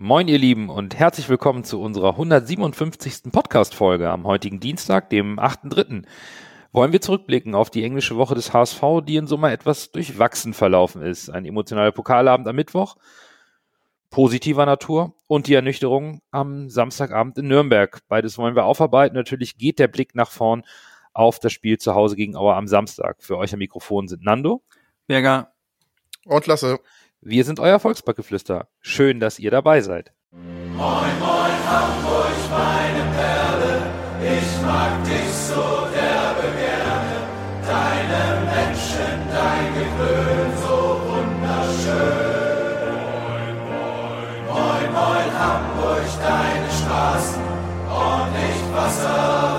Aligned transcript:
Moin, 0.00 0.28
ihr 0.28 0.38
Lieben, 0.38 0.70
und 0.70 0.96
herzlich 0.96 1.28
willkommen 1.28 1.64
zu 1.64 1.80
unserer 1.80 2.10
157. 2.10 3.32
Podcast-Folge 3.32 4.08
am 4.08 4.28
heutigen 4.28 4.60
Dienstag, 4.60 5.10
dem 5.10 5.40
8.3. 5.40 6.04
Wollen 6.70 6.92
wir 6.92 7.00
zurückblicken 7.00 7.56
auf 7.56 7.68
die 7.68 7.82
englische 7.82 8.16
Woche 8.16 8.36
des 8.36 8.52
HSV, 8.52 8.80
die 9.02 9.16
in 9.16 9.26
Summe 9.26 9.50
etwas 9.50 9.90
durchwachsen 9.90 10.54
verlaufen 10.54 11.02
ist. 11.02 11.30
Ein 11.30 11.44
emotionaler 11.44 11.90
Pokalabend 11.90 12.46
am 12.46 12.54
Mittwoch, 12.54 12.94
positiver 14.08 14.66
Natur 14.66 15.14
und 15.26 15.48
die 15.48 15.54
Ernüchterung 15.54 16.22
am 16.30 16.70
Samstagabend 16.70 17.36
in 17.38 17.48
Nürnberg. 17.48 17.98
Beides 18.06 18.38
wollen 18.38 18.54
wir 18.54 18.66
aufarbeiten. 18.66 19.16
Natürlich 19.16 19.58
geht 19.58 19.80
der 19.80 19.88
Blick 19.88 20.14
nach 20.14 20.30
vorn 20.30 20.62
auf 21.12 21.40
das 21.40 21.52
Spiel 21.52 21.76
zu 21.76 21.96
Hause 21.96 22.14
gegen 22.14 22.36
Auer 22.36 22.54
am 22.54 22.68
Samstag. 22.68 23.16
Für 23.18 23.36
euch 23.36 23.52
am 23.52 23.58
Mikrofon 23.58 24.06
sind 24.06 24.22
Nando. 24.22 24.62
Berger. 25.08 25.50
Und 26.24 26.46
Lasse. 26.46 26.78
Wir 27.20 27.44
sind 27.44 27.58
euer 27.58 27.80
Volksbackgeflüster. 27.80 28.68
Schön, 28.80 29.18
dass 29.18 29.40
ihr 29.40 29.50
dabei 29.50 29.80
seid. 29.80 30.12
Moin, 30.30 31.18
moin, 31.18 31.58
Hamburg, 31.66 32.30
meine 32.48 33.04
Perle, 33.16 33.82
ich 34.22 34.62
mag 34.62 35.02
dich 35.02 35.28
so 35.32 35.88
derbe 35.92 36.46
gerne. 36.54 37.16
Deine 37.66 38.46
Menschen, 38.46 39.18
dein 39.34 39.74
Gewöhn, 39.74 40.52
so 40.62 41.00
wunderschön. 41.10 42.46
Moin, 43.02 43.56
moin, 43.66 44.46
moin, 44.54 44.92
moin, 44.92 45.38
Hamburg, 45.40 46.06
deine 46.22 46.70
Straßen, 46.70 47.42
ordentlich 47.90 48.60
Wasser, 48.72 49.57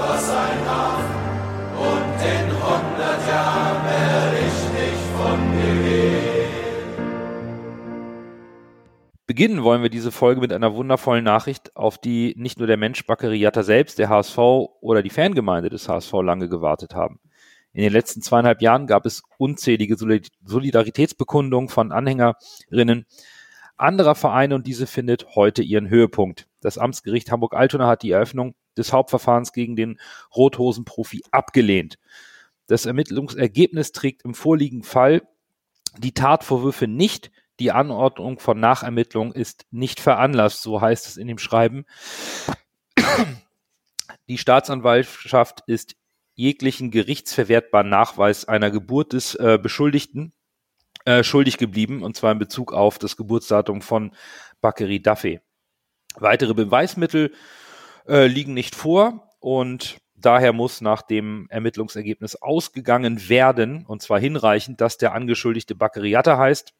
Beginnen 9.29 9.61
wollen 9.61 9.83
wir 9.83 9.91
diese 9.91 10.11
Folge 10.11 10.41
mit 10.41 10.51
einer 10.51 10.73
wundervollen 10.73 11.23
Nachricht, 11.23 11.75
auf 11.75 11.99
die 11.99 12.33
nicht 12.35 12.57
nur 12.57 12.65
der 12.65 12.77
Mensch 12.77 13.05
Baccariata 13.05 13.61
selbst, 13.61 13.99
der 13.99 14.09
HSV 14.09 14.39
oder 14.39 15.03
die 15.03 15.11
Fangemeinde 15.11 15.69
des 15.69 15.87
HSV 15.87 16.11
lange 16.23 16.49
gewartet 16.49 16.95
haben. 16.95 17.19
In 17.71 17.83
den 17.83 17.93
letzten 17.93 18.23
zweieinhalb 18.23 18.59
Jahren 18.59 18.87
gab 18.87 19.05
es 19.05 19.21
unzählige 19.37 19.97
Solidaritätsbekundungen 19.97 21.69
von 21.69 21.91
Anhängerinnen 21.91 23.05
anderer 23.77 24.15
Vereine 24.15 24.55
und 24.55 24.65
diese 24.65 24.87
findet 24.87 25.35
heute 25.35 25.61
ihren 25.61 25.91
Höhepunkt. 25.91 26.47
Das 26.59 26.79
Amtsgericht 26.79 27.31
Hamburg-Altona 27.31 27.85
hat 27.85 28.01
die 28.01 28.09
Eröffnung 28.09 28.55
des 28.79 28.91
Hauptverfahrens 28.93 29.53
gegen 29.53 29.75
den 29.75 29.99
Rothosen-Profi 30.35 31.21
abgelehnt. 31.29 31.99
Das 32.65 32.87
Ermittlungsergebnis 32.87 33.91
trägt 33.91 34.23
im 34.25 34.33
vorliegenden 34.33 34.89
Fall 34.89 35.21
die 35.99 36.15
Tatvorwürfe 36.15 36.87
nicht, 36.87 37.29
die 37.59 37.71
Anordnung 37.71 38.39
von 38.39 38.59
Nachermittlung 38.59 39.33
ist 39.33 39.65
nicht 39.71 39.99
veranlasst, 39.99 40.61
so 40.61 40.81
heißt 40.81 41.07
es 41.07 41.17
in 41.17 41.27
dem 41.27 41.37
Schreiben. 41.37 41.85
Die 44.27 44.37
Staatsanwaltschaft 44.37 45.63
ist 45.67 45.95
jeglichen 46.35 46.91
gerichtsverwertbaren 46.91 47.89
Nachweis 47.89 48.45
einer 48.45 48.71
Geburt 48.71 49.13
des 49.13 49.35
äh, 49.35 49.59
Beschuldigten 49.61 50.33
äh, 51.05 51.23
schuldig 51.23 51.57
geblieben, 51.57 52.03
und 52.03 52.15
zwar 52.15 52.31
in 52.31 52.39
Bezug 52.39 52.71
auf 52.71 52.97
das 52.97 53.17
Geburtsdatum 53.17 53.81
von 53.81 54.15
Bakary 54.61 55.01
Duffy. 55.01 55.41
Weitere 56.15 56.53
Beweismittel 56.53 57.33
äh, 58.07 58.27
liegen 58.27 58.53
nicht 58.53 58.75
vor 58.75 59.29
und 59.39 59.97
daher 60.15 60.53
muss 60.53 60.81
nach 60.81 61.01
dem 61.01 61.47
Ermittlungsergebnis 61.49 62.35
ausgegangen 62.35 63.29
werden, 63.29 63.85
und 63.85 64.01
zwar 64.01 64.19
hinreichend, 64.19 64.81
dass 64.81 64.97
der 64.97 65.13
Angeschuldigte 65.13 65.75
Bakary 65.75 66.11
Yatta 66.11 66.37
heißt 66.37 66.73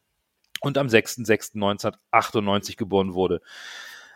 und 0.61 0.77
am 0.77 0.87
6.6.1998 0.87 2.77
geboren 2.77 3.13
wurde. 3.13 3.41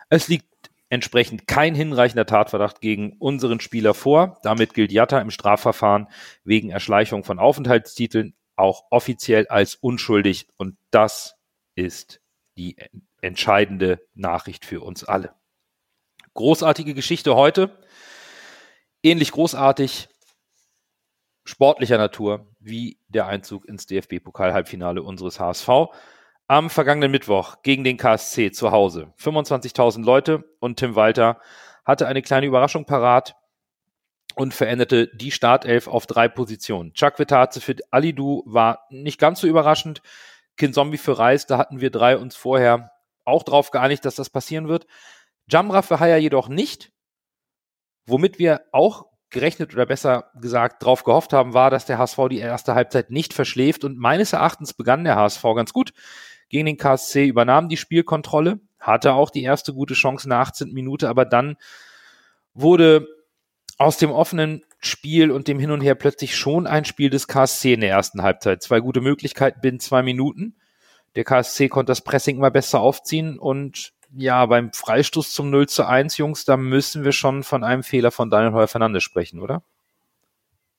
Es 0.08 0.28
liegt 0.28 0.46
entsprechend 0.88 1.46
kein 1.46 1.74
hinreichender 1.74 2.26
Tatverdacht 2.26 2.80
gegen 2.80 3.16
unseren 3.18 3.60
Spieler 3.60 3.94
vor. 3.94 4.38
Damit 4.42 4.74
gilt 4.74 4.92
Jatta 4.92 5.20
im 5.20 5.30
Strafverfahren 5.30 6.08
wegen 6.44 6.70
Erschleichung 6.70 7.24
von 7.24 7.38
Aufenthaltstiteln 7.38 8.34
auch 8.56 8.84
offiziell 8.90 9.48
als 9.48 9.74
unschuldig 9.74 10.48
und 10.56 10.76
das 10.90 11.36
ist 11.74 12.20
die 12.56 12.76
entscheidende 13.20 14.00
Nachricht 14.14 14.64
für 14.64 14.80
uns 14.80 15.02
alle. 15.02 15.34
Großartige 16.34 16.94
Geschichte 16.94 17.34
heute. 17.34 17.76
Ähnlich 19.02 19.32
großartig 19.32 20.08
sportlicher 21.44 21.98
Natur 21.98 22.46
wie 22.58 22.98
der 23.08 23.26
Einzug 23.26 23.66
ins 23.66 23.86
DFB-Pokal-Halbfinale 23.86 25.02
unseres 25.02 25.40
HSV 25.40 25.68
am 26.46 26.70
vergangenen 26.70 27.10
Mittwoch 27.10 27.62
gegen 27.62 27.84
den 27.84 27.96
KSC 27.96 28.52
zu 28.52 28.70
Hause. 28.70 29.12
25.000 29.18 30.04
Leute 30.04 30.44
und 30.60 30.78
Tim 30.78 30.94
Walter 30.94 31.40
hatte 31.84 32.06
eine 32.06 32.22
kleine 32.22 32.46
Überraschung 32.46 32.84
parat 32.84 33.36
und 34.34 34.52
veränderte 34.52 35.08
die 35.14 35.30
Startelf 35.30 35.86
auf 35.86 36.06
drei 36.06 36.28
Positionen. 36.28 36.92
Chuck 36.92 37.18
Vitaze 37.18 37.60
für 37.60 37.76
Alidu 37.90 38.42
war 38.46 38.86
nicht 38.90 39.18
ganz 39.18 39.40
so 39.40 39.46
überraschend. 39.46 40.02
Kinzombie 40.56 40.98
für 40.98 41.18
Reis, 41.18 41.46
da 41.46 41.58
hatten 41.58 41.80
wir 41.80 41.90
drei 41.90 42.16
uns 42.16 42.36
vorher 42.36 42.92
auch 43.24 43.42
drauf 43.42 43.70
geeinigt, 43.70 44.04
dass 44.04 44.16
das 44.16 44.30
passieren 44.30 44.68
wird. 44.68 44.86
Jamra 45.48 45.82
für 45.82 46.00
Haya 46.00 46.16
jedoch 46.16 46.48
nicht. 46.48 46.92
Womit 48.06 48.38
wir 48.38 48.62
auch 48.72 49.06
gerechnet 49.30 49.72
oder 49.72 49.86
besser 49.86 50.30
gesagt 50.40 50.84
drauf 50.84 51.04
gehofft 51.04 51.32
haben, 51.32 51.54
war, 51.54 51.70
dass 51.70 51.86
der 51.86 51.98
HSV 51.98 52.18
die 52.30 52.38
erste 52.38 52.74
Halbzeit 52.74 53.10
nicht 53.10 53.32
verschläft 53.32 53.82
und 53.84 53.98
meines 53.98 54.32
Erachtens 54.32 54.74
begann 54.74 55.04
der 55.04 55.16
HSV 55.16 55.42
ganz 55.54 55.72
gut 55.72 55.92
gegen 56.48 56.66
den 56.66 56.76
KSC, 56.76 57.26
übernahm 57.26 57.68
die 57.68 57.76
Spielkontrolle, 57.76 58.60
hatte 58.78 59.14
auch 59.14 59.30
die 59.30 59.42
erste 59.42 59.72
gute 59.72 59.94
Chance 59.94 60.28
der 60.28 60.38
18. 60.38 60.72
Minute, 60.72 61.08
aber 61.08 61.24
dann 61.24 61.56
wurde 62.52 63.06
aus 63.78 63.96
dem 63.96 64.10
offenen 64.10 64.64
Spiel 64.78 65.30
und 65.30 65.48
dem 65.48 65.58
Hin 65.58 65.70
und 65.70 65.80
Her 65.80 65.94
plötzlich 65.94 66.36
schon 66.36 66.66
ein 66.66 66.84
Spiel 66.84 67.10
des 67.10 67.26
KSC 67.26 67.74
in 67.74 67.80
der 67.80 67.90
ersten 67.90 68.22
Halbzeit. 68.22 68.62
Zwei 68.62 68.80
gute 68.80 69.00
Möglichkeiten 69.00 69.60
binnen 69.60 69.80
zwei 69.80 70.02
Minuten. 70.02 70.56
Der 71.16 71.24
KSC 71.24 71.68
konnte 71.68 71.90
das 71.90 72.02
Pressing 72.02 72.36
immer 72.36 72.50
besser 72.50 72.80
aufziehen 72.80 73.38
und 73.38 73.92
ja, 74.16 74.46
beim 74.46 74.72
Freistoß 74.72 75.32
zum 75.32 75.50
0 75.50 75.68
zu 75.68 75.86
1, 75.86 76.18
Jungs, 76.18 76.44
da 76.44 76.56
müssen 76.56 77.04
wir 77.04 77.12
schon 77.12 77.42
von 77.42 77.64
einem 77.64 77.82
Fehler 77.82 78.12
von 78.12 78.30
Daniel 78.30 78.52
Heuer 78.52 78.68
Fernandes 78.68 79.02
sprechen, 79.02 79.40
oder? 79.40 79.64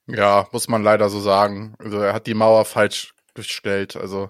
Ja, 0.07 0.47
muss 0.51 0.67
man 0.67 0.83
leider 0.83 1.09
so 1.09 1.19
sagen. 1.19 1.75
Also 1.79 1.99
er 1.99 2.13
hat 2.13 2.27
die 2.27 2.33
Mauer 2.33 2.63
falsch 2.65 3.13
gestellt. 3.33 3.97
Also 3.97 4.29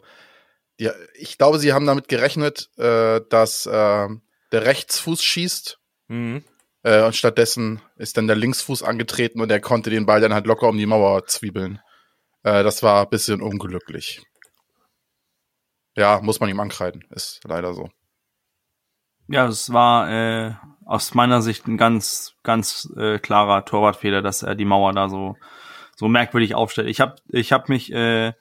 die, 0.79 0.89
ich 1.15 1.37
glaube, 1.37 1.59
sie 1.59 1.73
haben 1.73 1.85
damit 1.85 2.07
gerechnet, 2.07 2.69
äh, 2.77 3.21
dass 3.29 3.65
äh, 3.65 4.07
der 4.51 4.65
Rechtsfuß 4.65 5.23
schießt. 5.23 5.79
Mhm. 6.07 6.43
Äh, 6.83 7.03
und 7.03 7.15
stattdessen 7.15 7.81
ist 7.95 8.17
dann 8.17 8.27
der 8.27 8.35
Linksfuß 8.35 8.83
angetreten 8.83 9.41
und 9.41 9.51
er 9.51 9.59
konnte 9.59 9.89
den 9.89 10.05
Ball 10.05 10.21
dann 10.21 10.33
halt 10.33 10.45
locker 10.45 10.67
um 10.67 10.77
die 10.77 10.85
Mauer 10.85 11.25
zwiebeln. 11.25 11.79
Äh, 12.43 12.63
das 12.63 12.83
war 12.83 13.03
ein 13.03 13.09
bisschen 13.09 13.41
unglücklich. 13.41 14.21
Ja, 15.95 16.19
muss 16.21 16.39
man 16.39 16.49
ihm 16.49 16.59
ankreiden. 16.59 17.03
Ist 17.09 17.41
leider 17.45 17.73
so. 17.73 17.89
Ja, 19.27 19.47
es 19.47 19.73
war 19.73 20.11
äh, 20.11 20.53
aus 20.85 21.15
meiner 21.15 21.41
Sicht 21.41 21.67
ein 21.67 21.77
ganz, 21.77 22.35
ganz 22.43 22.87
äh, 22.95 23.17
klarer 23.17 23.65
Torwartfehler, 23.65 24.21
dass 24.21 24.43
er 24.43 24.53
die 24.53 24.65
Mauer 24.65 24.93
da 24.93 25.09
so, 25.09 25.35
so 25.95 26.07
merkwürdig 26.07 26.53
aufstellt. 26.53 26.89
Ich 26.89 26.99
habe 26.99 27.15
ich 27.29 27.51
hab 27.51 27.69
mich 27.69 27.91
äh, 27.91 28.33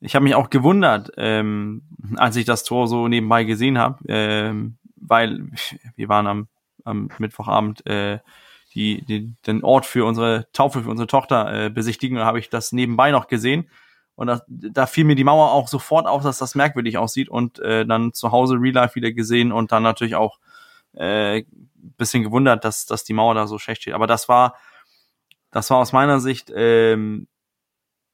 ich 0.00 0.14
habe 0.14 0.24
mich 0.24 0.34
auch 0.34 0.50
gewundert, 0.50 1.12
ähm, 1.16 1.82
als 2.16 2.36
ich 2.36 2.44
das 2.44 2.64
Tor 2.64 2.86
so 2.86 3.08
nebenbei 3.08 3.44
gesehen 3.44 3.78
habe, 3.78 4.04
ähm, 4.08 4.76
weil 4.96 5.48
wir 5.96 6.08
waren 6.08 6.26
am, 6.26 6.48
am 6.84 7.08
Mittwochabend 7.18 7.86
äh, 7.86 8.18
die, 8.74 9.04
die, 9.04 9.34
den 9.46 9.64
Ort 9.64 9.86
für 9.86 10.04
unsere 10.04 10.48
Taufe 10.52 10.82
für 10.82 10.90
unsere 10.90 11.06
Tochter 11.06 11.66
äh, 11.66 11.70
besichtigen, 11.70 12.18
da 12.18 12.26
habe 12.26 12.38
ich 12.38 12.50
das 12.50 12.72
nebenbei 12.72 13.10
noch 13.10 13.26
gesehen. 13.26 13.70
Und 14.14 14.28
da, 14.28 14.40
da 14.48 14.86
fiel 14.86 15.04
mir 15.04 15.14
die 15.14 15.24
Mauer 15.24 15.52
auch 15.52 15.68
sofort 15.68 16.06
auf, 16.06 16.22
dass 16.22 16.38
das 16.38 16.54
merkwürdig 16.54 16.96
aussieht 16.96 17.28
und 17.28 17.58
äh, 17.58 17.84
dann 17.86 18.14
zu 18.14 18.32
Hause 18.32 18.56
Real 18.58 18.74
Life 18.74 18.94
wieder 18.94 19.12
gesehen 19.12 19.52
und 19.52 19.72
dann 19.72 19.82
natürlich 19.82 20.14
auch 20.14 20.38
äh, 20.94 21.44
bisschen 21.96 22.22
gewundert, 22.22 22.64
dass, 22.64 22.86
dass 22.86 23.04
die 23.04 23.12
Mauer 23.12 23.34
da 23.34 23.46
so 23.46 23.58
schlecht 23.58 23.82
steht. 23.82 23.94
Aber 23.94 24.06
das 24.06 24.28
war, 24.28 24.56
das 25.50 25.70
war 25.70 25.78
aus 25.78 25.92
meiner 25.92 26.20
Sicht 26.20 26.50
ähm, 26.54 27.28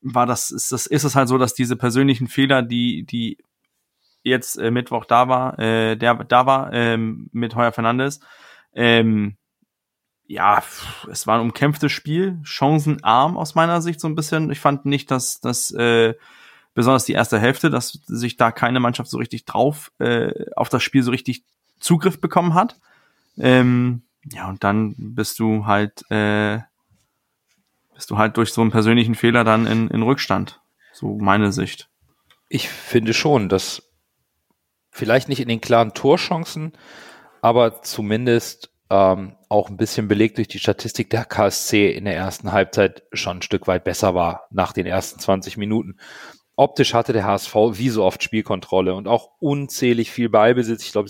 war 0.02 0.26
das, 0.26 0.50
ist 0.50 0.72
das, 0.72 0.86
ist 0.86 1.04
es 1.04 1.14
halt 1.14 1.28
so, 1.28 1.38
dass 1.38 1.54
diese 1.54 1.76
persönlichen 1.76 2.28
Fehler, 2.28 2.62
die, 2.62 3.04
die 3.04 3.38
jetzt 4.22 4.56
äh, 4.56 4.70
Mittwoch 4.70 5.04
da 5.04 5.28
war, 5.28 5.58
äh, 5.58 5.96
der 5.96 6.14
da 6.14 6.46
war, 6.46 6.72
ähm, 6.72 7.28
mit 7.32 7.54
Heuer 7.54 7.72
Fernandes, 7.72 8.20
ähm, 8.74 9.36
ja, 10.26 10.62
es 11.10 11.26
war 11.26 11.36
ein 11.36 11.42
umkämpftes 11.42 11.92
Spiel, 11.92 12.40
chancenarm 12.42 13.36
aus 13.36 13.54
meiner 13.54 13.82
Sicht 13.82 14.00
so 14.00 14.08
ein 14.08 14.14
bisschen. 14.14 14.50
Ich 14.50 14.60
fand 14.60 14.86
nicht, 14.86 15.10
dass 15.10 15.40
dass 15.40 15.70
äh, 15.72 16.14
besonders 16.74 17.04
die 17.04 17.12
erste 17.12 17.38
Hälfte, 17.38 17.70
dass 17.70 17.92
sich 18.06 18.36
da 18.36 18.50
keine 18.50 18.80
Mannschaft 18.80 19.10
so 19.10 19.18
richtig 19.18 19.44
drauf 19.44 19.92
äh, 19.98 20.46
auf 20.56 20.68
das 20.68 20.82
Spiel 20.82 21.02
so 21.02 21.10
richtig 21.10 21.44
Zugriff 21.80 22.20
bekommen 22.20 22.54
hat. 22.54 22.78
Ähm, 23.36 24.02
ja, 24.32 24.48
und 24.48 24.64
dann 24.64 24.94
bist 24.96 25.38
du 25.38 25.66
halt 25.66 26.10
äh, 26.10 26.60
bist 28.02 28.10
du 28.10 28.18
halt 28.18 28.36
durch 28.36 28.52
so 28.52 28.62
einen 28.62 28.72
persönlichen 28.72 29.14
Fehler 29.14 29.44
dann 29.44 29.64
in, 29.64 29.86
in 29.86 30.02
Rückstand. 30.02 30.60
So 30.92 31.18
meine 31.18 31.52
Sicht. 31.52 31.88
Ich 32.48 32.68
finde 32.68 33.14
schon, 33.14 33.48
dass 33.48 33.92
vielleicht 34.90 35.28
nicht 35.28 35.38
in 35.38 35.46
den 35.46 35.60
klaren 35.60 35.94
Torchancen, 35.94 36.72
aber 37.42 37.80
zumindest 37.82 38.72
ähm, 38.90 39.36
auch 39.48 39.70
ein 39.70 39.76
bisschen 39.76 40.08
belegt 40.08 40.38
durch 40.38 40.48
die 40.48 40.58
Statistik 40.58 41.10
der 41.10 41.24
KSC 41.24 41.92
in 41.92 42.04
der 42.04 42.16
ersten 42.16 42.50
Halbzeit 42.50 43.04
schon 43.12 43.38
ein 43.38 43.42
Stück 43.42 43.68
weit 43.68 43.84
besser 43.84 44.16
war 44.16 44.48
nach 44.50 44.72
den 44.72 44.86
ersten 44.86 45.20
20 45.20 45.56
Minuten. 45.56 45.96
Optisch 46.56 46.94
hatte 46.94 47.12
der 47.12 47.24
HSV 47.24 47.54
wie 47.54 47.88
so 47.88 48.02
oft 48.02 48.20
Spielkontrolle 48.24 48.94
und 48.96 49.06
auch 49.06 49.30
unzählig 49.38 50.10
viel 50.10 50.28
Ballbesitz. 50.28 50.82
Ich 50.82 50.90
glaube, 50.90 51.08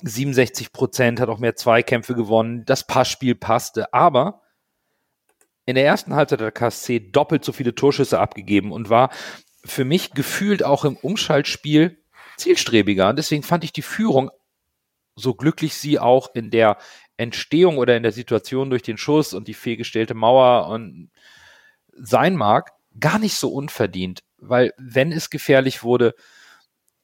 67 0.00 0.72
Prozent 0.72 1.18
hat 1.18 1.28
auch 1.28 1.40
mehr 1.40 1.56
Zweikämpfe 1.56 2.14
gewonnen. 2.14 2.62
Das 2.66 2.86
Passspiel 2.86 3.34
passte, 3.34 3.92
aber 3.92 4.42
in 5.66 5.74
der 5.74 5.84
ersten 5.84 6.14
Halbzeit 6.14 6.40
der 6.40 6.52
KSC 6.52 7.00
doppelt 7.12 7.44
so 7.44 7.52
viele 7.52 7.74
Torschüsse 7.74 8.18
abgegeben 8.18 8.72
und 8.72 8.90
war 8.90 9.10
für 9.64 9.84
mich 9.84 10.12
gefühlt 10.12 10.64
auch 10.64 10.84
im 10.84 10.96
Umschaltspiel 10.96 11.98
zielstrebiger. 12.36 13.12
Deswegen 13.12 13.42
fand 13.42 13.64
ich 13.64 13.72
die 13.72 13.82
Führung, 13.82 14.30
so 15.16 15.34
glücklich 15.34 15.74
sie 15.74 15.98
auch 15.98 16.34
in 16.34 16.50
der 16.50 16.78
Entstehung 17.16 17.76
oder 17.76 17.96
in 17.96 18.02
der 18.02 18.12
Situation 18.12 18.70
durch 18.70 18.82
den 18.82 18.96
Schuss 18.96 19.34
und 19.34 19.48
die 19.48 19.54
fehlgestellte 19.54 20.14
Mauer 20.14 20.68
und 20.68 21.10
sein 21.92 22.34
mag, 22.34 22.72
gar 22.98 23.18
nicht 23.18 23.34
so 23.34 23.52
unverdient. 23.52 24.22
Weil 24.38 24.72
wenn 24.78 25.12
es 25.12 25.28
gefährlich 25.28 25.82
wurde 25.82 26.14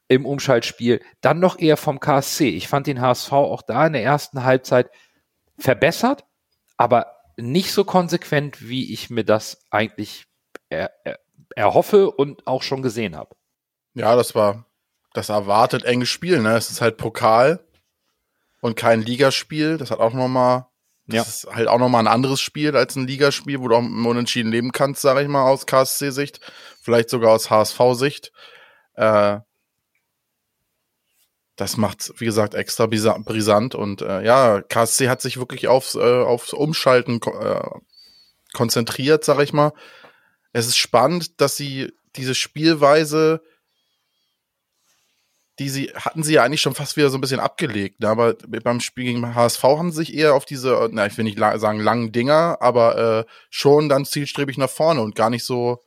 im 0.08 0.24
Umschaltspiel, 0.24 1.02
dann 1.20 1.40
noch 1.40 1.58
eher 1.58 1.76
vom 1.76 2.00
KSC. 2.00 2.48
Ich 2.48 2.68
fand 2.68 2.86
den 2.86 3.00
HSV 3.00 3.32
auch 3.32 3.62
da 3.62 3.86
in 3.86 3.92
der 3.92 4.04
ersten 4.04 4.44
Halbzeit 4.44 4.90
verbessert, 5.58 6.24
aber 6.76 7.15
nicht 7.36 7.72
so 7.72 7.84
konsequent, 7.84 8.68
wie 8.68 8.92
ich 8.92 9.10
mir 9.10 9.24
das 9.24 9.64
eigentlich 9.70 10.26
er, 10.68 10.90
er, 11.04 11.18
erhoffe 11.54 12.10
und 12.10 12.46
auch 12.46 12.62
schon 12.62 12.82
gesehen 12.82 13.16
habe. 13.16 13.36
Ja, 13.94 14.16
das 14.16 14.34
war 14.34 14.66
das 15.12 15.28
erwartet 15.30 15.84
enges 15.84 16.08
Spiel. 16.08 16.40
Ne? 16.42 16.56
Es 16.56 16.70
ist 16.70 16.80
halt 16.80 16.98
Pokal 16.98 17.60
und 18.60 18.76
kein 18.76 19.02
Ligaspiel. 19.02 19.78
Das 19.78 19.90
hat 19.90 20.00
auch 20.00 20.12
noch 20.12 20.28
mal 20.28 20.68
das 21.06 21.14
ja. 21.14 21.22
ist 21.22 21.56
halt 21.56 21.68
auch 21.68 21.78
noch 21.78 21.88
mal 21.88 22.00
ein 22.00 22.08
anderes 22.08 22.40
Spiel 22.40 22.76
als 22.76 22.96
ein 22.96 23.06
Ligaspiel, 23.06 23.60
wo 23.60 23.68
du 23.68 23.76
auch 23.76 23.82
unentschieden 23.82 24.50
leben 24.50 24.72
kannst, 24.72 25.02
sage 25.02 25.22
ich 25.22 25.28
mal, 25.28 25.48
aus 25.48 25.66
KSC-Sicht. 25.66 26.40
Vielleicht 26.82 27.10
sogar 27.10 27.32
aus 27.32 27.48
HSV-Sicht. 27.48 28.32
Äh, 28.94 29.38
das 31.56 31.78
macht, 31.78 32.12
wie 32.18 32.26
gesagt, 32.26 32.54
extra 32.54 32.86
brisant. 32.86 33.74
Und 33.74 34.02
äh, 34.02 34.22
ja, 34.22 34.60
KSC 34.60 35.08
hat 35.08 35.22
sich 35.22 35.38
wirklich 35.38 35.68
aufs, 35.68 35.94
äh, 35.94 35.98
aufs 36.00 36.52
Umschalten 36.52 37.20
äh, 37.22 37.60
konzentriert, 38.52 39.24
sag 39.24 39.40
ich 39.40 39.52
mal. 39.54 39.72
Es 40.52 40.66
ist 40.66 40.76
spannend, 40.76 41.40
dass 41.40 41.56
sie 41.56 41.92
diese 42.16 42.34
Spielweise, 42.34 43.42
die 45.58 45.70
sie, 45.70 45.92
hatten 45.94 46.22
sie 46.22 46.34
ja 46.34 46.42
eigentlich 46.42 46.60
schon 46.60 46.74
fast 46.74 46.98
wieder 46.98 47.08
so 47.08 47.16
ein 47.16 47.22
bisschen 47.22 47.40
abgelegt. 47.40 48.00
Ne? 48.00 48.08
Aber 48.08 48.34
beim 48.34 48.80
Spiel 48.80 49.04
gegen 49.04 49.34
HSV 49.34 49.62
haben 49.62 49.90
sie 49.90 49.98
sich 49.98 50.14
eher 50.14 50.34
auf 50.34 50.44
diese, 50.44 50.88
na, 50.92 51.06
ich 51.06 51.16
will 51.16 51.24
nicht 51.24 51.38
sagen 51.38 51.80
langen 51.80 52.12
Dinger, 52.12 52.58
aber 52.60 53.24
äh, 53.26 53.30
schon 53.48 53.88
dann 53.88 54.04
zielstrebig 54.04 54.58
nach 54.58 54.70
vorne 54.70 55.00
und 55.00 55.14
gar 55.14 55.30
nicht 55.30 55.44
so 55.44 55.82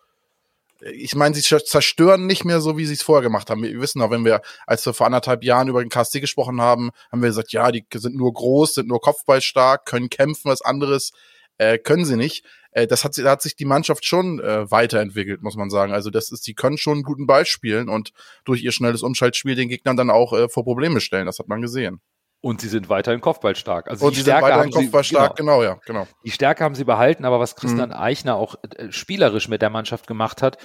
ich 0.81 1.15
meine, 1.15 1.35
sie 1.35 1.41
zerstören 1.41 2.25
nicht 2.25 2.45
mehr 2.45 2.61
so, 2.61 2.77
wie 2.77 2.85
sie 2.85 2.93
es 2.93 3.01
vorher 3.01 3.23
gemacht 3.23 3.49
haben. 3.49 3.63
Wir 3.63 3.81
wissen 3.81 4.01
auch, 4.01 4.11
wenn 4.11 4.25
wir, 4.25 4.41
als 4.65 4.85
wir 4.85 4.93
vor 4.93 5.05
anderthalb 5.05 5.43
Jahren 5.43 5.67
über 5.67 5.83
den 5.83 5.89
KSC 5.89 6.19
gesprochen 6.19 6.61
haben, 6.61 6.91
haben 7.11 7.21
wir 7.21 7.29
gesagt, 7.29 7.51
ja, 7.51 7.71
die 7.71 7.85
sind 7.93 8.15
nur 8.15 8.33
groß, 8.33 8.75
sind 8.75 8.87
nur 8.87 9.01
kopfballstark, 9.01 9.85
können 9.85 10.09
kämpfen, 10.09 10.49
was 10.49 10.61
anderes 10.61 11.11
äh, 11.57 11.77
können 11.77 12.05
sie 12.05 12.15
nicht. 12.15 12.45
Äh, 12.71 12.87
das 12.87 13.03
hat, 13.03 13.17
da 13.17 13.31
hat 13.31 13.41
sich 13.41 13.55
die 13.55 13.65
Mannschaft 13.65 14.05
schon 14.05 14.39
äh, 14.39 14.69
weiterentwickelt, 14.71 15.41
muss 15.41 15.55
man 15.55 15.69
sagen. 15.69 15.93
Also 15.93 16.09
das 16.09 16.31
ist, 16.31 16.47
die 16.47 16.53
können 16.53 16.77
schon 16.77 16.93
einen 16.93 17.03
guten 17.03 17.27
Ball 17.27 17.45
spielen 17.45 17.89
und 17.89 18.11
durch 18.45 18.63
ihr 18.63 18.71
schnelles 18.71 19.03
Umschaltspiel 19.03 19.55
den 19.55 19.69
Gegnern 19.69 19.97
dann 19.97 20.09
auch 20.09 20.33
äh, 20.33 20.49
vor 20.49 20.63
Probleme 20.63 21.01
stellen. 21.01 21.25
Das 21.25 21.39
hat 21.39 21.47
man 21.47 21.61
gesehen. 21.61 22.01
Und 22.41 22.62
sie 22.62 22.69
sind 22.69 22.88
weiterhin 22.88 23.19
Kopfballstark. 23.19 23.89
Also 23.89 24.06
und 24.06 24.12
die 24.13 24.18
sie 24.18 24.21
Stärke 24.21 24.45
sind 24.45 24.56
weiterhin 24.56 24.71
Kopfballstark, 24.71 25.36
genau. 25.36 25.59
genau, 25.59 25.63
ja, 25.63 25.80
genau. 25.86 26.07
Die 26.24 26.31
Stärke 26.31 26.63
haben 26.63 26.75
sie 26.75 26.86
behalten, 26.86 27.25
aber 27.25 27.39
was 27.39 27.57
Christian 27.57 27.89
mhm. 27.89 27.95
Eichner 27.95 28.36
auch 28.36 28.56
äh, 28.77 28.91
spielerisch 28.91 29.50
mit 29.50 29.62
der 29.62 29.69
Mannschaft 29.69 30.07
gemacht 30.07 30.41
hat, 30.41 30.57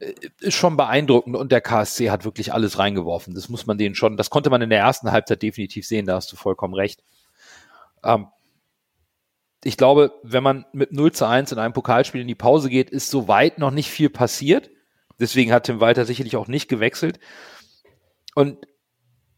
äh, 0.00 0.12
ist 0.40 0.54
schon 0.54 0.76
beeindruckend 0.76 1.34
und 1.34 1.50
der 1.50 1.62
KSC 1.62 2.10
hat 2.10 2.26
wirklich 2.26 2.52
alles 2.52 2.78
reingeworfen. 2.78 3.34
Das 3.34 3.48
muss 3.48 3.66
man 3.66 3.78
denen 3.78 3.94
schon, 3.94 4.18
das 4.18 4.28
konnte 4.28 4.50
man 4.50 4.60
in 4.60 4.68
der 4.68 4.80
ersten 4.80 5.12
Halbzeit 5.12 5.40
definitiv 5.40 5.86
sehen, 5.86 6.04
da 6.04 6.16
hast 6.16 6.30
du 6.30 6.36
vollkommen 6.36 6.74
recht. 6.74 7.02
Ähm, 8.02 8.26
ich 9.64 9.78
glaube, 9.78 10.12
wenn 10.22 10.42
man 10.42 10.66
mit 10.72 10.92
0 10.92 11.12
zu 11.12 11.26
1 11.26 11.52
in 11.52 11.58
einem 11.58 11.72
Pokalspiel 11.72 12.20
in 12.20 12.28
die 12.28 12.34
Pause 12.34 12.68
geht, 12.68 12.90
ist 12.90 13.10
soweit 13.10 13.58
noch 13.58 13.70
nicht 13.70 13.90
viel 13.90 14.10
passiert. 14.10 14.70
Deswegen 15.18 15.52
hat 15.52 15.64
Tim 15.64 15.80
Walter 15.80 16.04
sicherlich 16.04 16.36
auch 16.36 16.48
nicht 16.48 16.68
gewechselt. 16.68 17.18
Und 18.34 18.66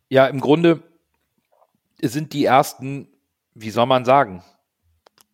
ja, 0.08 0.26
im 0.26 0.40
Grunde 0.40 0.82
sind 2.00 2.32
die 2.32 2.44
ersten, 2.44 3.08
wie 3.54 3.70
soll 3.70 3.86
man 3.86 4.04
sagen, 4.04 4.42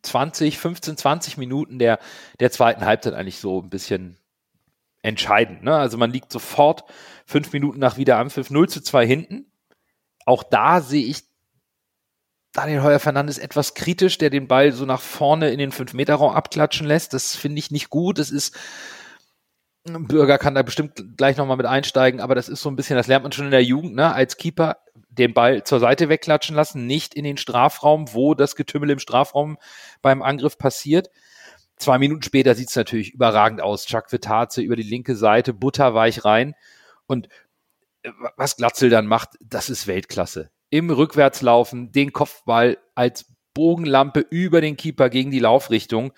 20, 0.03 0.57
15, 0.57 0.97
20 0.97 1.37
Minuten 1.37 1.79
der, 1.79 1.99
der 2.39 2.51
zweiten 2.51 2.85
Halbzeit 2.85 3.13
eigentlich 3.13 3.39
so 3.39 3.61
ein 3.61 3.69
bisschen 3.69 4.17
entscheidend. 5.01 5.63
Ne? 5.63 5.75
Also 5.75 5.97
man 5.97 6.11
liegt 6.11 6.31
sofort 6.31 6.83
fünf 7.25 7.51
Minuten 7.53 7.79
nach 7.79 7.97
Wiederanpfiff 7.97 8.49
0 8.49 8.69
zu 8.69 8.81
2 8.81 9.05
hinten. 9.05 9.51
Auch 10.25 10.43
da 10.43 10.81
sehe 10.81 11.05
ich 11.05 11.23
Daniel 12.53 12.83
Heuer 12.83 12.99
Fernandes 12.99 13.39
etwas 13.39 13.73
kritisch, 13.73 14.17
der 14.17 14.29
den 14.29 14.47
Ball 14.47 14.71
so 14.71 14.85
nach 14.85 15.01
vorne 15.01 15.49
in 15.49 15.57
den 15.57 15.71
5-Meter-Raum 15.71 16.33
abklatschen 16.33 16.85
lässt. 16.85 17.13
Das 17.13 17.35
finde 17.35 17.59
ich 17.59 17.71
nicht 17.71 17.89
gut. 17.89 18.19
Das 18.19 18.29
ist, 18.29 18.55
Bürger 19.83 20.37
kann 20.37 20.55
da 20.55 20.61
bestimmt 20.61 21.17
gleich 21.17 21.35
nochmal 21.35 21.57
mit 21.57 21.65
einsteigen, 21.65 22.21
aber 22.21 22.35
das 22.35 22.49
ist 22.49 22.61
so 22.61 22.69
ein 22.69 22.75
bisschen, 22.75 22.95
das 22.95 23.07
lernt 23.07 23.23
man 23.23 23.31
schon 23.31 23.45
in 23.45 23.51
der 23.51 23.63
Jugend, 23.63 23.95
ne? 23.95 24.13
Als 24.13 24.37
Keeper 24.37 24.77
den 25.13 25.33
Ball 25.33 25.63
zur 25.63 25.79
Seite 25.79 26.09
wegklatschen 26.09 26.55
lassen, 26.55 26.85
nicht 26.87 27.13
in 27.13 27.23
den 27.23 27.37
Strafraum, 27.37 28.13
wo 28.13 28.33
das 28.33 28.55
Getümmel 28.55 28.91
im 28.91 28.99
Strafraum 28.99 29.57
beim 30.01 30.21
Angriff 30.21 30.57
passiert. 30.57 31.09
Zwei 31.77 31.97
Minuten 31.97 32.23
später 32.23 32.55
sieht 32.55 32.69
es 32.69 32.75
natürlich 32.75 33.13
überragend 33.13 33.61
aus. 33.61 33.85
Chuck 33.85 34.11
Vitaze 34.11 34.61
über 34.61 34.75
die 34.75 34.83
linke 34.83 35.15
Seite, 35.15 35.53
butterweich 35.53 36.23
rein. 36.23 36.55
Und 37.07 37.27
äh, 38.03 38.11
was 38.37 38.57
Glatzel 38.57 38.89
dann 38.89 39.07
macht, 39.07 39.29
das 39.41 39.69
ist 39.69 39.87
Weltklasse 39.87 40.51
im 40.73 40.89
Rückwärtslaufen 40.89 41.91
den 41.91 42.13
Kopfball 42.13 42.79
als 42.95 43.31
Bogenlampe 43.53 44.21
über 44.21 44.59
den 44.59 44.75
Keeper 44.75 45.11
gegen 45.11 45.29
die 45.29 45.37
Laufrichtung. 45.37 46.13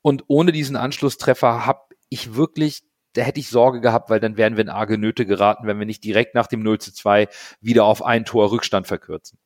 Und 0.00 0.24
ohne 0.28 0.50
diesen 0.50 0.76
Anschlusstreffer 0.76 1.66
habe 1.66 1.82
ich 2.08 2.34
wirklich, 2.34 2.84
da 3.18 3.24
hätte 3.24 3.40
ich 3.40 3.48
Sorge 3.48 3.80
gehabt, 3.80 4.10
weil 4.10 4.20
dann 4.20 4.36
wären 4.36 4.56
wir 4.56 4.62
in 4.62 4.68
arge 4.68 4.96
Nöte 4.96 5.26
geraten, 5.26 5.66
wenn 5.66 5.78
wir 5.78 5.86
nicht 5.86 6.04
direkt 6.04 6.36
nach 6.36 6.46
dem 6.46 6.62
0 6.62 6.78
zu 6.78 6.94
2 6.94 7.28
wieder 7.60 7.84
auf 7.84 8.04
ein 8.04 8.24
Tor 8.24 8.52
Rückstand 8.52 8.86
verkürzen. 8.86 9.38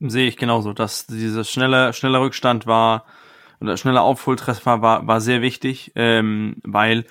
Sehe 0.00 0.26
ich 0.26 0.38
genauso, 0.38 0.72
dass 0.72 1.06
dieser 1.06 1.44
schnelle, 1.44 1.92
schnelle 1.92 2.20
Rückstand 2.20 2.66
war, 2.66 3.04
oder 3.60 3.76
schnelle 3.76 4.00
Aufholtreffer 4.00 4.80
war, 4.80 5.06
war 5.06 5.20
sehr 5.20 5.42
wichtig, 5.42 5.92
ähm, 5.96 6.56
weil 6.64 7.04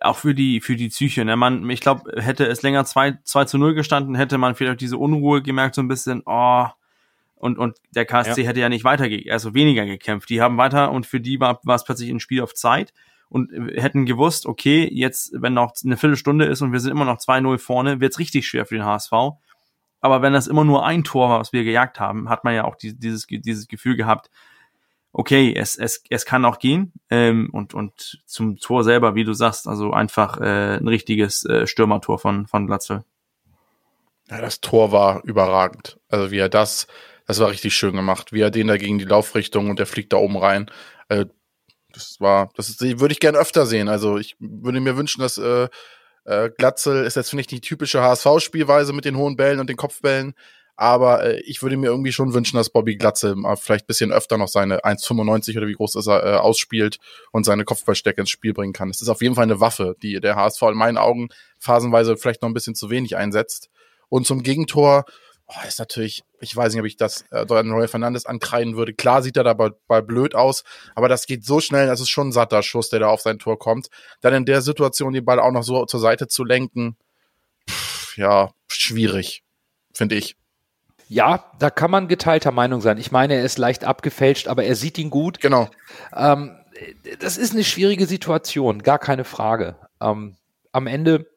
auch 0.00 0.16
für 0.16 0.34
die, 0.34 0.60
für 0.60 0.74
die 0.74 0.88
Psyche. 0.88 1.24
Ne? 1.24 1.36
Man, 1.36 1.70
ich 1.70 1.80
glaube, 1.80 2.20
hätte 2.20 2.46
es 2.46 2.62
länger 2.62 2.84
2, 2.84 3.18
2 3.22 3.44
zu 3.44 3.58
0 3.58 3.74
gestanden, 3.74 4.16
hätte 4.16 4.38
man 4.38 4.56
vielleicht 4.56 4.80
diese 4.80 4.98
Unruhe 4.98 5.40
gemerkt, 5.40 5.76
so 5.76 5.82
ein 5.82 5.88
bisschen, 5.88 6.22
oh, 6.26 6.66
und, 7.36 7.58
und 7.58 7.76
der 7.94 8.06
KSC 8.06 8.42
ja. 8.42 8.48
hätte 8.48 8.58
ja 8.58 8.68
nicht 8.68 8.82
weiter, 8.82 9.06
also 9.30 9.54
weniger 9.54 9.86
gekämpft. 9.86 10.28
Die 10.30 10.42
haben 10.42 10.58
weiter 10.58 10.90
und 10.90 11.06
für 11.06 11.20
die 11.20 11.38
war, 11.38 11.60
war 11.62 11.76
es 11.76 11.84
plötzlich 11.84 12.10
ein 12.10 12.18
Spiel 12.18 12.42
auf 12.42 12.54
Zeit 12.54 12.92
und 13.28 13.50
hätten 13.74 14.06
gewusst, 14.06 14.46
okay, 14.46 14.88
jetzt, 14.90 15.32
wenn 15.34 15.54
noch 15.54 15.72
eine 15.84 15.96
Viertelstunde 15.96 16.46
ist 16.46 16.62
und 16.62 16.72
wir 16.72 16.80
sind 16.80 16.90
immer 16.90 17.04
noch 17.04 17.18
2-0 17.18 17.58
vorne, 17.58 18.00
wird's 18.00 18.18
richtig 18.18 18.46
schwer 18.46 18.66
für 18.66 18.76
den 18.76 18.84
HSV. 18.84 19.12
Aber 20.00 20.22
wenn 20.22 20.32
das 20.32 20.46
immer 20.46 20.64
nur 20.64 20.86
ein 20.86 21.04
Tor 21.04 21.28
war, 21.28 21.40
was 21.40 21.52
wir 21.52 21.64
gejagt 21.64 22.00
haben, 22.00 22.28
hat 22.28 22.44
man 22.44 22.54
ja 22.54 22.64
auch 22.64 22.76
dieses, 22.76 23.26
dieses 23.26 23.68
Gefühl 23.68 23.96
gehabt, 23.96 24.30
okay, 25.12 25.54
es, 25.56 25.76
es, 25.76 26.02
es 26.10 26.24
kann 26.24 26.44
auch 26.44 26.58
gehen. 26.58 26.92
Ähm, 27.10 27.50
und, 27.52 27.74
und 27.74 28.22
zum 28.24 28.56
Tor 28.58 28.84
selber, 28.84 29.14
wie 29.14 29.24
du 29.24 29.32
sagst, 29.32 29.66
also 29.66 29.92
einfach 29.92 30.40
äh, 30.40 30.76
ein 30.76 30.88
richtiges 30.88 31.44
äh, 31.44 31.66
Stürmertor 31.66 32.18
von, 32.18 32.46
von 32.46 32.66
Glatzel. 32.66 33.04
Ja, 34.30 34.40
das 34.40 34.60
Tor 34.60 34.92
war 34.92 35.24
überragend. 35.24 35.98
Also 36.08 36.30
wie 36.30 36.38
er 36.38 36.48
das, 36.48 36.86
das 37.26 37.40
war 37.40 37.50
richtig 37.50 37.74
schön 37.74 37.94
gemacht. 37.94 38.32
Wie 38.32 38.40
er 38.40 38.50
den 38.50 38.68
da 38.68 38.76
gegen 38.76 38.98
die 38.98 39.04
Laufrichtung 39.04 39.70
und 39.70 39.78
der 39.78 39.86
fliegt 39.86 40.12
da 40.12 40.18
oben 40.18 40.36
rein. 40.36 40.70
Also, 41.08 41.24
das 41.92 42.16
war, 42.20 42.50
das 42.54 42.68
ist, 42.68 42.80
würde 42.80 43.12
ich 43.12 43.20
gerne 43.20 43.38
öfter 43.38 43.66
sehen. 43.66 43.88
Also 43.88 44.18
ich 44.18 44.36
würde 44.38 44.80
mir 44.80 44.96
wünschen, 44.96 45.20
dass 45.20 45.38
äh, 45.38 45.68
äh, 46.24 46.50
Glatzel 46.56 47.04
ist 47.04 47.16
jetzt, 47.16 47.30
finde 47.30 47.40
ich, 47.40 47.46
die 47.46 47.60
typische 47.60 48.02
HSV-Spielweise 48.02 48.92
mit 48.92 49.04
den 49.04 49.16
hohen 49.16 49.36
Bällen 49.36 49.60
und 49.60 49.68
den 49.68 49.76
Kopfbällen. 49.76 50.34
Aber 50.76 51.24
äh, 51.24 51.40
ich 51.40 51.62
würde 51.62 51.76
mir 51.76 51.86
irgendwie 51.86 52.12
schon 52.12 52.34
wünschen, 52.34 52.56
dass 52.56 52.70
Bobby 52.70 52.96
Glatze 52.96 53.34
mal 53.34 53.56
vielleicht 53.56 53.86
bisschen 53.86 54.12
öfter 54.12 54.38
noch 54.38 54.46
seine 54.46 54.84
1,95 54.84 55.56
oder 55.56 55.66
wie 55.66 55.72
groß 55.72 55.96
ist 55.96 56.06
er 56.06 56.24
äh, 56.24 56.36
ausspielt 56.36 56.98
und 57.32 57.44
seine 57.44 57.64
Kopfballstecke 57.64 58.20
ins 58.20 58.30
Spiel 58.30 58.52
bringen 58.52 58.72
kann. 58.72 58.90
Es 58.90 59.02
ist 59.02 59.08
auf 59.08 59.22
jeden 59.22 59.34
Fall 59.34 59.44
eine 59.44 59.60
Waffe, 59.60 59.96
die 60.02 60.20
der 60.20 60.36
HSV 60.36 60.62
in 60.62 60.76
meinen 60.76 60.98
Augen 60.98 61.30
phasenweise 61.58 62.16
vielleicht 62.16 62.42
noch 62.42 62.48
ein 62.48 62.54
bisschen 62.54 62.76
zu 62.76 62.90
wenig 62.90 63.16
einsetzt. 63.16 63.70
Und 64.08 64.26
zum 64.26 64.42
Gegentor, 64.42 65.04
oh, 65.48 65.66
ist 65.66 65.78
natürlich, 65.78 66.22
ich 66.40 66.54
weiß 66.54 66.72
nicht, 66.72 66.80
ob 66.80 66.86
ich 66.86 66.96
das 66.96 67.22
äh, 67.30 67.40
Roy 67.40 67.88
Fernandes 67.88 68.26
ankreiden 68.26 68.76
würde. 68.76 68.94
Klar 68.94 69.22
sieht 69.22 69.36
er 69.36 69.44
dabei 69.44 69.70
bei 69.86 70.00
blöd 70.00 70.34
aus, 70.34 70.64
aber 70.94 71.08
das 71.08 71.26
geht 71.26 71.44
so 71.44 71.60
schnell, 71.60 71.86
das 71.86 72.00
ist 72.00 72.10
schon 72.10 72.28
ein 72.28 72.32
satter 72.32 72.62
Schuss, 72.62 72.90
der 72.90 73.00
da 73.00 73.08
auf 73.08 73.22
sein 73.22 73.38
Tor 73.38 73.58
kommt. 73.58 73.88
Dann 74.20 74.34
in 74.34 74.44
der 74.44 74.60
Situation 74.60 75.12
den 75.12 75.24
Ball 75.24 75.40
auch 75.40 75.52
noch 75.52 75.62
so 75.62 75.86
zur 75.86 76.00
Seite 76.00 76.28
zu 76.28 76.44
lenken, 76.44 76.96
ja, 78.16 78.50
schwierig, 78.68 79.42
finde 79.94 80.16
ich. 80.16 80.36
Ja, 81.08 81.50
da 81.58 81.70
kann 81.70 81.90
man 81.90 82.08
geteilter 82.08 82.50
Meinung 82.50 82.82
sein. 82.82 82.98
Ich 82.98 83.10
meine, 83.10 83.34
er 83.34 83.44
ist 83.44 83.56
leicht 83.56 83.84
abgefälscht, 83.84 84.48
aber 84.48 84.64
er 84.64 84.76
sieht 84.76 84.98
ihn 84.98 85.08
gut. 85.08 85.40
Genau. 85.40 85.70
Ähm, 86.14 86.54
das 87.20 87.38
ist 87.38 87.54
eine 87.54 87.64
schwierige 87.64 88.06
Situation, 88.06 88.82
gar 88.82 88.98
keine 88.98 89.24
Frage. 89.24 89.76
Ähm, 90.00 90.36
am 90.72 90.86
Ende 90.86 91.30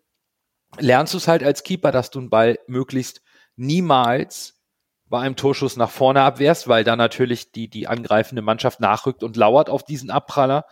lernst 0.78 1.14
du 1.14 1.18
es 1.18 1.28
halt 1.30 1.44
als 1.44 1.64
Keeper, 1.64 1.92
dass 1.92 2.10
du 2.10 2.20
einen 2.20 2.30
Ball 2.30 2.60
möglichst 2.68 3.22
niemals 3.62 4.60
bei 5.08 5.20
einem 5.20 5.36
Torschuss 5.36 5.78
nach 5.78 5.90
vorne 5.90 6.22
abwehrst, 6.22 6.68
weil 6.68 6.84
da 6.84 6.96
natürlich 6.96 7.52
die, 7.52 7.68
die 7.68 7.88
angreifende 7.88 8.42
Mannschaft 8.42 8.80
nachrückt 8.80 9.24
und 9.24 9.38
lauert 9.38 9.70
auf 9.70 9.84
diesen 9.84 10.10
Abpraller. 10.10 10.66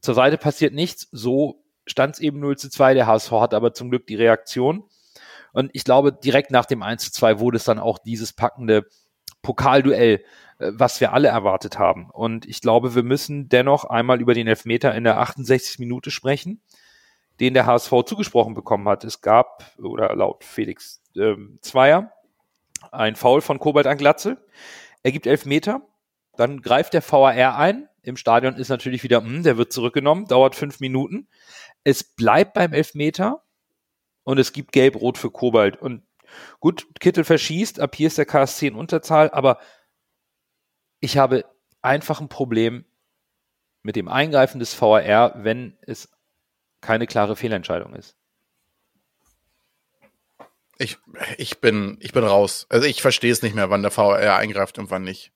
Zur 0.00 0.14
Seite 0.14 0.38
passiert 0.38 0.74
nichts. 0.74 1.08
So 1.10 1.64
stand 1.86 2.14
es 2.14 2.20
eben 2.20 2.38
0 2.38 2.58
zu 2.58 2.70
2. 2.70 2.94
Der 2.94 3.06
HSV 3.06 3.32
hat 3.32 3.54
aber 3.54 3.72
zum 3.72 3.90
Glück 3.90 4.06
die 4.06 4.14
Reaktion. 4.14 4.84
Und 5.52 5.70
ich 5.72 5.84
glaube, 5.84 6.12
direkt 6.12 6.50
nach 6.50 6.66
dem 6.66 6.82
1 6.82 7.04
zu 7.04 7.12
2 7.12 7.40
wurde 7.40 7.56
es 7.56 7.64
dann 7.64 7.78
auch 7.78 7.98
dieses 7.98 8.34
packende 8.34 8.86
Pokalduell, 9.42 10.22
äh, 10.58 10.72
was 10.74 11.00
wir 11.00 11.12
alle 11.12 11.28
erwartet 11.28 11.78
haben. 11.78 12.10
Und 12.10 12.46
ich 12.46 12.60
glaube, 12.60 12.94
wir 12.94 13.02
müssen 13.02 13.48
dennoch 13.48 13.84
einmal 13.84 14.20
über 14.20 14.34
den 14.34 14.46
Elfmeter 14.46 14.94
in 14.94 15.04
der 15.04 15.18
68. 15.18 15.78
Minute 15.78 16.10
sprechen, 16.10 16.60
den 17.40 17.54
der 17.54 17.66
HSV 17.66 17.92
zugesprochen 18.06 18.54
bekommen 18.54 18.88
hat. 18.88 19.04
Es 19.04 19.20
gab, 19.20 19.64
oder 19.78 20.14
laut 20.14 20.44
Felix 20.44 21.02
ähm, 21.16 21.58
Zweier, 21.60 22.12
ein 22.92 23.16
Foul 23.16 23.40
von 23.40 23.58
Kobalt 23.58 23.86
an 23.86 23.98
Glatzel. 23.98 24.38
Er 25.02 25.12
gibt 25.12 25.26
Elfmeter. 25.26 25.82
Dann 26.36 26.60
greift 26.60 26.94
der 26.94 27.02
VAR 27.02 27.56
ein. 27.56 27.88
Im 28.02 28.16
Stadion 28.16 28.56
ist 28.56 28.68
natürlich 28.68 29.02
wieder, 29.02 29.20
mh, 29.20 29.28
hm, 29.28 29.42
der 29.42 29.56
wird 29.56 29.72
zurückgenommen, 29.72 30.26
dauert 30.26 30.54
fünf 30.54 30.80
Minuten. 30.80 31.28
Es 31.82 32.04
bleibt 32.04 32.54
beim 32.54 32.72
Elfmeter 32.72 33.42
und 34.24 34.38
es 34.38 34.52
gibt 34.52 34.72
Gelb-Rot 34.72 35.18
für 35.18 35.30
Kobalt. 35.30 35.80
Und 35.80 36.02
gut, 36.60 36.86
Kittel 37.00 37.24
verschießt, 37.24 37.80
ab 37.80 37.94
hier 37.96 38.08
ist 38.08 38.18
der 38.18 38.26
KSC 38.26 38.68
in 38.68 38.74
Unterzahl, 38.74 39.30
aber 39.30 39.58
ich 41.00 41.18
habe 41.18 41.44
einfach 41.82 42.20
ein 42.20 42.28
Problem 42.28 42.84
mit 43.82 43.96
dem 43.96 44.08
Eingreifen 44.08 44.58
des 44.58 44.80
VAR, 44.80 45.44
wenn 45.44 45.78
es 45.82 46.15
keine 46.80 47.06
klare 47.06 47.36
Fehlentscheidung 47.36 47.94
ist. 47.94 48.16
Ich, 50.78 50.98
ich, 51.38 51.58
bin, 51.60 51.96
ich 52.00 52.12
bin 52.12 52.24
raus. 52.24 52.66
Also 52.68 52.86
ich 52.86 53.00
verstehe 53.00 53.32
es 53.32 53.42
nicht 53.42 53.54
mehr, 53.54 53.70
wann 53.70 53.82
der 53.82 53.96
VAR 53.96 54.36
eingreift 54.36 54.78
und 54.78 54.90
wann 54.90 55.02
nicht. 55.02 55.32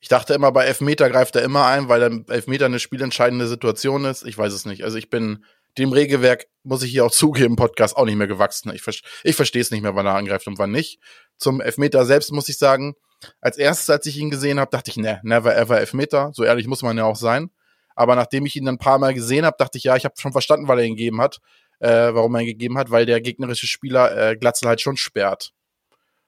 Ich 0.00 0.08
dachte 0.08 0.34
immer, 0.34 0.52
bei 0.52 0.64
Elfmeter 0.64 1.10
greift 1.10 1.34
er 1.34 1.42
immer 1.42 1.66
ein, 1.66 1.88
weil 1.88 2.00
der 2.00 2.34
Elfmeter 2.34 2.66
eine 2.66 2.78
spielentscheidende 2.78 3.48
Situation 3.48 4.04
ist. 4.04 4.24
Ich 4.24 4.38
weiß 4.38 4.52
es 4.52 4.64
nicht. 4.64 4.84
Also 4.84 4.98
ich 4.98 5.10
bin 5.10 5.44
dem 5.78 5.92
Regelwerk, 5.92 6.46
muss 6.62 6.82
ich 6.82 6.90
hier 6.90 7.04
auch 7.04 7.10
zugeben, 7.10 7.56
Podcast 7.56 7.96
auch 7.96 8.04
nicht 8.04 8.16
mehr 8.16 8.28
gewachsen. 8.28 8.72
Ich, 8.74 8.82
ich 9.24 9.36
verstehe 9.36 9.62
es 9.62 9.70
nicht 9.70 9.82
mehr, 9.82 9.94
wann 9.94 10.06
er 10.06 10.14
angreift 10.14 10.46
und 10.46 10.58
wann 10.58 10.70
nicht. 10.70 11.00
Zum 11.36 11.60
Elfmeter 11.60 12.04
selbst 12.06 12.32
muss 12.32 12.48
ich 12.48 12.58
sagen, 12.58 12.94
als 13.40 13.58
erstes, 13.58 13.90
als 13.90 14.06
ich 14.06 14.16
ihn 14.18 14.30
gesehen 14.30 14.60
habe, 14.60 14.70
dachte 14.70 14.90
ich, 14.90 14.96
ne, 14.96 15.20
never 15.22 15.56
ever 15.56 15.78
Elfmeter. 15.78 16.30
So 16.34 16.44
ehrlich 16.44 16.66
muss 16.66 16.82
man 16.82 16.96
ja 16.96 17.04
auch 17.04 17.16
sein. 17.16 17.50
Aber 17.96 18.14
nachdem 18.14 18.46
ich 18.46 18.54
ihn 18.54 18.64
dann 18.64 18.76
ein 18.76 18.78
paar 18.78 18.98
Mal 18.98 19.14
gesehen 19.14 19.44
habe, 19.44 19.56
dachte 19.58 19.78
ich, 19.78 19.84
ja, 19.84 19.96
ich 19.96 20.04
habe 20.04 20.14
schon 20.18 20.32
verstanden, 20.32 20.68
weil 20.68 20.78
er 20.78 20.84
ihn 20.84 20.96
gegeben 20.96 21.20
hat, 21.20 21.40
äh, 21.80 21.88
warum 22.14 22.34
er 22.34 22.42
ihn 22.42 22.46
gegeben 22.46 22.78
hat, 22.78 22.90
weil 22.90 23.06
der 23.06 23.20
gegnerische 23.20 23.66
Spieler 23.66 24.30
äh, 24.30 24.36
Glatzel 24.36 24.68
halt 24.68 24.80
schon 24.80 24.96
sperrt. 24.96 25.52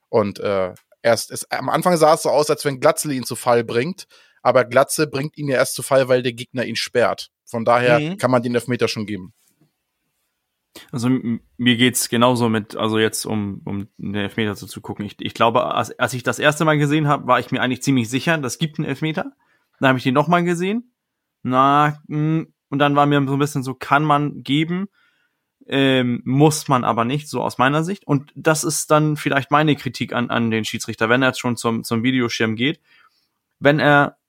Und 0.09 0.39
äh, 0.39 0.73
erst 1.01 1.31
ist, 1.31 1.51
am 1.51 1.69
Anfang 1.69 1.95
sah 1.95 2.15
es 2.15 2.23
so 2.23 2.29
aus, 2.29 2.49
als 2.49 2.65
wenn 2.65 2.79
Glatzel 2.79 3.11
ihn 3.11 3.23
zu 3.23 3.35
Fall 3.35 3.63
bringt, 3.63 4.07
aber 4.41 4.65
Glatze 4.65 5.07
bringt 5.07 5.37
ihn 5.37 5.47
ja 5.47 5.57
erst 5.57 5.75
zu 5.75 5.83
Fall, 5.83 6.09
weil 6.09 6.23
der 6.23 6.33
Gegner 6.33 6.65
ihn 6.65 6.75
sperrt. 6.75 7.29
Von 7.45 7.65
daher 7.65 7.99
mhm. 7.99 8.17
kann 8.17 8.31
man 8.31 8.41
den 8.41 8.55
Elfmeter 8.55 8.87
schon 8.87 9.05
geben. 9.05 9.33
Also 10.91 11.09
mir 11.09 11.77
geht's 11.77 12.09
genauso 12.09 12.47
mit, 12.47 12.75
also 12.75 12.99
jetzt 12.99 13.25
um, 13.25 13.61
um 13.65 13.87
den 13.97 14.15
Elfmeter 14.15 14.55
so 14.55 14.65
zu 14.67 14.81
gucken. 14.81 15.05
Ich, 15.05 15.15
ich 15.19 15.33
glaube, 15.33 15.73
als, 15.73 15.97
als 15.99 16.13
ich 16.13 16.23
das 16.23 16.39
erste 16.39 16.65
Mal 16.65 16.77
gesehen 16.77 17.07
habe, 17.07 17.27
war 17.27 17.39
ich 17.39 17.51
mir 17.51 17.61
eigentlich 17.61 17.81
ziemlich 17.81 18.09
sicher, 18.09 18.37
das 18.37 18.59
gibt 18.59 18.79
einen 18.79 18.87
Elfmeter. 18.87 19.33
Dann 19.79 19.89
habe 19.89 19.97
ich 19.97 20.03
den 20.03 20.13
nochmal 20.13 20.43
gesehen. 20.43 20.91
Na, 21.43 21.99
mh, 22.07 22.17
hm, 22.17 22.53
und 22.69 22.79
dann 22.79 22.95
war 22.95 23.05
mir 23.05 23.23
so 23.25 23.33
ein 23.33 23.39
bisschen 23.39 23.63
so, 23.63 23.73
kann 23.73 24.03
man 24.03 24.43
geben, 24.43 24.89
ähm, 25.67 26.21
muss 26.23 26.67
man 26.67 26.83
aber 26.83 27.05
nicht, 27.05 27.27
so 27.29 27.41
aus 27.41 27.57
meiner 27.57 27.83
Sicht. 27.83 28.05
Und 28.05 28.31
das 28.35 28.63
ist 28.63 28.91
dann 28.91 29.17
vielleicht 29.17 29.51
meine 29.51 29.75
Kritik 29.75 30.13
an, 30.13 30.29
an 30.29 30.51
den 30.51 30.65
Schiedsrichter, 30.65 31.09
wenn 31.09 31.21
er 31.21 31.29
jetzt 31.29 31.39
schon 31.39 31.57
zum, 31.57 31.83
zum 31.83 32.03
Videoschirm 32.03 32.55
geht. 32.55 32.79
Wenn 33.59 33.79
er 33.79 34.19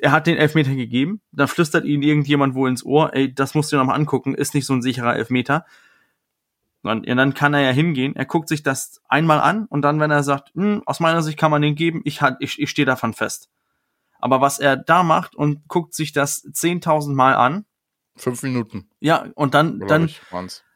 er 0.00 0.12
hat 0.12 0.26
den 0.26 0.36
Elfmeter 0.36 0.74
gegeben, 0.74 1.20
dann 1.32 1.48
flüstert 1.48 1.84
ihn 1.84 2.02
irgendjemand 2.02 2.54
wohl 2.54 2.68
ins 2.68 2.84
Ohr, 2.84 3.14
ey, 3.14 3.32
das 3.32 3.54
musst 3.54 3.70
du 3.70 3.76
dir 3.76 3.80
nochmal 3.80 3.96
angucken, 3.96 4.34
ist 4.34 4.54
nicht 4.54 4.66
so 4.66 4.74
ein 4.74 4.82
sicherer 4.82 5.16
Elfmeter. 5.16 5.64
Und 6.82 7.06
dann 7.06 7.34
kann 7.34 7.54
er 7.54 7.60
ja 7.60 7.70
hingehen, 7.70 8.16
er 8.16 8.24
guckt 8.24 8.48
sich 8.48 8.62
das 8.62 9.02
einmal 9.08 9.38
an 9.40 9.66
und 9.66 9.82
dann, 9.82 10.00
wenn 10.00 10.10
er 10.10 10.22
sagt, 10.22 10.54
hm, 10.54 10.82
aus 10.86 10.98
meiner 10.98 11.22
Sicht 11.22 11.38
kann 11.38 11.50
man 11.50 11.62
den 11.62 11.74
geben, 11.74 12.00
ich, 12.04 12.20
ich, 12.40 12.58
ich 12.58 12.70
stehe 12.70 12.86
davon 12.86 13.12
fest. 13.12 13.50
Aber 14.20 14.40
was 14.40 14.58
er 14.58 14.76
da 14.76 15.02
macht 15.02 15.34
und 15.34 15.68
guckt 15.68 15.94
sich 15.94 16.12
das 16.12 16.44
10.000 16.44 17.14
Mal 17.14 17.34
an. 17.34 17.64
Fünf 18.16 18.42
Minuten. 18.42 18.88
Ja, 19.00 19.26
und 19.34 19.54
dann, 19.54 19.80
dann, 19.80 20.10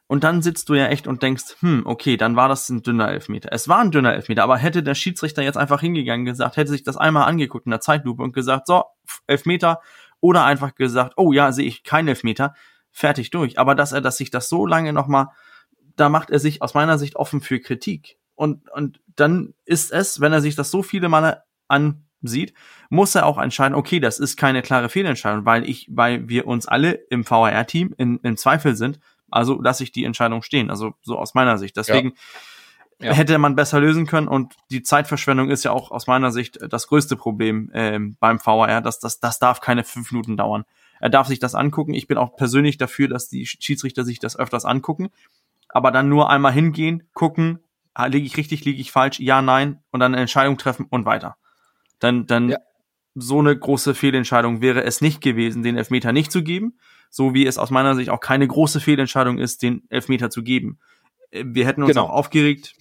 und 0.06 0.24
dann 0.24 0.42
sitzt 0.42 0.68
du 0.68 0.74
ja 0.74 0.86
echt 0.86 1.06
und 1.06 1.22
denkst, 1.22 1.56
hm, 1.60 1.82
okay, 1.86 2.16
dann 2.16 2.36
war 2.36 2.48
das 2.48 2.68
ein 2.68 2.82
dünner 2.82 3.08
Elfmeter. 3.08 3.50
Es 3.52 3.68
war 3.68 3.80
ein 3.80 3.90
dünner 3.90 4.14
Elfmeter, 4.14 4.42
aber 4.42 4.56
hätte 4.56 4.82
der 4.82 4.94
Schiedsrichter 4.94 5.42
jetzt 5.42 5.56
einfach 5.56 5.80
hingegangen 5.80 6.24
gesagt, 6.24 6.56
hätte 6.56 6.70
sich 6.70 6.82
das 6.82 6.96
einmal 6.96 7.28
angeguckt 7.28 7.66
in 7.66 7.70
der 7.70 7.80
Zeitlupe 7.80 8.22
und 8.22 8.32
gesagt, 8.32 8.66
so, 8.66 8.84
Elfmeter, 9.26 9.80
oder 10.20 10.44
einfach 10.44 10.74
gesagt, 10.74 11.14
oh 11.16 11.32
ja, 11.32 11.52
sehe 11.52 11.66
ich 11.66 11.84
kein 11.84 12.08
Elfmeter, 12.08 12.54
fertig 12.90 13.30
durch. 13.30 13.58
Aber 13.58 13.74
dass 13.74 13.92
er 13.92 14.00
das 14.00 14.16
sich 14.16 14.30
das 14.30 14.48
so 14.48 14.66
lange 14.66 14.92
nochmal, 14.92 15.28
da 15.96 16.08
macht 16.08 16.30
er 16.30 16.38
sich 16.38 16.62
aus 16.62 16.74
meiner 16.74 16.98
Sicht 16.98 17.16
offen 17.16 17.40
für 17.40 17.60
Kritik. 17.60 18.18
Und, 18.34 18.70
und 18.70 19.00
dann 19.16 19.54
ist 19.64 19.92
es, 19.92 20.20
wenn 20.20 20.32
er 20.32 20.40
sich 20.40 20.54
das 20.54 20.70
so 20.70 20.82
viele 20.82 21.08
Male 21.08 21.42
ansieht, 22.24 22.54
muss 22.88 23.14
er 23.14 23.26
auch 23.26 23.38
entscheiden, 23.38 23.74
okay, 23.74 24.00
das 24.00 24.18
ist 24.18 24.36
keine 24.36 24.62
klare 24.62 24.88
Fehlentscheidung, 24.88 25.44
weil 25.44 25.68
ich, 25.68 25.88
weil 25.90 26.28
wir 26.28 26.46
uns 26.46 26.66
alle 26.66 26.92
im 26.92 27.28
VAR-Team 27.28 27.94
in, 27.96 28.18
im 28.22 28.36
Zweifel 28.36 28.74
sind, 28.74 28.98
also 29.30 29.60
lasse 29.60 29.84
ich 29.84 29.92
die 29.92 30.04
Entscheidung 30.04 30.42
stehen. 30.42 30.70
Also 30.70 30.94
so 31.02 31.18
aus 31.18 31.34
meiner 31.34 31.58
Sicht. 31.58 31.76
Deswegen 31.76 32.14
ja. 33.00 33.08
Ja. 33.08 33.12
hätte 33.14 33.36
man 33.38 33.56
besser 33.56 33.80
lösen 33.80 34.06
können 34.06 34.28
und 34.28 34.54
die 34.70 34.82
Zeitverschwendung 34.82 35.50
ist 35.50 35.64
ja 35.64 35.72
auch 35.72 35.90
aus 35.90 36.06
meiner 36.06 36.30
Sicht 36.30 36.58
das 36.70 36.86
größte 36.86 37.16
Problem 37.16 37.70
ähm, 37.74 38.16
beim 38.20 38.38
VAR. 38.44 38.80
Das, 38.80 39.00
das, 39.00 39.20
das 39.20 39.38
darf 39.38 39.60
keine 39.60 39.84
fünf 39.84 40.12
Minuten 40.12 40.36
dauern. 40.36 40.64
Er 41.00 41.10
darf 41.10 41.26
sich 41.26 41.40
das 41.40 41.54
angucken. 41.54 41.92
Ich 41.94 42.06
bin 42.06 42.16
auch 42.16 42.36
persönlich 42.36 42.78
dafür, 42.78 43.08
dass 43.08 43.28
die 43.28 43.46
Schiedsrichter 43.46 44.04
sich 44.04 44.20
das 44.20 44.38
öfters 44.38 44.64
angucken. 44.64 45.10
Aber 45.68 45.90
dann 45.90 46.08
nur 46.08 46.30
einmal 46.30 46.52
hingehen, 46.52 47.02
gucken, 47.14 47.58
liege 48.06 48.26
ich 48.26 48.36
richtig, 48.36 48.64
liege 48.64 48.80
ich 48.80 48.92
falsch, 48.92 49.20
ja, 49.20 49.42
nein, 49.42 49.80
und 49.90 50.00
dann 50.00 50.12
eine 50.12 50.20
Entscheidung 50.20 50.56
treffen 50.56 50.86
und 50.88 51.04
weiter. 51.04 51.36
Dann, 52.04 52.26
dann 52.26 52.50
ja. 52.50 52.58
so 53.14 53.38
eine 53.40 53.56
große 53.56 53.94
Fehlentscheidung 53.94 54.60
wäre 54.60 54.84
es 54.84 55.00
nicht 55.00 55.20
gewesen, 55.20 55.62
den 55.62 55.76
Elfmeter 55.76 56.12
nicht 56.12 56.30
zu 56.30 56.42
geben 56.42 56.78
so 57.14 57.32
wie 57.32 57.46
es 57.46 57.58
aus 57.58 57.70
meiner 57.70 57.94
Sicht 57.94 58.10
auch 58.10 58.18
keine 58.18 58.48
große 58.48 58.80
Fehlentscheidung 58.80 59.38
ist, 59.38 59.62
den 59.62 59.84
Elfmeter 59.88 60.30
zu 60.30 60.42
geben. 60.42 60.80
Äh, 61.30 61.44
wir 61.46 61.64
hätten 61.64 61.82
uns 61.82 61.92
genau. 61.92 62.06
auch 62.06 62.10
aufgeregt, 62.10 62.74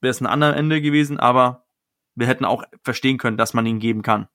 wäre 0.00 0.10
es 0.10 0.20
ein 0.20 0.26
anderes 0.26 0.56
Ende 0.56 0.82
gewesen, 0.82 1.20
aber 1.20 1.64
wir 2.16 2.26
hätten 2.26 2.44
auch 2.44 2.64
verstehen 2.82 3.18
können, 3.18 3.36
dass 3.36 3.54
man 3.54 3.66
ihn 3.66 3.78
geben 3.78 4.02
kann. 4.02 4.26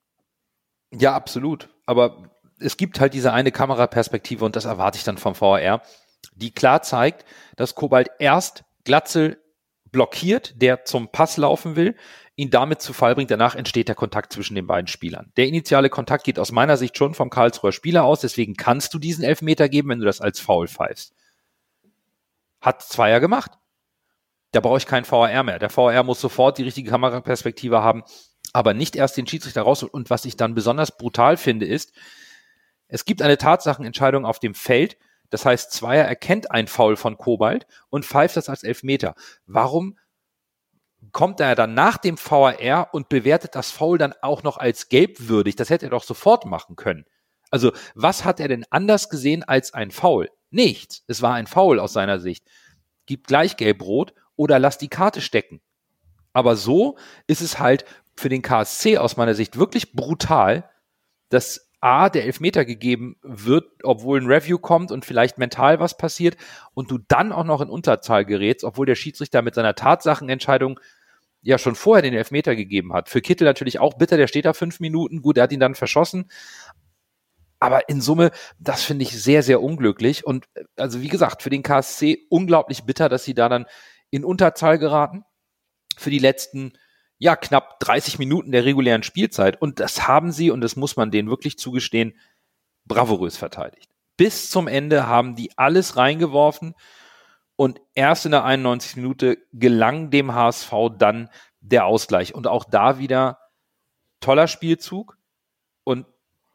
Ja, 0.91 1.13
absolut. 1.13 1.67
Aber 1.85 2.29
es 2.59 2.77
gibt 2.77 3.01
halt 3.01 3.13
diese 3.13 3.33
eine 3.33 3.51
Kameraperspektive 3.51 4.45
und 4.45 4.55
das 4.55 4.63
erwarte 4.63 4.97
ich 4.97 5.03
dann 5.03 5.17
vom 5.17 5.35
VR, 5.35 5.81
die 6.35 6.51
klar 6.51 6.81
zeigt, 6.81 7.25
dass 7.57 7.75
Kobalt 7.75 8.11
erst 8.19 8.63
Glatzel 8.85 9.42
blockiert, 9.93 10.61
der 10.61 10.83
zum 10.83 11.07
Pass 11.07 11.37
laufen 11.37 11.77
will, 11.77 11.95
ihn 12.35 12.49
damit 12.49 12.81
zu 12.81 12.91
Fall 12.91 13.15
bringt. 13.15 13.31
Danach 13.31 13.55
entsteht 13.55 13.87
der 13.87 13.95
Kontakt 13.95 14.33
zwischen 14.33 14.55
den 14.55 14.67
beiden 14.67 14.87
Spielern. 14.87 15.31
Der 15.37 15.47
initiale 15.47 15.89
Kontakt 15.89 16.25
geht 16.25 16.39
aus 16.39 16.51
meiner 16.51 16.75
Sicht 16.75 16.97
schon 16.97 17.13
vom 17.13 17.29
Karlsruher 17.29 17.71
Spieler 17.71 18.03
aus, 18.03 18.19
deswegen 18.19 18.55
kannst 18.55 18.93
du 18.93 18.99
diesen 18.99 19.23
Elfmeter 19.23 19.69
geben, 19.69 19.89
wenn 19.89 19.99
du 19.99 20.05
das 20.05 20.19
als 20.19 20.41
Foul 20.41 20.67
pfeifst. 20.67 21.13
Hat 22.59 22.81
Zweier 22.81 23.21
gemacht. 23.21 23.51
Da 24.51 24.59
brauche 24.59 24.77
ich 24.77 24.85
keinen 24.85 25.09
VAR 25.09 25.43
mehr. 25.43 25.59
Der 25.59 25.75
VAR 25.75 26.03
muss 26.03 26.19
sofort 26.19 26.57
die 26.57 26.63
richtige 26.63 26.89
Kameraperspektive 26.89 27.81
haben, 27.81 28.03
aber 28.51 28.73
nicht 28.73 28.95
erst 28.95 29.15
den 29.17 29.27
Schiedsrichter 29.27 29.61
raus. 29.61 29.83
Und 29.83 30.09
was 30.09 30.25
ich 30.25 30.35
dann 30.35 30.55
besonders 30.55 30.97
brutal 30.97 31.37
finde, 31.37 31.65
ist, 31.65 31.93
es 32.87 33.05
gibt 33.05 33.21
eine 33.21 33.37
Tatsachenentscheidung 33.37 34.25
auf 34.25 34.39
dem 34.39 34.53
Feld. 34.53 34.97
Das 35.33 35.47
heißt, 35.47 35.71
Zweier 35.71 36.05
erkennt 36.05 36.51
ein 36.51 36.67
Foul 36.67 36.95
von 36.95 37.17
Kobalt 37.17 37.65
und 37.89 38.05
pfeift 38.05 38.37
das 38.37 38.49
als 38.49 38.61
Elfmeter. 38.61 39.15
Warum 39.47 39.97
kommt 41.11 41.39
er 41.39 41.55
dann 41.55 41.73
nach 41.73 41.97
dem 41.97 42.19
VAR 42.19 42.93
und 42.93 43.09
bewertet 43.09 43.55
das 43.55 43.71
Foul 43.71 43.97
dann 43.97 44.13
auch 44.21 44.43
noch 44.43 44.57
als 44.57 44.89
gelbwürdig. 44.89 45.55
Das 45.55 45.71
hätte 45.71 45.87
er 45.87 45.89
doch 45.89 46.03
sofort 46.03 46.45
machen 46.45 46.75
können. 46.75 47.05
Also, 47.49 47.71
was 47.95 48.25
hat 48.25 48.39
er 48.39 48.47
denn 48.47 48.63
anders 48.69 49.09
gesehen 49.09 49.41
als 49.43 49.73
ein 49.73 49.89
Foul? 49.89 50.29
Nichts. 50.51 51.03
Es 51.07 51.23
war 51.23 51.33
ein 51.33 51.47
Foul 51.47 51.79
aus 51.79 51.93
seiner 51.93 52.19
Sicht. 52.19 52.45
Gib 53.07 53.25
gleich 53.25 53.57
gelb-rot 53.57 54.13
oder 54.35 54.59
lass 54.59 54.77
die 54.77 54.87
Karte 54.87 55.19
stecken. 55.19 55.61
Aber 56.31 56.55
so 56.55 56.95
ist 57.25 57.41
es 57.41 57.57
halt 57.57 57.85
für 58.15 58.29
den 58.29 58.43
KSC 58.43 58.99
aus 58.99 59.17
meiner 59.17 59.33
Sicht 59.33 59.57
wirklich 59.57 59.93
brutal, 59.93 60.69
dass 61.29 61.71
A, 61.83 62.09
der 62.09 62.23
Elfmeter 62.23 62.63
gegeben 62.63 63.17
wird, 63.23 63.65
obwohl 63.83 64.21
ein 64.21 64.27
Review 64.27 64.57
kommt 64.57 64.91
und 64.91 65.03
vielleicht 65.03 65.37
mental 65.37 65.81
was 65.81 65.97
passiert 65.97 66.37
und 66.73 66.89
du 66.89 66.97
dann 66.97 67.33
auch 67.33 67.43
noch 67.43 67.59
in 67.59 67.69
Unterzahl 67.69 68.23
gerätst, 68.23 68.63
obwohl 68.63 68.85
der 68.85 68.95
Schiedsrichter 68.95 69.41
mit 69.41 69.53
seiner 69.53 69.75
Tatsachenentscheidung 69.75 70.79
ja 71.41 71.57
schon 71.57 71.75
vorher 71.75 72.01
den 72.01 72.13
Elfmeter 72.13 72.55
gegeben 72.55 72.93
hat. 72.93 73.09
Für 73.09 73.21
Kittel 73.21 73.43
natürlich 73.45 73.79
auch 73.79 73.95
bitter, 73.95 74.15
der 74.15 74.27
steht 74.27 74.45
da 74.45 74.53
fünf 74.53 74.79
Minuten, 74.79 75.21
gut, 75.21 75.37
er 75.37 75.43
hat 75.43 75.51
ihn 75.51 75.59
dann 75.59 75.75
verschossen. 75.75 76.31
Aber 77.59 77.89
in 77.89 77.99
Summe, 77.99 78.31
das 78.59 78.83
finde 78.83 79.03
ich 79.03 79.21
sehr, 79.21 79.43
sehr 79.43 79.61
unglücklich. 79.61 80.25
Und 80.25 80.47
also 80.77 81.01
wie 81.01 81.09
gesagt, 81.09 81.43
für 81.43 81.49
den 81.49 81.63
KSC 81.63 82.27
unglaublich 82.29 82.83
bitter, 82.83 83.09
dass 83.09 83.25
sie 83.25 83.33
da 83.33 83.49
dann 83.49 83.65
in 84.09 84.23
Unterzahl 84.23 84.79
geraten. 84.79 85.25
Für 85.97 86.09
die 86.09 86.19
letzten, 86.19 86.73
ja, 87.23 87.37
knapp 87.37 87.79
30 87.79 88.19
Minuten 88.19 88.51
der 88.51 88.65
regulären 88.65 89.01
Spielzeit. 89.01 89.61
Und 89.61 89.79
das 89.79 90.09
haben 90.09 90.33
sie, 90.33 90.51
und 90.51 90.59
das 90.59 90.75
muss 90.75 90.97
man 90.97 91.09
denen 91.09 91.29
wirklich 91.29 91.57
zugestehen, 91.57 92.19
bravourös 92.83 93.37
verteidigt. 93.37 93.89
Bis 94.17 94.49
zum 94.49 94.67
Ende 94.67 95.07
haben 95.07 95.37
die 95.37 95.57
alles 95.57 95.95
reingeworfen. 95.95 96.75
Und 97.55 97.79
erst 97.95 98.25
in 98.25 98.31
der 98.31 98.43
91. 98.43 98.97
Minute 98.97 99.37
gelang 99.53 100.09
dem 100.09 100.35
HSV 100.35 100.73
dann 100.97 101.29
der 101.61 101.85
Ausgleich. 101.85 102.35
Und 102.35 102.45
auch 102.45 102.65
da 102.65 102.99
wieder 102.99 103.39
toller 104.19 104.49
Spielzug. 104.49 105.17
Und 105.85 106.05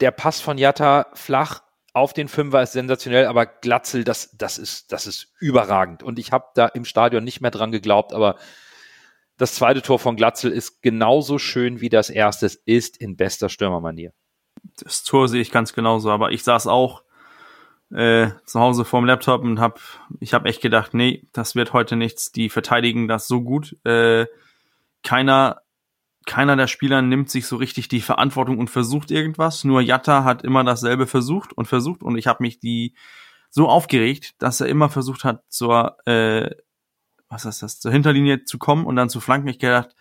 der 0.01 0.11
Pass 0.11 0.43
von 0.43 0.59
Jatta 0.59 1.07
flach 1.15 1.63
auf 1.95 2.13
den 2.13 2.29
Fünfer 2.29 2.63
ist 2.63 2.73
sensationell, 2.73 3.25
aber 3.25 3.47
Glatzel, 3.47 4.05
das, 4.05 4.37
das 4.37 4.59
ist, 4.59 4.93
das 4.93 5.07
ist 5.07 5.33
überragend. 5.39 6.03
Und 6.03 6.19
ich 6.19 6.31
habe 6.31 6.49
da 6.55 6.67
im 6.67 6.85
Stadion 6.85 7.25
nicht 7.25 7.41
mehr 7.41 7.51
dran 7.51 7.73
geglaubt, 7.73 8.13
aber 8.13 8.37
das 9.39 9.55
zweite 9.55 9.83
Tor 9.83 9.99
von 9.99 10.17
Glatzel 10.17 10.51
ist 10.51 10.83
genauso 10.83 11.39
schön 11.39 11.81
wie 11.81 11.89
das 11.89 12.11
erste. 12.11 12.51
Ist 12.65 12.97
in 12.97 13.17
bester 13.17 13.49
Stürmermanier. 13.49 14.13
Das 14.81 15.05
Tor 15.05 15.29
sehe 15.29 15.41
ich 15.41 15.53
ganz 15.53 15.73
genauso, 15.73 16.11
aber 16.11 16.33
ich 16.33 16.43
saß 16.43 16.67
auch 16.67 17.05
äh, 17.91 18.31
zu 18.45 18.61
Hause 18.61 18.85
vorm 18.85 19.07
Laptop 19.07 19.43
und 19.43 19.61
hab, 19.61 19.81
ich 20.21 20.35
habe 20.35 20.49
echt 20.49 20.61
gedacht, 20.61 20.93
nee, 20.93 21.27
das 21.33 21.55
wird 21.55 21.73
heute 21.73 21.95
nichts. 21.95 22.33
Die 22.33 22.49
verteidigen 22.49 23.07
das 23.07 23.29
so 23.29 23.43
gut. 23.43 23.77
Äh, 23.85 24.27
keiner, 25.05 25.63
keiner 26.27 26.57
der 26.57 26.67
Spieler 26.67 27.01
nimmt 27.01 27.31
sich 27.31 27.47
so 27.47 27.57
richtig 27.57 27.87
die 27.87 28.01
Verantwortung 28.01 28.59
und 28.59 28.69
versucht 28.69 29.13
irgendwas. 29.13 29.63
Nur 29.63 29.81
Jatta 29.81 30.25
hat 30.25 30.43
immer 30.43 30.65
dasselbe 30.65 31.07
versucht 31.07 31.53
und 31.53 31.67
versucht 31.67 32.03
und 32.03 32.19
ich 32.19 32.27
habe 32.27 32.43
mich 32.43 32.59
die 32.59 32.95
so 33.51 33.69
aufgeregt, 33.69 34.35
dass 34.39 34.61
er 34.61 34.67
immer 34.67 34.91
versucht 34.91 35.25
hat 35.25 35.45
zur, 35.49 35.97
äh, 36.07 36.51
was 37.29 37.45
ist 37.45 37.63
das, 37.63 37.81
zur 37.81 37.93
Hinterlinie 37.93 38.45
zu 38.45 38.59
kommen 38.59 38.87
und 38.87 38.97
dann 38.97 39.11
zu 39.11 39.21
flanken. 39.21 39.49
Ich 39.49 39.59
gedacht, 39.59 39.95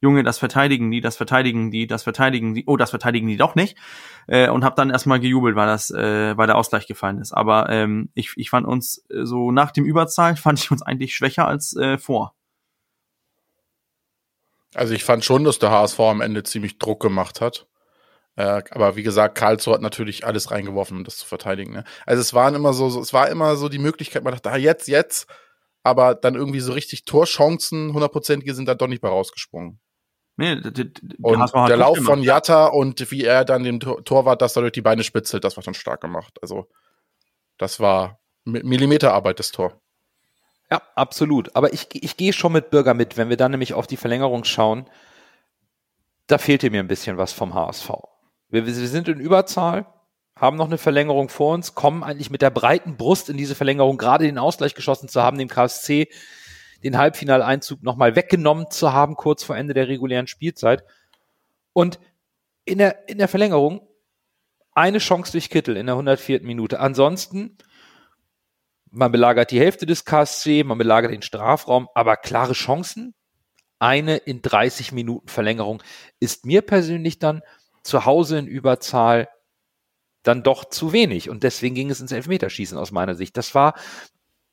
Junge, 0.00 0.22
das 0.22 0.38
verteidigen 0.38 0.90
die, 0.90 1.00
das 1.00 1.16
verteidigen 1.16 1.70
die, 1.72 1.88
das 1.88 2.04
verteidigen 2.04 2.54
die, 2.54 2.64
oh, 2.66 2.76
das 2.76 2.90
verteidigen 2.90 3.26
die 3.26 3.36
doch 3.36 3.56
nicht. 3.56 3.76
Äh, 4.28 4.48
und 4.48 4.64
habe 4.64 4.76
dann 4.76 4.90
erstmal 4.90 5.18
gejubelt, 5.18 5.56
weil 5.56 5.66
das, 5.66 5.90
äh, 5.90 6.36
weil 6.36 6.46
der 6.46 6.56
Ausgleich 6.56 6.86
gefallen 6.86 7.18
ist. 7.18 7.32
Aber 7.32 7.68
ähm, 7.68 8.10
ich, 8.14 8.32
ich 8.36 8.50
fand 8.50 8.66
uns 8.66 9.04
äh, 9.10 9.24
so 9.24 9.50
nach 9.50 9.72
dem 9.72 9.84
Überzahl 9.84 10.36
fand 10.36 10.60
ich 10.60 10.70
uns 10.70 10.82
eigentlich 10.82 11.16
schwächer 11.16 11.48
als 11.48 11.74
äh, 11.76 11.98
vor. 11.98 12.34
Also 14.74 14.94
ich 14.94 15.02
fand 15.02 15.24
schon, 15.24 15.44
dass 15.44 15.58
der 15.58 15.70
HSV 15.70 15.98
am 16.00 16.20
Ende 16.20 16.42
ziemlich 16.42 16.78
Druck 16.78 17.00
gemacht 17.00 17.40
hat. 17.40 17.66
Äh, 18.36 18.62
aber 18.70 18.94
wie 18.94 19.02
gesagt, 19.02 19.36
Karlsruhe 19.36 19.74
hat 19.74 19.82
natürlich 19.82 20.24
alles 20.24 20.52
reingeworfen, 20.52 20.98
um 20.98 21.04
das 21.04 21.16
zu 21.16 21.26
verteidigen. 21.26 21.72
Ne? 21.72 21.84
Also 22.06 22.20
es 22.20 22.34
waren 22.34 22.54
immer 22.54 22.72
so, 22.72 22.88
so, 22.88 23.00
es 23.00 23.12
war 23.12 23.28
immer 23.30 23.56
so 23.56 23.68
die 23.68 23.80
Möglichkeit, 23.80 24.22
man 24.22 24.32
dachte, 24.32 24.52
ah, 24.52 24.56
jetzt, 24.56 24.86
jetzt, 24.86 25.26
aber 25.88 26.14
dann 26.14 26.34
irgendwie 26.34 26.60
so 26.60 26.72
richtig 26.72 27.04
Torchancen, 27.04 27.92
hundertprozentige 27.92 28.54
sind 28.54 28.66
da 28.66 28.74
doch 28.74 28.86
nicht 28.86 29.00
bei 29.00 29.08
rausgesprungen. 29.08 29.80
Nee, 30.36 30.52
und 31.20 31.52
der 31.68 31.76
Lauf 31.76 31.98
von 31.98 32.22
Jatta 32.22 32.66
und 32.66 33.10
wie 33.10 33.24
er 33.24 33.44
dann 33.44 33.64
dem 33.64 33.80
Torwart 33.80 34.40
das 34.40 34.52
da 34.52 34.60
durch 34.60 34.72
die 34.72 34.82
Beine 34.82 35.02
spitzelt, 35.02 35.42
das 35.42 35.56
war 35.56 35.64
schon 35.64 35.74
stark 35.74 36.00
gemacht. 36.00 36.38
Also 36.40 36.68
das 37.56 37.80
war 37.80 38.20
Millimeterarbeit, 38.44 39.40
das 39.40 39.50
Tor. 39.50 39.80
Ja, 40.70 40.80
absolut. 40.94 41.56
Aber 41.56 41.72
ich, 41.72 41.88
ich 41.92 42.16
gehe 42.16 42.32
schon 42.32 42.52
mit 42.52 42.70
Bürger 42.70 42.94
mit, 42.94 43.16
wenn 43.16 43.30
wir 43.30 43.36
dann 43.36 43.50
nämlich 43.50 43.74
auf 43.74 43.86
die 43.86 43.96
Verlängerung 43.96 44.44
schauen. 44.44 44.86
Da 46.28 46.38
fehlte 46.38 46.70
mir 46.70 46.80
ein 46.80 46.88
bisschen 46.88 47.16
was 47.16 47.32
vom 47.32 47.54
HSV. 47.54 47.90
Wir, 48.48 48.64
wir 48.64 48.72
sind 48.72 49.08
in 49.08 49.18
Überzahl, 49.18 49.86
haben 50.38 50.56
noch 50.56 50.66
eine 50.66 50.78
Verlängerung 50.78 51.28
vor 51.28 51.54
uns, 51.54 51.74
kommen 51.74 52.02
eigentlich 52.02 52.30
mit 52.30 52.42
der 52.42 52.50
breiten 52.50 52.96
Brust 52.96 53.28
in 53.28 53.36
diese 53.36 53.54
Verlängerung, 53.54 53.98
gerade 53.98 54.24
den 54.24 54.38
Ausgleich 54.38 54.74
geschossen 54.74 55.08
zu 55.08 55.22
haben, 55.22 55.38
dem 55.38 55.48
KSC 55.48 56.08
den 56.84 56.96
Halbfinaleinzug 56.96 57.82
nochmal 57.82 58.14
weggenommen 58.14 58.70
zu 58.70 58.92
haben, 58.92 59.16
kurz 59.16 59.42
vor 59.42 59.56
Ende 59.56 59.74
der 59.74 59.88
regulären 59.88 60.28
Spielzeit. 60.28 60.84
Und 61.72 61.98
in 62.64 62.78
der, 62.78 63.08
in 63.08 63.18
der 63.18 63.28
Verlängerung 63.28 63.88
eine 64.72 64.98
Chance 64.98 65.32
durch 65.32 65.50
Kittel 65.50 65.76
in 65.76 65.86
der 65.86 65.96
104. 65.96 66.42
Minute. 66.42 66.78
Ansonsten, 66.78 67.58
man 68.90 69.10
belagert 69.10 69.50
die 69.50 69.58
Hälfte 69.58 69.86
des 69.86 70.04
KSC, 70.04 70.62
man 70.62 70.78
belagert 70.78 71.10
den 71.10 71.22
Strafraum, 71.22 71.88
aber 71.94 72.16
klare 72.16 72.52
Chancen. 72.52 73.14
Eine 73.80 74.16
in 74.16 74.42
30 74.42 74.92
Minuten 74.92 75.28
Verlängerung 75.28 75.82
ist 76.20 76.46
mir 76.46 76.62
persönlich 76.62 77.18
dann 77.18 77.42
zu 77.82 78.04
Hause 78.04 78.38
in 78.38 78.46
Überzahl 78.46 79.28
dann 80.28 80.42
doch 80.42 80.66
zu 80.66 80.92
wenig. 80.92 81.30
Und 81.30 81.42
deswegen 81.42 81.74
ging 81.74 81.90
es 81.90 82.00
ins 82.00 82.12
Elfmeterschießen 82.12 82.78
aus 82.78 82.92
meiner 82.92 83.14
Sicht. 83.14 83.36
Das 83.36 83.54
war 83.54 83.74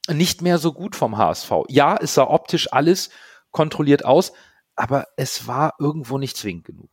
nicht 0.07 0.41
mehr 0.41 0.57
so 0.57 0.73
gut 0.73 0.95
vom 0.95 1.17
HSV. 1.17 1.51
Ja, 1.67 1.97
es 2.01 2.13
sah 2.13 2.23
optisch 2.23 2.71
alles 2.71 3.09
kontrolliert 3.51 4.05
aus, 4.05 4.33
aber 4.75 5.07
es 5.17 5.47
war 5.47 5.73
irgendwo 5.79 6.17
nicht 6.17 6.37
zwingend 6.37 6.65
genug. 6.65 6.89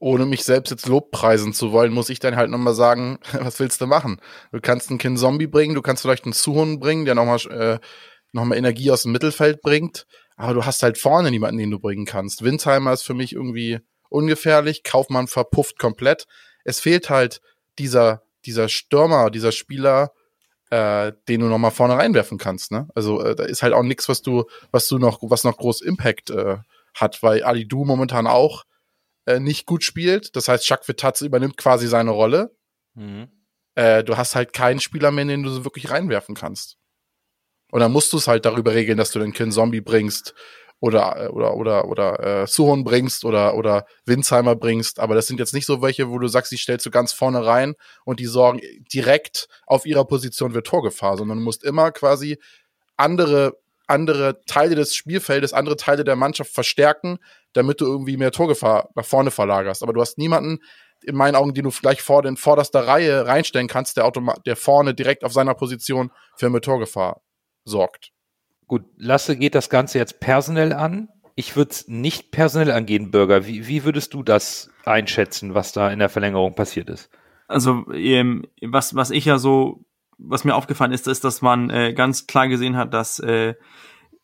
Ohne 0.00 0.26
mich 0.26 0.44
selbst 0.44 0.70
jetzt 0.70 0.86
Lobpreisen 0.86 1.52
zu 1.52 1.72
wollen, 1.72 1.92
muss 1.92 2.08
ich 2.08 2.20
dann 2.20 2.36
halt 2.36 2.50
nochmal 2.50 2.74
sagen, 2.74 3.18
was 3.32 3.58
willst 3.60 3.80
du 3.80 3.86
machen? 3.86 4.20
Du 4.52 4.60
kannst 4.60 4.90
einen 4.90 4.98
Kind 4.98 5.18
Zombie 5.18 5.46
bringen, 5.46 5.74
du 5.74 5.82
kannst 5.82 6.02
vielleicht 6.02 6.24
einen 6.24 6.32
Suhun 6.32 6.80
bringen, 6.80 7.04
der 7.04 7.14
nochmal 7.14 7.38
äh, 7.50 7.78
noch 8.32 8.50
Energie 8.50 8.90
aus 8.90 9.02
dem 9.02 9.12
Mittelfeld 9.12 9.62
bringt, 9.62 10.06
aber 10.36 10.54
du 10.54 10.64
hast 10.64 10.82
halt 10.82 10.98
vorne 10.98 11.30
niemanden, 11.30 11.58
den 11.58 11.70
du 11.70 11.78
bringen 11.78 12.04
kannst. 12.04 12.42
Windheimer 12.42 12.92
ist 12.92 13.02
für 13.02 13.14
mich 13.14 13.32
irgendwie 13.32 13.78
ungefährlich, 14.08 14.82
Kaufmann 14.82 15.26
verpufft 15.26 15.78
komplett. 15.78 16.26
Es 16.64 16.80
fehlt 16.80 17.10
halt 17.10 17.40
dieser, 17.78 18.22
dieser 18.44 18.68
Stürmer, 18.68 19.30
dieser 19.30 19.52
Spieler, 19.52 20.12
äh, 20.70 21.12
den 21.28 21.40
du 21.40 21.46
noch 21.46 21.58
mal 21.58 21.70
vorne 21.70 21.96
reinwerfen 21.96 22.38
kannst. 22.38 22.72
Ne? 22.72 22.88
Also 22.94 23.22
äh, 23.22 23.34
da 23.34 23.44
ist 23.44 23.62
halt 23.62 23.72
auch 23.72 23.82
nichts, 23.82 24.08
was 24.08 24.22
du, 24.22 24.44
was 24.70 24.88
du 24.88 24.98
noch, 24.98 25.20
was 25.22 25.44
noch 25.44 25.56
groß 25.56 25.82
Impact 25.82 26.30
äh, 26.30 26.58
hat, 26.94 27.22
weil 27.22 27.42
Ali 27.42 27.66
Du 27.66 27.84
momentan 27.84 28.26
auch 28.26 28.64
äh, 29.26 29.40
nicht 29.40 29.66
gut 29.66 29.84
spielt. 29.84 30.36
Das 30.36 30.48
heißt, 30.48 30.68
Jacques 30.68 30.88
Vitatze 30.88 31.26
übernimmt 31.26 31.56
quasi 31.56 31.86
seine 31.86 32.10
Rolle. 32.10 32.54
Mhm. 32.94 33.28
Äh, 33.74 34.04
du 34.04 34.16
hast 34.16 34.34
halt 34.34 34.52
keinen 34.52 34.80
Spieler 34.80 35.10
mehr, 35.10 35.24
den 35.24 35.42
du 35.42 35.50
so 35.50 35.64
wirklich 35.64 35.90
reinwerfen 35.90 36.34
kannst. 36.34 36.76
Und 37.70 37.80
dann 37.80 37.92
musst 37.92 38.12
du 38.12 38.16
es 38.16 38.26
halt 38.26 38.44
darüber 38.44 38.74
regeln, 38.74 38.98
dass 38.98 39.10
du 39.10 39.18
den 39.18 39.32
Kin 39.32 39.52
Zombie 39.52 39.82
bringst 39.82 40.34
oder 40.80 41.34
oder 41.34 41.56
oder 41.56 41.84
oder 41.86 42.42
äh, 42.42 42.46
Suhon 42.46 42.84
bringst 42.84 43.24
oder 43.24 43.54
oder 43.54 43.86
Winsheimer 44.04 44.54
bringst, 44.54 45.00
aber 45.00 45.14
das 45.14 45.26
sind 45.26 45.40
jetzt 45.40 45.54
nicht 45.54 45.66
so 45.66 45.82
welche, 45.82 46.08
wo 46.10 46.18
du 46.18 46.28
sagst, 46.28 46.52
die 46.52 46.56
stellst 46.56 46.86
du 46.86 46.90
ganz 46.90 47.12
vorne 47.12 47.44
rein 47.44 47.74
und 48.04 48.20
die 48.20 48.26
sorgen 48.26 48.60
direkt 48.92 49.48
auf 49.66 49.86
ihrer 49.86 50.04
Position 50.04 50.52
für 50.52 50.62
Torgefahr, 50.62 51.16
sondern 51.16 51.38
du 51.38 51.44
musst 51.44 51.64
immer 51.64 51.90
quasi 51.90 52.38
andere 52.96 53.56
andere 53.88 54.42
Teile 54.46 54.74
des 54.74 54.94
Spielfeldes, 54.94 55.54
andere 55.54 55.76
Teile 55.76 56.04
der 56.04 56.14
Mannschaft 56.14 56.52
verstärken, 56.52 57.18
damit 57.54 57.80
du 57.80 57.86
irgendwie 57.86 58.18
mehr 58.18 58.32
Torgefahr 58.32 58.90
nach 58.94 59.06
vorne 59.06 59.30
verlagerst. 59.30 59.82
Aber 59.82 59.94
du 59.94 60.00
hast 60.02 60.18
niemanden, 60.18 60.58
in 61.02 61.14
meinen 61.14 61.36
Augen, 61.36 61.54
den 61.54 61.64
du 61.64 61.70
vielleicht 61.70 62.00
vor 62.00 62.22
den 62.22 62.36
vorderster 62.36 62.86
Reihe 62.86 63.26
reinstellen 63.26 63.68
kannst, 63.68 63.96
der, 63.96 64.04
automat 64.04 64.44
der 64.46 64.56
vorne 64.56 64.94
direkt 64.94 65.24
auf 65.24 65.32
seiner 65.32 65.54
Position 65.54 66.10
für 66.36 66.50
mehr 66.50 66.60
Torgefahr 66.60 67.22
sorgt. 67.64 68.10
Gut, 68.68 68.84
Lasse 68.98 69.36
geht 69.36 69.54
das 69.54 69.70
Ganze 69.70 69.98
jetzt 69.98 70.20
personell 70.20 70.74
an. 70.74 71.08
Ich 71.34 71.56
würde 71.56 71.70
es 71.70 71.88
nicht 71.88 72.30
personell 72.30 72.70
angehen, 72.70 73.10
Bürger. 73.10 73.46
Wie, 73.46 73.66
wie 73.66 73.84
würdest 73.84 74.12
du 74.12 74.22
das 74.22 74.70
einschätzen, 74.84 75.54
was 75.54 75.72
da 75.72 75.90
in 75.90 75.98
der 75.98 76.10
Verlängerung 76.10 76.54
passiert 76.54 76.90
ist? 76.90 77.10
Also, 77.46 77.90
ähm, 77.94 78.44
was, 78.60 78.94
was 78.94 79.10
ich 79.10 79.24
ja 79.24 79.38
so, 79.38 79.86
was 80.18 80.44
mir 80.44 80.54
aufgefallen 80.54 80.92
ist, 80.92 81.08
ist, 81.08 81.24
dass 81.24 81.40
man 81.40 81.70
äh, 81.70 81.94
ganz 81.94 82.26
klar 82.26 82.46
gesehen 82.46 82.76
hat, 82.76 82.92
dass 82.92 83.20
äh, 83.20 83.54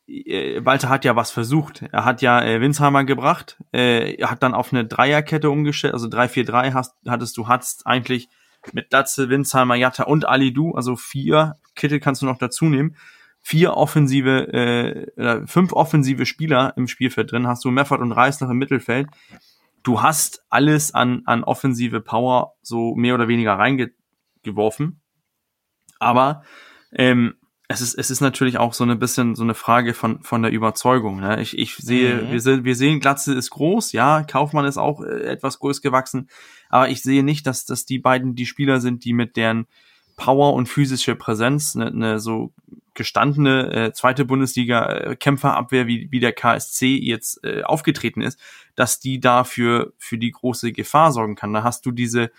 äh 0.07 0.63
Walter 0.63 0.91
hat 0.91 1.07
ja 1.07 1.17
was 1.17 1.31
versucht. 1.31 1.83
Er 1.91 2.05
hat 2.05 2.21
ja 2.21 2.45
äh, 2.45 2.61
Winsheimer 2.61 3.05
gebracht, 3.05 3.57
äh, 3.73 4.23
hat 4.25 4.43
dann 4.43 4.53
auf 4.53 4.75
eine 4.75 4.85
Dreierkette 4.85 5.49
umgestellt, 5.49 5.95
also 5.95 6.09
3-4-3 6.09 6.75
hast, 6.75 6.95
hattest 7.09 7.39
du, 7.39 7.49
hattest 7.49 7.87
eigentlich 7.87 8.29
mit 8.73 8.93
Latze, 8.93 9.31
Winsheimer, 9.31 9.77
Jatta 9.77 10.05
und 10.05 10.29
Ali 10.29 10.53
Du, 10.53 10.73
also 10.73 10.97
vier 10.97 11.57
Kittel 11.75 12.01
kannst 12.01 12.21
du 12.21 12.27
noch 12.27 12.39
dazu 12.39 12.67
nehmen 12.67 12.97
vier 13.47 13.77
offensive, 13.77 14.53
äh, 14.55 15.47
fünf 15.47 15.75
offensive 15.75 16.25
Spieler 16.25 16.73
im 16.79 16.89
Spielfeld 16.89 17.31
drin, 17.31 17.47
hast 17.47 17.63
du 17.65 17.71
Meffert 17.71 18.01
und 18.01 18.11
Reis 18.11 18.41
noch 18.41 18.49
im 18.49 18.57
Mittelfeld. 18.57 19.07
Du 19.83 20.01
hast 20.01 20.47
alles 20.49 20.95
an, 20.95 21.23
an 21.27 21.45
offensive 21.45 22.01
Power 22.01 22.55
so 22.63 22.95
mehr 22.95 23.15
oder 23.15 23.29
weniger 23.29 23.53
reingeworfen. 23.53 25.03
Aber 25.99 26.43
ähm, 26.93 27.35
es 27.69 27.83
ist, 27.83 27.95
es 27.95 28.11
ist 28.11 28.23
natürlich 28.23 28.57
auch 28.57 28.73
so 28.73 28.85
ein 28.85 28.99
bisschen 28.99 29.35
so 29.35 29.43
eine 29.43 29.53
Frage 29.53 29.93
von, 29.93 30.23
von 30.23 30.41
der 30.41 30.51
Überzeugung. 30.51 31.21
Ne? 31.21 31.43
Ich, 31.43 31.59
ich 31.59 31.77
sehe, 31.77 32.23
Mhm. 32.23 32.31
wir, 32.33 32.41
sehen, 32.41 32.65
wir 32.65 32.77
sehen, 32.77 33.01
Glatze 33.01 33.35
ist 33.35 33.51
groß, 33.51 33.93
ja, 33.93 34.23
Kaufmann 34.23 34.65
ist 34.65 34.79
auch 34.79 35.03
äh, 35.03 35.25
etwas 35.25 35.59
groß 35.59 35.83
gewachsen, 35.83 36.31
aber 36.71 36.89
ich 36.89 37.03
sehe 37.03 37.23
nicht, 37.23 37.47
dass, 37.47 37.67
dass 37.67 37.85
die 37.85 37.99
beiden 37.99 38.35
die 38.35 38.47
Spieler 38.47 38.81
sind, 38.81 39.05
die 39.05 39.13
mit 39.13 39.37
deren 39.37 39.67
Power 40.17 40.55
und 40.55 40.67
physische 40.67 41.15
Präsenz 41.15 41.77
eine, 41.77 41.89
eine 41.89 42.21
so 42.21 42.55
gestandene 42.95 43.73
äh, 43.73 43.93
zweite 43.93 44.25
Bundesliga-Kämpferabwehr, 44.25 45.87
wie, 45.87 46.09
wie 46.11 46.21
der 46.21 46.33
KSC 46.33 46.97
jetzt 46.97 47.45
äh, 47.45 47.63
aufgetreten 47.63 48.21
ist, 48.21 48.39
dass 48.75 49.01
die 49.01 49.21
dafür 49.21 49.93
für 49.99 50.19
die 50.19 50.31
große 50.31 50.73
Gefahr 50.73 51.13
sorgen 51.13 51.35
kann. 51.35 51.53
Da 51.53 51.63
hast 51.63 51.87
du 51.87 51.91
diese 51.91 52.31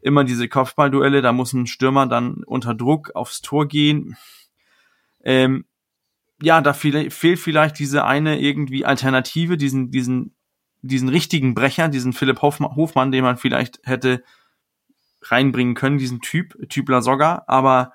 immer 0.00 0.24
diese 0.24 0.48
Kopfballduelle, 0.48 1.20
da 1.20 1.32
muss 1.32 1.52
ein 1.52 1.66
Stürmer 1.66 2.06
dann 2.06 2.44
unter 2.44 2.74
Druck 2.74 3.10
aufs 3.16 3.42
Tor 3.42 3.66
gehen. 3.66 4.16
Ähm, 5.24 5.64
ja, 6.40 6.60
da 6.60 6.72
fehl, 6.74 7.10
fehlt 7.10 7.40
vielleicht 7.40 7.78
diese 7.78 8.04
eine 8.04 8.40
irgendwie 8.40 8.84
Alternative, 8.84 9.56
diesen, 9.56 9.90
diesen, 9.90 10.34
diesen 10.82 11.08
richtigen 11.08 11.54
Brecher, 11.54 11.88
diesen 11.88 12.12
Philipp 12.12 12.42
Hofmann, 12.42 12.76
Hofmann, 12.76 13.10
den 13.10 13.24
man 13.24 13.36
vielleicht 13.36 13.80
hätte 13.84 14.22
reinbringen 15.22 15.74
können, 15.74 15.98
diesen 15.98 16.20
Typ, 16.20 16.68
Typ 16.68 16.88
Lasogga, 16.88 17.44
aber 17.48 17.92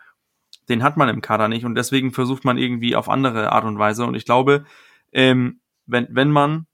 den 0.69 0.83
hat 0.83 0.97
man 0.97 1.09
im 1.09 1.21
Kader 1.21 1.47
nicht 1.47 1.65
und 1.65 1.75
deswegen 1.75 2.11
versucht 2.11 2.45
man 2.45 2.57
irgendwie 2.57 2.95
auf 2.95 3.09
andere 3.09 3.51
Art 3.51 3.65
und 3.65 3.79
Weise 3.79 4.05
und 4.05 4.15
ich 4.15 4.25
glaube, 4.25 4.65
ähm, 5.11 5.59
wenn, 5.85 6.07
wenn 6.09 6.31
man 6.31 6.67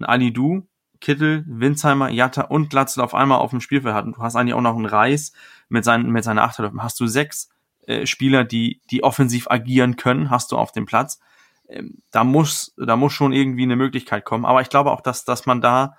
Ali 0.00 0.32
Du, 0.32 0.66
Kittel, 1.00 1.44
Winsheimer, 1.46 2.08
Jatta 2.08 2.42
und 2.42 2.70
Glatzel 2.70 3.02
auf 3.02 3.14
einmal 3.14 3.38
auf 3.38 3.50
dem 3.50 3.60
Spielfeld 3.60 3.94
hat 3.94 4.06
und 4.06 4.16
du 4.16 4.22
hast 4.22 4.36
eigentlich 4.36 4.54
auch 4.54 4.62
noch 4.62 4.76
einen 4.76 4.86
Reis 4.86 5.32
mit, 5.68 5.84
seinen, 5.84 6.10
mit 6.10 6.24
seiner 6.24 6.42
Achterlöwen, 6.42 6.82
hast 6.82 6.98
du 7.00 7.06
sechs 7.06 7.50
äh, 7.86 8.06
Spieler, 8.06 8.44
die, 8.44 8.80
die 8.90 9.04
offensiv 9.04 9.48
agieren 9.50 9.96
können, 9.96 10.30
hast 10.30 10.52
du 10.52 10.56
auf 10.56 10.72
dem 10.72 10.86
Platz. 10.86 11.20
Ähm, 11.68 12.02
da 12.10 12.24
muss, 12.24 12.74
da 12.76 12.96
muss 12.96 13.12
schon 13.12 13.32
irgendwie 13.32 13.62
eine 13.62 13.76
Möglichkeit 13.76 14.24
kommen. 14.24 14.44
Aber 14.44 14.60
ich 14.60 14.68
glaube 14.68 14.90
auch, 14.90 15.00
dass, 15.00 15.24
dass 15.24 15.46
man 15.46 15.60
da 15.60 15.96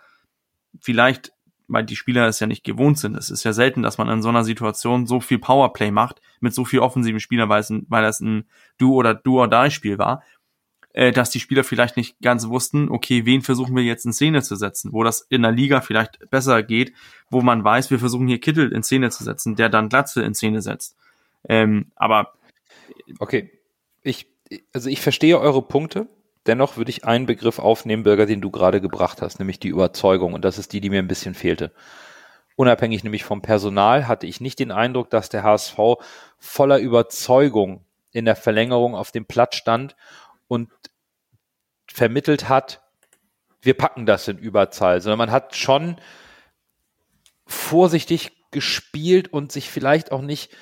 vielleicht, 0.80 1.32
weil 1.68 1.86
die 1.86 1.96
Spieler 1.96 2.28
es 2.28 2.40
ja 2.40 2.48
nicht 2.48 2.64
gewohnt 2.64 2.98
sind, 2.98 3.16
es 3.16 3.30
ist 3.30 3.44
ja 3.44 3.54
selten, 3.54 3.84
dass 3.84 3.98
man 3.98 4.10
in 4.10 4.22
so 4.22 4.30
einer 4.30 4.44
Situation 4.44 5.06
so 5.06 5.20
viel 5.20 5.40
Powerplay 5.40 5.92
macht 5.92 6.22
mit 6.40 6.54
so 6.54 6.66
viel 6.66 6.80
offensiven 6.80 7.20
Spielern, 7.20 7.50
weil 7.50 7.64
weil 7.88 8.04
das 8.04 8.20
ein 8.20 8.46
Do- 8.78 8.94
oder 8.94 9.14
Do-or-Die-Spiel 9.14 9.98
war, 9.98 10.24
äh, 10.94 11.12
dass 11.12 11.30
die 11.30 11.40
Spieler 11.40 11.64
vielleicht 11.64 11.98
nicht 11.98 12.20
ganz 12.22 12.48
wussten, 12.48 12.90
okay, 12.90 13.26
wen 13.26 13.42
versuchen 13.42 13.76
wir 13.76 13.84
jetzt 13.84 14.06
in 14.06 14.14
Szene 14.14 14.42
zu 14.42 14.56
setzen, 14.56 14.94
wo 14.94 15.04
das 15.04 15.22
in 15.30 15.42
der 15.42 15.52
Liga 15.52 15.82
vielleicht 15.82 16.30
besser 16.30 16.64
geht, 16.64 16.94
wo 17.30 17.42
man 17.42 17.64
weiß, 17.64 17.92
wir 17.92 18.00
versuchen 18.00 18.28
hier 18.28 18.40
Kittel 18.40 18.72
in 18.72 18.84
Szene 18.84 19.10
zu 19.10 19.24
setzen, 19.24 19.56
der 19.56 19.70
dann 19.70 19.90
Glatze 19.90 20.24
in 20.24 20.34
Szene 20.34 20.62
setzt. 20.62 20.96
Ähm, 21.50 21.92
aber 21.96 22.34
Okay. 23.20 23.52
Ich, 24.04 24.28
also 24.74 24.90
ich 24.90 25.02
verstehe 25.02 25.40
eure 25.40 25.62
Punkte. 25.62 26.08
Dennoch 26.48 26.78
würde 26.78 26.90
ich 26.90 27.06
einen 27.06 27.26
Begriff 27.26 27.60
aufnehmen, 27.60 28.04
Bürger, 28.04 28.26
den 28.26 28.42
du 28.42 28.50
gerade 28.50 28.82
gebracht 28.82 29.22
hast, 29.22 29.40
nämlich 29.40 29.60
die 29.60 29.68
Überzeugung. 29.68 30.34
Und 30.34 30.46
das 30.46 30.58
ist 30.58 30.74
die, 30.74 30.82
die 30.82 30.90
mir 30.90 31.00
ein 31.00 31.08
bisschen 31.08 31.36
fehlte. 31.36 31.72
Unabhängig 32.56 33.04
nämlich 33.04 33.24
vom 33.24 33.42
Personal 33.42 34.08
hatte 34.08 34.26
ich 34.26 34.42
nicht 34.42 34.58
den 34.60 34.72
Eindruck, 34.72 35.10
dass 35.10 35.30
der 35.30 35.44
HSV 35.44 35.78
voller 36.40 36.80
Überzeugung 36.80 37.86
in 38.12 38.26
der 38.26 38.36
Verlängerung 38.36 38.96
auf 38.96 39.12
dem 39.12 39.26
Platz 39.26 39.56
stand 39.56 39.96
und 40.48 40.72
vermittelt 41.88 42.50
hat, 42.50 42.82
wir 43.62 43.76
packen 43.76 44.06
das 44.06 44.28
in 44.28 44.38
Überzahl, 44.38 45.02
sondern 45.02 45.20
man 45.20 45.32
hat 45.32 45.56
schon 45.56 45.98
vorsichtig 47.46 48.32
gespielt 48.52 49.32
und 49.32 49.52
sich 49.52 49.70
vielleicht 49.70 50.12
auch 50.12 50.22
nicht 50.22 50.56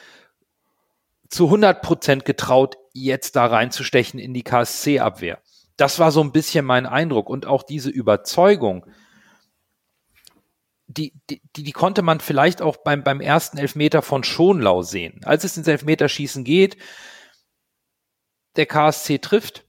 zu 1.30 1.46
100 1.46 1.82
Prozent 1.82 2.26
getraut, 2.26 2.78
jetzt 2.94 3.36
da 3.36 3.46
reinzustechen 3.46 4.20
in 4.20 4.34
die 4.34 4.44
KSC-Abwehr. 4.44 5.40
Das 5.78 6.00
war 6.00 6.12
so 6.12 6.22
ein 6.22 6.32
bisschen 6.32 6.66
mein 6.66 6.86
Eindruck 6.86 7.30
und 7.30 7.46
auch 7.46 7.64
diese 7.64 7.90
Überzeugung, 7.90 8.86
die, 10.88 11.14
die, 11.30 11.42
die, 11.56 11.72
konnte 11.72 12.02
man 12.02 12.20
vielleicht 12.20 12.62
auch 12.62 12.78
beim, 12.78 13.04
beim 13.04 13.20
ersten 13.20 13.58
Elfmeter 13.58 14.02
von 14.02 14.24
Schonlau 14.24 14.84
sehen. 14.84 15.20
Als 15.26 15.44
es 15.44 15.58
ins 15.58 15.68
Elfmeterschießen 15.68 16.44
geht, 16.44 16.78
der 18.56 18.66
KSC 18.66 19.18
trifft 19.18 19.66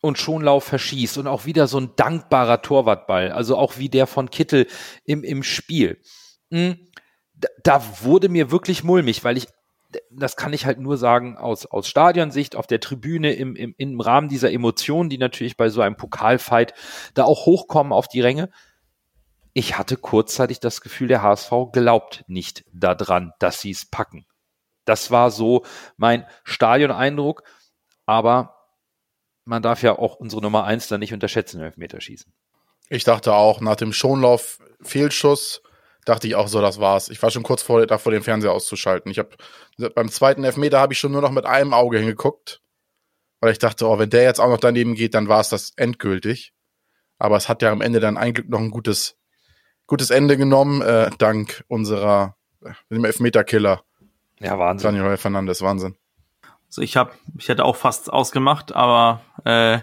und 0.00 0.18
Schonlau 0.18 0.60
verschießt 0.60 1.18
und 1.18 1.26
auch 1.26 1.46
wieder 1.46 1.66
so 1.66 1.78
ein 1.78 1.96
dankbarer 1.96 2.62
Torwartball, 2.62 3.32
also 3.32 3.56
auch 3.56 3.78
wie 3.78 3.88
der 3.88 4.06
von 4.06 4.30
Kittel 4.30 4.66
im, 5.04 5.24
im 5.24 5.42
Spiel. 5.42 6.00
Hm, 6.50 6.88
da 7.62 7.84
wurde 8.02 8.28
mir 8.28 8.50
wirklich 8.50 8.84
mulmig, 8.84 9.24
weil 9.24 9.36
ich 9.36 9.48
das 10.10 10.36
kann 10.36 10.52
ich 10.52 10.66
halt 10.66 10.78
nur 10.78 10.96
sagen 10.96 11.36
aus, 11.36 11.66
aus 11.66 11.88
Stadionsicht, 11.88 12.56
auf 12.56 12.66
der 12.66 12.80
Tribüne, 12.80 13.32
im, 13.32 13.56
im, 13.56 13.74
im 13.76 14.00
Rahmen 14.00 14.28
dieser 14.28 14.52
Emotionen, 14.52 15.10
die 15.10 15.18
natürlich 15.18 15.56
bei 15.56 15.68
so 15.68 15.80
einem 15.80 15.96
Pokalfight 15.96 16.74
da 17.14 17.24
auch 17.24 17.46
hochkommen 17.46 17.92
auf 17.92 18.08
die 18.08 18.20
Ränge. 18.20 18.50
Ich 19.52 19.78
hatte 19.78 19.96
kurzzeitig 19.96 20.60
das 20.60 20.80
Gefühl, 20.80 21.08
der 21.08 21.22
HSV 21.22 21.52
glaubt 21.72 22.24
nicht 22.26 22.64
daran, 22.72 23.32
dass 23.38 23.60
sie 23.60 23.70
es 23.70 23.86
packen. 23.86 24.26
Das 24.84 25.10
war 25.10 25.30
so 25.30 25.64
mein 25.96 26.26
Stadioneindruck, 26.42 27.44
aber 28.06 28.54
man 29.44 29.62
darf 29.62 29.82
ja 29.82 29.98
auch 29.98 30.16
unsere 30.16 30.42
Nummer 30.42 30.64
eins 30.64 30.88
da 30.88 30.98
nicht 30.98 31.12
unterschätzen 31.12 31.60
im 31.60 31.66
Elfmeterschießen. 31.66 32.32
Ich 32.88 33.04
dachte 33.04 33.34
auch, 33.34 33.60
nach 33.60 33.76
dem 33.76 33.92
Schonlauf 33.92 34.58
Fehlschuss, 34.82 35.62
dachte 36.04 36.26
ich 36.26 36.34
auch 36.34 36.48
so, 36.48 36.60
das 36.60 36.80
war's. 36.80 37.08
Ich 37.08 37.22
war 37.22 37.30
schon 37.30 37.42
kurz 37.42 37.62
vor, 37.62 37.86
davor, 37.86 38.12
den 38.12 38.22
Fernseher 38.22 38.52
auszuschalten. 38.52 39.10
Ich 39.10 39.18
habe 39.18 39.30
beim 39.94 40.10
zweiten 40.10 40.44
Elfmeter 40.44 40.80
habe 40.80 40.92
ich 40.92 40.98
schon 40.98 41.12
nur 41.12 41.22
noch 41.22 41.30
mit 41.30 41.46
einem 41.46 41.74
Auge 41.74 41.98
hingeguckt, 41.98 42.60
weil 43.40 43.52
ich 43.52 43.58
dachte, 43.58 43.86
oh, 43.86 43.98
wenn 43.98 44.10
der 44.10 44.22
jetzt 44.22 44.40
auch 44.40 44.48
noch 44.48 44.60
daneben 44.60 44.94
geht, 44.94 45.14
dann 45.14 45.28
war 45.28 45.40
es 45.40 45.48
das 45.48 45.72
endgültig. 45.76 46.52
Aber 47.18 47.36
es 47.36 47.48
hat 47.48 47.62
ja 47.62 47.70
am 47.70 47.80
Ende 47.80 48.00
dann 48.00 48.16
ein 48.16 48.34
Glück 48.34 48.48
noch 48.48 48.60
ein 48.60 48.70
gutes, 48.70 49.16
gutes 49.86 50.10
Ende 50.10 50.36
genommen, 50.36 50.82
äh, 50.82 51.10
dank 51.18 51.64
unserer 51.68 52.36
äh, 52.62 52.72
dem 52.90 53.04
Elfmeter-Killer 53.04 53.82
Ja, 54.40 54.58
Wahnsinn. 54.58 54.96
Daniel 54.96 55.16
Fernandes. 55.16 55.62
Wahnsinn. 55.62 55.96
Also 56.66 56.82
ich 56.82 56.96
habe, 56.96 57.12
ich 57.38 57.48
hätte 57.48 57.64
auch 57.64 57.76
fast 57.76 58.12
ausgemacht, 58.12 58.74
aber 58.74 59.22
äh, 59.44 59.80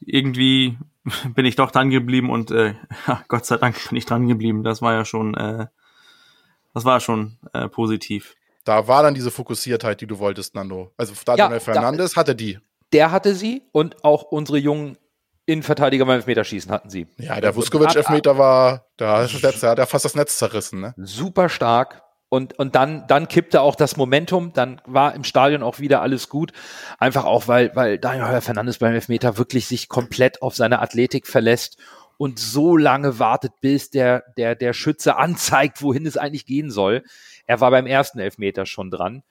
irgendwie 0.00 0.78
bin 1.34 1.44
ich 1.44 1.56
doch 1.56 1.70
dran 1.70 1.90
geblieben 1.90 2.30
und 2.30 2.50
äh, 2.50 2.74
Gott 3.28 3.46
sei 3.46 3.56
Dank 3.56 3.88
bin 3.88 3.98
ich 3.98 4.06
dran 4.06 4.28
geblieben. 4.28 4.64
Das 4.64 4.82
war 4.82 4.92
ja 4.92 5.04
schon, 5.04 5.34
äh, 5.34 5.66
das 6.74 6.84
war 6.84 7.00
schon 7.00 7.38
äh, 7.52 7.68
positiv. 7.68 8.36
Da 8.64 8.86
war 8.86 9.02
dann 9.02 9.14
diese 9.14 9.30
Fokussiertheit, 9.30 10.00
die 10.00 10.06
du 10.06 10.18
wolltest, 10.18 10.54
Nando. 10.54 10.92
Also 10.96 11.14
Daniel 11.24 11.50
Ja, 11.52 11.60
Fernandes 11.60 12.16
hatte 12.16 12.34
die. 12.34 12.58
Der 12.92 13.10
hatte 13.10 13.34
sie 13.34 13.62
und 13.72 14.04
auch 14.04 14.24
unsere 14.24 14.58
jungen 14.58 14.98
Innenverteidiger 15.46 16.04
beim 16.04 16.16
Elfmeterschießen 16.16 16.70
hatten 16.70 16.90
sie. 16.90 17.08
Ja, 17.18 17.40
der 17.40 17.56
Vuskovic-Elfmeter 17.56 18.38
war, 18.38 18.86
da 18.96 19.22
hat 19.24 19.78
ja 19.78 19.86
fast 19.86 20.04
das 20.04 20.14
Netz 20.14 20.38
zerrissen, 20.38 20.80
ne? 20.80 20.94
super 20.96 21.48
stark. 21.48 22.02
Und, 22.30 22.56
und 22.60 22.76
dann, 22.76 23.08
dann 23.08 23.26
kippte 23.26 23.60
auch 23.60 23.74
das 23.74 23.96
Momentum, 23.96 24.52
dann 24.52 24.80
war 24.86 25.16
im 25.16 25.24
Stadion 25.24 25.64
auch 25.64 25.80
wieder 25.80 26.00
alles 26.00 26.28
gut. 26.28 26.52
Einfach 26.98 27.24
auch, 27.24 27.48
weil, 27.48 27.74
weil 27.74 27.98
Daniel 27.98 28.40
Fernandes 28.40 28.78
beim 28.78 28.94
Elfmeter 28.94 29.36
wirklich 29.36 29.66
sich 29.66 29.88
komplett 29.88 30.40
auf 30.40 30.54
seine 30.54 30.80
Athletik 30.80 31.26
verlässt 31.26 31.76
und 32.18 32.38
so 32.38 32.76
lange 32.76 33.18
wartet, 33.18 33.54
bis 33.60 33.90
der, 33.90 34.22
der, 34.36 34.54
der 34.54 34.74
Schütze 34.74 35.16
anzeigt, 35.16 35.82
wohin 35.82 36.06
es 36.06 36.16
eigentlich 36.16 36.46
gehen 36.46 36.70
soll. 36.70 37.02
Er 37.46 37.60
war 37.60 37.72
beim 37.72 37.86
ersten 37.86 38.20
Elfmeter 38.20 38.64
schon 38.64 38.92
dran. 38.92 39.24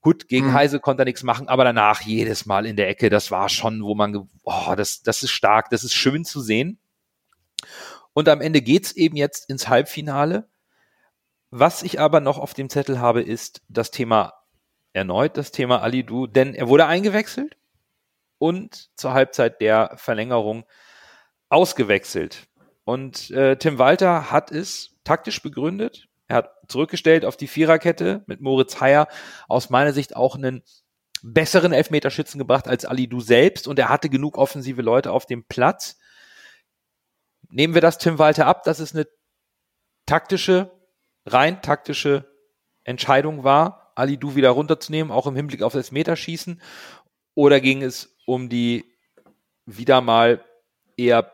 Gut, 0.00 0.26
gegen 0.28 0.46
Mhm. 0.46 0.54
Heise 0.54 0.80
konnte 0.80 1.02
er 1.02 1.06
nichts 1.06 1.24
machen, 1.24 1.48
aber 1.48 1.64
danach 1.64 2.00
jedes 2.00 2.46
Mal 2.46 2.64
in 2.64 2.76
der 2.76 2.88
Ecke, 2.88 3.10
das 3.10 3.30
war 3.30 3.50
schon, 3.50 3.82
wo 3.82 3.94
man, 3.94 4.30
oh, 4.44 4.74
das, 4.74 5.02
das 5.02 5.22
ist 5.22 5.30
stark, 5.32 5.68
das 5.68 5.84
ist 5.84 5.92
schön 5.94 6.24
zu 6.24 6.40
sehen. 6.40 6.78
Und 8.14 8.30
am 8.30 8.40
Ende 8.40 8.62
geht's 8.62 8.92
eben 8.92 9.16
jetzt 9.16 9.50
ins 9.50 9.68
Halbfinale. 9.68 10.48
Was 11.56 11.84
ich 11.84 12.00
aber 12.00 12.18
noch 12.18 12.38
auf 12.38 12.52
dem 12.52 12.68
Zettel 12.68 12.98
habe, 12.98 13.22
ist 13.22 13.62
das 13.68 13.92
Thema 13.92 14.32
erneut 14.92 15.36
das 15.36 15.52
Thema 15.52 15.82
Alidu, 15.82 16.26
denn 16.26 16.52
er 16.52 16.66
wurde 16.66 16.86
eingewechselt 16.86 17.56
und 18.38 18.90
zur 18.96 19.12
Halbzeit 19.14 19.60
der 19.60 19.92
Verlängerung 19.94 20.64
ausgewechselt. 21.50 22.48
Und 22.82 23.30
äh, 23.30 23.56
Tim 23.56 23.78
Walter 23.78 24.32
hat 24.32 24.50
es 24.50 24.96
taktisch 25.04 25.42
begründet. 25.42 26.08
Er 26.26 26.38
hat 26.38 26.50
zurückgestellt 26.66 27.24
auf 27.24 27.36
die 27.36 27.46
Viererkette 27.46 28.24
mit 28.26 28.40
Moritz 28.40 28.80
Heyer 28.80 29.06
aus 29.46 29.70
meiner 29.70 29.92
Sicht 29.92 30.16
auch 30.16 30.34
einen 30.34 30.64
besseren 31.22 31.72
Elfmeterschützen 31.72 32.40
gebracht 32.40 32.66
als 32.66 32.84
Alidu 32.84 33.20
selbst 33.20 33.68
und 33.68 33.78
er 33.78 33.90
hatte 33.90 34.08
genug 34.08 34.38
offensive 34.38 34.82
Leute 34.82 35.12
auf 35.12 35.24
dem 35.24 35.44
Platz. 35.44 35.98
Nehmen 37.48 37.74
wir 37.74 37.80
das 37.80 37.98
Tim 37.98 38.18
Walter 38.18 38.46
ab, 38.46 38.64
dass 38.64 38.80
es 38.80 38.92
eine 38.92 39.06
taktische, 40.04 40.72
rein 41.26 41.62
taktische 41.62 42.24
Entscheidung 42.84 43.44
war, 43.44 43.92
Ali 43.94 44.18
Du 44.18 44.34
wieder 44.34 44.50
runterzunehmen, 44.50 45.12
auch 45.12 45.26
im 45.26 45.36
Hinblick 45.36 45.62
auf 45.62 45.72
das 45.72 45.92
Meterschießen? 45.92 46.60
Oder 47.34 47.60
ging 47.60 47.82
es 47.82 48.16
um 48.26 48.48
die 48.48 48.84
wieder 49.66 50.00
mal 50.00 50.44
eher 50.96 51.32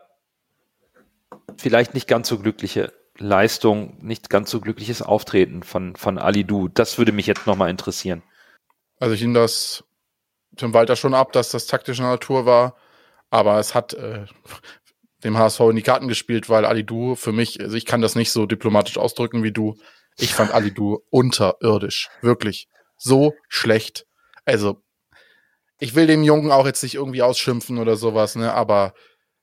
vielleicht 1.57 1.93
nicht 1.93 2.07
ganz 2.07 2.27
so 2.27 2.39
glückliche 2.39 2.93
Leistung, 3.17 3.97
nicht 4.01 4.29
ganz 4.29 4.49
so 4.49 4.61
glückliches 4.61 5.01
Auftreten 5.01 5.63
von, 5.63 5.95
von 5.95 6.17
Ali 6.17 6.43
Du? 6.43 6.67
Das 6.67 6.97
würde 6.97 7.11
mich 7.11 7.27
jetzt 7.27 7.47
nochmal 7.47 7.69
interessieren. 7.69 8.23
Also 8.99 9.15
ich 9.15 9.21
nehme 9.21 9.39
das 9.39 9.83
Tim 10.55 10.73
Walter 10.73 10.95
schon 10.95 11.13
ab, 11.13 11.31
dass 11.31 11.49
das 11.49 11.65
taktische 11.65 12.03
Natur 12.03 12.45
war. 12.45 12.75
Aber 13.29 13.59
es 13.59 13.73
hat 13.73 13.93
äh, 13.93 14.25
dem 15.23 15.37
HSV 15.37 15.59
in 15.61 15.75
die 15.75 15.81
Karten 15.81 16.07
gespielt, 16.07 16.49
weil 16.49 16.65
Ali 16.65 16.83
Du 16.83 17.15
für 17.15 17.31
mich, 17.31 17.59
also 17.61 17.75
ich 17.75 17.85
kann 17.85 18.01
das 18.01 18.15
nicht 18.15 18.31
so 18.31 18.45
diplomatisch 18.45 18.97
ausdrücken 18.97 19.43
wie 19.43 19.51
du. 19.51 19.77
Ich 20.17 20.33
fand 20.33 20.51
Ali 20.51 20.73
Du 20.73 20.99
unterirdisch. 21.09 22.09
Wirklich. 22.21 22.67
So 22.97 23.33
schlecht. 23.47 24.05
Also, 24.45 24.81
ich 25.79 25.95
will 25.95 26.07
dem 26.07 26.23
Jungen 26.23 26.51
auch 26.51 26.65
jetzt 26.65 26.83
nicht 26.83 26.95
irgendwie 26.95 27.23
ausschimpfen 27.23 27.77
oder 27.77 27.95
sowas, 27.95 28.35
ne, 28.35 28.53
aber 28.53 28.93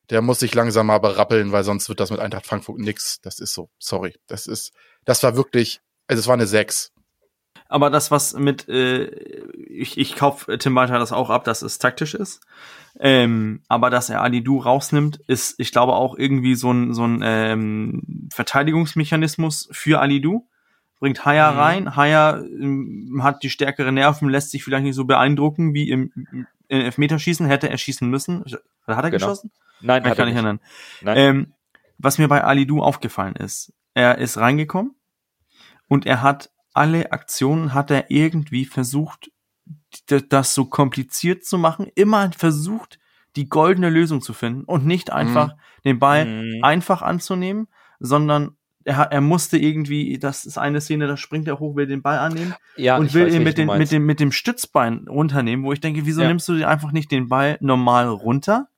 der 0.09 0.21
muss 0.21 0.39
sich 0.39 0.55
langsam 0.55 0.87
mal 0.87 0.99
berappeln, 0.99 1.51
weil 1.51 1.63
sonst 1.63 1.87
wird 1.89 1.99
das 1.99 2.09
mit 2.11 2.19
Eintracht 2.19 2.45
Frankfurt 2.45 2.79
nix. 2.79 3.19
Das 3.21 3.39
ist 3.39 3.53
so. 3.53 3.69
Sorry. 3.77 4.15
Das 4.27 4.47
ist, 4.47 4.73
das 5.05 5.21
war 5.23 5.35
wirklich, 5.35 5.81
also 6.07 6.19
es 6.19 6.27
war 6.27 6.33
eine 6.33 6.47
6. 6.47 6.91
Aber 7.71 7.89
das, 7.91 8.09
was 8.09 8.33
mit, 8.33 8.67
äh, 8.67 9.05
ich, 9.67 9.97
ich 9.99 10.15
kaufe 10.15 10.57
Tim 10.57 10.73
Walter 10.75 10.97
das 10.99 11.11
auch 11.11 11.29
ab, 11.29 11.43
dass 11.43 11.61
es 11.61 11.77
taktisch 11.77 12.15
ist. 12.15 12.41
Ähm, 12.99 13.61
aber 13.67 13.89
dass 13.91 14.09
er 14.09 14.21
Ali 14.23 14.43
Du 14.43 14.57
rausnimmt, 14.57 15.17
ist, 15.27 15.59
ich 15.59 15.71
glaube, 15.71 15.93
auch 15.93 16.17
irgendwie 16.17 16.55
so 16.55 16.71
ein, 16.71 16.93
so 16.95 17.05
ein 17.05 17.21
ähm, 17.23 18.27
Verteidigungsmechanismus 18.33 19.69
für 19.71 19.99
Ali 20.01 20.19
Du. 20.21 20.47
Bringt 20.99 21.23
Haya 21.25 21.51
Mhm. 21.51 21.57
rein. 21.59 21.95
Haya 21.95 22.39
ähm, 22.39 23.21
hat 23.23 23.41
die 23.43 23.49
stärkere 23.49 23.91
Nerven, 23.91 24.27
lässt 24.29 24.51
sich 24.51 24.63
vielleicht 24.63 24.83
nicht 24.83 24.95
so 24.95 25.05
beeindrucken 25.05 25.73
wie 25.73 25.89
im, 25.89 26.11
im 26.31 26.47
Elfmeterschießen. 26.67 27.45
Hätte 27.45 27.69
er 27.69 27.77
schießen 27.77 28.09
müssen. 28.09 28.43
Hat 28.43 28.61
er 28.87 28.95
Genau. 29.03 29.11
geschossen? 29.11 29.51
Nein, 29.79 30.03
Ich 30.03 30.09
hat 30.09 30.17
kann 30.17 30.23
er 30.23 30.25
nicht 30.25 30.35
erinnern. 30.35 30.59
Nein. 31.01 31.17
Ähm, 31.17 31.53
was 31.99 32.17
mir 32.17 32.27
bei 32.27 32.43
Ali 32.43 32.65
Du 32.65 32.81
aufgefallen 32.81 33.35
ist, 33.35 33.71
er 33.93 34.17
ist 34.17 34.37
reingekommen 34.37 34.95
und 35.87 36.05
er 36.05 36.21
hat 36.21 36.49
alle 36.73 37.11
Aktionen 37.11 37.73
hat 37.73 37.91
er 37.91 38.09
irgendwie 38.11 38.65
versucht, 38.65 39.31
das 40.07 40.53
so 40.53 40.65
kompliziert 40.65 41.43
zu 41.45 41.57
machen, 41.57 41.87
immer 41.95 42.31
versucht, 42.31 42.99
die 43.35 43.49
goldene 43.49 43.89
Lösung 43.89 44.21
zu 44.21 44.33
finden 44.33 44.63
und 44.63 44.85
nicht 44.85 45.11
einfach 45.11 45.55
den 45.85 45.99
Ball 45.99 46.25
Mhm. 46.25 46.63
einfach 46.63 47.01
anzunehmen, 47.01 47.67
sondern 47.99 48.55
er, 48.85 48.97
hat- 48.97 49.11
er 49.11 49.21
musste 49.21 49.57
irgendwie, 49.57 50.17
das 50.17 50.45
ist 50.45 50.57
eine 50.57 50.81
Szene, 50.81 51.05
da 51.07 51.17
springt 51.17 51.47
er 51.47 51.59
hoch, 51.59 51.75
will 51.75 51.85
den 51.85 52.01
Ball 52.01 52.17
annehmen 52.17 52.53
ja, 52.75 52.97
und 52.97 53.13
will 53.13 53.25
weiß, 53.25 53.35
ihn 53.35 53.43
mit, 53.43 53.57
den, 53.57 53.67
mit, 53.67 53.91
dem, 53.91 54.05
mit 54.05 54.19
dem 54.19 54.31
Stützbein 54.31 55.07
runternehmen, 55.07 55.65
wo 55.65 55.73
ich 55.73 55.81
denke, 55.81 56.05
wieso 56.05 56.21
Ja. 56.21 56.27
nimmst 56.27 56.47
du 56.47 56.55
dir 56.55 56.69
einfach 56.69 56.91
nicht 56.91 57.11
den 57.11 57.27
Ball 57.27 57.57
normal 57.61 58.07
runter? 58.07 58.68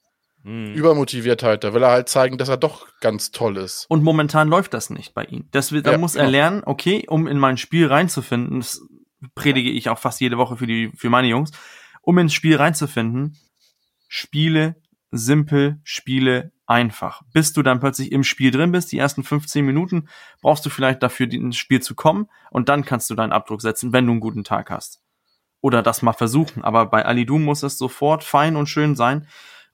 Mhm. 0.44 0.74
Übermotiviertheit. 0.74 1.64
Da 1.64 1.74
will 1.74 1.84
er 1.84 1.92
halt 1.92 2.10
zeigen, 2.10 2.38
dass 2.38 2.50
er 2.50 2.58
doch 2.58 2.88
ganz 3.00 3.32
toll 3.32 3.58
ist. 3.58 3.86
Und 3.90 4.04
momentan 4.04 4.48
läuft 4.48 4.74
das 4.74 4.90
nicht 4.90 5.14
bei 5.14 5.26
ihm. 5.26 5.48
Das, 5.52 5.70
da 5.70 5.92
Ja, 5.92 5.98
muss 5.98 6.16
er 6.16 6.26
genau. 6.26 6.32
lernen, 6.32 6.64
okay, 6.66 7.06
um 7.08 7.28
in 7.28 7.38
mein 7.40 7.58
Spiel 7.58 7.88
reinzufinden, 7.88 8.60
das 8.60 8.82
predige 9.36 9.70
ich 9.70 9.90
auch 9.90 10.00
fast 10.00 10.20
jede 10.22 10.38
Woche 10.38 10.58
für 10.58 10.68
die, 10.68 10.92
für 10.96 11.10
meine 11.10 11.28
Jungs, 11.28 11.52
um 12.02 12.18
ins 12.18 12.34
Spiel 12.34 12.56
reinzufinden, 12.56 13.38
spiele 14.08 14.76
simpel, 15.12 15.80
spiele 15.84 16.52
einfach. 16.66 17.22
Bis 17.34 17.54
du 17.54 17.62
dann 17.64 17.80
plötzlich 17.80 18.12
im 18.12 18.24
Spiel 18.24 18.50
drin 18.52 18.72
bist, 18.72 18.92
die 18.92 18.98
ersten 18.98 19.24
15 19.24 19.66
Minuten 19.66 20.08
brauchst 20.42 20.66
du 20.66 20.70
vielleicht 20.70 21.04
dafür, 21.04 21.32
ins 21.32 21.58
Spiel 21.58 21.82
zu 21.82 21.96
kommen 21.96 22.28
und 22.50 22.70
dann 22.70 22.86
kannst 22.86 23.10
du 23.10 23.16
deinen 23.16 23.34
Abdruck 23.34 23.62
setzen, 23.62 23.94
wenn 23.94 24.06
du 24.06 24.14
einen 24.14 24.22
guten 24.22 24.44
Tag 24.44 24.72
hast. 24.72 25.02
Oder 25.60 25.84
das 25.84 26.02
mal 26.02 26.14
versuchen. 26.14 26.64
Aber 26.64 26.88
bei 26.88 27.06
Alidu 27.06 27.38
muss 27.38 27.62
es 27.62 27.78
sofort 27.78 28.24
fein 28.24 28.56
und 28.56 28.68
schön 28.68 28.96
sein. 28.96 29.28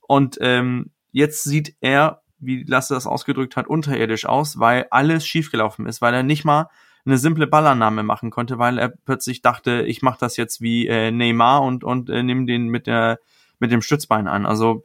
Und 0.07 0.37
ähm, 0.41 0.91
jetzt 1.11 1.43
sieht 1.43 1.75
er, 1.81 2.21
wie 2.39 2.63
Lasse 2.63 2.93
das 2.93 3.07
ausgedrückt 3.07 3.55
hat, 3.55 3.67
unterirdisch 3.67 4.25
aus, 4.25 4.59
weil 4.59 4.87
alles 4.89 5.25
schiefgelaufen 5.25 5.85
ist, 5.85 6.01
weil 6.01 6.13
er 6.13 6.23
nicht 6.23 6.45
mal 6.45 6.69
eine 7.05 7.17
simple 7.17 7.47
Ballannahme 7.47 8.03
machen 8.03 8.31
konnte, 8.31 8.59
weil 8.59 8.77
er 8.77 8.89
plötzlich 8.89 9.41
dachte, 9.41 9.83
ich 9.83 10.01
mache 10.01 10.19
das 10.19 10.37
jetzt 10.37 10.61
wie 10.61 10.87
äh, 10.87 11.09
Neymar 11.11 11.61
und 11.61 11.83
und 11.83 12.09
äh, 12.09 12.21
nimm 12.21 12.45
den 12.45 12.67
mit 12.67 12.85
der 12.85 13.19
mit 13.59 13.71
dem 13.71 13.81
Stützbein 13.81 14.27
an. 14.27 14.45
Also 14.45 14.83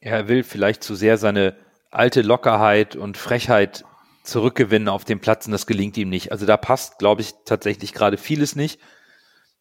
Er 0.00 0.28
will 0.28 0.42
vielleicht 0.42 0.82
zu 0.82 0.94
sehr 0.94 1.16
seine 1.16 1.56
alte 1.90 2.22
Lockerheit 2.22 2.96
und 2.96 3.16
Frechheit 3.16 3.84
zurückgewinnen 4.24 4.88
auf 4.88 5.04
dem 5.04 5.20
Platz 5.20 5.46
und 5.46 5.52
das 5.52 5.66
gelingt 5.66 5.96
ihm 5.96 6.10
nicht. 6.10 6.32
Also 6.32 6.44
da 6.44 6.56
passt, 6.56 6.98
glaube 6.98 7.22
ich, 7.22 7.32
tatsächlich 7.46 7.94
gerade 7.94 8.18
vieles 8.18 8.56
nicht. 8.56 8.80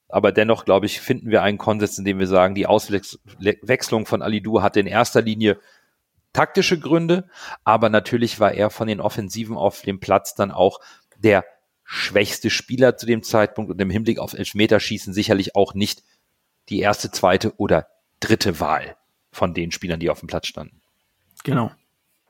Aber 0.10 0.32
dennoch, 0.32 0.65
glaube 0.65 0.86
ich, 0.86 1.02
finden 1.02 1.32
wir 1.32 1.43
einen 1.43 1.58
Konsens, 1.58 1.98
in 1.98 2.06
dem 2.06 2.20
wir 2.20 2.28
sagen, 2.28 2.56
die 2.56 2.65
Auswechslung 2.65 4.06
von 4.06 4.22
Alidu 4.22 4.62
hatte 4.62 4.80
in 4.80 4.88
erster 4.88 5.22
Linie 5.22 5.60
taktische 6.34 6.80
Gründe, 6.80 7.28
aber 7.63 7.89
natürlich 7.89 8.39
war 8.39 8.54
er 8.54 8.70
von 8.70 8.88
den 8.88 9.02
Offensiven 9.02 9.58
auf 9.58 9.82
dem 9.82 10.00
Platz 10.00 10.36
dann 10.36 10.52
auch 10.52 10.80
der 11.17 11.43
schwächste 11.84 12.50
Spieler 12.50 12.98
zu 12.98 13.06
dem 13.06 13.24
Zeitpunkt 13.24 13.72
und 13.72 13.82
im 13.82 13.89
Hinblick 13.89 14.20
auf 14.20 14.34
Elfmeterschießen 14.34 15.13
sicherlich 15.13 15.56
auch 15.56 15.74
nicht 15.74 16.04
die 16.70 16.80
erste, 16.80 17.12
zweite 17.12 17.56
oder 17.58 17.88
dritte 18.20 18.60
Wahl 18.60 18.98
von 19.32 19.54
den 19.54 19.72
Spielern, 19.72 20.00
die 20.00 20.10
auf 20.10 20.20
dem 20.20 20.28
Platz 20.28 20.48
standen. 20.48 20.82
genau. 21.43 21.72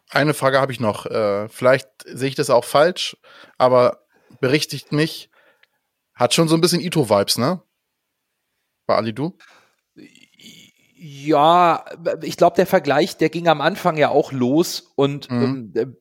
Eine 0.09 0.33
Frage 0.33 0.61
habe 0.61 0.71
ich 0.71 0.79
noch. 0.79 1.05
Äh, 1.05 1.49
vielleicht 1.49 1.89
sehe 2.05 2.29
ich 2.29 2.35
das 2.35 2.49
auch 2.49 2.63
falsch, 2.63 3.17
aber 3.57 4.05
berichtigt 4.39 4.93
mich, 4.93 5.29
hat 6.13 6.33
schon 6.33 6.47
so 6.47 6.55
ein 6.55 6.61
bisschen 6.61 6.79
Ito-Vibes, 6.79 7.37
ne? 7.37 7.61
Bei 8.87 8.95
Ali 8.95 9.13
Du? 9.13 9.37
Ja, 10.95 11.85
ich 12.23 12.37
glaube, 12.37 12.55
der 12.55 12.65
Vergleich, 12.65 13.17
der 13.17 13.29
ging 13.29 13.47
am 13.47 13.61
Anfang 13.61 13.97
ja 13.97 14.09
auch 14.09 14.31
los 14.31 14.91
und 14.95 15.29
Mhm. 15.29 15.71
ähm, 15.75 15.97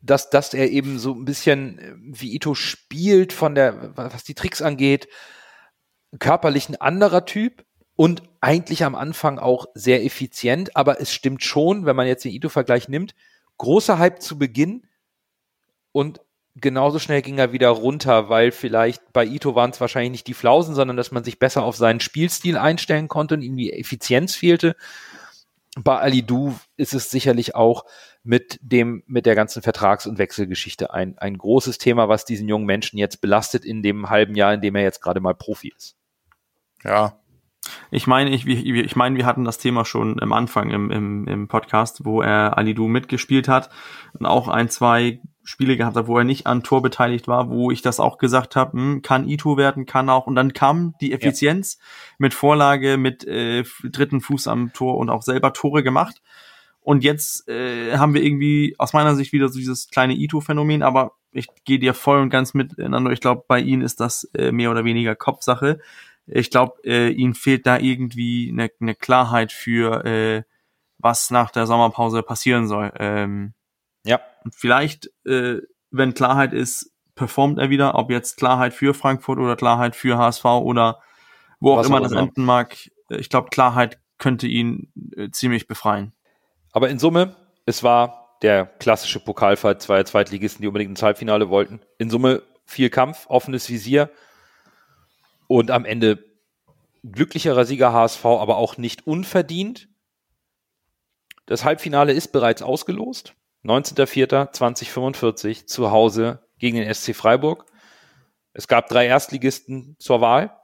dass, 0.00 0.28
dass 0.28 0.52
er 0.52 0.70
eben 0.70 0.98
so 0.98 1.12
ein 1.12 1.24
bisschen 1.24 1.78
äh, 1.78 1.94
wie 1.96 2.34
Ito 2.34 2.54
spielt 2.54 3.32
von 3.32 3.54
der, 3.54 3.96
was 3.96 4.24
die 4.24 4.34
Tricks 4.34 4.60
angeht, 4.60 5.08
körperlich 6.18 6.68
ein 6.68 6.76
anderer 6.76 7.24
Typ 7.24 7.64
und 7.96 8.22
eigentlich 8.40 8.84
am 8.84 8.94
Anfang 8.96 9.38
auch 9.38 9.66
sehr 9.74 10.04
effizient, 10.04 10.76
aber 10.76 11.00
es 11.00 11.12
stimmt 11.12 11.42
schon, 11.42 11.86
wenn 11.86 11.96
man 11.96 12.06
jetzt 12.06 12.24
den 12.24 12.32
Ito-Vergleich 12.32 12.88
nimmt, 12.88 13.14
großer 13.58 13.98
Hype 13.98 14.20
zu 14.20 14.36
Beginn 14.38 14.86
und 15.92 16.20
genauso 16.56 16.98
schnell 16.98 17.22
ging 17.22 17.38
er 17.38 17.52
wieder 17.52 17.68
runter, 17.68 18.28
weil 18.28 18.52
vielleicht 18.52 19.12
bei 19.12 19.24
Ito 19.24 19.54
waren 19.54 19.70
es 19.70 19.80
wahrscheinlich 19.80 20.12
nicht 20.12 20.26
die 20.26 20.34
Flausen, 20.34 20.74
sondern 20.74 20.96
dass 20.96 21.10
man 21.10 21.24
sich 21.24 21.38
besser 21.38 21.64
auf 21.64 21.76
seinen 21.76 22.00
Spielstil 22.00 22.56
einstellen 22.56 23.08
konnte 23.08 23.34
und 23.34 23.42
ihm 23.42 23.56
die 23.56 23.72
Effizienz 23.72 24.34
fehlte. 24.34 24.76
Bei 25.76 25.98
Ali 25.98 26.22
Du 26.22 26.56
ist 26.76 26.94
es 26.94 27.10
sicherlich 27.10 27.56
auch 27.56 27.84
mit 28.22 28.60
dem, 28.62 29.02
mit 29.06 29.26
der 29.26 29.34
ganzen 29.34 29.60
Vertrags- 29.60 30.06
und 30.06 30.18
Wechselgeschichte 30.18 30.94
ein, 30.94 31.18
ein 31.18 31.36
großes 31.36 31.78
Thema, 31.78 32.08
was 32.08 32.24
diesen 32.24 32.48
jungen 32.48 32.66
Menschen 32.66 32.98
jetzt 32.98 33.20
belastet 33.20 33.64
in 33.64 33.82
dem 33.82 34.08
halben 34.08 34.36
Jahr, 34.36 34.54
in 34.54 34.60
dem 34.60 34.76
er 34.76 34.82
jetzt 34.82 35.02
gerade 35.02 35.20
mal 35.20 35.34
Profi 35.34 35.72
ist. 35.76 35.96
Ja. 36.84 37.18
Ich 37.90 38.06
meine, 38.06 38.30
ich, 38.30 38.46
ich, 38.46 38.94
meine, 38.94 39.16
wir 39.16 39.26
hatten 39.26 39.44
das 39.44 39.58
Thema 39.58 39.84
schon 39.84 40.20
am 40.22 40.32
Anfang 40.32 40.70
im, 40.70 40.90
im, 40.90 41.26
im 41.26 41.48
Podcast, 41.48 42.04
wo 42.04 42.20
er 42.20 42.56
Alidu 42.58 42.88
mitgespielt 42.88 43.48
hat 43.48 43.70
und 44.12 44.26
auch 44.26 44.48
ein, 44.48 44.68
zwei 44.68 45.20
Spiele 45.44 45.76
gehabt 45.76 45.96
hat, 45.96 46.06
wo 46.06 46.18
er 46.18 46.24
nicht 46.24 46.46
an 46.46 46.62
Tor 46.62 46.82
beteiligt 46.82 47.28
war, 47.28 47.50
wo 47.50 47.70
ich 47.70 47.82
das 47.82 48.00
auch 48.00 48.18
gesagt 48.18 48.56
habe, 48.56 48.72
hm, 48.72 49.02
kann 49.02 49.28
Ito 49.28 49.56
werden, 49.56 49.86
kann 49.86 50.08
auch. 50.08 50.26
Und 50.26 50.34
dann 50.34 50.54
kam 50.54 50.94
die 51.00 51.12
Effizienz 51.12 51.78
mit 52.18 52.34
Vorlage, 52.34 52.96
mit 52.96 53.24
äh, 53.24 53.62
dritten 53.84 54.20
Fuß 54.20 54.48
am 54.48 54.72
Tor 54.72 54.96
und 54.96 55.10
auch 55.10 55.22
selber 55.22 55.52
Tore 55.52 55.82
gemacht. 55.82 56.22
Und 56.80 57.04
jetzt 57.04 57.48
äh, 57.48 57.96
haben 57.96 58.14
wir 58.14 58.22
irgendwie 58.22 58.74
aus 58.78 58.92
meiner 58.92 59.14
Sicht 59.14 59.32
wieder 59.32 59.48
so 59.48 59.58
dieses 59.58 59.88
kleine 59.88 60.14
Ito-Phänomen, 60.14 60.82
aber 60.82 61.12
ich 61.32 61.48
gehe 61.64 61.78
dir 61.78 61.94
voll 61.94 62.20
und 62.20 62.30
ganz 62.30 62.54
miteinander. 62.54 63.10
Ich 63.10 63.20
glaube, 63.20 63.44
bei 63.46 63.60
ihnen 63.60 63.82
ist 63.82 64.00
das 64.00 64.24
äh, 64.34 64.52
mehr 64.52 64.70
oder 64.70 64.84
weniger 64.84 65.14
Kopfsache. 65.14 65.80
Ich 66.26 66.50
glaube, 66.50 66.74
äh, 66.84 67.10
ihnen 67.10 67.34
fehlt 67.34 67.66
da 67.66 67.78
irgendwie 67.78 68.50
eine, 68.50 68.70
eine 68.80 68.94
Klarheit 68.94 69.52
für, 69.52 70.04
äh, 70.04 70.42
was 70.98 71.30
nach 71.30 71.50
der 71.50 71.66
Sommerpause 71.66 72.22
passieren 72.22 72.66
soll. 72.66 72.92
Ähm, 72.98 73.52
Ja. 74.04 74.20
Und 74.44 74.54
vielleicht, 74.54 75.10
äh, 75.24 75.58
wenn 75.90 76.14
Klarheit 76.14 76.52
ist, 76.52 76.92
performt 77.14 77.58
er 77.58 77.70
wieder, 77.70 77.94
ob 77.94 78.10
jetzt 78.10 78.36
Klarheit 78.36 78.74
für 78.74 78.94
Frankfurt 78.94 79.38
oder 79.38 79.56
Klarheit 79.56 79.96
für 79.96 80.18
HSV 80.18 80.44
oder 80.44 81.00
wo 81.60 81.72
auch 81.72 81.78
Was 81.78 81.86
immer 81.86 82.00
das 82.00 82.12
enden 82.12 82.44
mag. 82.44 82.76
Ich 83.08 83.30
glaube, 83.30 83.50
Klarheit 83.50 83.98
könnte 84.18 84.46
ihn 84.46 84.92
äh, 85.16 85.30
ziemlich 85.30 85.66
befreien. 85.66 86.12
Aber 86.72 86.88
in 86.88 86.98
Summe, 86.98 87.36
es 87.66 87.82
war 87.82 88.36
der 88.42 88.66
klassische 88.66 89.20
Pokalfight 89.20 89.80
zweier 89.80 90.04
Zweitligisten, 90.04 90.62
die 90.62 90.68
unbedingt 90.68 90.90
ins 90.90 91.02
Halbfinale 91.02 91.48
wollten. 91.48 91.80
In 91.98 92.10
Summe 92.10 92.42
viel 92.66 92.90
Kampf, 92.90 93.26
offenes 93.28 93.68
Visier 93.68 94.10
und 95.46 95.70
am 95.70 95.84
Ende 95.84 96.24
glücklicherer 97.04 97.64
Sieger 97.64 97.92
HSV, 97.92 98.24
aber 98.24 98.56
auch 98.56 98.76
nicht 98.76 99.06
unverdient. 99.06 99.88
Das 101.46 101.64
Halbfinale 101.64 102.12
ist 102.12 102.32
bereits 102.32 102.62
ausgelost. 102.62 103.34
19.04.2045 103.64 105.66
zu 105.66 105.90
Hause 105.90 106.40
gegen 106.58 106.76
den 106.76 106.92
SC 106.92 107.14
Freiburg. 107.14 107.66
Es 108.52 108.68
gab 108.68 108.88
drei 108.88 109.06
Erstligisten 109.06 109.96
zur 109.98 110.20
Wahl. 110.20 110.56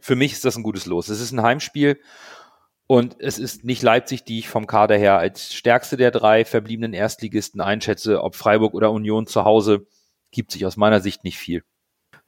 Für 0.00 0.16
mich 0.16 0.32
ist 0.32 0.44
das 0.44 0.56
ein 0.56 0.62
gutes 0.62 0.86
Los. 0.86 1.08
Es 1.08 1.20
ist 1.20 1.32
ein 1.32 1.42
Heimspiel 1.42 2.00
und 2.86 3.16
es 3.18 3.38
ist 3.38 3.64
nicht 3.64 3.82
Leipzig, 3.82 4.24
die 4.24 4.38
ich 4.38 4.48
vom 4.48 4.66
Kader 4.66 4.96
her 4.96 5.18
als 5.18 5.54
stärkste 5.54 5.96
der 5.96 6.10
drei 6.10 6.44
verbliebenen 6.44 6.92
Erstligisten 6.92 7.60
einschätze. 7.60 8.22
Ob 8.22 8.36
Freiburg 8.36 8.74
oder 8.74 8.92
Union 8.92 9.26
zu 9.26 9.44
Hause 9.44 9.86
gibt 10.30 10.52
sich 10.52 10.66
aus 10.66 10.76
meiner 10.76 11.00
Sicht 11.00 11.24
nicht 11.24 11.38
viel. 11.38 11.62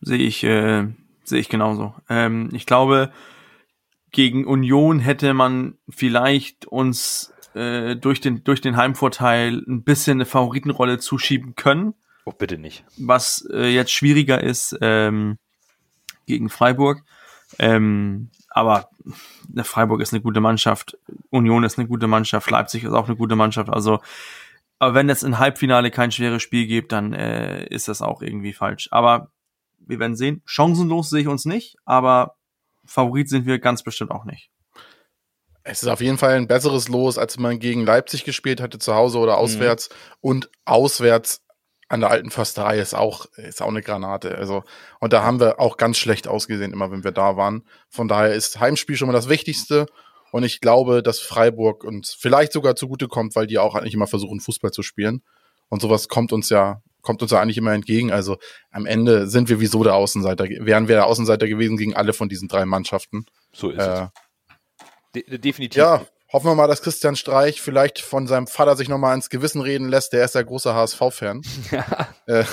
Sehe 0.01 0.19
ich, 0.19 0.45
äh, 0.45 0.87
sehe 1.25 1.41
ich 1.41 1.49
genauso. 1.49 1.95
Ähm, 2.09 2.51
ich 2.53 2.67
glaube, 2.67 3.13
gegen 4.11 4.47
Union 4.47 5.01
hätte 5.01 5.35
man 5.35 5.79
vielleicht 5.89 6.67
uns 6.67 7.33
äh, 7.55 7.97
durch 7.97 8.21
den 8.21 8.45
durch 8.45 8.61
den 8.61 8.77
Heimvorteil 8.77 9.63
ein 9.67 9.83
bisschen 9.83 10.19
eine 10.19 10.27
Favoritenrolle 10.27 10.99
zuschieben 10.99 11.55
können. 11.55 11.95
Oh, 12.25 12.33
bitte 12.33 12.59
nicht. 12.59 12.85
Was 12.99 13.49
äh, 13.53 13.69
jetzt 13.69 13.93
schwieriger 13.93 14.43
ist 14.43 14.77
ähm, 14.81 15.39
gegen 16.27 16.49
Freiburg. 16.49 17.03
Ähm, 17.59 18.31
aber 18.51 18.91
der 19.45 19.65
Freiburg 19.65 20.01
ist 20.01 20.13
eine 20.13 20.23
gute 20.23 20.41
Mannschaft, 20.41 20.99
Union 21.31 21.65
ist 21.65 21.79
eine 21.79 21.89
gute 21.89 22.07
Mannschaft, 22.07 22.51
Leipzig 22.51 22.85
ist 22.85 22.93
auch 22.93 23.07
eine 23.07 23.17
gute 23.17 23.37
Mannschaft. 23.37 23.71
Also, 23.71 24.01
aber 24.79 24.95
wenn 24.95 25.09
es 25.09 25.23
im 25.23 25.39
Halbfinale 25.39 25.91
kein 25.91 26.13
schweres 26.13 26.43
Spiel 26.43 26.67
gibt, 26.67 26.93
dann 26.93 27.13
äh, 27.13 27.67
ist 27.67 27.89
das 27.89 28.03
auch 28.03 28.23
irgendwie 28.23 28.53
falsch. 28.53 28.89
Aber 28.91 29.31
wir 29.79 29.99
werden 29.99 30.17
sehen. 30.17 30.43
Chancenlos 30.45 31.11
sehe 31.11 31.23
ich 31.23 31.29
uns 31.29 31.45
nicht, 31.45 31.77
aber 31.85 32.37
Favorit 32.85 33.29
sind 33.29 33.47
wir 33.47 33.59
ganz 33.59 33.83
bestimmt 33.83 34.11
auch 34.11 34.25
nicht. 34.25 34.51
Es 35.71 35.83
ist 35.83 35.89
auf 35.89 36.01
jeden 36.01 36.17
Fall 36.17 36.35
ein 36.35 36.47
besseres 36.47 36.89
Los, 36.89 37.19
als 37.19 37.39
man 37.39 37.59
gegen 37.59 37.85
Leipzig 37.85 38.25
gespielt 38.25 38.61
hatte, 38.61 38.79
zu 38.79 38.95
Hause 38.95 39.19
oder 39.19 39.37
auswärts. 39.37 39.91
Mhm. 39.91 39.95
Und 40.21 40.51
auswärts 40.65 41.43
an 41.89 42.01
der 42.01 42.11
alten 42.11 42.31
Försterei 42.31 42.79
ist 42.79 42.95
auch, 42.95 43.27
ist 43.37 43.61
auch 43.61 43.69
eine 43.69 43.83
Granate. 43.83 44.37
Also, 44.37 44.65
und 44.99 45.13
da 45.13 45.23
haben 45.23 45.41
wir 45.41 45.61
auch 45.61 45.77
ganz 45.77 45.99
schlecht 45.99 46.27
ausgesehen, 46.27 46.73
immer 46.73 46.91
wenn 46.91 47.05
wir 47.05 47.13
da 47.13 47.37
waren. 47.37 47.65
Von 47.91 48.09
daher 48.09 48.35
ist 48.35 48.61
Heimspiel 48.61 48.97
schon 48.97 49.09
mal 49.09 49.15
das 49.15 49.29
Wichtigste. 49.29 49.87
Und 50.31 50.43
ich 50.43 50.61
glaube, 50.61 51.03
dass 51.03 51.21
Freiburg 51.21 51.85
uns 51.85 52.15
vielleicht 52.19 52.53
sogar 52.53 52.75
zugutekommt, 52.75 53.37
weil 53.37 53.47
die 53.47 53.59
auch 53.59 53.75
eigentlich 53.75 53.95
immer 53.95 54.07
versuchen, 54.07 54.41
Fußball 54.41 54.71
zu 54.71 54.83
spielen. 54.83 55.23
Und 55.69 55.83
sowas 55.83 56.09
kommt 56.09 56.33
uns 56.33 56.49
ja, 56.49 56.83
kommt 57.03 57.21
uns 57.23 57.31
ja 57.31 57.41
eigentlich 57.41 57.59
immer 57.59 57.73
entgegen. 57.73 58.11
Also 58.11 58.39
am 58.71 58.87
Ende 58.87 59.27
sind 59.27 59.51
wir 59.51 59.61
wieso 59.61 59.85
der 59.85 59.95
Außenseiter, 59.95 60.45
wären 60.45 60.89
wir 60.89 60.97
der 60.97 61.07
Außenseiter 61.07 61.47
gewesen 61.47 61.77
gegen 61.77 61.95
alle 61.95 62.15
von 62.15 62.31
diesen 62.31 62.49
drei 62.49 62.65
Mannschaften. 62.65 63.27
So 63.53 63.71
ist 63.71 63.79
äh, 63.79 64.05
es. 64.05 64.09
De 65.15 65.39
definitiv. 65.39 65.79
Ja, 65.79 66.07
Hoffen 66.31 66.51
wir 66.51 66.55
mal, 66.55 66.67
dass 66.67 66.83
Christian 66.83 67.17
Streich 67.17 67.63
vielleicht 67.63 68.01
von 68.01 68.27
seinem 68.27 68.47
Vater 68.47 68.77
sich 68.77 68.91
nochmal 68.91 69.15
ins 69.15 69.31
Gewissen 69.31 69.63
reden 69.63 69.89
lässt. 69.89 70.13
Der 70.13 70.27
ist 70.27 70.35
ja 70.35 70.43
großer 70.43 70.75
HSV-Fan. 70.75 71.41
Ja. 71.71 72.09
Äh, 72.27 72.45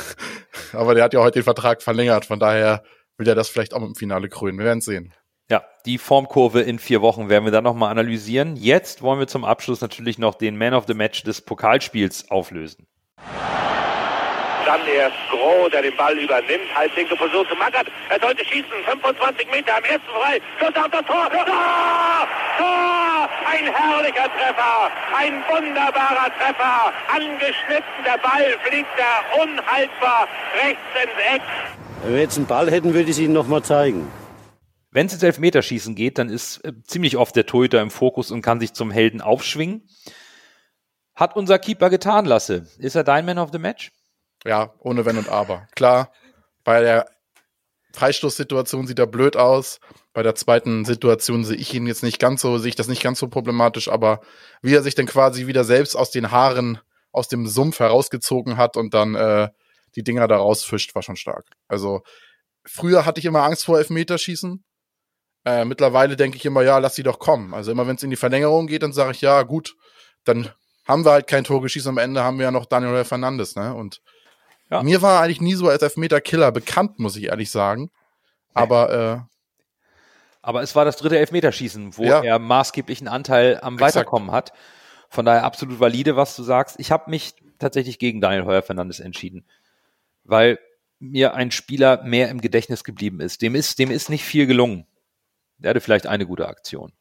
aber 0.72 0.96
der 0.96 1.04
hat 1.04 1.14
ja 1.14 1.20
heute 1.20 1.40
den 1.40 1.44
Vertrag 1.44 1.82
verlängert. 1.82 2.26
Von 2.26 2.40
daher 2.40 2.84
will 3.18 3.28
er 3.28 3.36
das 3.36 3.50
vielleicht 3.50 3.74
auch 3.74 3.82
im 3.82 3.96
Finale 3.96 4.30
krönen. 4.30 4.58
Wir 4.58 4.66
werden 4.66 4.80
sehen. 4.80 5.14
Ja, 5.50 5.64
die 5.86 5.98
Formkurve 5.98 6.62
in 6.62 6.80
vier 6.80 7.02
Wochen 7.02 7.28
werden 7.28 7.44
wir 7.44 7.52
dann 7.52 7.66
nochmal 7.66 7.92
analysieren. 7.92 8.56
Jetzt 8.56 9.02
wollen 9.02 9.20
wir 9.20 9.28
zum 9.28 9.44
Abschluss 9.44 9.82
natürlich 9.82 10.18
noch 10.18 10.36
den 10.36 10.58
Man 10.58 10.74
of 10.74 10.86
the 10.88 10.94
Match 10.94 11.24
des 11.24 11.42
Pokalspiels 11.42 12.32
auflösen. 12.32 12.88
Dann 14.66 14.82
erst 14.88 15.16
Groh, 15.30 15.70
der 15.70 15.84
den 15.84 15.96
Ball 15.96 16.18
übernimmt. 16.18 16.74
Halblinke 16.76 17.16
Position 17.16 17.48
zu 17.48 17.56
Mackert. 17.56 17.88
Er 18.10 18.20
sollte 18.20 18.44
schießen. 18.44 18.72
25 18.86 19.48
Meter 19.52 19.78
am 19.78 19.84
ersten 19.84 20.10
frei. 20.10 20.42
Schuss 20.60 20.76
auf 20.76 20.90
das 20.90 21.06
Tor. 21.06 21.30
Tor! 21.30 22.28
Tor! 22.58 23.30
Ein 23.46 23.72
herrlicher 23.72 24.30
Treffer. 24.34 24.92
Ein 25.16 25.44
wunderbarer 25.48 26.32
Treffer. 26.40 26.94
Angeschnitten. 27.14 28.04
Der 28.06 28.18
Ball 28.18 28.58
fliegt 28.64 28.90
da 28.98 29.44
unhaltbar 29.44 30.28
rechts 30.64 30.82
ins 31.04 31.36
Eck. 31.36 31.42
Wenn 32.04 32.14
wir 32.14 32.22
jetzt 32.22 32.38
einen 32.38 32.48
Ball 32.48 32.72
hätten, 32.72 32.94
würde 32.94 33.04
ich 33.04 33.12
es 33.12 33.20
Ihnen 33.20 33.34
nochmal 33.34 33.64
zeigen. 33.64 34.12
Wenn 34.92 35.08
es 35.08 35.14
ins 35.14 35.24
Elfmeterschießen 35.24 35.94
geht, 35.94 36.18
dann 36.18 36.30
ist 36.30 36.64
äh, 36.64 36.72
ziemlich 36.86 37.18
oft 37.18 37.36
der 37.36 37.46
Torhüter 37.46 37.82
im 37.82 37.92
Fokus 37.92 38.32
und 38.32 38.42
kann 38.42 38.60
sich 38.60 38.74
zum 38.74 38.92
Helden 38.92 39.22
aufschwingen. 39.22 39.88
Hat 41.16 41.36
unser 41.36 41.60
Keeper 41.60 41.90
getan, 41.90 42.26
Lasse. 42.26 42.68
Ist 42.80 42.96
er 42.96 43.04
dein 43.04 43.26
Man 43.26 43.38
of 43.38 43.50
the 43.52 43.60
Match? 43.60 43.92
Ja, 44.46 44.74
ohne 44.80 45.06
Wenn 45.06 45.18
und 45.18 45.30
Aber. 45.30 45.68
Klar, 45.76 46.12
bei 46.64 46.82
der 46.82 47.08
Freistoßsituation 47.94 48.88
sieht 48.88 49.00
er 49.00 49.08
blöd 49.08 49.36
aus. 49.36 49.80
Bei 50.14 50.22
der 50.22 50.36
zweiten 50.36 50.86
Situation 50.86 51.44
sehe 51.44 51.58
ich 51.58 51.74
ihn 51.74 51.88
jetzt 51.88 52.04
nicht 52.04 52.20
ganz 52.20 52.42
so, 52.42 52.58
sehe 52.58 52.70
ich 52.70 52.76
das 52.76 52.88
nicht 52.88 53.02
ganz 53.02 53.20
so 53.20 53.28
problematisch, 53.28 53.90
aber 53.90 54.22
wie 54.62 54.76
er 54.76 54.84
sich 54.84 54.96
dann 54.96 55.08
quasi 55.08 55.48
wieder 55.48 55.64
selbst 55.64 55.96
aus 55.96 56.12
den 56.12 56.32
Haaren, 56.32 56.80
aus 57.12 57.28
dem 57.28 57.48
Sumpf 57.48 57.80
herausgezogen 57.80 58.58
hat 58.58 58.78
und 58.78 58.94
dann 58.94 59.16
äh, 59.16 59.50
die 59.96 60.04
Dinger 60.04 60.28
da 60.28 60.38
rausfischt, 60.38 60.94
war 60.94 61.02
schon 61.02 61.16
stark. 61.16 61.46
Also 61.68 62.02
früher 62.66 63.06
hatte 63.06 63.20
ich 63.20 63.26
immer 63.26 63.44
Angst 63.44 63.66
vor 63.66 63.78
Elfmeterschießen. 63.78 64.64
Äh, 65.46 65.66
mittlerweile 65.66 66.16
denke 66.16 66.38
ich 66.38 66.46
immer, 66.46 66.64
ja, 66.64 66.78
lass 66.80 66.96
sie 66.96 67.04
doch 67.04 67.20
kommen. 67.20 67.54
Also 67.54 67.72
immer 67.72 67.88
wenn 67.88 67.96
es 67.96 68.04
in 68.04 68.10
die 68.10 68.16
Verlängerung 68.16 68.68
geht, 68.68 68.84
dann 68.84 68.94
sage 68.94 69.12
ich, 69.12 69.22
ja, 69.22 69.44
gut, 69.44 69.76
dann 70.26 70.50
haben 70.86 71.06
wir 71.06 71.12
halt 71.12 71.28
kein 71.28 71.44
Tor 71.44 71.62
geschissen. 71.62 71.90
Am 71.90 71.98
Ende 71.98 72.24
haben 72.24 72.38
wir 72.38 72.46
ja 72.46 72.52
noch 72.52 72.66
Daniel 72.66 73.06
Fernandes, 73.06 73.56
ne? 73.56 73.74
Und 73.74 74.02
ja. 74.70 74.84
Mir 74.84 75.02
war 75.02 75.16
er 75.16 75.22
eigentlich 75.22 75.42
nie 75.42 75.56
so 75.56 75.68
als 75.68 75.82
Elfmeter-Killer 75.82 76.52
bekannt, 76.52 77.00
muss 77.00 77.16
ich 77.16 77.26
ehrlich 77.26 77.52
sagen. 77.52 77.92
Aber, 78.54 79.28
äh, 79.28 79.36
aber 80.42 80.62
es 80.62 80.76
war 80.76 80.86
das 80.86 80.98
dritte 80.98 81.20
Elfmeterschießen, 81.20 81.98
wo 81.98 82.04
ja. 82.04 82.24
er 82.24 82.40
maßgeblichen 82.40 83.08
Anteil 83.08 83.60
am 83.62 83.76
Exakt. 83.76 83.96
Weiterkommen 83.96 84.32
hat. 84.32 84.54
Von 85.10 85.26
daher 85.26 85.44
absolut 85.44 85.80
valide, 85.80 86.16
was 86.16 86.36
du 86.36 86.44
sagst. 86.44 86.80
Ich 86.80 86.92
habe 86.92 87.10
mich 87.10 87.36
tatsächlich 87.60 88.00
gegen 88.00 88.22
Daniel 88.22 88.46
Heuer 88.46 88.62
Fernandes 88.62 89.00
entschieden, 89.00 89.46
weil 90.24 90.60
mir 91.00 91.36
ein 91.36 91.52
Spieler 91.52 92.04
mehr 92.04 92.30
im 92.30 92.42
Gedächtnis 92.42 92.84
geblieben 92.84 93.20
ist. 93.20 93.42
Dem 93.42 93.56
ist, 93.56 93.78
dem 93.80 93.92
ist 93.92 94.10
nicht 94.10 94.24
viel 94.24 94.48
gelungen. 94.48 94.88
Der 95.58 95.70
hatte 95.70 95.82
vielleicht 95.82 96.08
eine 96.08 96.26
gute 96.26 96.48
Aktion. 96.48 96.92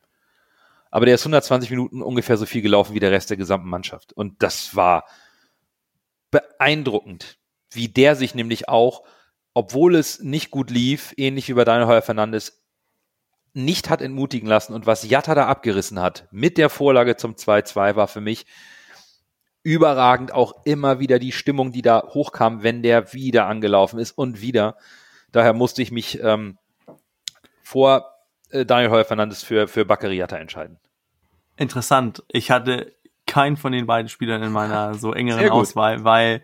Aber 0.91 1.07
der 1.07 1.17
ist 1.17 1.23
120 1.23 1.71
Minuten 1.71 2.03
ungefähr 2.03 2.37
so 2.37 2.47
viel 2.47 2.63
gelaufen 2.63 2.95
wie 2.95 3.01
der 3.01 3.11
Rest 3.11 3.31
der 3.31 3.37
gesamten 3.37 3.69
Mannschaft. 3.69 4.13
Und 4.13 4.43
das 4.43 4.77
war 4.77 5.07
beeindruckend, 6.31 7.39
wie 7.75 7.89
der 7.89 8.17
sich 8.17 8.35
nämlich 8.35 8.69
auch, 8.69 9.03
obwohl 9.53 9.95
es 9.95 10.21
nicht 10.21 10.51
gut 10.51 10.71
lief, 10.71 11.15
ähnlich 11.17 11.49
wie 11.49 11.55
bei 11.55 11.65
Daniel 11.65 11.87
Heuer 11.87 12.03
Fernandes, 12.03 12.63
nicht 13.53 13.89
hat 13.89 14.03
entmutigen 14.03 14.49
lassen 14.49 14.75
und 14.75 14.87
was 14.87 15.09
Jatta 15.09 15.35
da 15.35 15.47
abgerissen 15.47 16.01
hat 16.01 16.27
mit 16.33 16.59
der 16.59 16.71
Vorlage 16.71 17.17
zum 17.17 17.35
2-2 17.35 17.95
war 17.95 18.09
für 18.09 18.21
mich 18.21 18.47
überragend 19.63 20.33
auch 20.33 20.65
immer 20.65 20.99
wieder 20.99 21.19
die 21.19 21.33
Stimmung, 21.33 21.73
die 21.73 21.83
da 21.83 22.03
hochkam, 22.09 22.63
wenn 22.63 22.83
der 22.83 23.13
wieder 23.13 23.47
angelaufen 23.47 23.99
ist 23.99 24.13
und 24.13 24.41
wieder. 24.41 24.77
Daher 25.33 25.55
musste 25.55 25.83
ich 25.83 25.91
mich 25.91 26.21
ähm, 26.23 26.59
vor 27.63 28.13
äh, 28.51 28.67
Daniel 28.67 28.91
Heuer 28.91 29.05
Fernandes 29.05 29.43
für, 29.43 29.67
für 29.67 29.85
Baccariata 29.85 30.37
entscheiden. 30.37 30.79
Interessant. 31.57 32.23
Ich 32.29 32.51
hatte 32.51 32.93
keinen 33.27 33.57
von 33.57 33.73
den 33.73 33.87
beiden 33.87 34.09
Spielern 34.09 34.43
in 34.43 34.53
meiner 34.53 34.95
so 34.99 35.13
engeren 35.13 35.49
Auswahl, 35.49 36.05
weil 36.05 36.43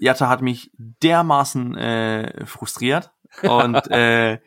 Jatta 0.00 0.28
hat 0.28 0.42
mich 0.42 0.70
dermaßen 0.76 1.76
äh, 1.76 2.46
frustriert 2.46 3.12
und 3.42 3.74
äh, 3.90 4.38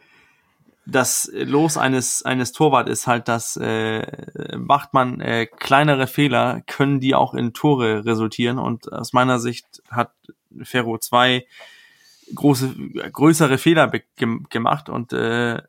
das 0.88 1.30
Los 1.34 1.78
eines 1.78 2.24
eines 2.24 2.54
Torwart 2.54 2.88
ist 2.88 3.08
halt, 3.08 3.28
dass 3.28 3.58
äh, 3.58 4.58
macht 4.58 4.94
man 4.94 5.20
äh, 5.20 5.46
kleinere 5.46 6.08
Fehler, 6.08 6.62
können 6.66 7.00
die 7.02 7.14
auch 7.14 7.34
in 7.34 7.54
Tore 7.54 8.06
resultieren 8.06 8.58
und 8.58 8.92
aus 8.92 9.12
meiner 9.12 9.40
Sicht 9.40 9.84
hat 9.90 10.12
Ferro 10.64 10.98
zwei 10.98 11.46
große 12.34 12.74
größere 13.12 13.58
Fehler 13.58 13.90
ge 13.90 14.40
gemacht 14.50 14.90
und 14.90 15.12
äh, 15.12 15.62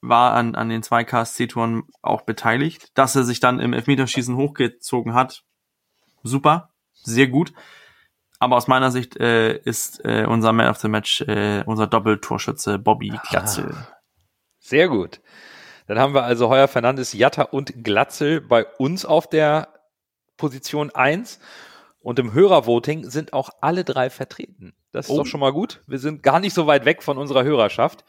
war 0.00 0.34
an 0.34 0.54
an 0.54 0.68
den 0.68 0.84
zwei 0.84 1.02
KSC-Toren 1.02 1.84
auch 2.02 2.22
beteiligt, 2.22 2.92
dass 2.94 3.16
er 3.16 3.24
sich 3.24 3.40
dann 3.40 3.58
im 3.58 3.72
Elfmeterschießen 3.72 4.36
hochgezogen 4.36 5.14
hat. 5.14 5.42
Super, 6.22 6.70
sehr 6.92 7.26
gut. 7.26 7.52
Aber 8.44 8.56
aus 8.58 8.68
meiner 8.68 8.90
Sicht 8.90 9.16
äh, 9.16 9.56
ist 9.56 10.04
äh, 10.04 10.26
unser 10.28 10.52
Man 10.52 10.68
of 10.68 10.76
the 10.76 10.88
Match 10.88 11.22
äh, 11.22 11.62
unser 11.64 11.86
Doppeltorschütze 11.86 12.78
Bobby 12.78 13.10
Glatzel. 13.30 13.74
Ah, 13.74 13.88
sehr 14.58 14.88
gut. 14.88 15.22
Dann 15.86 15.98
haben 15.98 16.12
wir 16.12 16.24
also 16.24 16.50
Heuer 16.50 16.68
Fernandes, 16.68 17.14
Jatta 17.14 17.44
und 17.44 17.82
Glatzel 17.82 18.42
bei 18.42 18.66
uns 18.66 19.06
auf 19.06 19.30
der 19.30 19.68
Position 20.36 20.90
1. 20.90 21.40
Und 22.00 22.18
im 22.18 22.34
Hörervoting 22.34 23.08
sind 23.08 23.32
auch 23.32 23.48
alle 23.62 23.82
drei 23.82 24.10
vertreten. 24.10 24.74
Das 24.92 25.06
ist 25.06 25.12
oh. 25.12 25.16
doch 25.16 25.26
schon 25.26 25.40
mal 25.40 25.54
gut. 25.54 25.82
Wir 25.86 25.98
sind 25.98 26.22
gar 26.22 26.38
nicht 26.38 26.52
so 26.52 26.66
weit 26.66 26.84
weg 26.84 27.02
von 27.02 27.16
unserer 27.16 27.44
Hörerschaft. 27.44 28.04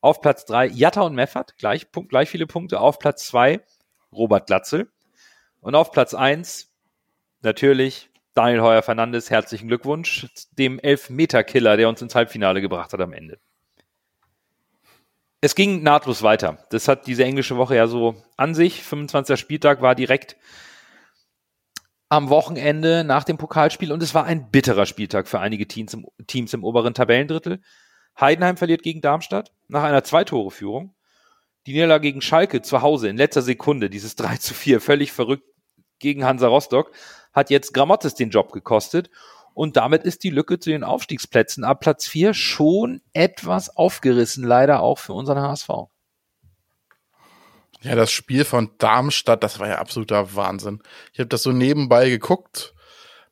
Auf 0.00 0.20
Platz 0.20 0.44
3 0.44 0.68
Jatta 0.68 1.00
und 1.00 1.16
Meffert, 1.16 1.56
gleich, 1.58 1.88
gleich 1.90 2.30
viele 2.30 2.46
Punkte. 2.46 2.78
Auf 2.78 3.00
Platz 3.00 3.26
2 3.26 3.60
Robert 4.12 4.46
Glatzel. 4.46 4.88
Und 5.60 5.74
auf 5.74 5.90
Platz 5.90 6.14
1 6.14 6.72
natürlich 7.42 8.09
Daniel 8.34 8.62
Heuer 8.62 8.82
Fernandes, 8.82 9.30
herzlichen 9.30 9.68
Glückwunsch, 9.68 10.28
dem 10.52 10.78
Elfmeter-Killer, 10.78 11.76
der 11.76 11.88
uns 11.88 12.00
ins 12.00 12.14
Halbfinale 12.14 12.60
gebracht 12.60 12.92
hat 12.92 13.00
am 13.00 13.12
Ende. 13.12 13.38
Es 15.40 15.54
ging 15.54 15.82
nahtlos 15.82 16.22
weiter. 16.22 16.64
Das 16.70 16.86
hat 16.86 17.06
diese 17.06 17.24
englische 17.24 17.56
Woche 17.56 17.74
ja 17.74 17.86
so 17.86 18.22
an 18.36 18.54
sich. 18.54 18.82
25. 18.82 19.40
Spieltag 19.40 19.80
war 19.80 19.94
direkt 19.94 20.36
am 22.08 22.28
Wochenende 22.28 23.04
nach 23.04 23.24
dem 23.24 23.38
Pokalspiel 23.38 23.92
und 23.92 24.02
es 24.02 24.14
war 24.14 24.24
ein 24.24 24.50
bitterer 24.50 24.84
Spieltag 24.84 25.28
für 25.28 25.40
einige 25.40 25.66
Teams 25.66 25.94
im, 25.94 26.06
Teams 26.26 26.52
im 26.52 26.62
oberen 26.62 26.92
Tabellendrittel. 26.92 27.60
Heidenheim 28.20 28.56
verliert 28.56 28.82
gegen 28.82 29.00
Darmstadt 29.00 29.52
nach 29.68 29.84
einer 29.84 30.04
Zweitore-Führung. 30.04 30.94
Die 31.66 31.72
Niederlage 31.72 32.02
gegen 32.02 32.20
Schalke 32.20 32.62
zu 32.62 32.82
Hause 32.82 33.08
in 33.08 33.16
letzter 33.16 33.42
Sekunde, 33.42 33.90
dieses 33.90 34.16
3 34.16 34.36
zu 34.36 34.54
4, 34.54 34.80
völlig 34.80 35.12
verrückt 35.12 35.44
gegen 35.98 36.24
Hansa 36.24 36.48
Rostock 36.48 36.90
hat 37.32 37.50
jetzt 37.50 37.74
Gramottis 37.74 38.14
den 38.14 38.30
Job 38.30 38.52
gekostet. 38.52 39.10
Und 39.54 39.76
damit 39.76 40.04
ist 40.04 40.22
die 40.22 40.30
Lücke 40.30 40.58
zu 40.58 40.70
den 40.70 40.84
Aufstiegsplätzen 40.84 41.64
ab 41.64 41.80
Platz 41.80 42.06
4 42.06 42.34
schon 42.34 43.02
etwas 43.12 43.76
aufgerissen, 43.76 44.44
leider 44.44 44.80
auch 44.80 44.98
für 44.98 45.12
unseren 45.12 45.40
HSV. 45.40 45.68
Ja, 47.82 47.94
das 47.94 48.10
Spiel 48.10 48.44
von 48.44 48.70
Darmstadt, 48.78 49.42
das 49.42 49.58
war 49.58 49.68
ja 49.68 49.78
absoluter 49.78 50.34
Wahnsinn. 50.34 50.82
Ich 51.12 51.18
habe 51.18 51.28
das 51.28 51.42
so 51.42 51.50
nebenbei 51.50 52.10
geguckt, 52.10 52.74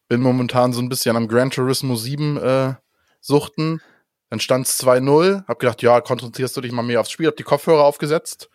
bin 0.09 0.20
momentan 0.20 0.72
so 0.72 0.80
ein 0.80 0.88
bisschen 0.88 1.16
am 1.16 1.28
Gran 1.28 1.51
Turismo 1.51 1.96
7 1.96 2.36
äh, 2.38 2.74
suchten. 3.20 3.82
Dann 4.30 4.40
stand 4.40 4.66
es 4.66 4.82
2-0, 4.82 5.46
hab 5.46 5.59
gedacht, 5.59 5.82
ja, 5.82 6.01
konzentrierst 6.01 6.57
du 6.57 6.61
dich 6.62 6.72
mal 6.72 6.82
mehr 6.82 7.01
aufs 7.01 7.11
Spiel, 7.11 7.26
hab 7.26 7.36
die 7.36 7.42
Kopfhörer 7.42 7.84
aufgesetzt, 7.84 8.49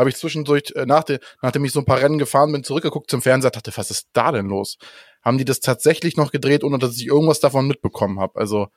habe 0.00 0.10
ich 0.10 0.16
zwischendurch, 0.16 0.72
äh, 0.74 0.86
nach 0.86 1.04
de, 1.04 1.20
nachdem 1.42 1.64
ich 1.64 1.72
so 1.72 1.80
ein 1.80 1.84
paar 1.84 2.00
Rennen 2.00 2.18
gefahren 2.18 2.50
bin, 2.50 2.64
zurückgeguckt 2.64 3.10
zum 3.10 3.22
Fernseher, 3.22 3.50
dachte, 3.50 3.72
was 3.76 3.90
ist 3.90 4.08
da 4.12 4.32
denn 4.32 4.46
los? 4.46 4.78
Haben 5.22 5.38
die 5.38 5.44
das 5.44 5.60
tatsächlich 5.60 6.16
noch 6.16 6.32
gedreht, 6.32 6.64
ohne 6.64 6.78
dass 6.78 6.96
ich 6.96 7.06
irgendwas 7.06 7.40
davon 7.40 7.66
mitbekommen 7.66 8.18
habe? 8.18 8.40
Also, 8.40 8.68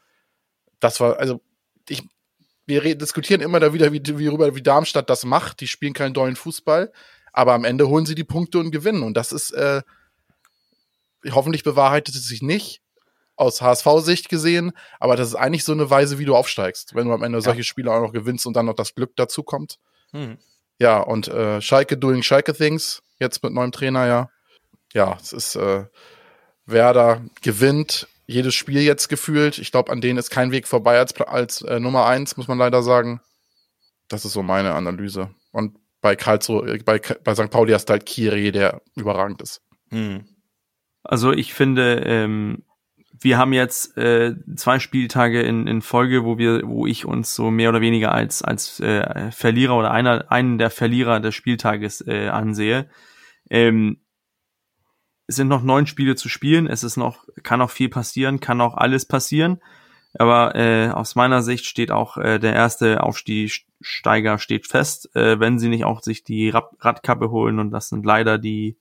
das 0.80 1.00
war, 1.00 1.18
also, 1.18 1.42
ich, 1.88 2.04
wir 2.66 2.96
diskutieren 2.96 3.42
immer 3.42 3.60
da 3.60 3.74
wieder, 3.74 3.92
wie, 3.94 4.02
wie, 4.06 4.28
rüber, 4.28 4.54
wie 4.56 4.62
Darmstadt 4.62 5.10
das 5.10 5.26
macht. 5.26 5.62
Die 5.62 5.68
spielen 5.68 5.94
keinen 5.94 6.14
dollen 6.14 6.36
Fußball, 6.36 6.92
aber 7.32 7.54
am 7.54 7.64
Ende 7.64 7.88
holen 7.88 8.06
sie 8.06 8.16
die 8.16 8.24
Punkte 8.24 8.60
und 8.60 8.72
gewinnen. 8.72 9.04
Und 9.04 9.16
das 9.16 9.32
ist, 9.32 9.52
äh, 9.52 9.82
hoffentlich 11.32 11.64
bewahrheitet 11.64 12.16
es 12.16 12.28
sich 12.28 12.42
nicht 12.42 12.82
aus 13.36 13.62
HSV-Sicht 13.62 14.30
gesehen, 14.30 14.74
aber 15.00 15.16
das 15.16 15.30
ist 15.30 15.36
eigentlich 15.36 15.64
so 15.64 15.72
eine 15.72 15.90
Weise, 15.90 16.20
wie 16.20 16.26
du 16.26 16.36
aufsteigst, 16.36 16.94
wenn 16.96 17.08
du 17.08 17.14
am 17.14 17.24
Ende 17.24 17.40
ja. 17.40 17.42
solche 17.42 17.64
Spiele 17.64 17.92
auch 17.92 18.02
noch 18.02 18.14
gewinnst 18.14 18.46
und 18.46 18.56
dann 18.56 18.68
noch 18.68 18.76
das 18.76 18.94
Glück 18.94 19.16
dazu 19.16 19.42
kommt. 19.42 19.80
Hm. 20.12 20.38
Ja, 20.84 21.00
und 21.00 21.30
äh, 21.30 21.62
Schalke 21.62 21.96
doing 21.98 22.24
Schalke 22.24 22.54
Things, 22.54 23.04
jetzt 23.18 23.42
mit 23.42 23.54
neuem 23.54 23.72
Trainer, 23.72 24.06
ja. 24.06 24.30
Ja, 24.92 25.18
es 25.22 25.32
ist 25.32 25.56
äh, 25.56 25.86
Werder 26.66 27.22
gewinnt 27.42 28.10
jedes 28.26 28.54
Spiel 28.54 28.82
jetzt 28.82 29.08
gefühlt. 29.08 29.60
Ich 29.60 29.72
glaube, 29.72 29.94
an 29.94 30.02
denen 30.02 30.20
ist 30.20 30.30
kein 30.30 30.52
Weg 30.52 30.68
vorbei 30.68 31.00
als, 31.00 31.16
als 31.22 31.62
äh, 31.62 31.80
Nummer 31.80 32.06
eins, 32.06 32.36
muss 32.36 32.50
man 32.50 32.58
leider 32.58 32.84
sagen. 32.84 33.22
Das 34.10 34.26
ist 34.26 34.34
so 34.34 34.44
meine 34.44 34.74
Analyse. 34.74 35.30
Und 35.54 35.78
bei 36.02 36.18
Karlsruhe, 36.18 36.78
bei, 36.80 37.00
bei 37.00 37.34
St. 37.34 37.50
Pauli 37.50 37.72
hast 37.72 37.86
du 37.86 37.92
halt 37.92 38.06
Kiri, 38.06 38.52
der 38.52 38.82
überragend 38.94 39.42
ist. 39.42 39.62
Hm. 39.90 40.26
Also 41.02 41.32
ich 41.32 41.54
finde, 41.54 42.04
ähm, 42.06 42.66
wir 43.24 43.38
haben 43.38 43.54
jetzt 43.54 43.98
äh, 43.98 44.36
zwei 44.56 44.80
Spieltage 44.80 45.42
in, 45.42 45.68
in 45.68 45.82
Folge, 45.82 46.24
wo 46.24 46.38
wir, 46.38 46.62
wo 46.66 46.86
ich 46.86 47.06
uns 47.06 47.36
so 47.36 47.52
mehr 47.52 47.70
oder 47.70 47.82
weniger 47.82 48.12
als 48.12 48.42
als 48.42 48.80
äh, 48.80 49.32
Verlierer 49.32 49.78
oder 49.78 49.92
einer 49.92 50.32
einen 50.32 50.58
der 50.58 50.70
Verlierer 50.70 51.20
des 51.20 51.36
Spieltages 51.36 52.06
äh, 52.08 52.28
ansehe. 52.28 52.90
Ähm, 53.50 54.00
es 55.28 55.38
sind 55.38 55.48
noch 55.48 55.64
neun 55.64 55.88
Spiele 55.88 56.16
zu 56.16 56.30
spielen. 56.30 56.68
Es 56.68 56.84
ist 56.84 56.98
noch, 56.98 57.26
kann 57.44 57.62
auch 57.62 57.72
viel 57.72 57.90
passieren, 57.90 58.40
kann 58.40 58.62
auch 58.62 58.76
alles 58.76 59.06
passieren. 59.06 59.62
Aber 60.16 60.56
äh, 60.56 60.90
aus 60.90 61.16
meiner 61.16 61.42
Sicht 61.42 61.66
steht 61.66 61.92
auch 61.92 62.18
äh, 62.18 62.40
der 62.40 62.54
erste 62.54 63.02
Aufsteiger 63.02 64.38
steht 64.38 64.68
fest, 64.68 65.16
äh, 65.16 65.40
wenn 65.40 65.58
sie 65.58 65.70
nicht 65.70 65.86
auch 65.86 66.02
sich 66.02 66.24
die 66.24 66.50
Rad 66.50 66.70
Radkappe 66.80 67.32
holen. 67.32 67.60
Und 67.60 67.72
das 67.72 67.90
sind 67.90 68.06
leider 68.06 68.38
die 68.38 68.78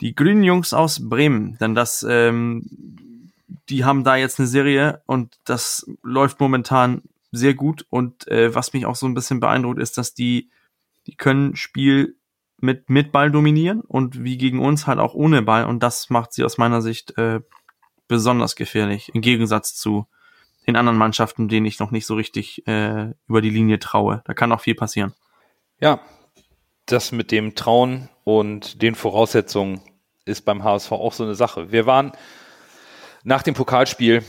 die 0.00 0.14
Grünen 0.14 0.42
Jungs 0.42 0.72
aus 0.72 1.08
Bremen. 1.08 1.58
Denn 1.60 1.74
das, 1.74 2.06
ähm, 2.08 2.64
die 3.68 3.84
haben 3.84 4.04
da 4.04 4.16
jetzt 4.16 4.38
eine 4.38 4.48
Serie 4.48 5.02
und 5.06 5.38
das 5.44 5.86
läuft 6.02 6.40
momentan 6.40 7.02
sehr 7.32 7.54
gut. 7.54 7.86
Und 7.90 8.28
äh, 8.28 8.54
was 8.54 8.72
mich 8.72 8.86
auch 8.86 8.96
so 8.96 9.06
ein 9.06 9.14
bisschen 9.14 9.40
beeindruckt, 9.40 9.80
ist, 9.80 9.98
dass 9.98 10.14
die 10.14 10.50
die 11.06 11.16
können 11.16 11.56
Spiel 11.56 12.16
mit, 12.58 12.90
mit 12.90 13.12
Ball 13.12 13.30
dominieren 13.30 13.80
und 13.80 14.22
wie 14.22 14.36
gegen 14.36 14.60
uns 14.60 14.86
halt 14.86 14.98
auch 14.98 15.14
ohne 15.14 15.42
Ball. 15.42 15.64
Und 15.64 15.82
das 15.82 16.10
macht 16.10 16.32
sie 16.32 16.44
aus 16.44 16.58
meiner 16.58 16.82
Sicht 16.82 17.16
äh, 17.18 17.40
besonders 18.06 18.54
gefährlich, 18.54 19.10
im 19.14 19.22
Gegensatz 19.22 19.74
zu 19.74 20.06
den 20.66 20.76
anderen 20.76 20.98
Mannschaften, 20.98 21.48
denen 21.48 21.66
ich 21.66 21.78
noch 21.78 21.90
nicht 21.90 22.06
so 22.06 22.14
richtig 22.14 22.66
äh, 22.66 23.12
über 23.26 23.40
die 23.40 23.50
Linie 23.50 23.78
traue. 23.78 24.22
Da 24.26 24.34
kann 24.34 24.52
auch 24.52 24.60
viel 24.60 24.74
passieren. 24.74 25.14
Ja, 25.80 26.00
das 26.86 27.12
mit 27.12 27.30
dem 27.30 27.54
Trauen 27.54 28.08
und 28.24 28.82
den 28.82 28.94
Voraussetzungen 28.94 29.80
ist 30.26 30.42
beim 30.42 30.62
HSV 30.62 30.92
auch 30.92 31.12
so 31.12 31.24
eine 31.24 31.34
Sache. 31.34 31.72
Wir 31.72 31.86
waren 31.86 32.12
nach 33.24 33.42
dem 33.42 33.54
Pokalspiel 33.54 34.24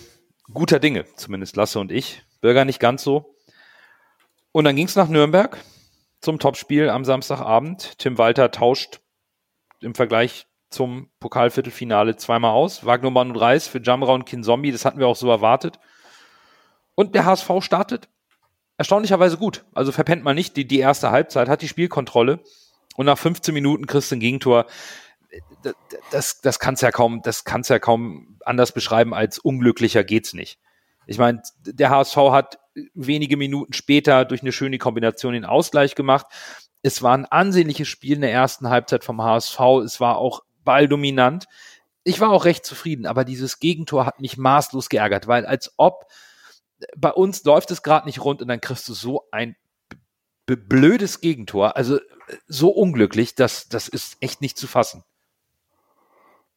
guter 0.53 0.79
Dinge, 0.79 1.05
zumindest 1.15 1.55
Lasse 1.55 1.79
und 1.79 1.91
ich. 1.91 2.23
Bürger 2.41 2.65
nicht 2.65 2.79
ganz 2.79 3.03
so. 3.03 3.35
Und 4.51 4.65
dann 4.65 4.75
ging 4.75 4.87
es 4.87 4.95
nach 4.95 5.07
Nürnberg 5.07 5.57
zum 6.19 6.39
Topspiel 6.39 6.89
am 6.89 7.05
Samstagabend. 7.05 7.97
Tim 7.97 8.17
Walter 8.17 8.51
tauscht 8.51 8.99
im 9.79 9.95
Vergleich 9.95 10.47
zum 10.69 11.09
Pokalviertelfinale 11.19 12.15
zweimal 12.15 12.51
aus. 12.51 12.85
Wagner 12.85 13.11
Mann 13.11 13.31
und 13.31 13.37
Reis 13.37 13.67
für 13.67 13.81
Jamra 13.81 14.13
und 14.13 14.25
Kinzombie, 14.25 14.71
das 14.71 14.85
hatten 14.85 14.99
wir 14.99 15.07
auch 15.07 15.15
so 15.15 15.29
erwartet. 15.29 15.79
Und 16.95 17.15
der 17.15 17.25
HSV 17.25 17.49
startet 17.61 18.09
erstaunlicherweise 18.77 19.37
gut. 19.37 19.65
Also 19.73 19.91
verpennt 19.91 20.23
man 20.23 20.35
nicht 20.35 20.55
die, 20.55 20.67
die 20.67 20.79
erste 20.79 21.11
Halbzeit, 21.11 21.49
hat 21.49 21.61
die 21.61 21.67
Spielkontrolle 21.67 22.39
und 22.95 23.05
nach 23.05 23.17
15 23.17 23.53
Minuten 23.53 23.85
kriegst 23.85 24.11
du 24.11 24.15
ein 24.15 24.19
Gegentor. 24.19 24.65
Das, 25.63 25.75
das, 26.11 26.41
das 26.41 26.59
kann's 26.59 26.81
ja 26.81 26.91
kaum, 26.91 27.21
das 27.21 27.43
kann's 27.43 27.69
ja 27.69 27.79
kaum 27.79 28.37
anders 28.45 28.71
beschreiben 28.71 29.13
als 29.13 29.39
unglücklicher 29.39 30.03
geht's 30.03 30.33
nicht. 30.33 30.59
Ich 31.07 31.17
meine, 31.17 31.41
der 31.65 31.89
HSV 31.89 32.17
hat 32.17 32.59
wenige 32.93 33.37
Minuten 33.37 33.73
später 33.73 34.25
durch 34.25 34.41
eine 34.41 34.51
schöne 34.51 34.77
Kombination 34.77 35.33
den 35.33 35.45
Ausgleich 35.45 35.95
gemacht. 35.95 36.27
Es 36.83 37.01
war 37.01 37.17
ein 37.17 37.25
ansehnliches 37.25 37.87
Spiel 37.87 38.15
in 38.15 38.21
der 38.21 38.31
ersten 38.31 38.69
Halbzeit 38.69 39.03
vom 39.03 39.21
HSV. 39.21 39.59
Es 39.83 39.99
war 39.99 40.17
auch 40.17 40.41
balldominant. 40.63 41.45
Ich 42.03 42.19
war 42.19 42.31
auch 42.31 42.45
recht 42.45 42.65
zufrieden, 42.65 43.05
aber 43.05 43.25
dieses 43.25 43.59
Gegentor 43.59 44.05
hat 44.05 44.19
mich 44.19 44.37
maßlos 44.37 44.89
geärgert, 44.89 45.27
weil 45.27 45.45
als 45.45 45.73
ob 45.77 46.05
bei 46.97 47.11
uns 47.11 47.43
läuft 47.43 47.69
es 47.71 47.83
gerade 47.83 48.07
nicht 48.07 48.23
rund 48.23 48.41
und 48.41 48.47
dann 48.47 48.61
kriegst 48.61 48.87
du 48.89 48.93
so 48.93 49.27
ein 49.31 49.55
blödes 50.45 51.21
Gegentor, 51.21 51.77
also 51.77 51.99
so 52.47 52.69
unglücklich, 52.69 53.35
dass 53.35 53.69
das 53.69 53.87
ist 53.87 54.17
echt 54.19 54.41
nicht 54.41 54.57
zu 54.57 54.67
fassen. 54.67 55.03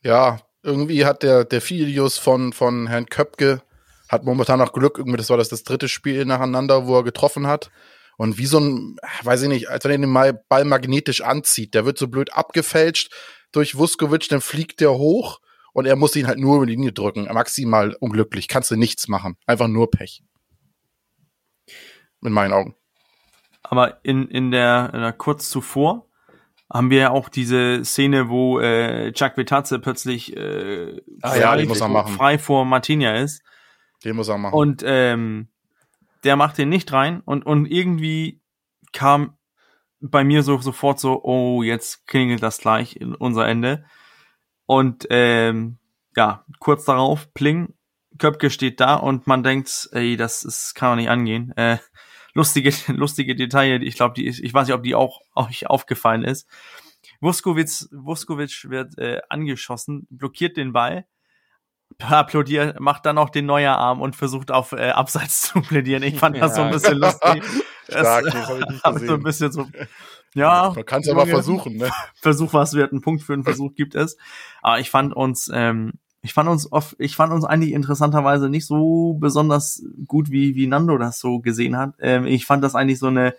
Ja, 0.05 0.39
irgendwie 0.63 1.05
hat 1.05 1.23
der 1.23 1.45
der 1.45 1.61
Filius 1.61 2.19
von 2.19 2.53
von 2.53 2.87
Herrn 2.87 3.07
Köpke 3.07 3.63
hat 4.09 4.25
momentan 4.25 4.59
noch 4.59 4.73
Glück, 4.73 4.99
irgendwie, 4.99 5.17
das 5.17 5.31
war 5.31 5.37
das, 5.37 5.49
das 5.49 5.65
dritte 5.65 5.89
Spiel 5.89 6.25
nacheinander, 6.25 6.87
wo 6.87 6.97
er 6.97 7.05
getroffen 7.05 7.47
hat. 7.47 7.71
Und 8.17 8.39
wie 8.39 8.47
so 8.47 8.61
ein, 8.61 8.97
weiß 9.23 9.43
ich 9.43 9.49
nicht, 9.49 9.69
als 9.69 9.85
wenn 9.85 9.91
er 9.91 10.07
den 10.07 10.39
Ball 10.49 10.65
magnetisch 10.65 11.21
anzieht, 11.21 11.75
der 11.75 11.85
wird 11.85 11.99
so 11.99 12.07
blöd 12.09 12.33
abgefälscht 12.33 13.13
durch 13.51 13.77
Vuskovic, 13.77 14.29
dann 14.29 14.41
fliegt 14.41 14.81
der 14.81 14.93
hoch 14.93 15.41
und 15.73 15.87
er 15.87 15.97
muss 15.97 16.15
ihn 16.15 16.29
halt 16.29 16.39
nur 16.39 16.57
über 16.57 16.67
die 16.67 16.73
Linie 16.73 16.93
drücken. 16.93 17.25
Maximal 17.25 17.97
unglücklich, 17.99 18.47
kannst 18.47 18.71
du 18.71 18.77
nichts 18.77 19.09
machen. 19.09 19.37
Einfach 19.47 19.67
nur 19.67 19.91
Pech. 19.91 20.23
In 22.23 22.33
meinen 22.33 22.53
Augen. 22.53 22.77
Aber 23.63 23.99
in, 24.05 24.29
in 24.29 24.53
der, 24.53 24.91
in 24.95 25.01
der 25.01 25.13
kurz 25.13 25.51
zuvor 25.51 26.07
haben 26.75 26.91
wir 26.91 26.99
ja 26.99 27.11
auch 27.11 27.31
diese 27.31 27.85
Szene, 27.85 28.29
wo 28.29 28.59
äh, 28.59 29.13
Chuck 29.13 29.39
Vitazze 29.39 29.79
plötzlich 29.79 30.37
äh, 30.37 31.01
ah, 31.23 31.31
frei, 31.31 31.63
ja, 31.63 32.07
frei 32.07 32.39
vor 32.39 32.67
Martinia 32.67 33.17
ist 33.17 33.43
den 34.05 34.17
muss 34.17 34.29
er 34.29 34.39
machen. 34.39 34.55
Und 34.55 34.83
ähm, 34.87 35.49
der 36.25 36.37
macht 36.37 36.59
den 36.59 36.69
nicht 36.69 36.93
rein 36.93 37.21
und, 37.21 37.45
und 37.45 37.67
irgendwie 37.67 38.43
kam 38.93 39.37
bei 40.01 40.23
mir 40.23 40.43
so 40.43 40.59
sofort 40.59 41.01
so, 41.01 41.23
oh, 41.25 41.63
jetzt 41.63 42.07
klingelt 42.07 42.43
das 42.43 42.59
gleich 42.59 42.97
in 42.97 43.15
unser 43.15 43.47
Ende. 43.47 43.85
Und 44.67 45.07
ähm, 45.11 45.79
ja, 46.17 46.45
kurz 46.61 46.85
darauf, 46.85 47.33
pling, 47.33 47.75
Köpke 48.19 48.51
steht 48.51 48.81
da 48.81 48.95
und 48.95 49.27
man 49.27 49.43
denkt, 49.43 49.89
ey, 49.93 50.17
das 50.17 50.45
ist, 50.45 50.75
kann 50.75 50.93
doch 50.93 50.97
nicht 50.97 51.11
angehen. 51.11 51.53
Äh, 51.57 51.79
lustige, 52.35 52.73
lustige 52.89 53.35
Detail, 53.35 53.83
ich 53.83 53.95
glaube, 53.95 54.15
die 54.15 54.29
ich 54.29 54.53
weiß 54.55 54.67
nicht, 54.67 54.77
ob 54.77 54.83
die 54.83 54.95
auch 54.95 55.21
euch 55.35 55.67
aufgefallen 55.67 56.25
ist. 56.25 56.49
Vuskovic, 57.21 57.87
Vuskovic 57.91 58.69
wird 58.69 58.99
äh, 58.99 59.21
angeschossen, 59.29 60.07
blockiert 60.11 60.57
den 60.57 60.73
Ball 60.73 61.07
applaudiert, 62.01 62.81
macht 62.81 63.07
dann 63.07 63.19
auch 63.19 63.31
den 63.31 63.47
neuer 63.47 63.77
Arm 63.77 64.01
und 64.01 64.17
versucht 64.17 64.51
auf 64.51 64.73
äh, 64.73 64.91
Abseits 64.91 65.43
zu 65.53 65.61
plädieren. 65.61 66.03
Ich 66.03 66.19
fand 66.19 66.37
das 66.37 66.51
ja. 66.51 66.57
so 66.57 66.63
ein 66.63 66.71
bisschen 66.71 66.99
lustig. 66.99 67.45
Stark, 67.89 68.25
das, 68.25 68.35
habe 68.35 68.59
ich 68.59 68.67
nicht 68.67 68.83
gesehen. 68.83 69.07
So 69.09 69.15
ein 69.15 69.23
bisschen 69.23 69.53
so, 69.53 69.67
ja. 70.35 70.73
Man 70.75 70.85
kann 70.85 71.03
es 71.03 71.09
aber 71.09 71.27
versuchen, 71.27 71.77
ne? 71.77 71.91
Versuch 72.17 72.53
was 72.53 72.75
wird, 72.75 72.93
einen 72.93 73.03
Punkt 73.03 73.23
für 73.23 73.35
einen 73.35 73.45
Versuch 73.45 73.75
gibt 73.75 73.95
es. 73.95 74.17
Aber 74.63 74.81
ich 74.81 74.91
fand 74.91 75.15
uns, 75.15 75.51
ähm, 75.53 75.93
ich 76.25 76.33
fand 76.33 76.49
uns 76.49 76.73
oft, 76.73 76.97
ich 76.99 77.17
fand 77.17 77.35
uns 77.35 77.45
eigentlich 77.45 77.73
interessanterweise 77.73 78.49
nicht 78.49 78.65
so 78.65 79.13
besonders 79.21 79.85
gut, 80.07 80.31
wie, 80.31 80.55
wie 80.55 80.67
Nando 80.67 80.97
das 80.97 81.21
so 81.21 81.41
gesehen 81.41 81.77
hat. 81.77 81.93
Ähm, 82.01 82.25
ich 82.25 82.47
fand 82.47 82.65
das 82.65 82.75
eigentlich 82.75 82.99
so 82.99 83.09
eine, 83.09 83.35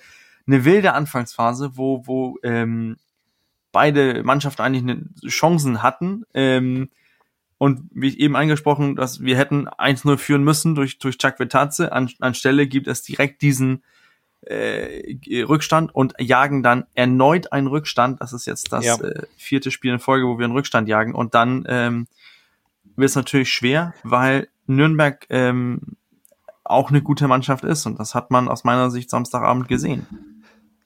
eine 0.45 0.65
wilde 0.65 0.93
Anfangsphase, 0.93 1.71
wo, 1.77 2.05
wo 2.05 2.37
ähm, 2.43 2.97
beide 3.71 4.23
Mannschaften 4.23 4.61
eigentlich 4.61 4.83
eine 4.83 5.03
Chancen 5.27 5.81
hatten. 5.81 6.25
Ähm, 6.35 6.89
und 7.57 7.89
wie 7.89 8.09
ich 8.09 8.19
eben 8.19 8.35
angesprochen, 8.35 8.95
dass 8.95 9.19
wir 9.19 9.35
hätten 9.35 9.67
1-0 9.67 10.17
führen 10.17 10.43
müssen 10.43 10.75
durch, 10.75 10.99
durch 10.99 11.17
Chuck 11.17 11.39
Vetazze. 11.39 11.91
An, 11.91 12.11
anstelle 12.19 12.67
gibt 12.67 12.85
es 12.85 13.01
direkt 13.01 13.41
diesen 13.41 13.81
äh, 14.41 15.15
Rückstand 15.41 15.95
und 15.95 16.13
jagen 16.19 16.61
dann 16.61 16.85
erneut 16.93 17.51
einen 17.51 17.65
Rückstand. 17.65 18.21
Das 18.21 18.31
ist 18.31 18.45
jetzt 18.45 18.71
das 18.71 18.85
ja. 18.85 18.95
äh, 18.97 19.23
vierte 19.37 19.71
Spiel 19.71 19.93
in 19.93 19.99
Folge, 19.99 20.27
wo 20.27 20.37
wir 20.37 20.45
einen 20.45 20.53
Rückstand 20.53 20.87
jagen. 20.87 21.15
Und 21.15 21.33
dann 21.33 21.65
ähm, 21.67 22.07
wird 22.95 23.09
es 23.09 23.15
natürlich 23.15 23.51
schwer, 23.51 23.93
weil 24.03 24.47
Nürnberg 24.67 25.25
ähm, 25.29 25.97
auch 26.63 26.89
eine 26.89 27.01
gute 27.01 27.27
Mannschaft 27.27 27.63
ist. 27.63 27.85
Und 27.85 27.99
das 27.99 28.15
hat 28.15 28.31
man 28.31 28.47
aus 28.47 28.63
meiner 28.63 28.89
Sicht 28.91 29.09
Samstagabend 29.09 29.67
gesehen. 29.67 30.07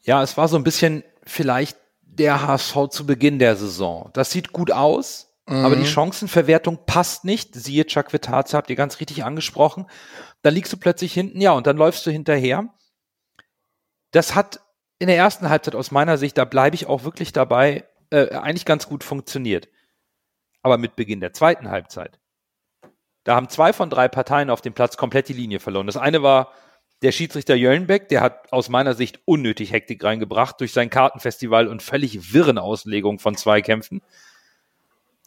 Ja, 0.01 0.22
es 0.22 0.38
war 0.38 0.47
so 0.47 0.57
ein 0.57 0.64
bisschen 0.64 1.03
vielleicht 1.24 1.78
der 2.01 2.45
HSV 2.45 2.89
zu 2.89 3.05
Beginn 3.05 3.39
der 3.39 3.55
Saison. 3.55 4.10
Das 4.14 4.32
sieht 4.32 4.51
gut 4.51 4.72
aus, 4.72 5.34
mhm. 5.47 5.66
aber 5.66 5.76
die 5.76 5.86
Chancenverwertung 5.86 6.80
passt 6.86 7.24
nicht. 7.26 7.55
Siehe 7.55 7.86
Chuck 7.86 8.12
Vitaza, 8.12 8.57
habt 8.57 8.70
ihr 8.70 8.76
ganz 8.76 8.99
richtig 8.99 9.24
angesprochen. 9.24 9.86
Da 10.41 10.49
liegst 10.49 10.74
du 10.74 10.78
plötzlich 10.78 11.14
hinten, 11.14 11.41
ja, 11.41 11.51
und 11.53 11.66
dann 11.66 11.78
läufst 11.78 12.05
du 12.05 12.12
hinterher. 12.12 12.74
Das 14.12 14.36
hat 14.36 14.62
in 14.99 15.07
der 15.07 15.18
ersten 15.18 15.49
Halbzeit 15.49 15.76
aus 15.76 15.91
meiner 15.91 16.18
Sicht, 16.18 16.38
da 16.38 16.45
bleibe 16.45 16.76
ich 16.76 16.88
auch 16.88 17.03
wirklich 17.03 17.32
dabei, 17.32 17.86
äh, 18.10 18.36
eigentlich 18.36 18.66
ganz 18.66 18.88
gut 18.88 19.03
funktioniert. 19.03 19.70
Aber 20.62 20.78
mit 20.78 20.95
Beginn 20.95 21.20
der 21.20 21.34
zweiten 21.34 21.70
Halbzeit, 21.70 22.20
da 23.24 23.36
haben 23.36 23.49
zwei 23.49 23.74
von 23.74 23.89
drei 23.89 24.07
Parteien 24.07 24.49
auf 24.49 24.62
dem 24.62 24.74
Platz 24.74 24.97
komplett 24.97 25.30
die 25.30 25.34
Linie 25.34 25.60
verloren. 25.60 25.88
Das 25.88 25.97
eine 25.97 26.24
war 26.24 26.51
der 27.01 27.12
Schiedsrichter 27.12 27.55
Jöllenbeck, 27.55 28.10
der 28.10 28.22
hat 28.22 28.51
aus 28.51 28.70
meiner 28.70 28.93
Sicht 28.93 29.22
unnötig 29.26 29.72
Hektik 29.72 30.03
reingebracht 30.03 30.60
durch 30.60 30.74
sein 30.74 30.89
Kartenfestival 30.89 31.68
und 31.68 31.82
völlig 31.82 32.34
wirren 32.34 32.57
Auslegung 32.57 33.20
von 33.20 33.36
Zweikämpfen. 33.36 34.01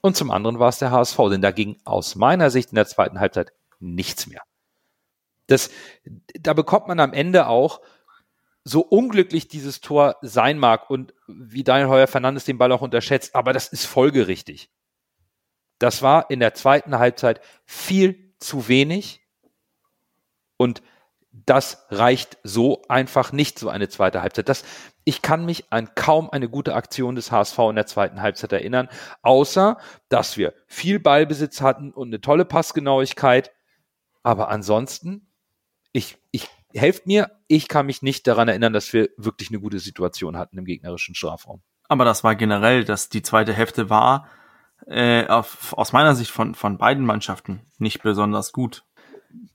Und 0.03 0.17
zum 0.17 0.31
anderen 0.31 0.59
war 0.59 0.69
es 0.69 0.79
der 0.79 0.91
HSV, 0.91 1.17
denn 1.31 1.41
da 1.41 1.51
ging 1.51 1.79
aus 1.85 2.15
meiner 2.15 2.51
Sicht 2.51 2.71
in 2.71 2.77
der 2.77 2.87
zweiten 2.87 3.21
Halbzeit 3.21 3.53
nichts 3.79 4.27
mehr. 4.27 4.43
Das, 5.47 5.71
da 6.41 6.53
bekommt 6.55 6.89
man 6.89 7.01
am 7.01 7.13
Ende 7.13 7.47
auch 7.47 7.81
so 8.65 8.81
unglücklich 8.81 9.49
dieses 9.49 9.81
Tor 9.81 10.17
sein 10.23 10.59
mag 10.59 10.91
und 10.91 11.15
wie 11.27 11.65
Daniel 11.65 11.89
Heuer 11.89 12.07
Fernandes 12.07 12.45
den 12.45 12.59
Ball 12.59 12.73
auch 12.73 12.83
unterschätzt, 12.83 13.35
aber 13.35 13.53
das 13.53 13.69
ist 13.69 13.87
folgerichtig. 13.87 14.71
Das 15.83 16.01
war 16.01 16.31
in 16.31 16.39
der 16.39 16.55
zweiten 16.55 16.97
Halbzeit 16.99 17.41
viel 17.65 18.35
zu 18.39 18.69
wenig 18.69 19.21
und 20.57 20.81
das 21.33 21.87
reicht 21.91 22.39
so 22.45 22.83
einfach 22.89 23.33
nicht, 23.33 23.59
so 23.59 23.69
eine 23.69 23.89
zweite 23.89 24.23
Halbzeit. 24.23 24.49
Das, 24.49 24.65
ich 25.03 25.23
kann 25.23 25.45
mich 25.45 25.73
an 25.73 25.93
kaum 25.97 26.31
eine 26.31 26.49
gute 26.49 26.75
Aktion 26.75 27.17
des 27.17 27.33
HSV 27.33 27.59
in 27.71 27.75
der 27.75 27.87
zweiten 27.87 28.23
Halbzeit 28.23 28.53
erinnern, 28.53 28.89
außer 29.23 29.79
dass 30.09 30.37
wir 30.37 30.55
viel 30.69 31.01
Ballbesitz 31.01 31.63
hatten 31.63 31.91
und 31.91 32.09
eine 32.09 32.21
tolle 32.21 32.45
Passgenauigkeit. 32.45 33.51
Aber 34.23 34.51
ansonsten, 34.51 35.33
ich, 35.91 36.17
ich 36.31 36.49
helft 36.75 37.09
mir, 37.09 37.33
ich 37.49 37.67
kann 37.67 37.87
mich 37.87 38.03
nicht 38.03 38.29
daran 38.29 38.47
erinnern, 38.47 38.73
dass 38.73 38.93
wir 38.93 39.09
wirklich 39.17 39.49
eine 39.49 39.59
gute 39.59 39.81
Situation 39.81 40.37
hatten 40.37 40.59
im 40.59 40.65
gegnerischen 40.65 41.17
Strafraum. 41.17 41.61
Aber 41.89 42.05
das 42.05 42.23
war 42.23 42.37
generell, 42.37 42.85
dass 42.85 43.09
die 43.09 43.23
zweite 43.23 43.53
Hälfte 43.53 43.91
war, 43.91 44.29
äh, 44.87 45.27
auf, 45.27 45.75
aus 45.77 45.93
meiner 45.93 46.15
Sicht 46.15 46.31
von, 46.31 46.55
von 46.55 46.79
beiden 46.79 47.05
Mannschaften 47.05 47.61
nicht 47.79 48.03
besonders 48.03 48.53
gut. 48.53 48.85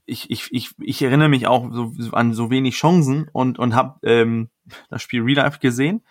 Ich, 0.06 0.30
ich, 0.30 0.52
ich, 0.52 0.74
ich 0.78 1.02
erinnere 1.02 1.28
mich 1.28 1.46
auch 1.46 1.70
so, 1.72 1.92
an 2.12 2.32
so 2.34 2.50
wenig 2.50 2.74
Chancen 2.74 3.28
und, 3.32 3.58
und 3.58 3.74
habe 3.74 3.98
ähm, 4.02 4.48
das 4.90 5.02
Spiel 5.02 5.22
Real 5.22 5.44
Life 5.44 5.60
gesehen 5.60 6.02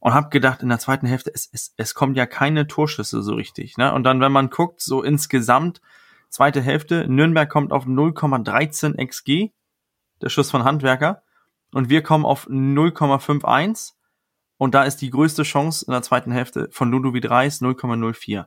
und 0.00 0.14
habe 0.14 0.28
gedacht, 0.28 0.62
in 0.62 0.68
der 0.68 0.78
zweiten 0.78 1.06
Hälfte, 1.06 1.32
es, 1.34 1.48
es, 1.52 1.74
es 1.76 1.94
kommt 1.94 2.16
ja 2.16 2.26
keine 2.26 2.66
Torschüsse 2.66 3.22
so 3.22 3.34
richtig. 3.34 3.76
Ne? 3.76 3.92
Und 3.92 4.04
dann, 4.04 4.20
wenn 4.20 4.32
man 4.32 4.50
guckt, 4.50 4.80
so 4.80 5.02
insgesamt, 5.02 5.80
zweite 6.28 6.60
Hälfte, 6.60 7.06
Nürnberg 7.08 7.48
kommt 7.48 7.72
auf 7.72 7.86
0,13 7.86 8.96
XG, 9.04 9.50
der 10.20 10.28
Schuss 10.28 10.50
von 10.50 10.64
Handwerker. 10.64 11.22
Und 11.72 11.88
wir 11.88 12.02
kommen 12.02 12.24
auf 12.24 12.48
0,51. 12.48 13.94
Und 14.56 14.74
da 14.74 14.84
ist 14.84 14.98
die 14.98 15.10
größte 15.10 15.42
Chance 15.42 15.84
in 15.86 15.92
der 15.92 16.02
zweiten 16.02 16.32
Hälfte 16.32 16.68
von 16.70 16.90
Ludovic 16.90 17.28
Reis 17.28 17.60
0,04 17.60 18.46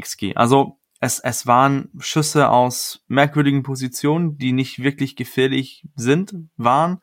XG. 0.00 0.36
Also 0.36 0.78
es, 1.00 1.18
es 1.18 1.46
waren 1.46 1.90
Schüsse 1.98 2.48
aus 2.48 3.04
merkwürdigen 3.08 3.62
Positionen, 3.62 4.38
die 4.38 4.52
nicht 4.52 4.82
wirklich 4.82 5.16
gefährlich 5.16 5.86
sind, 5.94 6.34
waren. 6.56 7.02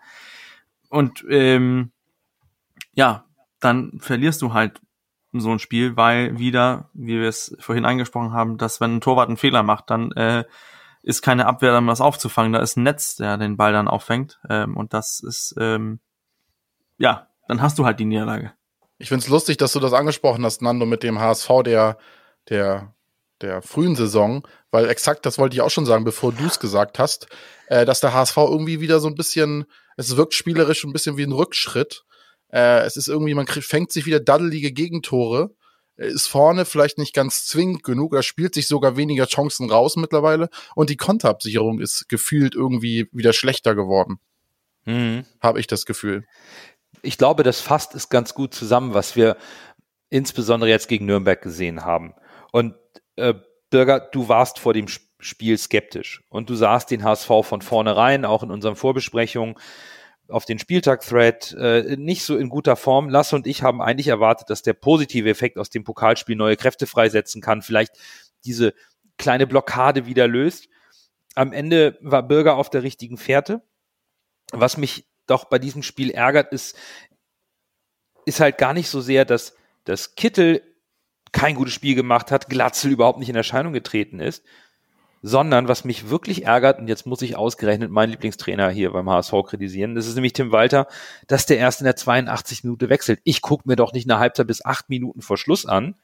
Und 0.90 1.24
ähm, 1.30 1.92
ja, 2.94 3.26
dann 3.60 4.00
verlierst 4.00 4.42
du 4.42 4.54
halt 4.54 4.82
so 5.32 5.52
ein 5.52 5.60
Spiel, 5.60 5.98
weil 5.98 6.38
wieder, 6.38 6.90
wie 6.94 7.20
wir 7.20 7.28
es 7.28 7.56
vorhin 7.60 7.86
angesprochen 7.86 8.34
haben, 8.34 8.58
dass 8.58 8.82
wenn 8.82 8.96
ein 8.98 9.02
Torwart 9.02 9.30
einen 9.30 9.38
Fehler 9.38 9.64
macht, 9.64 9.90
dann 9.90 10.12
äh, 10.12 10.44
ist 11.02 11.22
keine 11.22 11.48
Abwehr, 11.48 11.78
um 11.78 11.88
das 11.88 12.02
aufzufangen. 12.02 12.54
Da 12.54 12.60
ist 12.60 12.78
ein 12.78 12.84
Netz, 12.84 13.16
der 13.16 13.38
den 13.38 13.58
Ball 13.58 13.74
dann 13.74 13.88
auffängt. 13.88 14.40
Ähm, 14.50 14.78
und 14.78 14.94
das 14.94 15.20
ist, 15.20 15.56
ähm, 15.60 16.00
ja, 16.98 17.28
dann 17.48 17.62
hast 17.62 17.80
du 17.80 17.86
halt 17.86 18.00
die 18.00 18.06
Niederlage. 18.06 18.54
Ich 19.00 19.10
find's 19.10 19.28
lustig, 19.28 19.58
dass 19.58 19.74
du 19.74 19.80
das 19.80 19.94
angesprochen 19.94 20.46
hast, 20.46 20.62
Nando, 20.62 20.86
mit 20.86 21.04
dem 21.04 21.20
HSV 21.20 21.50
der, 21.66 21.98
der, 22.50 22.94
der 23.42 23.62
frühen 23.62 23.96
Saison, 23.96 24.48
weil 24.72 24.90
exakt 24.90 25.26
das 25.26 25.38
wollte 25.38 25.56
ich 25.56 25.62
auch 25.62 25.72
schon 25.72 25.86
sagen, 25.86 26.04
bevor 26.04 26.32
du 26.32 26.46
es 26.46 26.60
gesagt 26.60 27.00
hast, 27.00 27.28
äh, 27.68 27.86
dass 27.86 28.00
der 28.00 28.14
HSV 28.14 28.38
irgendwie 28.38 28.80
wieder 28.80 29.00
so 29.00 29.08
ein 29.08 29.16
bisschen, 29.16 29.66
es 29.98 30.16
wirkt 30.16 30.34
spielerisch 30.34 30.84
ein 30.84 30.94
bisschen 30.94 31.18
wie 31.18 31.24
ein 31.24 31.32
Rückschritt. 31.32 32.04
Äh, 32.50 32.82
es 32.82 32.98
ist 32.98 33.08
irgendwie, 33.08 33.34
man 33.34 33.46
kriegt, 33.46 33.66
fängt 33.66 33.92
sich 33.92 34.06
wieder 34.06 34.20
daddelige 34.20 34.72
Gegentore 34.72 35.52
ist 35.96 36.28
vorne 36.28 36.66
vielleicht 36.66 36.98
nicht 36.98 37.14
ganz 37.14 37.46
zwingend 37.46 37.84
genug, 37.84 38.16
er 38.16 38.24
spielt 38.24 38.56
sich 38.56 38.68
sogar 38.68 38.98
weniger 38.98 39.28
Chancen 39.28 39.70
raus 39.70 39.96
mittlerweile 39.96 40.50
und 40.76 40.90
die 40.90 40.98
Konterabsicherung 40.98 41.80
ist 41.80 42.10
gefühlt 42.10 42.56
irgendwie 42.56 43.08
wieder 43.12 43.34
schlechter 43.34 43.76
geworden. 43.76 44.20
Mhm. 44.86 45.26
Habe 45.40 45.60
ich 45.60 45.68
das 45.68 45.86
Gefühl. 45.86 46.26
Ich 47.02 47.18
glaube, 47.18 47.44
das 47.44 47.62
fasst 47.62 47.96
es 47.96 48.10
ganz 48.10 48.34
gut 48.34 48.54
zusammen, 48.54 48.94
was 48.94 49.16
wir 49.16 49.38
insbesondere 50.10 50.70
jetzt 50.70 50.88
gegen 50.88 51.06
Nürnberg 51.06 51.42
gesehen 51.42 51.86
haben. 51.86 52.14
Und 52.54 52.76
äh, 53.16 53.34
Bürger, 53.72 54.00
du 54.00 54.30
warst 54.30 54.60
vor 54.60 54.74
dem 54.74 54.88
Spiel 55.20 55.58
skeptisch 55.58 56.22
und 56.30 56.52
du 56.52 56.56
sahst 56.56 56.92
den 56.92 57.04
HSV 57.04 57.28
von 57.42 57.64
vornherein, 57.64 58.26
auch 58.26 58.44
in 58.44 58.52
unseren 58.52 58.76
Vorbesprechungen, 58.76 59.56
auf 60.30 60.46
den 60.46 60.60
Spieltag-Thread 60.60 61.56
äh, 61.60 61.96
nicht 61.98 62.24
so 62.24 62.38
in 62.38 62.50
guter 62.50 62.76
Form. 62.76 63.10
Lasse 63.10 63.36
und 63.36 63.48
ich 63.48 63.64
haben 63.64 63.82
eigentlich 63.82 64.08
erwartet, 64.08 64.52
dass 64.52 64.62
der 64.62 64.74
positive 64.74 65.28
Effekt 65.28 65.58
aus 65.58 65.72
dem 65.72 65.84
Pokalspiel 65.84 66.36
neue 66.36 66.56
Kräfte 66.56 66.86
freisetzen 66.86 67.42
kann, 67.42 67.64
vielleicht 67.64 67.98
diese 68.46 68.76
kleine 69.18 69.48
Blockade 69.48 70.06
wieder 70.06 70.28
löst. 70.28 70.70
Am 71.34 71.54
Ende 71.54 71.98
war 72.02 72.22
Bürger 72.22 72.56
auf 72.58 72.70
der 72.70 72.84
richtigen 72.84 73.18
Fährte. 73.18 73.64
Was 74.52 74.78
mich 74.78 75.08
doch 75.26 75.46
bei 75.46 75.58
diesem 75.58 75.82
Spiel 75.82 76.12
ärgert, 76.12 76.54
ist, 76.54 76.78
ist 78.26 78.40
halt 78.40 78.60
gar 78.60 78.76
nicht 78.76 78.90
so 78.90 79.02
sehr, 79.02 79.26
dass, 79.26 79.56
dass 79.86 80.14
Kittel 80.14 80.62
kein 81.34 81.56
gutes 81.56 81.74
Spiel 81.74 81.96
gemacht 81.96 82.32
hat, 82.32 82.50
Glatzel 82.50 82.92
überhaupt 82.92 83.20
nicht 83.20 83.30
in 83.30 83.36
Erscheinung 83.36 83.74
getreten 83.74 84.20
ist, 84.20 84.46
sondern 85.22 85.68
was 85.68 85.84
mich 85.84 86.10
wirklich 86.10 86.46
ärgert, 86.46 86.80
und 86.80 86.88
jetzt 86.88 87.06
muss 87.06 87.22
ich 87.22 87.36
ausgerechnet 87.36 87.92
meinen 87.92 88.12
Lieblingstrainer 88.12 88.70
hier 88.70 88.92
beim 88.92 89.10
HSV 89.10 89.34
kritisieren, 89.46 89.96
das 89.96 90.08
ist 90.08 90.16
nämlich 90.16 90.34
Tim 90.34 90.52
Walter, 90.52 90.88
dass 91.28 91.46
der 91.46 91.58
erst 91.58 91.82
in 91.82 91.86
der 91.86 91.96
82 91.96 92.64
Minute 92.64 92.90
wechselt. 92.90 93.20
Ich 93.24 93.42
gucke 93.42 93.68
mir 93.68 93.76
doch 93.76 93.94
nicht 93.94 94.10
eine 94.10 94.20
Halbzeit 94.20 94.48
bis 94.48 94.64
acht 94.64 94.90
Minuten 94.90 95.22
vor 95.22 95.38
Schluss 95.38 95.66
an, 95.66 95.96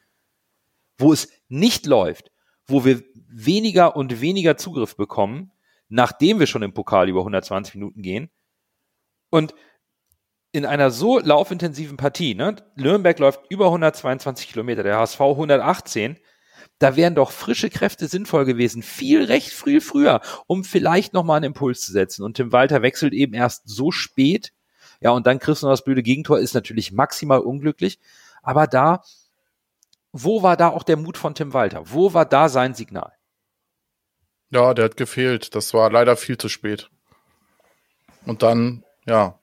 wo 0.98 1.14
es 1.14 1.30
nicht 1.48 1.86
läuft, 1.86 2.32
wo 2.66 2.86
wir 2.86 3.04
weniger 3.28 3.96
und 3.96 4.22
weniger 4.22 4.58
Zugriff 4.58 4.96
bekommen, 4.96 5.52
nachdem 5.90 6.40
wir 6.40 6.48
schon 6.48 6.64
im 6.64 6.74
Pokal 6.74 7.10
über 7.10 7.20
120 7.22 7.76
Minuten 7.76 8.02
gehen. 8.02 8.30
Und 9.30 9.54
in 10.52 10.66
einer 10.66 10.92
so 10.92 11.20
laufintensiven 11.20 11.98
Partie, 11.98 12.36
ne, 12.36 12.56
Nürnberg 12.76 13.20
läuft 13.20 13.42
über 13.50 13.66
122 13.66 14.50
Kilometer, 14.50 14.84
der 14.84 14.98
HSV 14.98 15.22
118, 15.22 16.18
da 16.80 16.96
wären 16.96 17.14
doch 17.14 17.32
frische 17.32 17.70
Kräfte 17.70 18.08
sinnvoll 18.08 18.46
gewesen, 18.46 18.82
viel 18.82 19.26
recht 19.26 19.52
früh 19.52 19.82
früher, 19.82 20.22
um 20.48 20.64
vielleicht 20.64 21.14
nochmal 21.14 21.38
einen 21.38 21.48
Impuls 21.48 21.82
zu 21.82 21.92
setzen. 21.92 22.24
Und 22.24 22.36
Tim 22.36 22.52
Walter 22.52 22.82
wechselt 22.82 23.14
eben 23.14 23.34
erst 23.34 23.68
so 23.68 23.92
spät. 23.92 24.54
Ja, 25.02 25.12
und 25.12 25.28
dann 25.28 25.40
kriegst 25.40 25.62
du 25.62 25.68
noch 25.68 25.74
das 25.74 25.84
blöde 25.84 26.04
Gegentor, 26.04 26.40
ist 26.40 26.54
natürlich 26.54 26.92
maximal 26.92 27.40
unglücklich. 27.40 28.00
Aber 28.42 28.66
da, 28.66 29.04
wo 30.14 30.42
war 30.42 30.56
da 30.58 30.70
auch 30.70 30.84
der 30.84 30.98
Mut 30.98 31.18
von 31.18 31.36
Tim 31.36 31.54
Walter? 31.54 31.84
Wo 31.86 32.14
war 32.14 32.26
da 32.26 32.48
sein 32.48 32.74
Signal? 32.74 33.12
Ja, 34.50 34.74
der 34.74 34.86
hat 34.86 34.98
gefehlt. 34.98 35.56
Das 35.56 35.74
war 35.74 35.92
leider 35.92 36.16
viel 36.16 36.38
zu 36.38 36.50
spät. 36.50 36.90
Und 38.26 38.42
dann, 38.42 38.84
ja, 39.06 39.38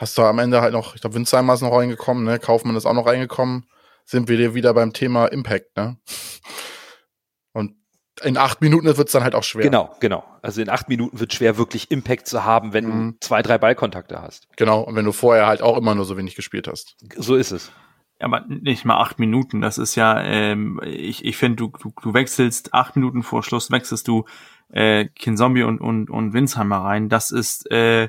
hast 0.00 0.16
du 0.18 0.22
am 0.22 0.38
Ende 0.38 0.60
halt 0.60 0.72
noch, 0.72 0.94
ich 0.94 1.00
glaube, 1.00 1.16
Winzheimer 1.16 1.54
ist 1.54 1.62
noch 1.62 1.76
reingekommen, 1.76 2.24
ne? 2.24 2.38
Kaufmann 2.38 2.76
ist 2.76 2.86
auch 2.86 2.94
noch 2.94 3.06
reingekommen 3.06 3.64
sind 4.08 4.28
wir 4.28 4.54
wieder 4.54 4.72
beim 4.72 4.94
Thema 4.94 5.26
Impact, 5.26 5.76
ne? 5.76 5.98
Und 7.52 7.74
in 8.22 8.38
acht 8.38 8.62
Minuten 8.62 8.86
wird 8.86 9.08
es 9.08 9.12
dann 9.12 9.22
halt 9.22 9.34
auch 9.34 9.42
schwer. 9.42 9.64
Genau, 9.64 9.94
genau. 10.00 10.24
Also 10.40 10.62
in 10.62 10.70
acht 10.70 10.88
Minuten 10.88 11.20
wird 11.20 11.34
schwer, 11.34 11.58
wirklich 11.58 11.90
Impact 11.90 12.26
zu 12.26 12.42
haben, 12.42 12.72
wenn 12.72 12.86
mhm. 12.86 13.12
du 13.12 13.18
zwei, 13.20 13.42
drei 13.42 13.58
Ballkontakte 13.58 14.22
hast. 14.22 14.48
Genau, 14.56 14.80
und 14.80 14.96
wenn 14.96 15.04
du 15.04 15.12
vorher 15.12 15.46
halt 15.46 15.60
auch 15.60 15.76
immer 15.76 15.94
nur 15.94 16.06
so 16.06 16.16
wenig 16.16 16.36
gespielt 16.36 16.68
hast. 16.68 16.96
So 17.16 17.36
ist 17.36 17.50
es. 17.50 17.70
Ja, 18.18 18.28
aber 18.28 18.46
nicht 18.48 18.86
mal 18.86 18.96
acht 18.96 19.18
Minuten. 19.18 19.60
Das 19.60 19.76
ist 19.76 19.94
ja, 19.94 20.18
ähm, 20.22 20.80
ich, 20.84 21.26
ich 21.26 21.36
finde, 21.36 21.56
du, 21.56 21.72
du, 21.78 21.92
du 22.00 22.14
wechselst 22.14 22.72
acht 22.72 22.96
Minuten 22.96 23.22
vor 23.22 23.42
Schluss, 23.42 23.70
wechselst 23.70 24.08
du 24.08 24.24
äh, 24.72 25.04
Kinzombie 25.04 25.64
und, 25.64 25.82
und, 25.82 26.08
und 26.08 26.32
Winsheimer 26.32 26.78
rein. 26.78 27.10
Das 27.10 27.30
ist, 27.30 27.70
äh, 27.70 28.08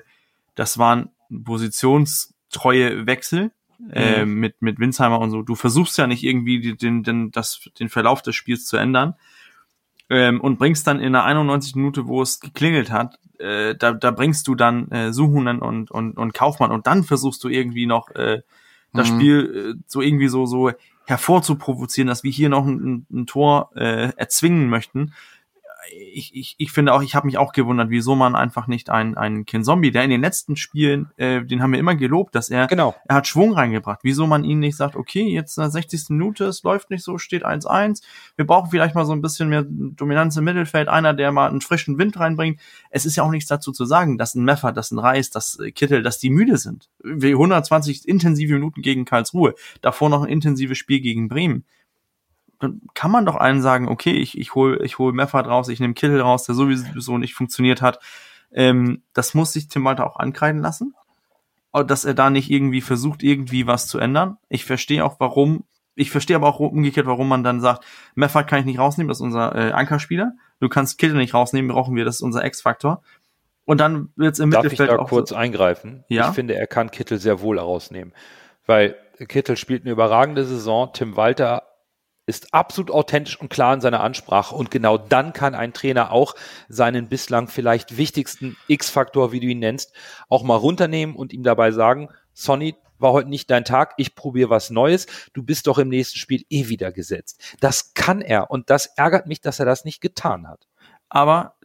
das 0.56 0.78
waren 0.78 1.10
positionstreue 1.30 3.06
Wechsel 3.06 3.52
äh, 3.92 4.26
mhm. 4.26 4.34
mit, 4.36 4.62
mit 4.62 4.80
Winsheimer 4.80 5.20
und 5.20 5.32
so. 5.32 5.42
Du 5.42 5.56
versuchst 5.56 5.98
ja 5.98 6.08
nicht 6.08 6.24
irgendwie 6.24 6.76
den, 6.76 7.04
den, 7.04 7.32
das, 7.32 7.70
den 7.80 7.90
Verlauf 7.90 8.22
des 8.22 8.36
Spiels 8.36 8.66
zu 8.66 8.78
ändern 8.78 9.16
ähm, 10.10 10.42
und 10.42 10.58
bringst 10.58 10.88
dann 10.88 11.00
in 11.00 11.14
der 11.14 11.24
91 11.24 11.76
Minute, 11.76 12.08
wo 12.08 12.22
es 12.22 12.40
geklingelt 12.40 12.92
hat, 12.92 13.20
äh, 13.40 13.76
da, 13.76 13.94
da 13.94 14.12
bringst 14.12 14.48
du 14.48 14.56
dann 14.56 14.90
äh, 14.92 15.14
Suhunen 15.14 15.60
und, 15.60 15.92
und, 15.92 16.18
und 16.18 16.34
Kaufmann 16.34 16.72
und 16.72 16.88
dann 16.88 17.04
versuchst 17.04 17.44
du 17.44 17.50
irgendwie 17.50 17.86
noch 17.86 18.10
äh, 18.12 18.42
das 18.94 19.12
Mhm. 19.12 19.16
Spiel 19.16 19.76
äh, 19.78 19.84
so 19.88 20.02
irgendwie 20.02 20.28
so, 20.28 20.46
so 20.46 20.72
hervorzuprovozieren, 21.06 22.08
dass 22.08 22.24
wir 22.24 22.32
hier 22.32 22.50
noch 22.50 22.66
ein, 22.66 23.06
ein 23.12 23.26
Tor 23.26 23.72
äh, 23.76 24.12
erzwingen 24.16 24.70
möchten. 24.70 25.14
Ich, 26.14 26.36
ich, 26.36 26.56
ich 26.58 26.72
finde 26.72 26.94
auch, 26.94 27.02
ich 27.02 27.16
habe 27.16 27.26
mich 27.26 27.38
auch 27.38 27.52
gewundert, 27.54 27.90
wieso 27.90 28.16
man 28.16 28.36
einfach 28.36 28.68
nicht 28.68 28.90
einen, 28.90 29.16
einen 29.16 29.46
Ken 29.46 29.64
Zombie, 29.64 29.92
der 29.92 30.04
in 30.04 30.10
den 30.10 30.22
letzten 30.22 30.56
Spielen, 30.56 31.10
äh, 31.18 31.44
den 31.44 31.62
haben 31.62 31.72
wir 31.72 31.80
immer 31.80 31.96
gelobt, 31.96 32.36
dass 32.36 32.50
er 32.50 32.68
Genau. 32.68 32.96
er 33.08 33.18
hat 33.18 33.28
Schwung 33.28 33.54
reingebracht. 33.54 34.00
Wieso 34.04 34.28
man 34.28 34.44
ihn 34.44 34.60
nicht 34.60 34.76
sagt, 34.76 34.96
okay, 34.96 35.28
jetzt 35.28 35.58
in 35.58 35.62
der 35.62 35.72
60. 35.72 36.10
Minute, 36.10 36.46
es 36.46 36.64
läuft 36.64 36.90
nicht 36.90 37.04
so, 37.04 37.18
steht 37.18 37.46
1-1. 37.46 38.02
Wir 38.36 38.46
brauchen 38.46 38.70
vielleicht 38.70 38.96
mal 38.96 39.06
so 39.06 39.14
ein 39.14 39.22
bisschen 39.22 39.50
mehr 39.50 39.66
Dominanz 39.68 40.36
im 40.38 40.44
Mittelfeld, 40.44 40.88
einer, 40.88 41.14
der 41.14 41.32
mal 41.32 41.50
einen 41.50 41.62
frischen 41.62 41.98
Wind 41.98 42.20
reinbringt. 42.20 42.60
Es 42.90 43.06
ist 43.06 43.16
ja 43.16 43.24
auch 43.24 43.32
nichts 43.32 43.50
dazu 43.50 43.72
zu 43.72 43.86
sagen, 43.86 44.18
dass 44.18 44.36
ein 44.36 44.44
Meffert, 44.44 44.78
dass 44.78 44.92
ein 44.92 45.00
Reis, 45.00 45.30
dass 45.30 45.60
äh, 45.60 45.72
Kittel, 45.72 46.04
dass 46.04 46.20
die 46.20 46.30
müde 46.30 46.58
sind. 46.58 46.90
Wir 47.04 47.32
120 47.32 48.08
intensive 48.08 48.54
Minuten 48.54 48.82
gegen 48.82 49.06
Karlsruhe, 49.06 49.56
davor 49.82 50.10
noch 50.10 50.24
ein 50.24 50.30
intensives 50.30 50.78
Spiel 50.78 51.00
gegen 51.00 51.30
Bremen. 51.30 51.66
Dann 52.60 52.82
kann 52.94 53.12
man 53.12 53.26
doch 53.26 53.36
allen 53.36 53.62
sagen, 53.62 53.88
okay, 53.88 54.12
ich, 54.12 54.38
ich 54.38 54.54
hol, 54.54 54.82
ich 54.84 54.98
hol 54.98 55.14
Meffert 55.14 55.48
raus, 55.48 55.70
ich 55.70 55.80
nehme 55.80 55.94
Kittel 55.94 56.22
raus, 56.22 56.44
der 56.44 56.56
sowieso 56.56 57.18
nicht 57.18 57.34
funktioniert 57.34 57.82
hat. 57.82 58.00
Ähm, 58.52 59.04
das 59.14 59.34
muss 59.34 59.54
sich 59.54 59.68
Tim 59.68 59.86
Walter 59.86 60.06
auch 60.06 60.18
ankreiden 60.18 60.62
lassen 60.62 60.94
dass 61.72 62.06
er 62.06 62.14
da 62.14 62.30
nicht 62.30 62.50
irgendwie 62.50 62.82
versucht, 62.82 63.24
irgendwie 63.24 63.68
was 63.68 63.88
zu 63.88 64.00
ändern. 64.00 64.38
Ich 64.50 64.66
verstehe 64.66 65.06
auch, 65.06 65.20
warum. 65.20 65.66
Ich 65.96 66.12
verstehe 66.12 66.38
aber 66.38 66.48
auch 66.48 66.60
umgekehrt, 66.60 67.08
warum 67.08 67.28
man 67.28 67.44
dann 67.44 67.60
sagt, 67.60 67.84
Meffert 68.16 68.48
kann 68.48 68.60
ich 68.60 68.66
nicht 68.66 68.80
rausnehmen, 68.80 69.10
das 69.10 69.18
ist 69.18 69.24
unser 69.24 69.54
äh, 69.54 69.72
Ankerspieler. 69.72 70.32
Du 70.62 70.70
kannst 70.70 70.98
Kittel 70.98 71.18
nicht 71.18 71.34
rausnehmen, 71.34 71.70
brauchen 71.72 71.94
wir, 71.96 72.06
das 72.06 72.16
ist 72.16 72.22
unser 72.22 72.46
X-Faktor. 72.46 73.02
Und 73.66 73.82
dann 73.82 74.10
wird's 74.16 74.40
im 74.40 74.50
Darf 74.50 74.64
ich 74.64 74.72
Mittelfeld 74.72 74.92
da 74.92 75.04
auch 75.04 75.10
kurz 75.10 75.30
so, 75.30 75.36
eingreifen? 75.36 76.06
Ja. 76.08 76.30
Ich 76.30 76.36
finde, 76.36 76.56
er 76.56 76.68
kann 76.68 76.90
Kittel 76.90 77.20
sehr 77.20 77.42
wohl 77.42 77.60
rausnehmen. 77.60 78.14
Weil 78.66 78.96
Kittel 79.28 79.58
spielt 79.58 79.84
eine 79.84 79.92
überragende 79.92 80.46
Saison. 80.46 80.90
Tim 80.94 81.18
Walter 81.18 81.64
ist 82.30 82.54
absolut 82.54 82.92
authentisch 82.92 83.40
und 83.42 83.50
klar 83.50 83.74
in 83.74 83.82
seiner 83.82 84.02
Ansprache. 84.02 84.56
Und 84.56 84.72
genau 84.72 84.98
dann 84.98 85.34
kann 85.34 85.56
ein 85.56 85.74
Trainer 85.74 86.12
auch 86.12 86.36
seinen 86.70 87.10
bislang 87.10 87.48
vielleicht 87.48 87.98
wichtigsten 87.98 88.56
X-Faktor, 88.68 89.32
wie 89.32 89.40
du 89.42 89.48
ihn 89.48 89.60
nennst, 89.60 89.94
auch 90.30 90.44
mal 90.44 90.56
runternehmen 90.56 91.16
und 91.16 91.34
ihm 91.34 91.44
dabei 91.44 91.72
sagen, 91.72 92.10
Sonny, 92.34 92.76
war 93.00 93.14
heute 93.14 93.30
nicht 93.30 93.50
dein 93.50 93.64
Tag, 93.66 93.94
ich 93.98 94.14
probiere 94.14 94.50
was 94.50 94.70
Neues, 94.70 95.08
du 95.34 95.42
bist 95.42 95.68
doch 95.68 95.78
im 95.78 95.88
nächsten 95.90 96.20
Spiel 96.20 96.44
eh 96.50 96.68
wieder 96.68 96.92
gesetzt. 96.92 97.56
Das 97.62 97.94
kann 97.94 98.22
er 98.22 98.52
und 98.52 98.70
das 98.70 98.88
ärgert 98.98 99.26
mich, 99.26 99.42
dass 99.42 99.60
er 99.60 99.66
das 99.66 99.86
nicht 99.86 100.02
getan 100.02 100.48
hat. 100.48 100.68
aber 101.10 101.56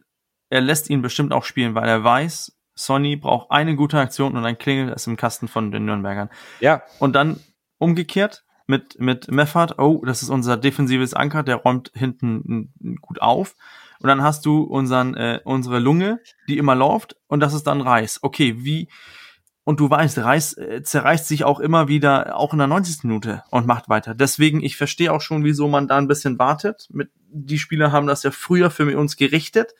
er 0.50 0.60
lässt 0.60 0.90
ihn 0.90 1.02
bestimmt 1.02 1.32
auch 1.32 1.44
spielen, 1.44 1.74
weil 1.74 1.88
er 1.88 2.04
weiß, 2.04 2.56
Sonny 2.76 3.16
braucht 3.16 3.50
eine 3.50 3.74
gute 3.74 3.98
Aktion 3.98 4.36
und 4.36 4.42
dann 4.44 4.58
klingelt 4.58 4.94
es 4.94 5.06
im 5.06 5.16
Kasten 5.16 5.48
von 5.48 5.72
den 5.72 5.84
Nürnbergern. 5.84 6.30
Ja, 6.60 6.82
Und 7.00 7.14
dann 7.14 7.40
umgekehrt 7.78 8.44
mit, 8.66 8.98
mit 8.98 9.30
Meffert, 9.30 9.78
oh, 9.78 10.02
das 10.04 10.22
ist 10.22 10.30
unser 10.30 10.56
defensives 10.56 11.14
Anker, 11.14 11.42
der 11.42 11.56
räumt 11.56 11.90
hinten 11.94 12.72
gut 13.00 13.20
auf. 13.20 13.54
Und 14.00 14.08
dann 14.08 14.22
hast 14.22 14.44
du 14.46 14.62
unseren, 14.62 15.14
äh, 15.14 15.40
unsere 15.44 15.78
Lunge, 15.78 16.20
die 16.48 16.58
immer 16.58 16.74
läuft, 16.74 17.16
und 17.26 17.40
das 17.40 17.54
ist 17.54 17.64
dann 17.64 17.80
Reis. 17.80 18.18
Okay, 18.22 18.56
wie, 18.58 18.88
und 19.64 19.80
du 19.80 19.88
weißt, 19.88 20.18
Reis 20.18 20.52
äh, 20.54 20.82
zerreißt 20.82 21.26
sich 21.26 21.44
auch 21.44 21.58
immer 21.58 21.88
wieder, 21.88 22.36
auch 22.36 22.52
in 22.52 22.58
der 22.58 22.66
90. 22.66 23.04
Minute 23.04 23.42
und 23.50 23.66
macht 23.66 23.88
weiter. 23.88 24.14
Deswegen, 24.14 24.62
ich 24.62 24.76
verstehe 24.76 25.12
auch 25.12 25.22
schon, 25.22 25.44
wieso 25.44 25.68
man 25.68 25.88
da 25.88 25.96
ein 25.96 26.08
bisschen 26.08 26.38
wartet. 26.38 26.86
Mit, 26.90 27.10
die 27.28 27.58
Spieler 27.58 27.90
haben 27.90 28.06
das 28.06 28.22
ja 28.22 28.30
früher 28.30 28.70
für 28.70 28.96
uns 28.98 29.16
gerichtet. 29.16 29.74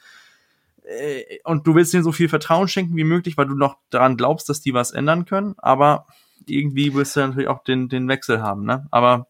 Äh, 0.85 1.39
Und 1.45 1.66
du 1.66 1.74
willst 1.74 1.93
denen 1.93 2.05
so 2.05 2.12
viel 2.12 2.30
Vertrauen 2.30 2.68
schenken 2.68 2.97
wie 2.97 3.05
möglich, 3.05 3.37
weil 3.37 3.47
du 3.47 3.55
noch 3.55 3.76
daran 3.91 4.16
glaubst, 4.16 4.49
dass 4.49 4.62
die 4.62 4.72
was 4.72 4.91
ändern 4.91 5.26
können. 5.26 5.55
Aber 5.59 6.07
irgendwie 6.47 6.95
willst 6.95 7.17
du 7.17 7.21
natürlich 7.21 7.49
auch 7.49 7.63
den, 7.65 7.89
den 7.89 8.09
Wechsel 8.09 8.43
haben, 8.43 8.65
ne? 8.65 8.87
Aber 8.91 9.27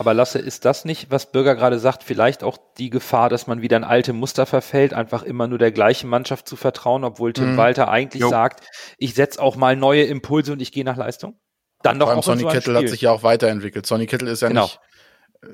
Aber 0.00 0.14
Lasse, 0.14 0.38
ist 0.38 0.64
das 0.64 0.84
nicht, 0.84 1.10
was 1.10 1.32
Bürger 1.32 1.56
gerade 1.56 1.78
sagt, 1.80 2.04
vielleicht 2.04 2.44
auch 2.44 2.56
die 2.78 2.88
Gefahr, 2.88 3.28
dass 3.28 3.46
man 3.48 3.62
wieder 3.62 3.76
in 3.76 3.82
alte 3.84 4.12
Muster 4.12 4.46
verfällt, 4.46 4.94
einfach 4.94 5.24
immer 5.24 5.48
nur 5.48 5.58
der 5.58 5.72
gleichen 5.72 6.08
Mannschaft 6.08 6.46
zu 6.48 6.54
vertrauen, 6.54 7.02
obwohl 7.02 7.32
Tim 7.32 7.54
Mhm. 7.54 7.56
Walter 7.56 7.88
eigentlich 7.88 8.22
Jo. 8.22 8.28
sagt, 8.30 8.64
ich 8.98 9.14
setze 9.14 9.42
auch 9.42 9.56
mal 9.56 9.74
neue 9.74 10.04
Impulse 10.04 10.52
und 10.52 10.62
ich 10.62 10.70
gehe 10.70 10.84
nach 10.84 10.96
Leistung? 10.96 11.40
Dann 11.82 11.98
doch 11.98 12.06
Vor 12.06 12.10
allem 12.12 12.18
auch 12.20 12.24
Sonny 12.24 12.40
so 12.42 12.48
ein 12.48 12.54
Kittel 12.54 12.74
Spiel. 12.74 12.84
hat 12.84 12.88
sich 12.90 13.00
ja 13.02 13.10
auch 13.10 13.22
weiterentwickelt. 13.24 13.86
Sonny 13.86 14.06
Kittel 14.06 14.28
ist 14.28 14.42
ja 14.42 14.48
Genau. 14.48 14.62
nicht. 14.64 14.80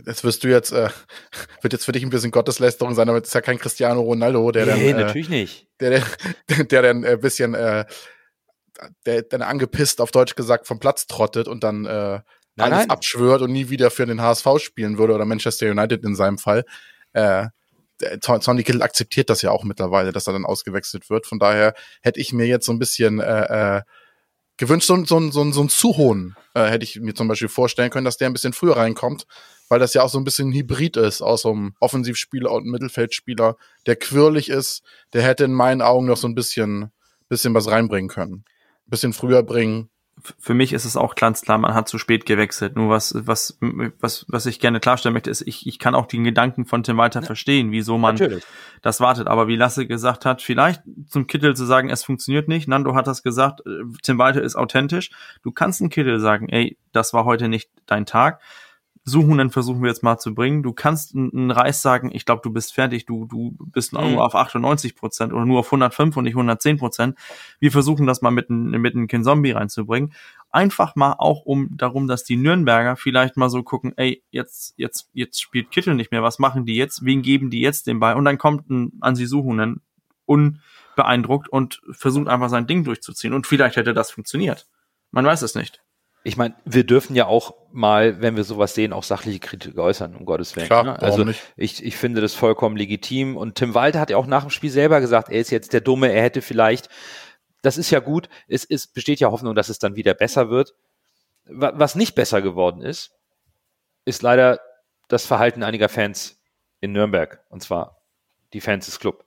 Das 0.05 0.25
wirst 0.25 0.43
du 0.45 0.49
jetzt, 0.49 0.73
äh, 0.73 0.89
wird 1.63 1.73
jetzt 1.73 1.85
für 1.87 1.93
dich 1.93 2.03
ein 2.03 2.11
bisschen 2.11 2.31
Gotteslästerung 2.31 2.95
sein, 2.95 3.09
aber 3.09 3.19
es 3.19 3.29
ist 3.29 3.35
ja 3.35 3.41
kein 3.43 3.59
Cristiano 3.59 4.01
Ronaldo, 4.03 4.51
der 4.51 4.65
nee, 4.77 4.93
dann, 4.93 5.01
äh, 5.01 5.05
natürlich 5.05 5.29
nicht. 5.31 5.69
der, 5.81 5.91
der, 6.49 6.65
der 6.71 6.83
dann 6.83 7.05
ein 7.05 7.21
bisschen, 7.21 7.55
äh, 7.55 7.85
der 9.07 9.22
dann 9.22 9.43
angepisst 9.43 10.01
auf 10.01 10.11
Deutsch 10.11 10.35
gesagt 10.37 10.66
vom 10.66 10.79
Platz 10.79 11.07
trottet 11.07 11.49
und 11.49 11.62
dann 11.64 11.85
äh, 11.87 12.20
Nein, 12.57 12.72
alles 12.72 12.79
nein. 12.87 12.91
abschwört 12.91 13.43
und 13.43 13.51
nie 13.53 13.68
wieder 13.68 13.91
für 13.91 14.07
den 14.07 14.20
HSV 14.22 14.47
spielen 14.59 14.97
würde 14.97 15.14
oder 15.14 15.25
Manchester 15.25 15.70
United 15.70 16.05
in 16.05 16.14
seinem 16.14 16.39
Fall. 16.39 16.64
Äh, 17.12 17.47
Sonny 18.41 18.62
Kittel 18.64 18.83
akzeptiert 18.83 19.31
das 19.31 19.43
ja 19.43 19.51
auch 19.51 19.64
mittlerweile, 19.64 20.12
dass 20.12 20.27
er 20.27 20.33
dann 20.35 20.45
ausgewechselt 20.45 21.11
wird. 21.11 21.27
Von 21.27 21.39
daher 21.39 21.75
hätte 22.03 22.20
ich 22.20 22.33
mir 22.33 22.47
jetzt 22.47 22.66
so 22.66 22.72
ein 22.72 22.79
bisschen 22.79 23.18
äh, 23.20 23.79
äh, 23.79 23.83
gewünscht, 24.57 24.87
so, 24.87 24.95
ein- 24.95 25.05
so, 25.05 25.18
ein- 25.18 25.33
so, 25.33 25.43
ein- 25.43 25.53
so 25.53 25.62
ein 25.62 25.68
zu 25.68 25.97
hohen 25.97 26.37
äh, 26.55 26.66
hätte 26.66 26.85
ich 26.85 27.01
mir 27.01 27.14
zum 27.14 27.27
Beispiel 27.29 27.49
vorstellen 27.49 27.91
können, 27.91 28.05
dass 28.05 28.16
der 28.18 28.29
ein 28.29 28.33
bisschen 28.33 28.53
früher 28.53 28.77
reinkommt, 28.77 29.27
weil 29.68 29.81
das 29.81 29.95
ja 29.95 30.03
auch 30.03 30.09
so 30.09 30.18
ein 30.18 30.25
bisschen 30.25 30.51
ein 30.51 30.53
Hybrid 30.53 30.97
ist 30.97 31.22
aus 31.22 31.43
so 31.43 31.51
einem 31.53 31.75
Offensivspieler 31.81 32.51
und 32.53 32.62
einem 32.62 32.70
Mittelfeldspieler, 32.72 33.57
der 33.87 33.97
quirlig 33.97 34.49
ist, 34.49 34.83
der 35.12 35.22
hätte 35.22 35.45
in 35.45 35.53
meinen 35.53 35.83
Augen 35.83 36.07
noch 36.07 36.16
so 36.16 36.29
ein 36.29 36.35
bisschen, 36.37 36.93
bisschen 37.29 37.55
was 37.55 37.68
reinbringen 37.68 38.09
können. 38.09 38.45
Ein 38.87 38.91
bisschen 38.91 39.12
früher 39.12 39.43
bringen. 39.43 39.89
für 40.39 40.55
mich 40.55 40.72
ist 40.72 40.85
es 40.85 40.97
auch 40.97 41.16
ganz 41.16 41.43
klar, 41.43 41.59
man 41.59 41.74
hat 41.74 41.89
zu 41.89 41.99
spät 41.99 42.24
gewechselt. 42.24 42.76
Nur 42.76 42.89
was, 42.89 43.14
was, 43.26 43.59
was, 44.01 44.24
was 44.28 44.47
ich 44.47 44.61
gerne 44.61 44.80
klarstellen 44.80 45.12
möchte, 45.12 45.30
ist, 45.30 45.43
ich, 45.43 45.66
ich 45.66 45.78
kann 45.78 45.95
auch 45.95 46.07
den 46.07 46.24
Gedanken 46.24 46.64
von 46.64 46.82
Tim 46.82 46.97
Walter 46.97 47.22
verstehen, 47.22 47.72
wieso 47.72 47.99
man 47.99 48.14
Natürlich. 48.14 48.45
das 48.82 49.01
wartet. 49.01 49.26
Aber 49.26 49.49
wie 49.49 49.57
Lasse 49.57 49.87
gesagt 49.87 50.24
hat, 50.24 50.41
vielleicht 50.41 50.82
zum 51.09 51.26
Kittel 51.26 51.57
zu 51.57 51.64
sagen, 51.64 51.91
es 51.91 52.05
funktioniert 52.05 52.49
nicht. 52.49 52.68
Nando 52.68 52.95
hat 52.95 53.07
das 53.07 53.22
gesagt, 53.22 53.61
äh, 53.66 53.82
Tim 54.03 54.18
Walter 54.18 54.43
ist 54.43 54.57
authentisch. 54.57 55.11
Du 55.43 55.51
kannst 55.51 55.80
einem 55.80 55.91
Kittel 55.91 56.20
sagen, 56.20 56.49
ey, 56.49 56.78
das 56.93 57.12
war 57.12 57.24
heute 57.24 57.49
nicht 57.49 57.70
dein 57.87 58.07
Tag. 58.07 58.41
Suchen, 59.07 59.51
versuchen 59.51 59.83
wir 59.83 59.89
jetzt 59.91 60.03
mal 60.03 60.17
zu 60.19 60.35
bringen. 60.35 60.63
Du 60.63 60.73
kannst 60.73 61.15
einen 61.15 61.51
Reis 61.51 61.83
sagen, 61.83 62.11
ich 62.15 62.25
glaube, 62.25 62.41
du 62.43 62.51
bist 62.51 62.73
fertig, 62.73 63.05
du, 63.05 63.27
du 63.27 63.55
bist 63.67 63.93
Mhm. 63.93 64.13
nur 64.13 64.25
auf 64.25 64.35
98 64.35 64.97
Prozent 64.97 65.33
oder 65.35 65.45
nur 65.45 65.59
auf 65.61 65.71
105 65.71 66.17
und 66.17 66.25
nicht 66.25 66.37
110 66.37 66.79
Prozent. 66.79 67.19
Wir 67.61 67.71
versuchen 67.71 68.07
das 68.07 68.23
mal 68.23 68.31
mit, 68.31 68.49
einem- 68.49 68.81
mit 68.81 68.95
einem 68.95 69.07
Kinzombie 69.07 69.51
reinzubringen. 69.51 70.15
Einfach 70.51 70.97
mal 70.97 71.17
auch 71.19 71.43
um 71.45 71.69
darum, 71.77 72.07
dass 72.09 72.25
die 72.25 72.37
Nürnberger 72.37 72.97
vielleicht 72.97 73.37
mal 73.37 73.51
so 73.51 73.63
gucken, 73.63 73.93
ey, 73.97 74.23
jetzt, 74.31 74.73
jetzt, 74.79 75.11
jetzt 75.13 75.39
spielt 75.43 75.71
Kittel 75.71 75.95
nicht 75.97 76.11
mehr, 76.11 76.23
was 76.23 76.39
machen 76.39 76.65
die 76.65 76.77
jetzt? 76.77 77.05
Wen 77.05 77.21
geben 77.21 77.51
die 77.51 77.61
jetzt 77.61 77.87
den 77.87 78.01
Ball? 78.01 78.15
Und 78.17 78.25
dann 78.25 78.39
kommt 78.39 78.71
ein 78.71 78.93
Ansi 79.01 79.27
Suhunen 79.27 79.83
unbeeindruckt 80.25 81.49
und 81.49 81.81
versucht 81.91 82.29
einfach 82.29 82.49
sein 82.49 82.67
Ding 82.67 82.85
durchzuziehen. 82.85 83.35
Und 83.35 83.47
vielleicht 83.47 83.77
hätte 83.77 83.95
das 83.95 84.11
funktioniert. 84.11 84.67
Man 85.11 85.25
weiß 85.25 85.43
es 85.43 85.55
nicht. 85.55 85.83
Ich 86.27 86.39
meine, 86.39 86.55
wir 86.64 86.85
dürfen 86.85 87.14
ja 87.14 87.27
auch 87.27 87.55
mal, 87.70 88.20
wenn 88.22 88.35
wir 88.35 88.45
sowas 88.45 88.75
sehen, 88.75 88.95
auch 88.95 89.03
sachliche 89.05 89.41
Kritik 89.41 89.77
äußern, 89.77 90.16
um 90.16 90.25
Gottes 90.25 90.57
Willen. 90.57 90.66
Klar, 90.66 90.83
ne? 90.83 90.99
Also 91.03 91.22
nicht? 91.22 91.41
ich, 91.57 91.85
ich 91.85 91.97
finde 91.97 92.22
das 92.22 92.33
vollkommen 92.35 92.77
legitim. 92.79 93.37
Und 93.37 93.57
Tim 93.57 93.75
Walter 93.75 94.01
hat 94.01 94.09
ja 94.09 94.16
auch 94.16 94.27
nach 94.27 94.41
dem 94.43 94.51
Spiel 94.51 94.70
selber 94.70 95.01
gesagt, 95.01 95.29
er 95.29 95.39
ist 95.41 95.51
jetzt 95.51 95.75
der 95.75 95.83
Dumme, 95.83 96.11
er 96.11 96.22
hätte 96.22 96.41
vielleicht, 96.41 96.89
das 97.61 97.77
ist 97.77 97.91
ja 97.91 98.01
gut, 98.01 98.31
es, 98.49 98.64
es 98.64 98.87
besteht 98.87 99.20
ja 99.20 99.31
Hoffnung, 99.31 99.55
dass 99.55 99.68
es 99.68 99.79
dann 99.79 99.97
wieder 99.97 100.14
besser 100.14 100.49
wird. 100.49 100.75
Wa- 101.45 101.72
Was 101.77 101.95
nicht 101.95 102.14
besser 102.14 102.41
geworden 102.41 102.81
ist, 102.81 103.12
ist 104.07 104.22
leider 104.22 104.61
das 105.09 105.27
Verhalten 105.27 105.62
einiger 105.62 105.91
Fans 105.91 106.41
in 106.81 106.93
Nürnberg. 106.93 107.45
Und 107.51 107.62
zwar 107.62 108.01
die 108.55 108.62
Fans 108.62 108.87
des 108.87 108.99
Club. 108.99 109.27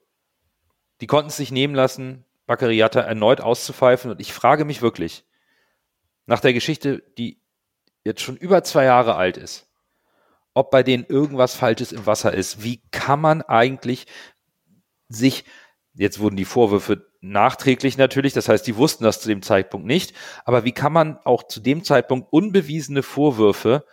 Die 1.00 1.06
konnten 1.08 1.30
es 1.30 1.38
sich 1.38 1.52
nehmen 1.52 1.76
lassen, 1.76 2.26
Baccariata 2.48 3.02
erneut 3.02 3.40
auszupfeifen. 3.40 4.10
Und 4.10 4.20
ich 4.20 4.34
frage 4.34 4.66
mich 4.66 4.82
wirklich, 4.82 5.26
nach 6.28 6.42
der 6.42 6.54
Geschichte, 6.54 7.02
die 7.18 7.42
jetzt 8.04 8.22
schon 8.22 8.38
über 8.38 8.64
zwei 8.64 8.84
Jahre 8.84 9.16
alt 9.16 9.38
ist, 9.38 9.68
ob 10.54 10.70
bei 10.70 10.84
denen 10.84 11.06
irgendwas 11.06 11.56
Falsches 11.56 11.92
im 11.92 12.06
Wasser 12.06 12.34
ist. 12.34 12.64
Wie 12.64 12.82
kann 12.92 13.20
man 13.20 13.42
eigentlich 13.42 14.06
sich, 15.10 15.46
jetzt 15.94 16.20
wurden 16.20 16.36
die 16.36 16.46
Vorwürfe 16.46 17.08
nachträglich 17.22 17.98
natürlich, 17.98 18.34
das 18.34 18.50
heißt, 18.50 18.68
die 18.68 18.76
wussten 18.76 19.04
das 19.04 19.22
zu 19.22 19.28
dem 19.28 19.42
Zeitpunkt 19.42 19.88
nicht, 19.88 20.14
aber 20.46 20.64
wie 20.64 20.72
kann 20.72 20.94
man 20.94 21.18
auch 21.20 21.44
zu 21.44 21.60
dem 21.60 21.84
Zeitpunkt 21.84 22.32
unbewiesene 22.32 23.04
Vorwürfe 23.04 23.86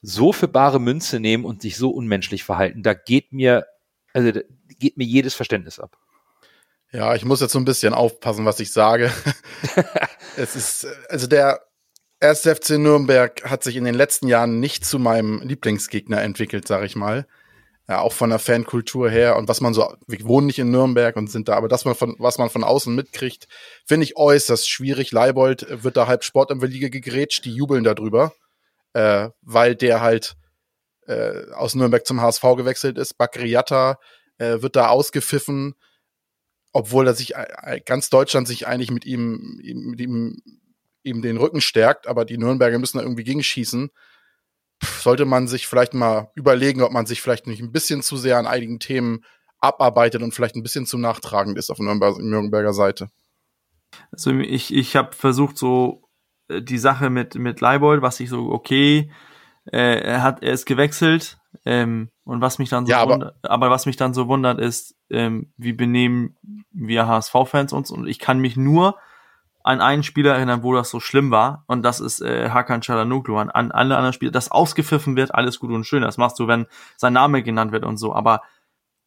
so 0.00 0.32
für 0.32 0.48
bare 0.48 0.80
Münze 0.80 1.20
nehmen 1.20 1.44
und 1.44 1.60
sich 1.60 1.76
so 1.76 1.90
unmenschlich 1.90 2.44
verhalten? 2.44 2.82
Da 2.82 2.94
geht 2.94 3.32
mir, 3.32 3.66
also 4.12 4.40
geht 4.78 4.96
mir 4.96 5.04
jedes 5.04 5.34
Verständnis 5.34 5.78
ab. 5.78 5.96
Ja, 6.92 7.14
ich 7.14 7.24
muss 7.24 7.40
jetzt 7.40 7.52
so 7.52 7.58
ein 7.58 7.64
bisschen 7.64 7.94
aufpassen, 7.94 8.44
was 8.44 8.58
ich 8.58 8.72
sage. 8.72 9.12
es 10.36 10.56
ist, 10.56 10.86
also 11.08 11.28
der 11.28 11.60
erste 12.20 12.54
FC 12.54 12.78
Nürnberg 12.78 13.42
hat 13.48 13.64
sich 13.64 13.76
in 13.76 13.84
den 13.84 13.94
letzten 13.94 14.28
Jahren 14.28 14.60
nicht 14.60 14.84
zu 14.84 14.98
meinem 14.98 15.40
Lieblingsgegner 15.42 16.22
entwickelt, 16.22 16.68
sag 16.68 16.84
ich 16.84 16.96
mal. 16.96 17.26
ja, 17.90 18.00
auch 18.00 18.12
von 18.12 18.30
der 18.30 18.38
Fankultur 18.38 19.10
her 19.10 19.36
und 19.36 19.48
was 19.48 19.60
man 19.60 19.74
so, 19.74 19.92
wir 20.06 20.24
wohnen 20.24 20.46
nicht 20.46 20.60
in 20.60 20.70
Nürnberg 20.70 21.16
und 21.16 21.28
sind 21.28 21.48
da, 21.48 21.56
aber 21.56 21.66
das 21.66 21.84
man 21.84 21.96
von, 21.96 22.14
was 22.18 22.38
man 22.38 22.48
von 22.48 22.62
außen 22.62 22.94
mitkriegt, 22.94 23.48
finde 23.84 24.04
ich 24.04 24.16
äußerst 24.16 24.68
schwierig. 24.70 25.10
Leibold 25.10 25.66
wird 25.82 25.96
da 25.96 26.06
halb 26.06 26.22
Sport 26.22 26.52
im 26.52 26.60
Liga 26.60 26.88
gegrätscht, 26.88 27.44
die 27.44 27.52
jubeln 27.52 27.82
darüber, 27.82 28.32
äh, 28.92 29.30
weil 29.42 29.74
der 29.74 30.00
halt 30.00 30.36
äh, 31.08 31.50
aus 31.52 31.74
Nürnberg 31.74 32.06
zum 32.06 32.20
HSV 32.20 32.42
gewechselt 32.56 32.96
ist. 32.96 33.14
Bakriata 33.18 33.98
äh, 34.38 34.62
wird 34.62 34.76
da 34.76 34.86
ausgepfiffen, 34.88 35.74
obwohl 36.72 37.08
er 37.08 37.14
sich 37.14 37.34
äh, 37.34 37.80
ganz 37.84 38.08
Deutschland 38.08 38.46
sich 38.46 38.68
eigentlich 38.68 38.92
mit 38.92 39.04
ihm, 39.04 39.58
mit 39.64 40.00
ihm, 40.00 40.40
ihm 41.02 41.22
den 41.22 41.36
Rücken 41.36 41.60
stärkt, 41.60 42.06
aber 42.06 42.24
die 42.24 42.38
Nürnberger 42.38 42.78
müssen 42.78 42.98
da 42.98 43.02
irgendwie 43.04 43.24
gegenschießen 43.24 43.90
sollte 44.82 45.26
man 45.26 45.46
sich 45.46 45.66
vielleicht 45.66 45.92
mal 45.92 46.30
überlegen, 46.34 46.80
ob 46.82 46.90
man 46.92 47.04
sich 47.04 47.20
vielleicht 47.20 47.46
nicht 47.46 47.60
ein 47.60 47.70
bisschen 47.72 48.02
zu 48.02 48.16
sehr 48.16 48.38
an 48.38 48.46
einigen 48.46 48.78
Themen 48.78 49.24
abarbeitet 49.58 50.22
und 50.22 50.32
vielleicht 50.32 50.56
ein 50.56 50.62
bisschen 50.62 50.86
zu 50.86 50.96
nachtragend 50.96 51.58
ist 51.58 51.70
auf 51.70 51.78
Nürnberger 51.78 52.72
Seite. 52.72 53.10
Also 54.10 54.30
ich, 54.32 54.72
ich 54.74 54.96
habe 54.96 55.14
versucht, 55.14 55.58
so 55.58 56.08
äh, 56.48 56.62
die 56.62 56.78
Sache 56.78 57.10
mit, 57.10 57.34
mit 57.34 57.60
Leibold, 57.60 58.00
was 58.00 58.20
ich 58.20 58.30
so, 58.30 58.50
okay, 58.50 59.10
äh, 59.70 60.00
er 60.00 60.22
hat, 60.22 60.42
er 60.42 60.52
ist 60.54 60.64
gewechselt, 60.64 61.38
ähm, 61.66 62.08
und 62.24 62.40
was 62.40 62.58
mich 62.58 62.70
dann 62.70 62.86
so 62.86 62.90
Ja, 62.92 63.00
aber- 63.00 63.12
wundert, 63.14 63.36
aber 63.42 63.68
was 63.70 63.84
mich 63.84 63.96
dann 63.96 64.14
so 64.14 64.28
wundert, 64.28 64.58
ist, 64.60 64.94
ähm, 65.10 65.52
wie 65.58 65.74
benehmen 65.74 66.38
wir 66.70 67.06
HSV-Fans 67.06 67.74
uns 67.74 67.90
und 67.90 68.06
ich 68.06 68.18
kann 68.18 68.38
mich 68.38 68.56
nur 68.56 68.96
an 69.70 69.80
einen 69.80 70.02
Spieler 70.02 70.34
erinnern, 70.34 70.62
wo 70.62 70.74
das 70.74 70.90
so 70.90 71.00
schlimm 71.00 71.30
war 71.30 71.64
und 71.66 71.82
das 71.82 72.00
ist 72.00 72.20
äh, 72.20 72.50
Hakan 72.50 72.82
Çalhanoğlu. 72.82 73.36
An, 73.36 73.50
an 73.50 73.70
alle 73.72 73.96
anderen 73.96 74.12
Spieler, 74.12 74.32
das 74.32 74.50
ausgepfiffen 74.50 75.16
wird, 75.16 75.34
alles 75.34 75.58
gut 75.58 75.70
und 75.70 75.84
schön. 75.84 76.02
Das 76.02 76.18
machst 76.18 76.38
du, 76.38 76.46
wenn 76.46 76.66
sein 76.96 77.12
Name 77.12 77.42
genannt 77.42 77.72
wird 77.72 77.84
und 77.84 77.96
so. 77.96 78.14
Aber 78.14 78.42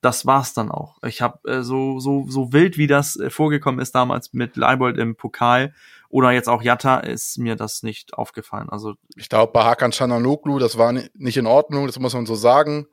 das 0.01 0.25
war's 0.25 0.53
dann 0.53 0.69
auch. 0.71 0.97
Ich 1.03 1.21
habe 1.21 1.39
äh, 1.49 1.61
so 1.63 1.99
so 1.99 2.25
so 2.27 2.51
wild, 2.51 2.77
wie 2.77 2.87
das 2.87 3.15
äh, 3.15 3.29
vorgekommen 3.29 3.79
ist 3.79 3.95
damals 3.95 4.33
mit 4.33 4.57
Leibold 4.57 4.97
im 4.97 5.15
Pokal 5.15 5.73
oder 6.09 6.31
jetzt 6.31 6.49
auch 6.49 6.61
Jatta, 6.61 6.99
ist 6.99 7.37
mir 7.37 7.55
das 7.55 7.83
nicht 7.83 8.13
aufgefallen. 8.13 8.69
Also 8.69 8.95
Ich 9.15 9.29
glaube, 9.29 9.51
bei 9.53 9.63
Hakan 9.63 9.91
Çalhanoğlu, 9.91 10.59
das 10.59 10.77
war 10.77 10.91
ni- 10.91 11.09
nicht 11.13 11.37
in 11.37 11.47
Ordnung, 11.47 11.87
das 11.87 11.99
muss 11.99 12.13
man 12.13 12.25
so 12.25 12.35
sagen. 12.35 12.87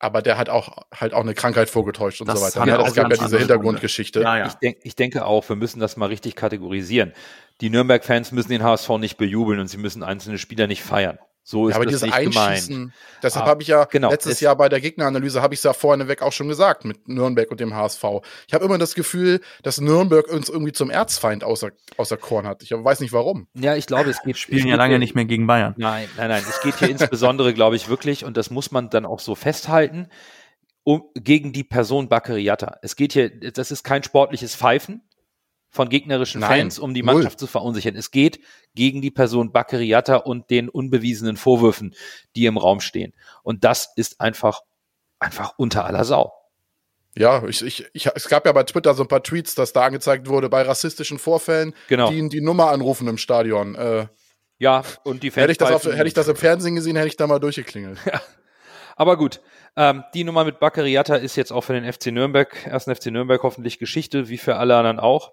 Aber 0.00 0.22
der 0.22 0.38
hat 0.38 0.48
auch 0.48 0.84
halt 0.94 1.12
auch 1.12 1.22
eine 1.22 1.34
Krankheit 1.34 1.68
vorgetäuscht 1.68 2.20
und 2.20 2.28
Das 2.28 2.38
so 2.38 2.46
weiter. 2.46 2.66
Ja, 2.66 2.80
es 2.80 2.92
auch 2.92 2.94
gab 2.94 3.10
ja 3.10 3.16
diese 3.16 3.38
Hintergrundgeschichte. 3.38 4.20
ja, 4.22 4.38
ja. 4.38 4.46
Ich, 4.46 4.54
denk, 4.54 4.78
ich 4.84 4.94
denke 4.94 5.24
auch, 5.24 5.48
wir 5.48 5.56
müssen 5.56 5.80
das 5.80 5.96
mal 5.96 6.06
richtig 6.06 6.36
kategorisieren. 6.36 7.12
Die 7.60 7.70
Nürnberg-Fans 7.70 8.30
müssen 8.30 8.50
den 8.50 8.62
HSV 8.62 8.88
nicht 8.98 9.16
bejubeln 9.16 9.58
und 9.58 9.66
sie 9.66 9.78
müssen 9.78 10.04
einzelne 10.04 10.38
Spieler 10.38 10.68
nicht 10.68 10.84
feiern. 10.84 11.18
So 11.50 11.66
ist 11.68 11.72
Ja, 11.72 11.76
aber 11.76 11.86
das 11.86 11.92
dieses 11.92 12.02
nicht 12.02 12.14
gemeint. 12.18 12.50
Einschießen, 12.50 12.92
deshalb 13.22 13.46
Ah, 13.46 13.48
habe 13.48 13.62
ich 13.62 13.68
ja 13.68 13.84
genau, 13.84 14.10
letztes 14.10 14.34
es- 14.34 14.40
Jahr 14.40 14.54
bei 14.54 14.68
der 14.68 14.82
Gegneranalyse, 14.82 15.40
habe 15.40 15.54
ich 15.54 15.60
es 15.60 15.64
ja 15.64 15.72
vorneweg 15.72 16.20
auch 16.20 16.32
schon 16.32 16.46
gesagt, 16.46 16.84
mit 16.84 17.08
Nürnberg 17.08 17.50
und 17.50 17.58
dem 17.58 17.74
HSV. 17.74 18.04
Ich 18.46 18.52
habe 18.52 18.66
immer 18.66 18.76
das 18.76 18.94
Gefühl, 18.94 19.40
dass 19.62 19.80
Nürnberg 19.80 20.28
uns 20.30 20.50
irgendwie 20.50 20.72
zum 20.72 20.90
Erzfeind 20.90 21.44
außer, 21.44 21.70
außer 21.96 22.18
Korn 22.18 22.46
hat. 22.46 22.62
Ich 22.62 22.70
weiß 22.72 23.00
nicht 23.00 23.14
warum. 23.14 23.46
Ja, 23.54 23.74
ich 23.76 23.86
glaube, 23.86 24.10
es 24.10 24.20
geht 24.22 24.36
spielen 24.36 24.66
ja 24.66 24.76
lange 24.76 24.98
nicht 24.98 25.14
mehr 25.14 25.24
gegen 25.24 25.46
Bayern. 25.46 25.72
Nein, 25.78 26.06
nein, 26.18 26.28
nein. 26.28 26.44
Es 26.46 26.60
geht 26.60 26.74
hier 26.80 26.90
insbesondere, 26.90 27.54
glaube 27.54 27.76
ich, 27.76 27.88
wirklich, 27.88 28.26
und 28.26 28.36
das 28.36 28.50
muss 28.50 28.70
man 28.70 28.90
dann 28.90 29.06
auch 29.06 29.20
so 29.20 29.34
festhalten, 29.34 30.08
um, 30.84 31.04
gegen 31.14 31.54
die 31.54 31.64
Person 31.64 32.10
Bakariata. 32.10 32.76
Es 32.82 32.94
geht 32.94 33.14
hier, 33.14 33.30
das 33.30 33.70
ist 33.70 33.84
kein 33.84 34.02
sportliches 34.02 34.54
Pfeifen 34.54 35.07
von 35.70 35.88
gegnerischen 35.88 36.40
Nein, 36.40 36.60
Fans, 36.62 36.78
um 36.78 36.94
die 36.94 37.02
null. 37.02 37.14
Mannschaft 37.14 37.38
zu 37.38 37.46
verunsichern. 37.46 37.94
Es 37.96 38.10
geht 38.10 38.40
gegen 38.74 39.02
die 39.02 39.10
Person 39.10 39.52
Bakariata 39.52 40.16
und 40.16 40.50
den 40.50 40.68
unbewiesenen 40.68 41.36
Vorwürfen, 41.36 41.94
die 42.36 42.46
im 42.46 42.56
Raum 42.56 42.80
stehen. 42.80 43.12
Und 43.42 43.64
das 43.64 43.92
ist 43.96 44.20
einfach, 44.20 44.62
einfach 45.18 45.54
unter 45.58 45.84
aller 45.84 46.04
Sau. 46.04 46.32
Ja, 47.16 47.42
ich, 47.48 47.62
ich, 47.62 47.84
ich, 47.92 48.06
es 48.14 48.28
gab 48.28 48.46
ja 48.46 48.52
bei 48.52 48.62
Twitter 48.62 48.94
so 48.94 49.02
ein 49.02 49.08
paar 49.08 49.22
Tweets, 49.22 49.54
dass 49.54 49.72
da 49.72 49.82
angezeigt 49.84 50.28
wurde, 50.28 50.48
bei 50.48 50.62
rassistischen 50.62 51.18
Vorfällen, 51.18 51.74
Genau. 51.88 52.10
die 52.10 52.28
die 52.28 52.40
Nummer 52.40 52.70
anrufen 52.70 53.08
im 53.08 53.18
Stadion. 53.18 53.74
Äh, 53.74 54.06
Ja, 54.58 54.84
und 55.04 55.22
die 55.22 55.30
Fans 55.30 55.42
hätte, 55.42 55.52
ich 55.52 55.58
das 55.58 55.70
auf, 55.72 55.84
hätte 55.84 56.06
ich 56.06 56.14
das 56.14 56.28
im 56.28 56.36
Fernsehen 56.36 56.76
gesehen, 56.76 56.96
hätte 56.96 57.08
ich 57.08 57.16
da 57.16 57.26
mal 57.26 57.40
durchgeklingelt. 57.40 57.98
Aber 58.96 59.16
gut, 59.16 59.40
ähm, 59.76 60.04
die 60.14 60.24
Nummer 60.24 60.44
mit 60.44 60.58
Bakariata 60.60 61.16
ist 61.16 61.36
jetzt 61.36 61.52
auch 61.52 61.62
für 61.62 61.72
den 61.72 61.90
FC 61.92 62.06
Nürnberg, 62.06 62.66
ersten 62.66 62.94
FC 62.94 63.06
Nürnberg 63.06 63.42
hoffentlich 63.42 63.78
Geschichte, 63.78 64.28
wie 64.28 64.38
für 64.38 64.56
alle 64.56 64.76
anderen 64.76 64.98
auch. 65.00 65.32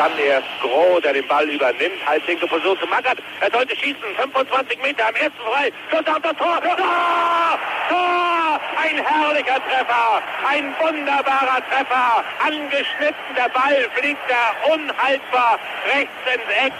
Dann 0.00 0.18
erst 0.18 0.48
Groh, 0.62 0.98
der 0.98 1.12
den 1.12 1.28
Ball 1.28 1.46
übernimmt. 1.46 2.00
Halblinke 2.06 2.46
Position 2.46 2.78
zu 2.78 2.86
Magath. 2.86 3.18
Er 3.42 3.50
sollte 3.50 3.76
schießen. 3.76 4.00
25 4.16 4.80
Meter 4.80 5.08
am 5.08 5.14
ersten 5.14 5.36
frei. 5.36 5.70
Schuss 5.90 6.06
auf 6.06 6.22
das 6.22 6.36
Tor. 6.38 6.58
Tor! 6.62 7.58
Tor! 7.90 8.60
Ein 8.78 8.96
herrlicher 8.96 9.60
Treffer. 9.60 10.22
Ein 10.48 10.72
wunderbarer 10.80 11.60
Treffer. 11.68 12.24
Angeschnitten. 12.42 13.34
Der 13.36 13.50
Ball 13.50 13.90
fliegt 13.94 14.24
er 14.30 14.72
unhaltbar 14.72 15.58
rechts 15.94 16.14
ins 16.34 16.66
Eck. 16.66 16.72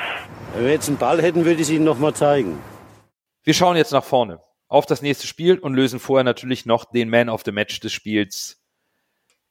Wenn 0.54 0.64
wir 0.64 0.72
jetzt 0.72 0.88
einen 0.88 0.96
Ball 0.96 1.20
hätten, 1.20 1.44
würde 1.44 1.56
ich 1.56 1.68
es 1.68 1.70
Ihnen 1.70 1.84
noch 1.84 1.98
mal 1.98 2.14
zeigen. 2.14 2.58
Wir 3.44 3.52
schauen 3.52 3.76
jetzt 3.76 3.92
nach 3.92 4.04
vorne 4.04 4.40
auf 4.68 4.86
das 4.86 5.02
nächste 5.02 5.26
Spiel 5.26 5.58
und 5.58 5.74
lösen 5.74 6.00
vorher 6.00 6.24
natürlich 6.24 6.64
noch 6.64 6.86
den 6.86 7.10
Man 7.10 7.28
of 7.28 7.42
the 7.44 7.52
Match 7.52 7.80
des 7.80 7.92
Spiels 7.92 8.59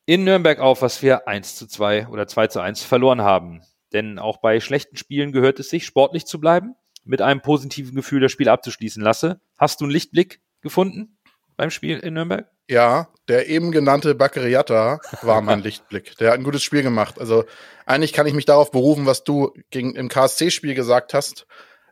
in 0.10 0.24
Nürnberg 0.24 0.58
auf, 0.58 0.82
was 0.82 1.04
wir 1.04 1.28
1 1.28 1.56
zu 1.56 1.68
2 1.68 2.08
oder 2.08 2.26
2 2.26 2.48
zu 2.48 2.60
1 2.62 2.82
verloren 2.82 3.22
haben. 3.22 3.62
Denn 3.94 4.18
auch 4.18 4.38
bei 4.38 4.60
schlechten 4.60 4.98
Spielen 4.98 5.32
gehört 5.32 5.60
es 5.60 5.70
sich, 5.70 5.86
sportlich 5.86 6.26
zu 6.26 6.40
bleiben, 6.40 6.74
mit 7.04 7.22
einem 7.22 7.44
positiven 7.44 7.94
Gefühl 7.94 8.20
das 8.20 8.32
Spiel 8.32 8.50
abzuschließen. 8.50 9.04
Lasse, 9.04 9.40
hast 9.56 9.82
du 9.82 9.86
einen 9.86 9.92
Lichtblick 9.92 10.42
gefunden 10.62 11.20
beim 11.58 11.70
Spiel 11.70 12.00
in 12.00 12.16
Nürnberg? 12.16 12.48
Ja, 12.68 13.10
der 13.28 13.50
eben 13.50 13.72
genannte 13.72 14.16
Bakariata 14.16 15.00
war 15.22 15.42
mein 15.42 15.60
Lichtblick. 15.64 16.18
Der 16.18 16.32
hat 16.32 16.40
ein 16.40 16.44
gutes 16.44 16.64
Spiel 16.64 16.82
gemacht. 16.82 17.20
Also 17.20 17.46
eigentlich 17.86 18.12
kann 18.12 18.26
ich 18.26 18.34
mich 18.34 18.46
darauf 18.46 18.72
berufen, 18.72 19.06
was 19.06 19.24
du 19.24 19.54
gegen, 19.70 19.94
im 19.94 20.10
KSC-Spiel 20.10 20.74
gesagt 20.74 21.14
hast. 21.14 21.46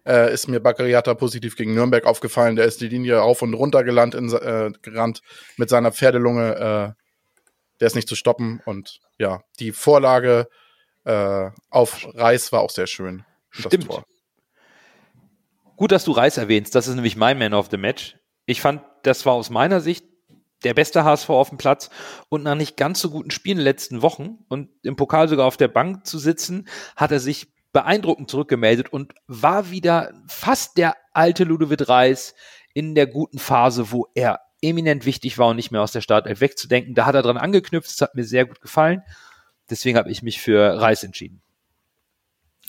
Äh, 0.08 0.34
ist 0.34 0.48
mir 0.48 0.60
Bakariata 0.60 1.14
positiv 1.14 1.56
gegen 1.56 1.76
Nürnberg 1.76 2.08
aufgefallen. 2.08 2.56
Der 2.56 2.66
ist 2.66 2.82
die 2.82 2.90
Linie 2.90 3.22
auf 3.22 3.44
und 3.44 3.54
runter 3.54 3.84
gelandt, 3.84 4.16
in, 4.16 4.34
äh, 4.34 4.72
gerannt 4.82 5.22
mit 5.58 5.70
seiner 5.70 5.92
Pferdelunge. 5.92 6.96
Äh, 6.98 7.07
der 7.80 7.88
ist 7.88 7.96
nicht 7.96 8.08
zu 8.08 8.16
stoppen. 8.16 8.62
Und 8.66 9.00
ja, 9.18 9.42
die 9.60 9.72
Vorlage 9.72 10.48
äh, 11.04 11.50
auf 11.70 12.08
Reis 12.14 12.52
war 12.52 12.62
auch 12.62 12.70
sehr 12.70 12.88
schön. 12.88 13.26
Das 13.56 13.66
Stimmt. 13.66 13.88
Tor. 13.88 14.06
Gut, 15.76 15.92
dass 15.92 16.04
du 16.04 16.12
Reis 16.12 16.38
erwähnst. 16.38 16.74
Das 16.76 16.88
ist 16.88 16.96
nämlich 16.96 17.16
mein 17.16 17.38
Man 17.38 17.54
of 17.54 17.68
the 17.70 17.78
Match. 17.78 18.18
Ich 18.46 18.62
fand, 18.62 18.82
das 19.04 19.26
war 19.26 19.34
aus 19.34 19.50
meiner 19.50 19.80
Sicht 19.80 20.06
der 20.64 20.74
beste 20.74 21.04
HSV 21.04 21.30
auf 21.30 21.50
dem 21.50 21.58
Platz 21.58 21.90
und 22.30 22.44
nach 22.44 22.56
nicht 22.56 22.78
ganz 22.78 23.00
so 23.00 23.12
guten 23.12 23.30
Spielen 23.30 23.58
in 23.58 23.60
den 23.60 23.66
letzten 23.66 24.02
Wochen 24.02 24.40
und 24.48 24.70
im 24.84 24.96
Pokal 24.96 25.28
sogar 25.28 25.46
auf 25.46 25.58
der 25.58 25.68
Bank 25.68 26.06
zu 26.08 26.18
sitzen, 26.18 26.68
hat 26.96 27.12
er 27.12 27.20
sich 27.20 27.48
beeindruckend 27.74 28.30
zurückgemeldet 28.30 28.92
und 28.92 29.14
war 29.28 29.70
wieder 29.70 30.14
fast 30.28 30.78
der 30.78 30.96
alte 31.14 31.44
Ludovic 31.44 31.88
Reis 31.88 32.34
in 32.74 32.96
der 32.96 33.06
guten 33.06 33.38
Phase, 33.38 33.92
wo 33.92 34.08
er 34.16 34.40
eminent 34.62 35.06
wichtig 35.06 35.38
war 35.38 35.48
und 35.48 35.56
nicht 35.56 35.72
mehr 35.72 35.82
aus 35.82 35.92
der 35.92 36.02
Startelf 36.02 36.42
wegzudenken. 36.42 36.96
Da 36.96 37.06
hat 37.06 37.16
er 37.16 37.22
dran 37.22 37.38
angeknüpft, 37.38 37.90
das 37.90 38.02
hat 38.02 38.16
mir 38.16 38.24
sehr 38.24 38.46
gut 38.46 38.62
gefallen. 38.62 39.02
Deswegen 39.70 39.98
habe 39.98 40.10
ich 40.10 40.24
mich 40.24 40.42
für 40.42 40.80
Reis 40.80 41.04
entschieden. 41.04 41.42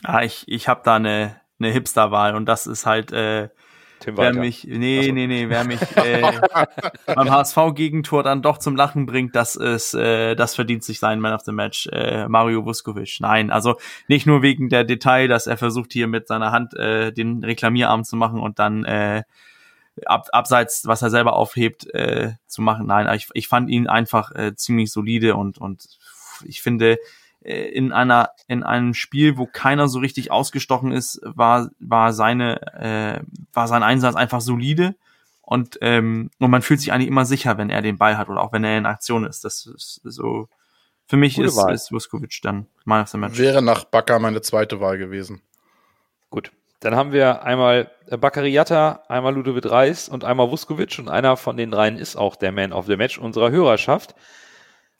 Ah, 0.04 0.22
ich 0.22 0.44
ich 0.46 0.68
habe 0.68 0.82
da 0.84 0.96
eine 0.96 1.40
eine 1.58 1.70
Hipster-Wahl 1.72 2.36
und 2.36 2.46
das 2.46 2.66
ist 2.66 2.86
halt 2.86 3.12
äh, 3.12 3.48
Tim 4.00 4.16
wer 4.16 4.26
Walter. 4.26 4.40
mich 4.40 4.64
nee 4.64 5.02
so. 5.02 5.12
nee 5.12 5.26
nee 5.26 5.48
wer 5.48 5.64
mich 5.64 5.80
äh, 5.96 6.22
beim 7.06 7.30
HSV 7.30 7.56
Gegentor 7.74 8.22
dann 8.22 8.42
doch 8.42 8.58
zum 8.58 8.76
Lachen 8.76 9.06
bringt, 9.06 9.34
das 9.34 9.56
ist 9.56 9.94
äh, 9.94 10.36
das 10.36 10.54
verdient 10.54 10.84
sich 10.84 11.00
sein 11.00 11.20
Man 11.20 11.34
of 11.34 11.42
the 11.42 11.52
Match 11.52 11.88
äh, 11.92 12.28
Mario 12.28 12.64
Vuskovic. 12.64 13.18
Nein, 13.20 13.50
also 13.50 13.76
nicht 14.06 14.26
nur 14.26 14.42
wegen 14.42 14.68
der 14.68 14.84
Detail, 14.84 15.26
dass 15.26 15.48
er 15.48 15.56
versucht 15.56 15.92
hier 15.92 16.06
mit 16.06 16.28
seiner 16.28 16.52
Hand 16.52 16.74
äh, 16.74 17.12
den 17.12 17.42
Reklamierarm 17.42 18.04
zu 18.04 18.14
machen 18.14 18.40
und 18.40 18.60
dann 18.60 18.84
äh, 18.84 19.24
ab, 20.06 20.28
abseits, 20.32 20.86
was 20.86 21.02
er 21.02 21.10
selber 21.10 21.34
aufhebt, 21.34 21.86
äh, 21.94 22.32
zu 22.46 22.62
machen. 22.62 22.86
Nein, 22.86 23.12
ich, 23.14 23.28
ich 23.34 23.48
fand 23.48 23.70
ihn 23.70 23.86
einfach 23.88 24.32
äh, 24.34 24.54
ziemlich 24.54 24.92
solide 24.92 25.36
und 25.36 25.58
und 25.58 25.88
ich 26.44 26.62
finde 26.62 26.98
äh, 27.42 27.68
in 27.68 27.92
einer 27.92 28.30
in 28.46 28.62
einem 28.62 28.94
Spiel, 28.94 29.38
wo 29.38 29.46
keiner 29.46 29.88
so 29.88 29.98
richtig 29.98 30.30
ausgestochen 30.30 30.92
ist, 30.92 31.20
war 31.22 31.70
war 31.78 32.12
seine 32.12 32.60
äh, 32.74 33.20
war 33.52 33.68
sein 33.68 33.82
Einsatz 33.82 34.16
einfach 34.16 34.40
solide 34.40 34.94
und 35.42 35.78
ähm, 35.80 36.30
und 36.38 36.50
man 36.50 36.62
fühlt 36.62 36.80
sich 36.80 36.92
eigentlich 36.92 37.08
immer 37.08 37.24
sicher, 37.24 37.58
wenn 37.58 37.70
er 37.70 37.82
den 37.82 37.98
Ball 37.98 38.18
hat 38.18 38.28
oder 38.28 38.42
auch 38.42 38.52
wenn 38.52 38.64
er 38.64 38.76
in 38.76 38.86
Aktion 38.86 39.24
ist. 39.24 39.44
Das 39.44 39.66
ist 39.66 40.00
so 40.04 40.48
für 41.06 41.16
mich 41.16 41.36
Gute 41.36 41.48
ist 41.48 41.56
Wahl. 41.56 41.74
ist 41.74 41.90
Vuskovic 41.90 42.38
dann 42.42 42.66
Man 42.84 43.02
of 43.02 43.08
the 43.08 43.18
Match. 43.18 43.38
Wäre 43.38 43.62
nach 43.62 43.84
Bakker 43.84 44.18
meine 44.18 44.42
zweite 44.42 44.78
Wahl 44.80 44.98
gewesen. 44.98 45.40
Gut. 46.28 46.52
Dann 46.80 46.94
haben 46.94 47.12
wir 47.12 47.42
einmal 47.42 47.90
Bakariata, 48.08 49.02
einmal 49.08 49.34
Ludovic 49.34 49.68
Reis 49.68 50.08
und 50.08 50.24
einmal 50.24 50.50
Vuskovic 50.50 50.98
und 50.98 51.08
einer 51.08 51.36
von 51.36 51.56
den 51.56 51.70
dreien 51.70 51.98
ist 51.98 52.16
auch 52.16 52.36
der 52.36 52.52
Man 52.52 52.72
of 52.72 52.86
the 52.86 52.96
Match 52.96 53.18
unserer 53.18 53.50
Hörerschaft. 53.50 54.14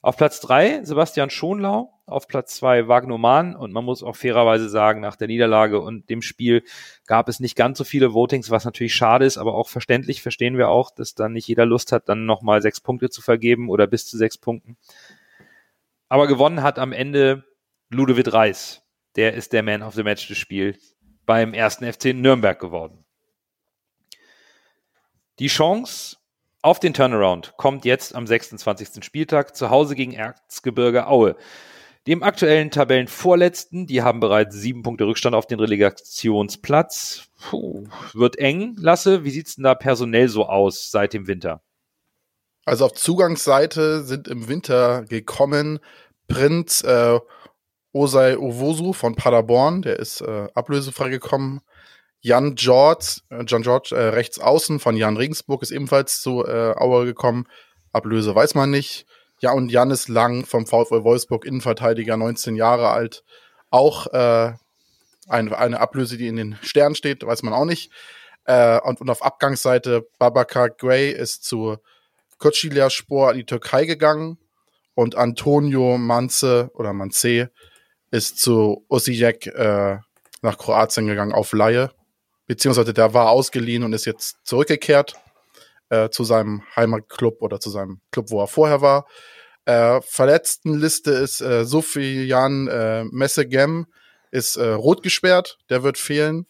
Auf 0.01 0.17
Platz 0.17 0.41
drei 0.41 0.85
Sebastian 0.85 1.31
Schonlau 1.31 1.93
auf 2.07 2.27
Platz 2.27 2.57
zwei 2.57 2.89
Wagnoman 2.89 3.55
und 3.55 3.73
man 3.73 3.85
muss 3.85 4.03
auch 4.03 4.17
fairerweise 4.17 4.69
sagen, 4.69 5.01
nach 5.01 5.17
der 5.17 5.29
Niederlage 5.29 5.81
und 5.81 6.09
dem 6.09 6.23
Spiel 6.23 6.63
gab 7.07 7.29
es 7.29 7.39
nicht 7.39 7.55
ganz 7.55 7.79
so 7.79 7.85
viele 7.85 8.15
Votings, 8.15 8.51
was 8.51 8.65
natürlich 8.65 8.95
schade 8.95 9.27
ist, 9.27 9.39
aber 9.39 9.55
auch 9.55 9.69
verständlich 9.69 10.23
verstehen 10.23 10.57
wir 10.57 10.69
auch, 10.69 10.91
dass 10.91 11.15
dann 11.15 11.33
nicht 11.33 11.49
jeder 11.49 11.67
Lust 11.67 11.93
hat, 11.93 12.09
dann 12.09 12.27
nochmal 12.27 12.63
sechs 12.63 12.81
Punkte 12.81 13.11
zu 13.11 13.23
vergeben 13.23 13.69
oder 13.69 13.87
bis 13.87 14.07
zu 14.07 14.17
sechs 14.17 14.39
Punkten. 14.39 14.77
Aber 16.09 16.27
gewonnen 16.27 16.63
hat 16.63 16.79
am 16.79 16.93
Ende 16.93 17.45
Ludovic 17.91 18.33
Reis. 18.33 18.83
Der 19.17 19.35
ist 19.35 19.53
der 19.53 19.63
Man 19.63 19.83
of 19.83 19.95
the 19.95 20.03
Match 20.03 20.29
des 20.29 20.39
Spiels 20.39 20.98
beim 21.29 21.53
ersten 21.53 21.85
FC 21.85 22.15
Nürnberg 22.15 22.59
geworden. 22.59 23.05
Die 25.39 25.49
Chance 25.49 26.17
auf 26.63 26.81
den 26.81 26.95
Turnaround 26.95 27.53
kommt 27.59 27.85
jetzt 27.85 28.15
am 28.15 28.27
26. 28.27 29.05
Spieltag 29.05 29.55
zu 29.55 29.69
Hause 29.69 29.95
gegen 29.95 30.15
Erzgebirge 30.15 31.07
Aue. 31.07 31.37
Dem 32.07 32.23
aktuellen 32.23 32.71
Tabellenvorletzten, 32.71 33.87
die 33.87 34.01
haben 34.01 34.21
bereits 34.21 34.57
sieben 34.57 34.83
Punkte 34.83 35.07
Rückstand 35.07 35.37
auf 35.37 35.47
den 35.47 35.61
Relegationsplatz. 35.61 37.29
Puh, 37.39 37.85
wird 38.15 38.39
eng. 38.39 38.75
Lasse, 38.79 39.23
wie 39.25 39.31
sieht's 39.31 39.57
denn 39.57 39.65
da 39.65 39.75
personell 39.75 40.31
so 40.31 40.47
aus 40.47 40.91
seit 40.91 41.13
dem 41.13 41.27
Winter? 41.27 41.61
Also 42.65 42.87
auf 42.87 42.95
Zugangsseite 42.95 44.03
sind 44.03 44.29
im 44.29 44.49
Winter 44.49 45.05
gekommen 45.05 45.79
Prinz 46.27 46.83
äh, 46.83 47.19
Osei 47.93 48.37
Owosu 48.37 48.93
von 48.93 49.15
Paderborn, 49.15 49.83
der 49.83 49.99
ist 49.99 50.21
äh, 50.21 50.49
ablösefrei 50.55 51.09
gekommen. 51.09 51.61
Jan 52.21 52.55
George, 52.55 53.21
äh, 53.31 53.45
George 53.45 53.91
äh, 53.95 54.09
rechts 54.09 54.39
außen 54.39 54.81
von 54.81 54.97
Jan 54.97 55.17
Regensburg 55.17 55.63
ist 55.63 55.71
ebenfalls 55.71 56.21
zu 56.21 56.45
äh, 56.45 56.75
Auer 56.77 57.05
gekommen. 57.05 57.47
Ablöse 57.93 58.35
weiß 58.35 58.55
man 58.55 58.71
nicht. 58.71 59.07
Ja, 59.41 59.53
und 59.53 59.71
Janis 59.71 60.09
Lang 60.09 60.45
vom 60.45 60.67
VfL 60.67 61.05
Wolfsburg, 61.05 61.45
Innenverteidiger, 61.45 62.17
19 62.17 62.57
Jahre 62.57 62.91
alt. 62.91 63.25
Auch 63.71 64.09
äh, 64.09 64.53
eine, 65.29 65.59
eine 65.59 65.81
Ablöse, 65.81 66.17
die 66.17 66.27
in 66.27 66.37
den 66.37 66.59
Sternen 66.63 66.97
steht, 66.97 67.25
weiß 67.25 67.43
man 67.43 67.53
auch 67.53 67.65
nicht. 67.65 67.93
Äh, 68.45 68.81
und, 68.81 69.01
und 69.01 69.11
auf 69.11 69.23
Abgangsseite 69.23 70.09
Babakar 70.19 70.71
Gray 70.71 71.11
ist 71.13 71.45
zu 71.45 71.77
Kochilia 72.39 72.91
Spor 72.91 73.33
in 73.33 73.39
die 73.39 73.47
Türkei 73.47 73.85
gegangen. 73.85 74.39
Und 74.95 75.15
Antonio 75.15 75.97
Manze 75.97 76.71
oder 76.75 76.93
Manze 76.93 77.53
ist 78.11 78.41
zu 78.41 78.85
Osijek 78.89 79.47
äh, 79.47 79.99
nach 80.43 80.59
Kroatien 80.59 81.07
gegangen 81.07 81.33
auf 81.33 81.53
Laie 81.53 81.91
beziehungsweise 82.49 82.93
der 82.93 83.15
war 83.15 83.31
ausgeliehen 83.31 83.85
und 83.85 83.93
ist 83.93 84.07
jetzt 84.07 84.39
zurückgekehrt 84.43 85.15
äh, 85.91 86.09
zu 86.09 86.25
seinem 86.25 86.65
Heimatclub 86.75 87.41
oder 87.43 87.61
zu 87.61 87.71
seinem 87.71 88.01
Club, 88.11 88.31
wo 88.31 88.41
er 88.41 88.49
vorher 88.49 88.81
war. 88.81 89.07
Äh, 89.67 90.01
Verletztenliste 90.01 91.13
ist 91.13 91.41
äh, 91.41 91.65
Sofian 91.65 92.67
äh, 92.67 93.05
Messegem 93.05 93.87
ist 94.31 94.57
äh, 94.57 94.71
rot 94.71 95.03
gesperrt, 95.03 95.59
der 95.71 95.83
wird 95.83 95.99
fehlen. 95.99 96.47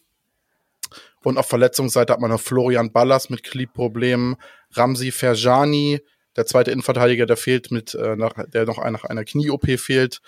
Und 1.23 1.37
auf 1.37 1.47
Verletzungsseite 1.47 2.13
hat 2.13 2.21
man 2.21 2.31
noch 2.31 2.41
Florian 2.41 2.91
Ballas 2.91 3.29
mit 3.29 3.43
Knieproblemen, 3.43 4.37
Ramsi 4.71 5.11
Ferjani, 5.11 5.99
der 6.37 6.45
zweite 6.45 6.71
Innenverteidiger, 6.71 7.25
der 7.25 7.35
fehlt 7.35 7.71
mit, 7.71 7.93
äh, 7.93 8.15
nach, 8.15 8.33
der 8.47 8.65
noch 8.65 8.77
nach 8.77 9.03
einer 9.03 9.25
Knie-OP 9.25 9.77
fehlt. 9.77 10.21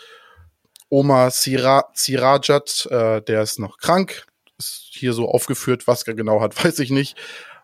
Omar 0.92 1.32
Sira 1.32 1.86
Sirajat, 1.94 2.86
äh, 2.92 3.22
der 3.22 3.42
ist 3.42 3.60
noch 3.60 3.78
krank, 3.78 4.26
ist 4.58 4.90
hier 4.92 5.14
so 5.14 5.30
aufgeführt, 5.30 5.88
was 5.88 6.04
er 6.04 6.14
genau 6.16 6.42
hat, 6.42 6.54
weiß 6.64 6.80
ich 6.80 6.92
nicht. 6.92 7.18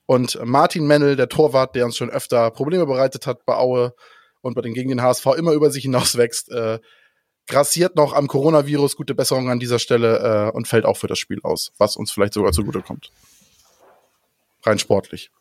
Und 0.05 0.39
Martin 0.43 0.88
Mennel, 0.88 1.17
der 1.17 1.28
Torwart, 1.28 1.75
der 1.75 1.86
uns 1.86 1.97
schon 1.97 2.09
öfter 2.09 2.49
Probleme 2.51 2.86
bereitet 2.86 3.28
hat 3.28 3.45
bei 3.45 3.55
Aue 3.55 3.93
und 4.39 4.53
bei 4.55 4.61
den 4.61 4.73
gegen 4.73 4.89
den 4.89 5.01
HSV 5.01 5.25
immer 5.38 5.51
über 5.51 5.69
sich 5.69 5.84
hinaus 5.84 6.17
wächst, 6.17 6.49
äh, 6.49 6.80
grassiert 7.47 7.97
noch 7.97 8.13
am 8.13 8.28
Coronavirus. 8.28 8.95
Gute 8.95 9.13
Besserung 9.13 9.49
an 9.49 9.59
dieser 9.59 9.80
Stelle 9.80 10.49
äh, 10.49 10.55
und 10.55 10.69
fällt 10.69 10.86
auch 10.86 10.95
für 10.95 11.07
das 11.07 11.19
Spiel 11.19 11.41
aus, 11.43 11.73
was 11.78 11.97
uns 11.97 12.11
vielleicht 12.11 12.34
sogar 12.34 12.53
zugute 12.53 12.82
kommt. 12.82 13.11
Rein 14.63 14.80
sportlich. 14.80 15.32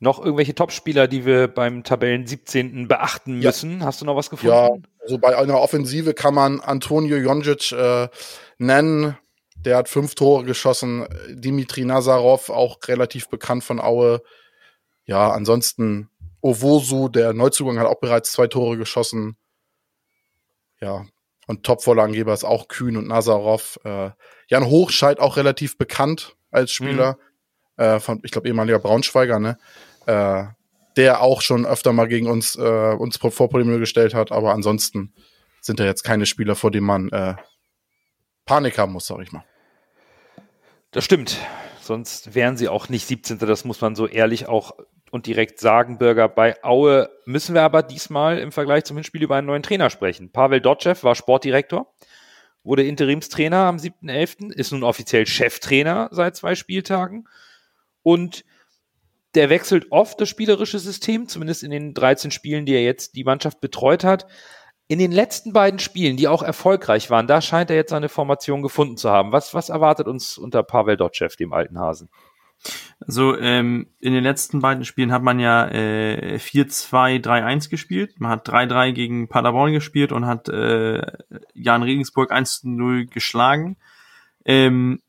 Noch 0.00 0.18
irgendwelche 0.18 0.56
Topspieler, 0.56 1.06
die 1.06 1.24
wir 1.24 1.46
beim 1.46 1.84
Tabellen 1.84 2.26
17. 2.26 2.88
beachten 2.88 3.38
müssen? 3.38 3.78
Ja. 3.78 3.86
Hast 3.86 4.00
du 4.00 4.04
noch 4.04 4.16
was 4.16 4.30
gefunden? 4.30 4.52
Ja, 4.52 4.68
also 5.02 5.18
bei 5.18 5.36
einer 5.36 5.60
Offensive 5.60 6.14
kann 6.14 6.34
man 6.34 6.60
Antonio 6.60 7.16
Jonjic 7.16 7.72
äh, 7.72 8.08
nennen. 8.58 9.18
Der 9.56 9.76
hat 9.76 9.88
fünf 9.88 10.14
Tore 10.14 10.44
geschossen. 10.44 11.06
Dimitri 11.28 11.84
Nazarov, 11.84 12.50
auch 12.50 12.78
relativ 12.86 13.28
bekannt 13.28 13.64
von 13.64 13.80
Aue. 13.80 14.22
Ja, 15.04 15.30
ansonsten 15.30 16.08
Owosu, 16.40 17.08
der 17.08 17.32
Neuzugang, 17.32 17.78
hat 17.78 17.86
auch 17.86 18.00
bereits 18.00 18.32
zwei 18.32 18.46
Tore 18.46 18.76
geschossen. 18.76 19.36
Ja, 20.80 21.06
und 21.46 21.64
Topvorlagengeber 21.64 22.32
ist 22.32 22.44
auch 22.44 22.68
Kühn 22.68 22.96
und 22.96 23.08
Nazarov. 23.08 23.78
Äh, 23.84 24.10
Jan 24.48 24.66
Hochscheid 24.66 25.20
auch 25.20 25.36
relativ 25.36 25.78
bekannt 25.78 26.36
als 26.50 26.72
Spieler. 26.72 27.18
Mhm. 27.76 27.84
Äh, 27.84 28.00
von, 28.00 28.20
ich 28.24 28.30
glaube, 28.30 28.48
ehemaliger 28.48 28.78
Braunschweiger, 28.78 29.38
ne? 29.38 29.58
Äh, 30.06 30.44
der 30.96 31.20
auch 31.20 31.42
schon 31.42 31.66
öfter 31.66 31.92
mal 31.92 32.08
gegen 32.08 32.26
uns, 32.26 32.56
äh, 32.56 32.94
uns 32.94 33.16
vor 33.16 33.30
Probleme 33.30 33.78
gestellt 33.78 34.14
hat. 34.14 34.32
Aber 34.32 34.52
ansonsten 34.52 35.12
sind 35.60 35.80
da 35.80 35.84
jetzt 35.84 36.02
keine 36.02 36.26
Spieler, 36.26 36.54
vor 36.54 36.70
denen 36.70 36.86
man 36.86 37.08
äh, 37.10 37.34
Panik 38.44 38.78
haben 38.78 38.92
muss, 38.92 39.06
sag 39.06 39.20
ich 39.20 39.32
mal. 39.32 39.44
Das 40.90 41.04
stimmt. 41.04 41.38
Sonst 41.80 42.34
wären 42.34 42.56
sie 42.56 42.68
auch 42.68 42.88
nicht 42.88 43.06
17. 43.06 43.38
Das 43.38 43.64
muss 43.64 43.80
man 43.80 43.96
so 43.96 44.06
ehrlich 44.06 44.46
auch 44.46 44.72
und 45.10 45.26
direkt 45.26 45.60
sagen, 45.60 45.98
Bürger. 45.98 46.28
Bei 46.28 46.62
Aue 46.64 47.10
müssen 47.26 47.54
wir 47.54 47.62
aber 47.62 47.82
diesmal 47.82 48.38
im 48.38 48.50
Vergleich 48.50 48.84
zum 48.84 48.96
Hinspiel 48.96 49.22
über 49.22 49.36
einen 49.36 49.46
neuen 49.46 49.62
Trainer 49.62 49.90
sprechen. 49.90 50.32
Pavel 50.32 50.60
Dotschew 50.60 50.94
war 51.02 51.14
Sportdirektor, 51.14 51.92
wurde 52.64 52.84
Interimstrainer 52.84 53.58
am 53.58 53.76
7.11., 53.76 54.52
ist 54.52 54.72
nun 54.72 54.82
offiziell 54.82 55.26
Cheftrainer 55.26 56.08
seit 56.12 56.36
zwei 56.36 56.54
Spieltagen 56.54 57.28
und 58.02 58.44
der 59.34 59.50
wechselt 59.50 59.86
oft 59.90 60.20
das 60.20 60.28
spielerische 60.28 60.78
System, 60.78 61.28
zumindest 61.28 61.62
in 61.62 61.70
den 61.70 61.94
13 61.94 62.30
Spielen, 62.30 62.66
die 62.66 62.74
er 62.74 62.82
jetzt 62.82 63.16
die 63.16 63.24
Mannschaft 63.24 63.60
betreut 63.60 64.04
hat. 64.04 64.26
In 64.88 64.98
den 64.98 65.12
letzten 65.12 65.52
beiden 65.52 65.78
Spielen, 65.78 66.16
die 66.16 66.28
auch 66.28 66.42
erfolgreich 66.42 67.08
waren, 67.08 67.26
da 67.26 67.40
scheint 67.40 67.70
er 67.70 67.76
jetzt 67.76 67.90
seine 67.90 68.10
Formation 68.10 68.62
gefunden 68.62 68.96
zu 68.96 69.10
haben. 69.10 69.32
Was, 69.32 69.54
was 69.54 69.70
erwartet 69.70 70.06
uns 70.06 70.36
unter 70.36 70.62
Pavel 70.62 70.96
Dotschew, 70.96 71.28
dem 71.38 71.52
alten 71.52 71.78
Hasen? 71.78 72.10
Also 73.00 73.36
ähm, 73.38 73.88
in 73.98 74.12
den 74.12 74.22
letzten 74.22 74.60
beiden 74.60 74.84
Spielen 74.84 75.12
hat 75.12 75.22
man 75.22 75.40
ja 75.40 75.66
äh, 75.68 76.36
4-2-3-1 76.36 77.70
gespielt. 77.70 78.20
Man 78.20 78.30
hat 78.30 78.48
3-3 78.48 78.92
gegen 78.92 79.28
Paderborn 79.28 79.72
gespielt 79.72 80.12
und 80.12 80.26
hat 80.26 80.48
äh, 80.48 81.02
Jan 81.54 81.82
Regensburg 81.82 82.32
1-0 82.32 83.06
geschlagen. 83.06 83.78
Ähm, 84.44 85.00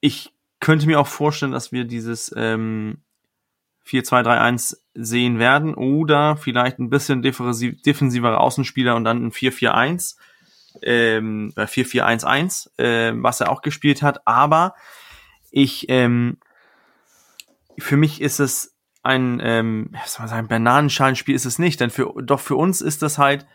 ich 0.00 0.32
könnte 0.60 0.86
mir 0.86 1.00
auch 1.00 1.08
vorstellen, 1.08 1.52
dass 1.52 1.72
wir 1.72 1.84
dieses 1.84 2.32
ähm, 2.36 3.02
4-2-3-1 3.86 4.76
sehen 4.94 5.38
werden 5.38 5.74
oder 5.74 6.36
vielleicht 6.36 6.78
ein 6.78 6.90
bisschen 6.90 7.22
defensivere 7.22 8.38
Außenspieler 8.38 8.94
und 8.94 9.04
dann 9.04 9.26
ein 9.26 9.32
4-4-1, 9.32 10.16
ähm, 10.82 11.52
4-4-1-1, 11.56 12.78
äh, 12.78 13.12
was 13.16 13.40
er 13.40 13.50
auch 13.50 13.62
gespielt 13.62 14.02
hat. 14.02 14.26
Aber 14.26 14.74
ich, 15.50 15.86
ähm, 15.88 16.38
für 17.78 17.96
mich 17.96 18.20
ist 18.20 18.40
es 18.40 18.76
ein, 19.02 19.40
ähm, 19.42 19.90
was 19.92 20.14
soll 20.14 20.22
man 20.22 20.28
sagen, 20.28 20.48
Bananenschalenspiel 20.48 21.34
ist 21.34 21.44
es 21.44 21.58
nicht, 21.58 21.80
denn 21.80 21.90
für, 21.90 22.12
doch 22.22 22.40
für 22.40 22.56
uns 22.56 22.80
ist 22.80 23.02
das 23.02 23.18
halt 23.18 23.46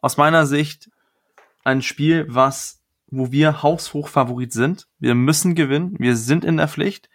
aus 0.00 0.16
meiner 0.16 0.46
Sicht 0.46 0.90
ein 1.64 1.82
Spiel, 1.82 2.26
was, 2.28 2.82
wo 3.08 3.32
wir 3.32 3.62
haushoch 3.62 4.08
Favorit 4.08 4.52
sind. 4.52 4.88
Wir 4.98 5.14
müssen 5.14 5.54
gewinnen, 5.54 5.96
wir 5.98 6.16
sind 6.16 6.44
in 6.44 6.56
der 6.56 6.68
Pflicht. 6.68 7.08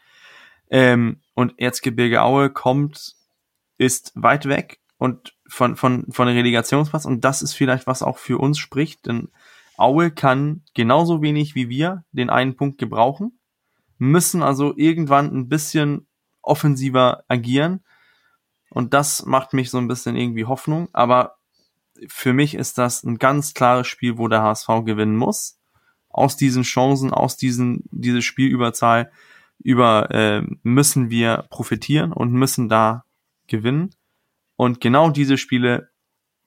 Ähm, 0.69 1.21
und 1.37 1.53
Erzgebirge 1.59 2.23
Aue 2.23 2.49
kommt, 2.49 3.15
ist 3.77 4.11
weit 4.15 4.47
weg 4.47 4.79
und 4.97 5.35
von, 5.47 5.75
von, 5.75 6.07
von 6.09 6.25
der 6.25 6.35
Relegationsplatz 6.35 7.05
und 7.05 7.23
das 7.23 7.43
ist 7.43 7.53
vielleicht 7.53 7.85
was 7.85 8.01
auch 8.01 8.17
für 8.17 8.39
uns 8.39 8.57
spricht, 8.57 9.05
denn 9.05 9.29
Aue 9.77 10.09
kann 10.09 10.63
genauso 10.73 11.21
wenig 11.21 11.53
wie 11.53 11.69
wir 11.69 12.03
den 12.11 12.31
einen 12.31 12.55
Punkt 12.55 12.79
gebrauchen, 12.79 13.37
müssen 13.99 14.41
also 14.41 14.75
irgendwann 14.77 15.27
ein 15.27 15.47
bisschen 15.47 16.07
offensiver 16.41 17.23
agieren. 17.27 17.83
Und 18.71 18.95
das 18.95 19.23
macht 19.27 19.53
mich 19.53 19.69
so 19.69 19.77
ein 19.77 19.87
bisschen 19.87 20.15
irgendwie 20.15 20.45
Hoffnung, 20.45 20.89
aber 20.91 21.37
für 22.07 22.33
mich 22.33 22.55
ist 22.55 22.79
das 22.79 23.03
ein 23.03 23.19
ganz 23.19 23.53
klares 23.53 23.85
Spiel, 23.85 24.17
wo 24.17 24.27
der 24.27 24.41
HSV 24.41 24.67
gewinnen 24.85 25.15
muss. 25.15 25.59
Aus 26.09 26.35
diesen 26.35 26.63
Chancen, 26.63 27.13
aus 27.13 27.37
diesen, 27.37 27.83
diese 27.91 28.23
Spielüberzahl 28.23 29.11
über 29.59 30.09
äh, 30.11 30.43
müssen 30.63 31.09
wir 31.09 31.45
profitieren 31.49 32.13
und 32.13 32.31
müssen 32.31 32.69
da 32.69 33.05
gewinnen. 33.47 33.95
Und 34.55 34.81
genau 34.81 35.09
diese 35.09 35.37
Spiele, 35.37 35.89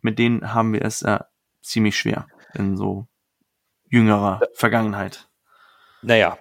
mit 0.01 0.19
denen 0.19 0.55
haben 0.55 0.73
wir 0.73 0.83
es 0.83 1.03
äh, 1.03 1.19
ziemlich 1.63 1.97
schwer 1.97 2.27
in 2.55 2.77
so 2.77 3.07
jüngerer 3.89 4.41
Vergangenheit. 4.55 5.29
Naja, 6.03 6.39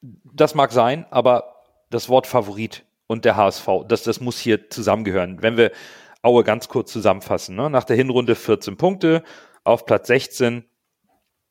das 0.00 0.54
mag 0.54 0.72
sein, 0.72 1.06
aber 1.10 1.54
das 1.90 2.08
Wort 2.08 2.26
Favorit 2.26 2.84
und 3.06 3.24
der 3.24 3.36
HSV, 3.36 3.68
das, 3.88 4.02
das 4.02 4.20
muss 4.20 4.38
hier 4.38 4.70
zusammengehören. 4.70 5.42
Wenn 5.42 5.56
wir 5.56 5.72
Aue 6.24 6.42
ganz 6.42 6.68
kurz 6.68 6.90
zusammenfassen. 6.90 7.54
Ne? 7.54 7.68
Nach 7.68 7.84
der 7.84 7.96
Hinrunde 7.96 8.34
14 8.34 8.78
Punkte, 8.78 9.22
auf 9.62 9.84
Platz 9.84 10.06
16, 10.06 10.64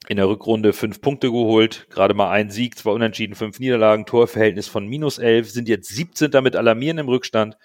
in 0.08 0.18
der 0.18 0.28
Rückrunde 0.28 0.74
fünf 0.74 1.02
Punkte 1.02 1.32
geholt, 1.32 1.88
gerade 1.90 2.14
mal 2.14 2.30
ein 2.30 2.50
Sieg, 2.50 2.78
zwei 2.78 2.92
Unentschieden, 2.92 3.36
fünf 3.36 3.60
Niederlagen, 3.60 4.06
Torverhältnis 4.06 4.68
von 4.68 4.88
minus 4.88 5.18
elf, 5.18 5.50
sind 5.50 5.68
jetzt 5.70 5.90
17. 5.90 6.32
mit 6.44 6.56
Alarmieren 6.56 6.98
im 6.98 7.08
Rückstand. 7.08 7.58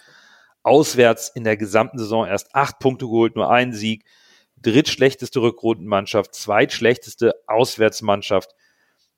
Auswärts 0.62 1.28
in 1.28 1.45
der 1.45 1.57
gesamten 1.57 1.99
Saison 1.99 2.26
erst 2.26 2.55
acht 2.55 2.78
Punkte 2.78 3.07
geholt, 3.07 3.36
nur 3.36 3.51
ein 3.51 3.72
Sieg. 3.72 4.05
Drittschlechteste 4.61 5.41
Rückrundenmannschaft, 5.41 6.34
zweitschlechteste 6.34 7.34
Auswärtsmannschaft, 7.47 8.51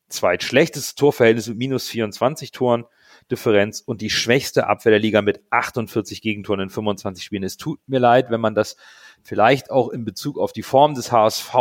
zweitschlechtestes 0.08 0.94
Torverhältnis 0.94 1.48
mit 1.48 1.58
minus 1.58 1.88
24 1.88 2.52
Toren. 2.52 2.84
Differenz 3.30 3.80
und 3.80 4.00
die 4.00 4.10
schwächste 4.10 4.66
Abwehr 4.66 4.90
der 4.90 4.98
Liga 4.98 5.22
mit 5.22 5.40
48 5.50 6.20
Gegentoren 6.20 6.60
in 6.60 6.70
25 6.70 7.24
Spielen. 7.24 7.44
Es 7.44 7.56
tut 7.56 7.80
mir 7.86 8.00
leid, 8.00 8.30
wenn 8.30 8.40
man 8.40 8.54
das 8.54 8.76
vielleicht 9.22 9.70
auch 9.70 9.88
in 9.90 10.04
Bezug 10.04 10.38
auf 10.38 10.52
die 10.52 10.62
Form 10.62 10.94
des 10.94 11.12
HSV, 11.12 11.54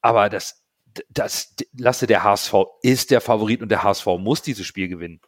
aber 0.00 0.28
das, 0.28 0.62
das 1.10 1.54
lasse 1.76 2.06
der 2.06 2.24
HSV 2.24 2.54
ist 2.82 3.10
der 3.10 3.20
Favorit 3.20 3.62
und 3.62 3.68
der 3.68 3.82
HSV 3.82 4.06
muss 4.18 4.42
dieses 4.42 4.66
Spiel 4.66 4.88
gewinnen. 4.88 5.20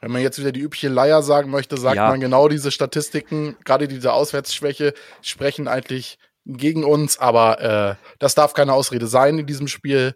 Wenn 0.00 0.12
man 0.12 0.22
jetzt 0.22 0.38
wieder 0.38 0.52
die 0.52 0.60
übliche 0.60 0.88
Leier 0.88 1.22
sagen 1.22 1.50
möchte, 1.50 1.78
sagt 1.78 1.96
ja. 1.96 2.08
man 2.08 2.20
genau 2.20 2.48
diese 2.48 2.70
Statistiken, 2.70 3.56
gerade 3.64 3.88
diese 3.88 4.12
Auswärtsschwäche, 4.12 4.92
sprechen 5.22 5.68
eigentlich 5.68 6.18
gegen 6.44 6.84
uns, 6.84 7.18
aber 7.18 7.60
äh, 7.60 8.14
das 8.18 8.34
darf 8.34 8.52
keine 8.52 8.74
Ausrede 8.74 9.06
sein 9.06 9.38
in 9.38 9.46
diesem 9.46 9.68
Spiel. 9.68 10.14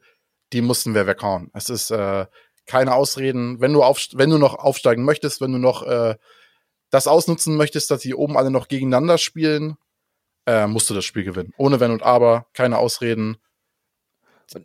Die 0.53 0.61
mussten 0.61 0.95
wir 0.95 1.07
weghauen. 1.07 1.51
Es 1.55 1.71
ist 1.71 1.91
äh, 1.91 2.27
keine 2.67 2.95
Ausreden. 2.95 3.61
Wenn 3.61 3.73
du, 3.73 3.83
auf, 3.83 4.01
wenn 4.13 4.31
du 4.31 4.39
noch 4.39 4.55
aufsteigen 4.55 5.05
möchtest, 5.05 5.41
wenn 5.41 5.53
du 5.53 5.59
noch 5.59 5.83
äh, 5.83 6.17
das 6.91 7.07
ausnutzen 7.07 7.57
möchtest, 7.57 7.91
dass 7.91 8.03
die 8.03 8.15
oben 8.15 8.37
alle 8.37 8.51
noch 8.51 8.69
gegeneinander 8.69 9.17
spielen, 9.17 9.77
äh, 10.47 10.67
musst 10.67 10.91
du 10.91 10.95
das 10.95 11.05
Spiel 11.05 11.25
gewinnen. 11.25 11.53
Ohne 11.57 11.81
Wenn 11.81 11.91
und 11.91 12.03
Aber, 12.03 12.47
keine 12.53 12.79
Ausreden. 12.79 13.37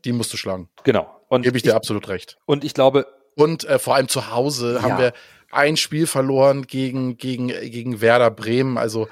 Die 0.03 0.13
musst 0.13 0.33
du 0.33 0.37
schlagen. 0.37 0.69
Genau. 0.83 1.21
Und 1.27 1.43
gebe 1.43 1.57
ich 1.57 1.63
dir 1.63 1.75
absolut 1.75 2.07
recht. 2.07 2.37
Und 2.45 2.63
ich 2.63 2.73
glaube. 2.73 3.07
Und 3.35 3.65
äh, 3.65 3.79
vor 3.79 3.95
allem 3.95 4.07
zu 4.07 4.31
Hause 4.31 4.75
ja. 4.75 4.81
haben 4.81 4.97
wir 4.97 5.13
ein 5.51 5.75
Spiel 5.75 6.07
verloren 6.07 6.67
gegen, 6.67 7.17
gegen, 7.17 7.47
gegen 7.47 7.99
Werder 7.99 8.31
Bremen. 8.31 8.77
Also, 8.77 9.09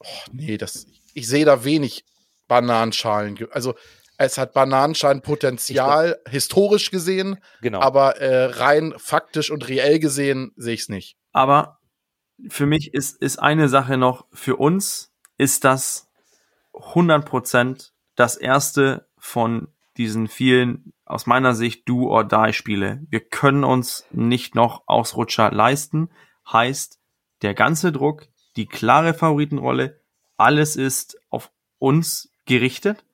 oh, 0.00 0.06
nee, 0.32 0.58
das, 0.58 0.86
ich 1.14 1.26
sehe 1.26 1.46
da 1.46 1.64
wenig 1.64 2.04
Bananenschalen. 2.46 3.38
Also, 3.50 3.74
es 4.18 4.38
hat 4.38 4.52
Bananenschalenpotenzial, 4.52 6.20
historisch 6.28 6.90
gesehen, 6.90 7.38
genau. 7.60 7.80
aber 7.80 8.18
äh, 8.18 8.44
rein 8.44 8.94
faktisch 8.98 9.50
und 9.50 9.66
reell 9.68 9.98
gesehen 9.98 10.52
sehe 10.56 10.74
ich 10.74 10.82
es 10.82 10.88
nicht. 10.88 11.16
Aber 11.32 11.78
für 12.48 12.66
mich 12.66 12.94
ist, 12.94 13.20
ist 13.20 13.38
eine 13.38 13.68
Sache 13.68 13.96
noch, 13.96 14.26
für 14.32 14.56
uns 14.56 15.11
ist 15.42 15.64
das 15.64 16.10
100% 16.72 17.90
das 18.14 18.36
erste 18.36 19.08
von 19.18 19.68
diesen 19.96 20.28
vielen, 20.28 20.92
aus 21.04 21.26
meiner 21.26 21.54
Sicht, 21.54 21.88
Do 21.88 22.08
or 22.08 22.24
Die 22.24 22.52
Spiele. 22.52 23.02
Wir 23.08 23.20
können 23.20 23.64
uns 23.64 24.06
nicht 24.10 24.54
noch 24.54 24.84
Ausrutscher 24.86 25.50
leisten. 25.50 26.08
Heißt, 26.50 26.98
der 27.42 27.54
ganze 27.54 27.92
Druck, 27.92 28.28
die 28.56 28.66
klare 28.66 29.12
Favoritenrolle, 29.12 30.00
alles 30.36 30.76
ist 30.76 31.18
auf 31.28 31.50
uns 31.78 32.32
gerichtet 32.46 33.04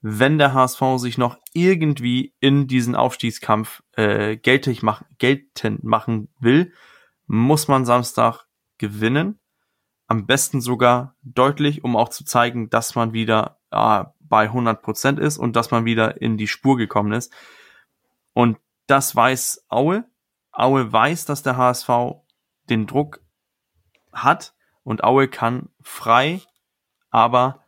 wenn 0.00 0.38
der 0.38 0.54
HSV 0.54 0.80
sich 0.96 1.18
noch 1.18 1.38
irgendwie 1.52 2.34
in 2.40 2.66
diesen 2.66 2.94
Aufstiegskampf 2.94 3.82
äh, 3.92 4.36
geltend 4.36 5.82
machen 5.82 6.28
will, 6.38 6.72
muss 7.26 7.68
man 7.68 7.84
Samstag 7.84 8.44
gewinnen. 8.78 9.40
Am 10.08 10.26
besten 10.26 10.60
sogar 10.60 11.14
deutlich, 11.22 11.84
um 11.84 11.94
auch 11.94 12.08
zu 12.08 12.24
zeigen, 12.24 12.70
dass 12.70 12.96
man 12.96 13.12
wieder 13.12 13.58
äh, 13.70 14.04
bei 14.20 14.44
100 14.44 14.82
Prozent 14.82 15.18
ist 15.18 15.38
und 15.38 15.54
dass 15.54 15.70
man 15.70 15.84
wieder 15.84 16.20
in 16.20 16.36
die 16.36 16.48
Spur 16.48 16.76
gekommen 16.76 17.12
ist. 17.12 17.32
Und 18.32 18.58
das 18.86 19.14
weiß 19.14 19.66
Aue. 19.68 20.04
Aue 20.50 20.92
weiß, 20.92 21.24
dass 21.24 21.42
der 21.42 21.56
HSV 21.56 21.88
den 22.68 22.86
Druck 22.86 23.20
hat 24.12 24.54
und 24.82 25.04
Aue 25.04 25.28
kann 25.28 25.68
frei, 25.82 26.40
aber 27.10 27.62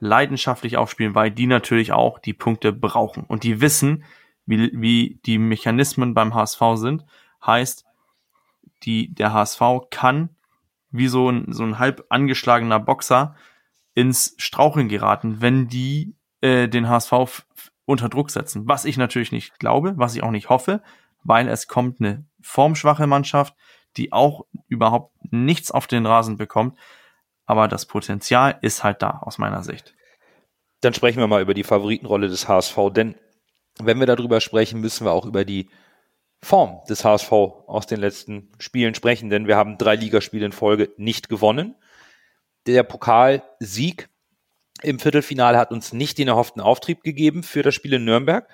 leidenschaftlich 0.00 0.76
aufspielen, 0.76 1.14
weil 1.14 1.30
die 1.30 1.46
natürlich 1.46 1.92
auch 1.92 2.18
die 2.18 2.34
Punkte 2.34 2.72
brauchen 2.72 3.24
und 3.24 3.44
die 3.44 3.60
wissen, 3.60 4.04
wie, 4.44 4.70
wie 4.74 5.20
die 5.24 5.38
Mechanismen 5.38 6.14
beim 6.14 6.34
HSV 6.34 6.60
sind. 6.74 7.04
Heißt, 7.44 7.84
die, 8.82 9.14
der 9.14 9.32
HSV 9.32 9.60
kann 9.90 10.35
wie 10.90 11.08
so 11.08 11.30
ein, 11.30 11.52
so 11.52 11.64
ein 11.64 11.78
halb 11.78 12.04
angeschlagener 12.08 12.80
Boxer 12.80 13.34
ins 13.94 14.34
Straucheln 14.38 14.88
geraten, 14.88 15.40
wenn 15.40 15.68
die 15.68 16.16
äh, 16.40 16.68
den 16.68 16.88
HSV 16.88 17.44
unter 17.84 18.08
Druck 18.08 18.30
setzen. 18.30 18.66
Was 18.66 18.84
ich 18.84 18.96
natürlich 18.96 19.32
nicht 19.32 19.58
glaube, 19.58 19.94
was 19.96 20.14
ich 20.14 20.22
auch 20.22 20.30
nicht 20.30 20.48
hoffe, 20.48 20.82
weil 21.22 21.48
es 21.48 21.68
kommt 21.68 22.00
eine 22.00 22.24
formschwache 22.40 23.06
Mannschaft, 23.06 23.54
die 23.96 24.12
auch 24.12 24.44
überhaupt 24.68 25.14
nichts 25.30 25.70
auf 25.70 25.86
den 25.86 26.06
Rasen 26.06 26.36
bekommt 26.36 26.76
aber 27.46 27.68
das 27.68 27.86
Potenzial 27.86 28.58
ist 28.60 28.84
halt 28.84 29.00
da 29.02 29.20
aus 29.22 29.38
meiner 29.38 29.62
Sicht. 29.62 29.94
Dann 30.80 30.92
sprechen 30.92 31.20
wir 31.20 31.28
mal 31.28 31.40
über 31.40 31.54
die 31.54 31.64
Favoritenrolle 31.64 32.28
des 32.28 32.48
HSV, 32.48 32.76
denn 32.90 33.14
wenn 33.78 34.00
wir 34.00 34.06
darüber 34.06 34.40
sprechen, 34.40 34.80
müssen 34.80 35.06
wir 35.06 35.12
auch 35.12 35.24
über 35.24 35.44
die 35.44 35.70
Form 36.42 36.80
des 36.88 37.04
HSV 37.04 37.32
aus 37.32 37.86
den 37.86 38.00
letzten 38.00 38.52
Spielen 38.58 38.94
sprechen, 38.94 39.30
denn 39.30 39.46
wir 39.46 39.56
haben 39.56 39.78
drei 39.78 39.96
Ligaspiele 39.96 40.46
in 40.46 40.52
Folge 40.52 40.90
nicht 40.96 41.28
gewonnen. 41.28 41.74
Der 42.66 42.82
Pokalsieg 42.82 44.08
im 44.82 44.98
Viertelfinale 44.98 45.58
hat 45.58 45.70
uns 45.70 45.92
nicht 45.92 46.18
den 46.18 46.28
erhofften 46.28 46.60
Auftrieb 46.60 47.02
gegeben 47.02 47.42
für 47.42 47.62
das 47.62 47.74
Spiel 47.74 47.94
in 47.94 48.04
Nürnberg. 48.04 48.48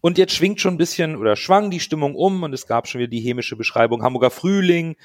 Und 0.00 0.16
jetzt 0.16 0.34
schwingt 0.34 0.60
schon 0.60 0.74
ein 0.74 0.78
bisschen 0.78 1.16
oder 1.16 1.34
schwang 1.34 1.70
die 1.70 1.80
Stimmung 1.80 2.14
um 2.14 2.44
und 2.44 2.52
es 2.52 2.66
gab 2.66 2.86
schon 2.86 3.00
wieder 3.00 3.10
die 3.10 3.20
hämische 3.20 3.56
Beschreibung 3.56 4.02
Hamburger 4.02 4.30
Frühling, 4.30 4.96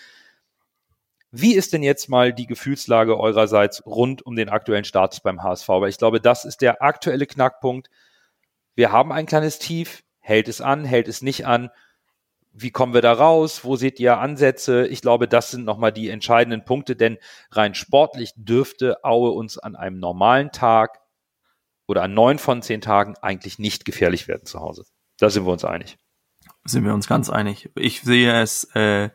wie 1.35 1.55
ist 1.55 1.73
denn 1.73 1.81
jetzt 1.81 2.09
mal 2.09 2.31
die 2.31 2.45
Gefühlslage 2.45 3.19
eurerseits 3.19 3.83
rund 3.87 4.23
um 4.23 4.35
den 4.35 4.49
aktuellen 4.49 4.83
Status 4.83 5.19
beim 5.19 5.41
HSV? 5.41 5.67
Weil 5.67 5.89
ich 5.89 5.97
glaube, 5.97 6.21
das 6.21 6.45
ist 6.45 6.61
der 6.61 6.83
aktuelle 6.83 7.25
Knackpunkt. 7.25 7.89
Wir 8.75 8.91
haben 8.91 9.11
ein 9.11 9.25
kleines 9.25 9.57
Tief. 9.57 10.03
Hält 10.19 10.47
es 10.47 10.61
an? 10.61 10.85
Hält 10.85 11.07
es 11.07 11.23
nicht 11.23 11.47
an? 11.47 11.71
Wie 12.53 12.69
kommen 12.69 12.93
wir 12.93 13.01
da 13.01 13.13
raus? 13.13 13.63
Wo 13.63 13.75
seht 13.75 13.99
ihr 13.99 14.19
Ansätze? 14.19 14.85
Ich 14.87 15.01
glaube, 15.01 15.27
das 15.27 15.49
sind 15.51 15.65
nochmal 15.65 15.91
die 15.91 16.09
entscheidenden 16.09 16.63
Punkte, 16.63 16.95
denn 16.95 17.17
rein 17.51 17.73
sportlich 17.73 18.33
dürfte 18.35 19.03
Aue 19.03 19.31
uns 19.31 19.57
an 19.57 19.75
einem 19.75 19.99
normalen 19.99 20.51
Tag 20.51 21.01
oder 21.87 22.03
an 22.03 22.13
neun 22.13 22.37
von 22.37 22.61
zehn 22.61 22.79
Tagen 22.79 23.15
eigentlich 23.21 23.57
nicht 23.57 23.85
gefährlich 23.85 24.27
werden 24.27 24.45
zu 24.45 24.59
Hause. 24.59 24.85
Da 25.17 25.29
sind 25.29 25.45
wir 25.45 25.51
uns 25.51 25.65
einig. 25.65 25.97
Sind 26.63 26.85
wir 26.85 26.93
uns 26.93 27.07
ganz 27.07 27.29
einig. 27.29 27.71
Ich 27.75 28.01
sehe 28.01 28.39
es 28.39 28.65
äh, 28.75 29.09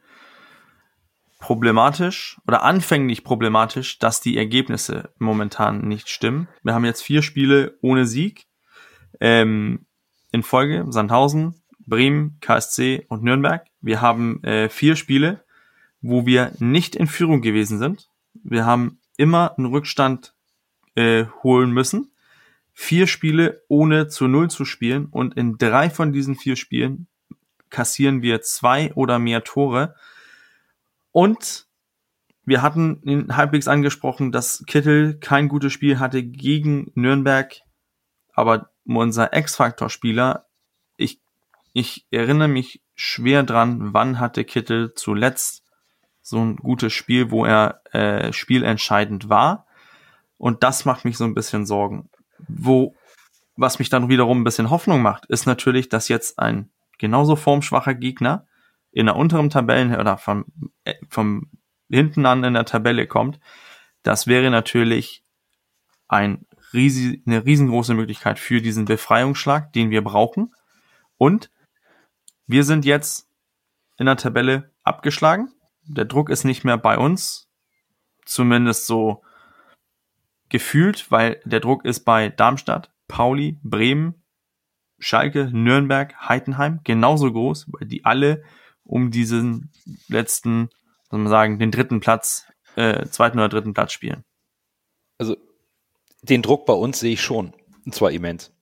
problematisch 1.39 2.41
oder 2.47 2.63
anfänglich 2.63 3.25
problematisch, 3.25 3.99
dass 3.99 4.21
die 4.21 4.37
Ergebnisse 4.37 5.13
momentan 5.19 5.87
nicht 5.87 6.09
stimmen. 6.09 6.49
Wir 6.63 6.75
haben 6.75 6.85
jetzt 6.85 7.03
vier 7.03 7.23
Spiele 7.23 7.79
ohne 7.81 8.07
Sieg 8.07 8.47
ähm, 9.21 9.87
in 10.33 10.43
Folge. 10.43 10.87
Sandhausen, 10.89 11.63
Bremen, 11.89 12.39
KSC 12.41 13.07
und 13.09 13.23
Nürnberg. 13.23 13.67
Wir 13.81 14.01
haben 14.01 14.43
äh, 14.45 14.69
vier 14.69 14.97
Spiele, 14.97 15.45
wo 16.01 16.27
wir 16.27 16.53
nicht 16.59 16.97
in 16.97 17.07
Führung 17.07 17.41
gewesen 17.41 17.79
sind. 17.79 18.09
Wir 18.35 18.67
haben 18.67 19.01
immer 19.17 19.57
einen 19.57 19.67
Rückstand 19.67 20.35
äh, 20.95 21.25
holen 21.43 21.71
müssen. 21.71 22.13
Vier 22.73 23.07
Spiele 23.07 23.63
ohne 23.69 24.09
zu 24.09 24.29
Null 24.29 24.51
zu 24.51 24.65
spielen 24.65 25.07
und 25.07 25.37
in 25.37 25.59
drei 25.59 25.91
von 25.91 26.13
diesen 26.13 26.37
vier 26.37 26.57
Spielen 26.57 27.09
kassieren 27.71 28.23
wir 28.23 28.41
zwei 28.43 28.93
oder 28.95 29.19
mehr 29.19 29.43
Tore 29.45 29.95
und 31.13 31.69
wir 32.45 32.63
hatten 32.63 33.03
ihn 33.03 33.37
halbwegs 33.37 33.69
angesprochen, 33.69 34.33
dass 34.33 34.65
Kittel 34.67 35.19
kein 35.19 35.49
gutes 35.49 35.73
Spiel 35.73 35.99
hatte 35.99 36.23
gegen 36.23 36.91
Nürnberg, 36.95 37.55
aber 38.33 38.71
unser 38.87 39.37
X-Faktor-Spieler, 39.37 40.47
ich, 40.97 41.21
ich 41.73 42.07
erinnere 42.11 42.49
mich 42.49 42.83
schwer 42.95 43.43
dran, 43.43 43.93
wann 43.93 44.19
hatte 44.19 44.45
Kittel 44.45 44.95
zuletzt 44.95 45.65
so 46.23 46.39
ein 46.39 46.57
gutes 46.57 46.93
Spiel, 46.93 47.31
wo 47.31 47.45
er 47.45 47.81
äh, 47.93 48.33
spielentscheidend 48.33 49.29
war. 49.29 49.67
Und 50.37 50.63
das 50.63 50.85
macht 50.85 51.05
mich 51.05 51.17
so 51.17 51.25
ein 51.25 51.35
bisschen 51.35 51.67
Sorgen. 51.67 52.11
Wo, 52.49 52.95
was 53.57 53.79
mich 53.79 53.89
dann 53.89 54.09
wiederum 54.09 54.41
ein 54.41 54.45
bisschen 54.45 54.71
Hoffnung 54.71 55.03
macht, 55.03 55.27
ist 55.27 55.47
natürlich, 55.47 55.89
dass 55.89 56.09
jetzt 56.09 56.39
ein 56.39 56.71
genauso 56.99 57.37
formschwacher 57.37 57.95
Gegner 57.95 58.47
in 58.91 59.07
der 59.07 59.17
unteren 59.17 59.51
Tabellen 59.51 59.95
oder 59.95 60.19
vom, 60.19 60.45
äh, 60.85 60.95
vom 61.09 61.51
hinten 61.89 62.27
an 62.27 62.45
in 62.45 62.55
der 62.55 62.65
Tabelle 62.65 63.07
kommt, 63.07 63.41
das 64.03 64.27
wäre 64.27 64.51
natürlich 64.51 65.25
ein 66.07 66.47
riesig, 66.73 67.23
eine 67.27 67.45
riesengroße 67.45 67.95
Möglichkeit 67.95 68.39
für 68.39 68.61
diesen 68.61 68.85
Befreiungsschlag, 68.85 69.73
den 69.73 69.91
wir 69.91 70.03
brauchen. 70.03 70.55
Und 71.17 71.51
wir 72.49 72.65
sind 72.65 72.85
jetzt 72.85 73.29
in 73.99 74.07
der 74.07 74.17
Tabelle 74.17 74.73
abgeschlagen. 74.83 75.53
Der 75.85 76.07
Druck 76.07 76.31
ist 76.31 76.45
nicht 76.45 76.65
mehr 76.65 76.79
bei 76.79 76.99
uns 76.99 77.49
zumindest 78.25 78.87
so 78.87 79.23
gefühlt, 80.49 81.11
weil 81.11 81.41
der 81.45 81.61
Druck 81.61 81.85
ist 81.85 82.01
bei 82.01 82.31
Darmstadt, 82.31 82.91
Pauli, 83.07 83.59
Bremen, 83.63 84.23
Schalke, 84.99 85.51
Nürnberg, 85.53 86.15
Heidenheim 86.29 86.81
genauso 86.85 87.33
groß, 87.33 87.67
weil 87.69 87.87
die 87.87 88.05
alle 88.05 88.43
um 88.83 89.11
diesen 89.11 89.71
letzten, 90.09 90.71
soll 91.11 91.21
man 91.21 91.29
sagen, 91.29 91.59
den 91.59 91.71
dritten 91.71 92.01
Platz, 92.01 92.51
äh, 92.77 93.07
zweiten 93.07 93.39
oder 93.39 93.51
dritten 93.51 93.75
Platz 93.75 93.93
spielen. 93.93 94.25
Also 95.19 95.37
den 96.23 96.43
Druck 96.43 96.65
bei 96.65 96.73
uns 96.73 96.99
sehe 96.99 97.13
ich 97.13 97.23
schon, 97.23 97.55
und 97.85 97.95
zwar 97.95 98.11
immens. 98.11 98.53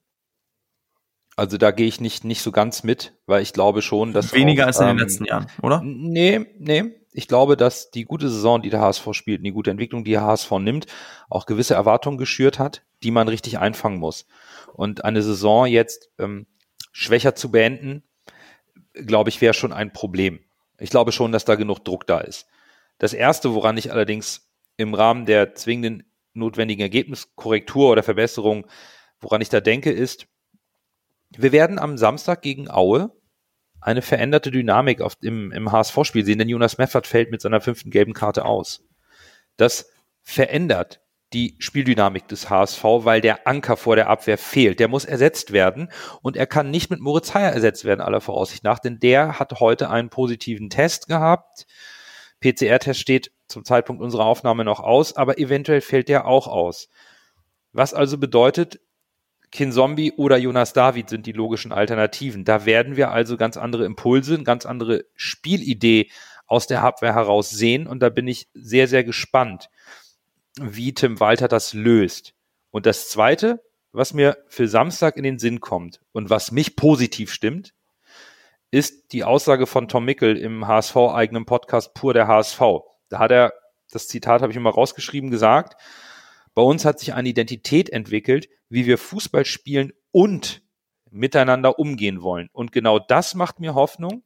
Also 1.37 1.59
da 1.59 1.71
gehe 1.71 1.87
ich 1.87 2.01
nicht, 2.01 2.25
nicht 2.25 2.41
so 2.41 2.51
ganz 2.51 2.83
mit, 2.83 3.13
weil 3.27 3.43
ich 3.43 3.53
glaube 3.53 3.83
schon, 3.83 4.15
dass. 4.15 4.33
Weniger 4.33 4.65
auch, 4.65 4.69
als 4.69 4.81
in 4.81 4.87
den 4.87 4.97
ähm, 4.97 4.99
letzten 4.99 5.25
Jahren, 5.27 5.47
oder? 5.63 5.83
Nee, 5.85 6.47
nee. 6.59 6.95
Ich 7.13 7.29
glaube, 7.29 7.57
dass 7.57 7.91
die 7.91 8.05
gute 8.05 8.29
Saison, 8.29 8.61
die 8.61 8.71
der 8.71 8.81
HSV 8.81 9.09
spielt, 9.13 9.41
und 9.41 9.45
die 9.45 9.53
gute 9.53 9.71
Entwicklung, 9.71 10.05
die 10.05 10.13
der 10.13 10.23
HSV 10.23 10.51
nimmt, 10.53 10.87
auch 11.31 11.47
gewisse 11.47 11.75
Erwartungen 11.75 12.19
geschürt 12.19 12.59
hat, 12.59 12.83
die 13.03 13.11
man 13.11 13.29
richtig 13.29 13.59
einfangen 13.59 13.99
muss. 13.99 14.27
Und 14.75 15.05
eine 15.05 15.23
Saison 15.23 15.67
jetzt 15.67 16.11
ähm, 16.19 16.47
schwächer 16.93 17.35
zu 17.35 17.51
beenden, 17.51 18.03
glaube 18.93 19.31
ich, 19.31 19.41
wäre 19.41 19.55
schon 19.55 19.73
ein 19.73 19.93
Problem. 19.93 20.41
Ich 20.79 20.91
glaube 20.91 21.13
schon, 21.13 21.33
dass 21.33 21.45
da 21.45 21.55
genug 21.55 21.85
Druck 21.85 22.07
da 22.07 22.21
ist. 22.21 22.47
Das 22.99 23.13
erste, 23.13 23.55
woran 23.55 23.77
ich 23.77 23.93
allerdings 23.93 24.51
im 24.77 24.95
Rahmen 24.95 25.27
der 25.27 25.55
zwingenden 25.55 26.11
notwendigen 26.33 26.83
Ergebniskorrektur 26.83 27.91
oder 27.91 28.03
Verbesserung, 28.03 28.67
woran 29.21 29.41
ich 29.41 29.49
da 29.49 29.61
denke, 29.61 29.91
ist, 29.91 30.27
wir 31.31 31.53
werden 31.53 31.79
am 31.79 31.99
Samstag 31.99 32.43
gegen 32.43 32.71
Aue 32.71 33.11
eine 33.81 34.03
veränderte 34.03 34.51
Dynamik 34.51 35.01
auf, 35.01 35.17
im, 35.21 35.53
im 35.53 35.71
HSV-Spiel 35.71 36.25
sehen, 36.25 36.39
denn 36.39 36.49
Jonas 36.49 36.79
Meffert 36.79 37.07
fällt 37.07 37.31
mit 37.31 37.41
seiner 37.41 37.61
fünften 37.61 37.91
gelben 37.91 38.15
Karte 38.15 38.45
aus. 38.45 38.85
Das 39.57 39.91
verändert 40.23 41.01
die 41.33 41.57
Spieldynamik 41.59 42.29
des 42.29 42.51
HSV, 42.51 42.83
weil 42.83 43.21
der 43.21 43.47
Anker 43.47 43.77
vor 43.77 43.97
der 43.97 44.09
Abwehr 44.09 44.39
fehlt. 44.39 44.81
Der 44.81 44.89
muss 44.89 45.05
ersetzt 45.05 45.53
werden 45.53 45.91
und 46.23 46.37
er 46.37 46.47
kann 46.47 46.71
nicht 46.71 46.91
mit 46.91 47.01
Moritz 47.01 47.35
Heyer 47.35 47.53
ersetzt 47.53 47.85
werden, 47.85 48.01
aller 48.01 48.21
Voraussicht 48.21 48.65
nach, 48.65 48.79
denn 48.79 48.99
der 48.99 49.39
hat 49.39 49.61
heute 49.61 49.91
einen 49.91 50.09
positiven 50.09 50.71
Test 50.71 51.09
gehabt. 51.09 51.67
PCR-Test 52.41 53.01
steht 53.01 53.33
zum 53.49 53.65
Zeitpunkt 53.65 54.03
unserer 54.03 54.25
Aufnahme 54.25 54.65
noch 54.65 54.81
aus, 54.81 55.17
aber 55.17 55.39
eventuell 55.39 55.81
fällt 55.81 56.09
der 56.09 56.27
auch 56.27 56.47
aus. 56.47 56.89
Was 57.73 57.93
also 57.93 58.19
bedeutet, 58.19 58.81
Kinzombie 59.53 60.13
oder 60.13 60.37
Jonas 60.37 60.73
David 60.73 61.09
sind 61.09 61.27
die 61.27 61.33
logischen 61.33 61.73
Alternativen. 61.73 62.45
Da 62.45 62.67
werden 62.67 62.97
wir 62.97 63.11
also 63.11 63.37
ganz 63.37 63.57
andere 63.57 63.85
Impulse, 63.85 64.35
eine 64.35 64.45
ganz 64.45 64.67
andere 64.67 65.05
Spielidee 65.15 66.11
aus 66.47 66.67
der 66.67 66.83
Abwehr 66.83 67.15
heraus 67.15 67.51
sehen 67.51 67.87
und 67.87 68.01
da 68.01 68.09
bin 68.09 68.29
ich 68.29 68.49
sehr, 68.55 68.89
sehr 68.89 69.05
gespannt, 69.05 69.69
wie 70.61 70.95
Tim 70.95 71.21
Walter 71.21 71.49
das 71.49 71.75
löst. 71.75 72.35
Und 72.71 72.87
das 72.87 73.09
Zweite, 73.09 73.63
was 73.93 74.15
mir 74.15 74.39
für 74.49 74.69
Samstag 74.69 75.17
in 75.17 75.25
den 75.25 75.39
Sinn 75.39 75.61
kommt 75.61 76.01
und 76.13 76.31
was 76.31 76.53
mich 76.53 76.77
positiv 76.77 77.33
stimmt, 77.33 77.75
ist 78.71 79.13
die 79.13 79.25
Aussage 79.25 79.67
von 79.67 79.89
Tom 79.89 80.05
Mickel 80.05 80.37
im 80.37 80.67
HSV-eigenen 80.67 81.47
Podcast 81.47 81.95
Pur 81.95 82.13
der 82.13 82.29
HSV. 82.29 82.61
Da 83.09 83.19
hat 83.19 83.31
er, 83.31 83.53
das 83.91 84.09
Zitat 84.09 84.43
habe 84.43 84.53
ich 84.53 84.57
immer 84.57 84.71
rausgeschrieben, 84.71 85.31
gesagt, 85.31 85.81
bei 86.57 86.63
uns 86.63 86.87
hat 86.87 86.99
sich 86.99 87.13
eine 87.13 87.29
Identität 87.29 87.91
entwickelt, 87.91 88.49
wie 88.71 88.87
wir 88.87 88.97
Fußball 88.97 89.45
spielen 89.45 89.93
und 90.11 90.63
miteinander 91.11 91.79
umgehen 91.79 92.23
wollen. 92.23 92.49
Und 92.51 92.73
genau 92.73 92.99
das 92.99 93.35
macht 93.35 93.61
mir 93.61 93.75
Hoffnung. 93.75 94.23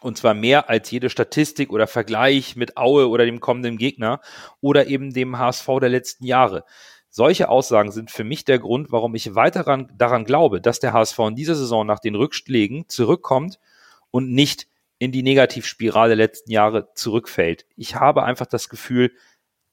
Und 0.00 0.16
zwar 0.16 0.32
mehr 0.32 0.70
als 0.70 0.92
jede 0.92 1.10
Statistik 1.10 1.72
oder 1.72 1.88
Vergleich 1.88 2.54
mit 2.54 2.76
Aue 2.76 3.08
oder 3.08 3.24
dem 3.24 3.40
kommenden 3.40 3.78
Gegner 3.78 4.20
oder 4.60 4.86
eben 4.86 5.12
dem 5.12 5.40
HSV 5.40 5.66
der 5.80 5.88
letzten 5.88 6.24
Jahre. 6.24 6.64
Solche 7.08 7.48
Aussagen 7.48 7.90
sind 7.90 8.12
für 8.12 8.22
mich 8.22 8.44
der 8.44 8.60
Grund, 8.60 8.92
warum 8.92 9.16
ich 9.16 9.34
weiter 9.34 9.64
daran, 9.64 10.24
glaube, 10.24 10.60
dass 10.60 10.78
der 10.78 10.92
HSV 10.92 11.18
in 11.18 11.34
dieser 11.34 11.56
Saison 11.56 11.84
nach 11.84 11.98
den 11.98 12.14
Rückschlägen 12.14 12.88
zurückkommt 12.88 13.58
und 14.12 14.30
nicht 14.30 14.68
in 15.00 15.10
die 15.10 15.24
Negativspirale 15.24 16.10
der 16.10 16.26
letzten 16.26 16.52
Jahre 16.52 16.94
zurückfällt. 16.94 17.66
Ich 17.74 17.96
habe 17.96 18.22
einfach 18.22 18.46
das 18.46 18.68
Gefühl, 18.68 19.10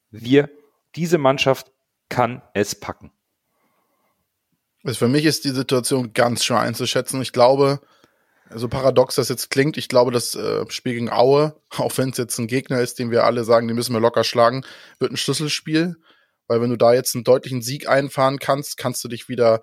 wir, 0.09 0.49
diese 0.97 1.17
Mannschaft 1.17 1.71
kann 2.09 2.41
es 2.53 2.75
packen. 2.75 3.11
Also 4.83 4.99
für 4.99 5.07
mich 5.07 5.25
ist 5.25 5.45
die 5.45 5.49
Situation 5.49 6.13
ganz 6.13 6.43
schwer 6.43 6.59
einzuschätzen. 6.59 7.21
Ich 7.21 7.33
glaube, 7.33 7.81
so 8.53 8.67
paradox 8.69 9.15
das 9.15 9.29
jetzt 9.29 9.49
klingt, 9.49 9.77
ich 9.77 9.89
glaube, 9.89 10.11
das 10.11 10.33
äh, 10.35 10.65
Spiel 10.69 10.93
gegen 10.93 11.11
Aue, 11.11 11.59
auch 11.77 11.97
wenn 11.97 12.09
es 12.09 12.17
jetzt 12.17 12.37
ein 12.37 12.47
Gegner 12.47 12.81
ist, 12.81 12.99
den 12.99 13.11
wir 13.11 13.25
alle 13.25 13.43
sagen, 13.43 13.67
den 13.67 13.75
müssen 13.75 13.93
wir 13.93 13.99
locker 13.99 14.23
schlagen, 14.23 14.63
wird 14.99 15.11
ein 15.11 15.17
Schlüsselspiel. 15.17 15.95
Weil 16.47 16.61
wenn 16.61 16.69
du 16.69 16.77
da 16.77 16.93
jetzt 16.93 17.13
einen 17.13 17.25
deutlichen 17.25 17.61
Sieg 17.61 17.89
einfahren 17.89 18.39
kannst, 18.39 18.77
kannst 18.77 19.03
du 19.03 19.09
dich 19.09 19.27
wieder 19.27 19.59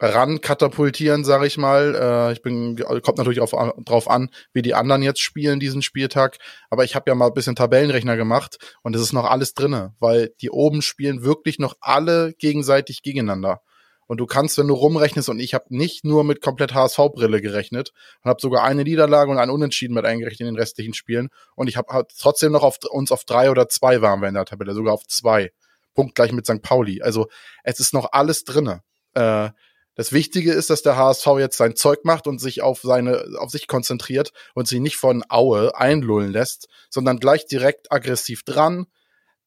ran 0.00 0.40
katapultieren, 0.40 1.24
sag 1.24 1.44
ich 1.44 1.58
mal. 1.58 1.94
Äh, 1.94 2.32
ich 2.32 2.42
bin, 2.42 2.76
kommt 3.02 3.18
natürlich 3.18 3.40
auf, 3.40 3.52
drauf 3.84 4.10
an, 4.10 4.30
wie 4.52 4.62
die 4.62 4.74
anderen 4.74 5.02
jetzt 5.02 5.20
spielen 5.20 5.60
diesen 5.60 5.82
Spieltag. 5.82 6.38
Aber 6.70 6.84
ich 6.84 6.94
habe 6.94 7.10
ja 7.10 7.14
mal 7.14 7.28
ein 7.28 7.34
bisschen 7.34 7.56
Tabellenrechner 7.56 8.16
gemacht 8.16 8.58
und 8.82 8.96
es 8.96 9.02
ist 9.02 9.12
noch 9.12 9.24
alles 9.24 9.54
drinne, 9.54 9.94
weil 10.00 10.32
die 10.40 10.50
oben 10.50 10.82
spielen 10.82 11.22
wirklich 11.22 11.58
noch 11.58 11.76
alle 11.80 12.32
gegenseitig 12.34 13.02
gegeneinander. 13.02 13.62
Und 14.06 14.18
du 14.18 14.26
kannst, 14.26 14.58
wenn 14.58 14.68
du 14.68 14.74
rumrechnest, 14.74 15.28
und 15.28 15.40
ich 15.40 15.54
habe 15.54 15.64
nicht 15.68 16.04
nur 16.04 16.24
mit 16.24 16.42
komplett 16.42 16.74
HSV-Brille 16.74 17.40
gerechnet 17.40 17.92
und 18.22 18.28
habe 18.28 18.42
sogar 18.42 18.64
eine 18.64 18.82
Niederlage 18.82 19.30
und 19.30 19.38
ein 19.38 19.48
Unentschieden 19.48 19.94
mit 19.94 20.04
eingerechnet 20.04 20.40
in 20.40 20.46
den 20.54 20.58
restlichen 20.58 20.92
Spielen. 20.92 21.30
Und 21.54 21.68
ich 21.68 21.76
habe 21.76 21.94
hab 21.94 22.10
trotzdem 22.18 22.52
noch 22.52 22.62
auf 22.62 22.78
uns 22.90 23.10
auf 23.10 23.24
drei 23.24 23.50
oder 23.50 23.68
zwei 23.68 24.02
waren 24.02 24.20
wir 24.20 24.28
in 24.28 24.34
der 24.34 24.44
Tabelle, 24.44 24.74
sogar 24.74 24.92
auf 24.92 25.06
zwei. 25.06 25.52
Punkt 25.94 26.14
gleich 26.14 26.32
mit 26.32 26.46
St. 26.46 26.62
Pauli. 26.62 27.02
Also 27.02 27.28
es 27.64 27.80
ist 27.80 27.94
noch 27.94 28.08
alles 28.12 28.44
drinne. 28.44 28.82
Äh, 29.14 29.50
das 29.94 30.12
Wichtige 30.12 30.52
ist, 30.52 30.70
dass 30.70 30.82
der 30.82 30.96
HSV 30.96 31.26
jetzt 31.38 31.58
sein 31.58 31.76
Zeug 31.76 32.04
macht 32.04 32.26
und 32.26 32.40
sich 32.40 32.62
auf 32.62 32.80
seine, 32.82 33.24
auf 33.38 33.50
sich 33.50 33.66
konzentriert 33.66 34.32
und 34.54 34.66
sich 34.66 34.80
nicht 34.80 34.96
von 34.96 35.22
Aue 35.28 35.76
einlullen 35.76 36.32
lässt, 36.32 36.68
sondern 36.88 37.18
gleich 37.18 37.46
direkt 37.46 37.92
aggressiv 37.92 38.42
dran. 38.42 38.86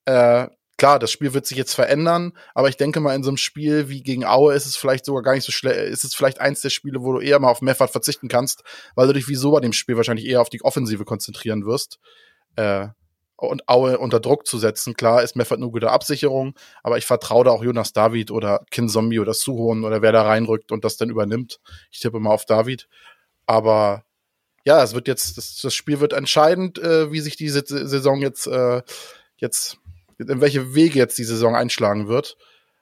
Äh, 0.06 0.48
klar, 0.78 1.00
das 1.00 1.12
Spiel 1.12 1.34
wird 1.34 1.48
sich 1.48 1.58
jetzt 1.58 1.74
verändern, 1.74 2.34
aber 2.54 2.70
ich 2.70 2.78
denke 2.78 3.00
mal, 3.00 3.16
in 3.16 3.24
so 3.24 3.30
einem 3.30 3.38
Spiel 3.38 3.90
wie 3.90 4.04
gegen 4.04 4.26
Aue 4.26 4.54
ist 4.54 4.68
es 4.68 4.76
vielleicht 4.76 5.06
sogar 5.06 5.24
gar 5.24 5.34
nicht 5.34 5.46
so 5.46 5.52
schlecht, 5.52 5.80
ist 5.80 6.04
es 6.04 6.14
vielleicht 6.14 6.40
eins 6.40 6.62
der 6.62 6.70
Spiele, 6.70 7.02
wo 7.02 7.14
du 7.14 7.22
eher 7.22 7.40
mal 7.40 7.50
auf 7.50 7.62
Meffert 7.62 7.90
verzichten 7.90 8.28
kannst, 8.28 8.64
weil 8.94 9.08
du 9.08 9.14
dich 9.14 9.28
wieso 9.28 9.52
bei 9.52 9.62
dem 9.62 9.74
Spiel 9.74 9.98
wahrscheinlich 9.98 10.28
eher 10.28 10.42
auf 10.42 10.50
die 10.50 10.62
Offensive 10.64 11.06
konzentrieren 11.06 11.66
wirst. 11.66 11.98
Äh, 12.56 12.90
und 13.38 13.68
Aue 13.68 13.98
unter 13.98 14.20
Druck 14.20 14.48
zu 14.48 14.58
setzen. 14.58 14.94
Klar 14.94 15.24
ist 15.24 15.36
Meffert 15.36 15.60
eine 15.60 15.70
gute 15.70 15.92
Absicherung, 15.92 16.56
aber 16.84 16.98
ich 16.98 17.06
vertraue 17.06 17.46
da 17.46 17.52
auch 17.52 17.64
Jonas 17.64 17.94
David 17.94 18.32
oder 18.32 18.66
Kin 18.72 18.90
Zombie 18.90 19.20
oder 19.20 19.34
Suhon 19.34 19.84
oder 19.84 20.02
wer 20.02 20.12
da 20.12 20.24
reinrückt 20.24 20.72
und 20.72 20.86
das 20.86 20.98
dann 20.98 21.10
übernimmt. 21.10 21.60
Ich 21.92 22.00
tippe 22.00 22.20
mal 22.20 22.32
auf 22.32 22.46
David. 22.46 22.88
Aber 23.46 24.04
ja, 24.66 24.82
es 24.82 24.94
wird 24.94 25.08
jetzt, 25.08 25.38
das, 25.38 25.60
das 25.62 25.74
Spiel 25.74 26.00
wird 26.00 26.14
entscheidend, 26.14 26.80
äh, 26.80 27.12
wie 27.12 27.20
sich 27.20 27.36
diese 27.36 27.64
Saison 27.66 28.22
jetzt, 28.22 28.48
äh, 28.48 28.82
jetzt, 29.38 29.78
in 30.18 30.42
welche 30.42 30.74
Wege 30.74 30.98
jetzt 30.98 31.18
die 31.18 31.24
Saison 31.24 31.56
einschlagen 31.56 32.08
wird. 32.08 32.38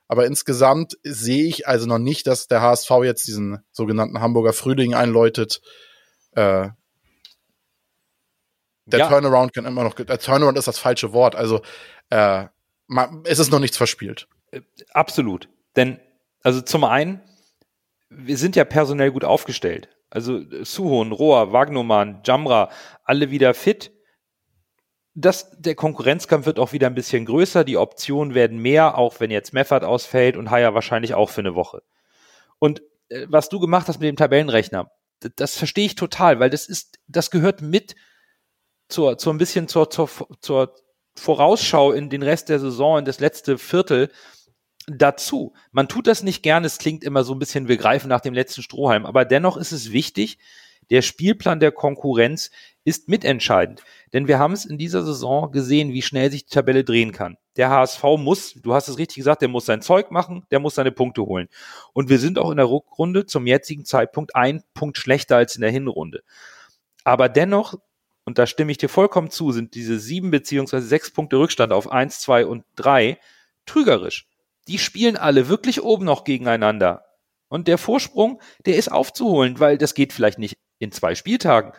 Aber 0.07 0.25
insgesamt 0.25 0.97
sehe 1.03 1.45
ich 1.45 1.67
also 1.67 1.87
noch 1.87 1.97
nicht, 1.97 2.27
dass 2.27 2.47
der 2.47 2.61
HSV 2.61 2.89
jetzt 3.03 3.27
diesen 3.27 3.63
sogenannten 3.71 4.21
Hamburger 4.21 4.53
Frühling 4.53 4.93
einläutet. 4.93 5.61
Äh, 6.33 6.69
der 8.85 8.99
Ja. 8.99 9.09
Turnaround 9.09 9.53
kann 9.53 9.65
immer 9.65 9.83
noch, 9.83 9.93
der 9.93 10.19
Turnaround 10.19 10.57
ist 10.57 10.67
das 10.67 10.79
falsche 10.79 11.13
Wort. 11.13 11.35
Also 11.35 11.61
äh, 12.09 12.45
es 13.25 13.39
ist 13.39 13.51
noch 13.51 13.59
nichts 13.59 13.77
verspielt. 13.77 14.27
Absolut. 14.91 15.49
Denn, 15.75 15.99
also 16.41 16.61
zum 16.61 16.83
einen, 16.83 17.21
wir 18.09 18.37
sind 18.37 18.55
ja 18.55 18.65
personell 18.65 19.11
gut 19.11 19.23
aufgestellt. 19.23 19.89
Also 20.09 20.37
äh, 20.37 20.65
Suhon, 20.65 21.11
Rohr, 21.11 21.53
Wagnumann, 21.53 22.21
Jamra, 22.23 22.69
alle 23.03 23.31
wieder 23.31 23.53
fit. 23.53 23.91
Das, 25.15 25.51
der 25.59 25.75
Konkurrenzkampf 25.75 26.45
wird 26.45 26.59
auch 26.59 26.73
wieder 26.73 26.87
ein 26.87 26.95
bisschen 26.95 27.25
größer, 27.25 27.63
die 27.63 27.77
Optionen 27.77 28.33
werden 28.33 28.57
mehr, 28.57 28.97
auch 28.97 29.19
wenn 29.19 29.29
jetzt 29.29 29.53
Meffert 29.53 29.83
ausfällt 29.83 30.37
und 30.37 30.49
Haya 30.49 30.73
wahrscheinlich 30.73 31.13
auch 31.13 31.29
für 31.29 31.41
eine 31.41 31.55
Woche. 31.55 31.83
Und 32.59 32.81
äh, 33.09 33.27
was 33.29 33.49
du 33.49 33.59
gemacht 33.59 33.87
hast 33.87 33.99
mit 33.99 34.07
dem 34.07 34.15
Tabellenrechner, 34.15 34.91
das, 35.19 35.31
das 35.35 35.57
verstehe 35.57 35.85
ich 35.85 35.95
total, 35.95 36.39
weil 36.39 36.49
das 36.49 36.67
ist, 36.67 36.99
das 37.07 37.31
gehört 37.31 37.61
mit 37.61 37.95
zur, 38.89 39.17
zur 39.17 39.33
ein 39.33 39.37
bisschen 39.37 39.67
zur, 39.67 39.89
zur, 39.89 40.09
zur 40.41 40.75
Vorausschau 41.15 41.91
in 41.91 42.09
den 42.09 42.23
Rest 42.23 42.49
der 42.49 42.59
Saison, 42.59 42.99
in 42.99 43.05
das 43.05 43.19
letzte 43.19 43.57
Viertel 43.57 44.11
dazu. 44.87 45.53
Man 45.71 45.87
tut 45.87 46.07
das 46.07 46.23
nicht 46.23 46.43
gern, 46.43 46.65
es 46.65 46.77
klingt 46.77 47.03
immer 47.03 47.23
so 47.23 47.33
ein 47.33 47.39
bisschen, 47.39 47.67
wir 47.67 47.77
greifen 47.77 48.09
nach 48.09 48.21
dem 48.21 48.33
letzten 48.33 48.63
Strohhalm, 48.63 49.05
aber 49.05 49.25
dennoch 49.25 49.57
ist 49.57 49.71
es 49.71 49.91
wichtig, 49.91 50.37
der 50.89 51.01
Spielplan 51.01 51.59
der 51.59 51.71
Konkurrenz 51.71 52.51
ist 52.83 53.07
mitentscheidend. 53.07 53.81
Denn 54.11 54.27
wir 54.27 54.39
haben 54.39 54.53
es 54.53 54.65
in 54.65 54.77
dieser 54.77 55.03
Saison 55.03 55.51
gesehen, 55.51 55.93
wie 55.93 56.01
schnell 56.01 56.29
sich 56.29 56.45
die 56.45 56.53
Tabelle 56.53 56.83
drehen 56.83 57.13
kann. 57.13 57.37
Der 57.55 57.69
HSV 57.69 58.03
muss, 58.17 58.53
du 58.53 58.73
hast 58.73 58.89
es 58.89 58.97
richtig 58.97 59.17
gesagt, 59.17 59.41
der 59.41 59.47
muss 59.47 59.65
sein 59.65 59.81
Zeug 59.81 60.11
machen, 60.11 60.45
der 60.51 60.59
muss 60.59 60.75
seine 60.75 60.91
Punkte 60.91 61.21
holen. 61.23 61.47
Und 61.93 62.09
wir 62.09 62.19
sind 62.19 62.37
auch 62.37 62.51
in 62.51 62.57
der 62.57 62.69
Rückrunde 62.69 63.25
zum 63.25 63.47
jetzigen 63.47 63.85
Zeitpunkt 63.85 64.35
ein 64.35 64.63
Punkt 64.73 64.97
schlechter 64.97 65.37
als 65.37 65.55
in 65.55 65.61
der 65.61 65.71
Hinrunde. 65.71 66.23
Aber 67.03 67.29
dennoch 67.29 67.75
und 68.25 68.37
da 68.37 68.47
stimme 68.47 68.71
ich 68.71 68.77
dir 68.77 68.89
vollkommen 68.89 69.29
zu, 69.29 69.51
sind 69.51 69.75
diese 69.75 69.99
sieben 69.99 70.31
beziehungsweise 70.31 70.87
sechs 70.87 71.11
Punkte 71.11 71.37
Rückstand 71.37 71.73
auf 71.73 71.91
eins, 71.91 72.19
zwei 72.19 72.45
und 72.45 72.63
drei 72.75 73.19
trügerisch. 73.65 74.27
Die 74.67 74.79
spielen 74.79 75.17
alle 75.17 75.49
wirklich 75.49 75.83
oben 75.83 76.05
noch 76.05 76.23
gegeneinander. 76.23 77.05
Und 77.49 77.67
der 77.67 77.77
Vorsprung, 77.77 78.41
der 78.65 78.77
ist 78.77 78.91
aufzuholen, 78.91 79.59
weil 79.59 79.77
das 79.77 79.93
geht 79.93 80.13
vielleicht 80.13 80.39
nicht 80.39 80.57
in 80.79 80.91
zwei 80.91 81.15
Spieltagen, 81.15 81.73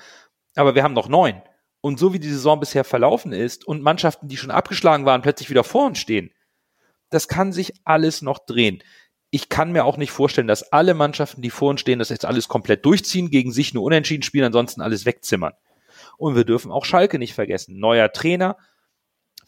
aber 0.54 0.74
wir 0.74 0.82
haben 0.82 0.94
noch 0.94 1.08
neun. 1.08 1.42
Und 1.80 1.98
so 1.98 2.12
wie 2.12 2.18
die 2.18 2.30
Saison 2.30 2.60
bisher 2.60 2.84
verlaufen 2.84 3.32
ist 3.32 3.66
und 3.66 3.82
Mannschaften, 3.82 4.28
die 4.28 4.36
schon 4.36 4.50
abgeschlagen 4.50 5.04
waren, 5.04 5.22
plötzlich 5.22 5.50
wieder 5.50 5.64
vor 5.64 5.86
uns 5.86 5.98
stehen, 5.98 6.30
das 7.10 7.28
kann 7.28 7.52
sich 7.52 7.74
alles 7.84 8.22
noch 8.22 8.38
drehen. 8.38 8.82
Ich 9.30 9.48
kann 9.48 9.72
mir 9.72 9.84
auch 9.84 9.96
nicht 9.96 10.12
vorstellen, 10.12 10.46
dass 10.46 10.72
alle 10.72 10.94
Mannschaften, 10.94 11.42
die 11.42 11.50
vor 11.50 11.70
uns 11.70 11.80
stehen, 11.80 11.98
das 11.98 12.08
jetzt 12.08 12.24
alles 12.24 12.48
komplett 12.48 12.84
durchziehen, 12.84 13.30
gegen 13.30 13.52
sich 13.52 13.74
nur 13.74 13.82
unentschieden 13.82 14.22
spielen, 14.22 14.44
ansonsten 14.44 14.80
alles 14.80 15.06
wegzimmern. 15.06 15.54
Und 16.16 16.36
wir 16.36 16.44
dürfen 16.44 16.70
auch 16.70 16.84
Schalke 16.84 17.18
nicht 17.18 17.34
vergessen. 17.34 17.78
Neuer 17.78 18.12
Trainer. 18.12 18.56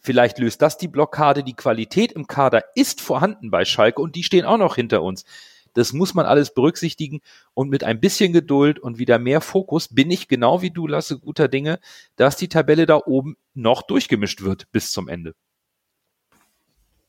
Vielleicht 0.01 0.39
löst 0.39 0.61
das 0.61 0.77
die 0.77 0.87
Blockade. 0.87 1.43
Die 1.43 1.55
Qualität 1.55 2.11
im 2.11 2.27
Kader 2.27 2.63
ist 2.75 3.01
vorhanden 3.01 3.51
bei 3.51 3.65
Schalke 3.65 4.01
und 4.01 4.15
die 4.15 4.23
stehen 4.23 4.45
auch 4.45 4.57
noch 4.57 4.75
hinter 4.75 5.01
uns. 5.03 5.25
Das 5.73 5.93
muss 5.93 6.15
man 6.15 6.25
alles 6.25 6.53
berücksichtigen 6.55 7.21
und 7.53 7.69
mit 7.69 7.83
ein 7.83 7.99
bisschen 7.99 8.33
Geduld 8.33 8.79
und 8.79 8.97
wieder 8.97 9.19
mehr 9.19 9.41
Fokus 9.41 9.89
bin 9.93 10.09
ich 10.09 10.27
genau 10.27 10.63
wie 10.63 10.71
du, 10.71 10.87
Lasse, 10.87 11.19
guter 11.19 11.47
Dinge, 11.47 11.79
dass 12.15 12.35
die 12.35 12.49
Tabelle 12.49 12.87
da 12.87 12.99
oben 13.05 13.37
noch 13.53 13.83
durchgemischt 13.83 14.41
wird 14.41 14.71
bis 14.71 14.91
zum 14.91 15.07
Ende. 15.07 15.35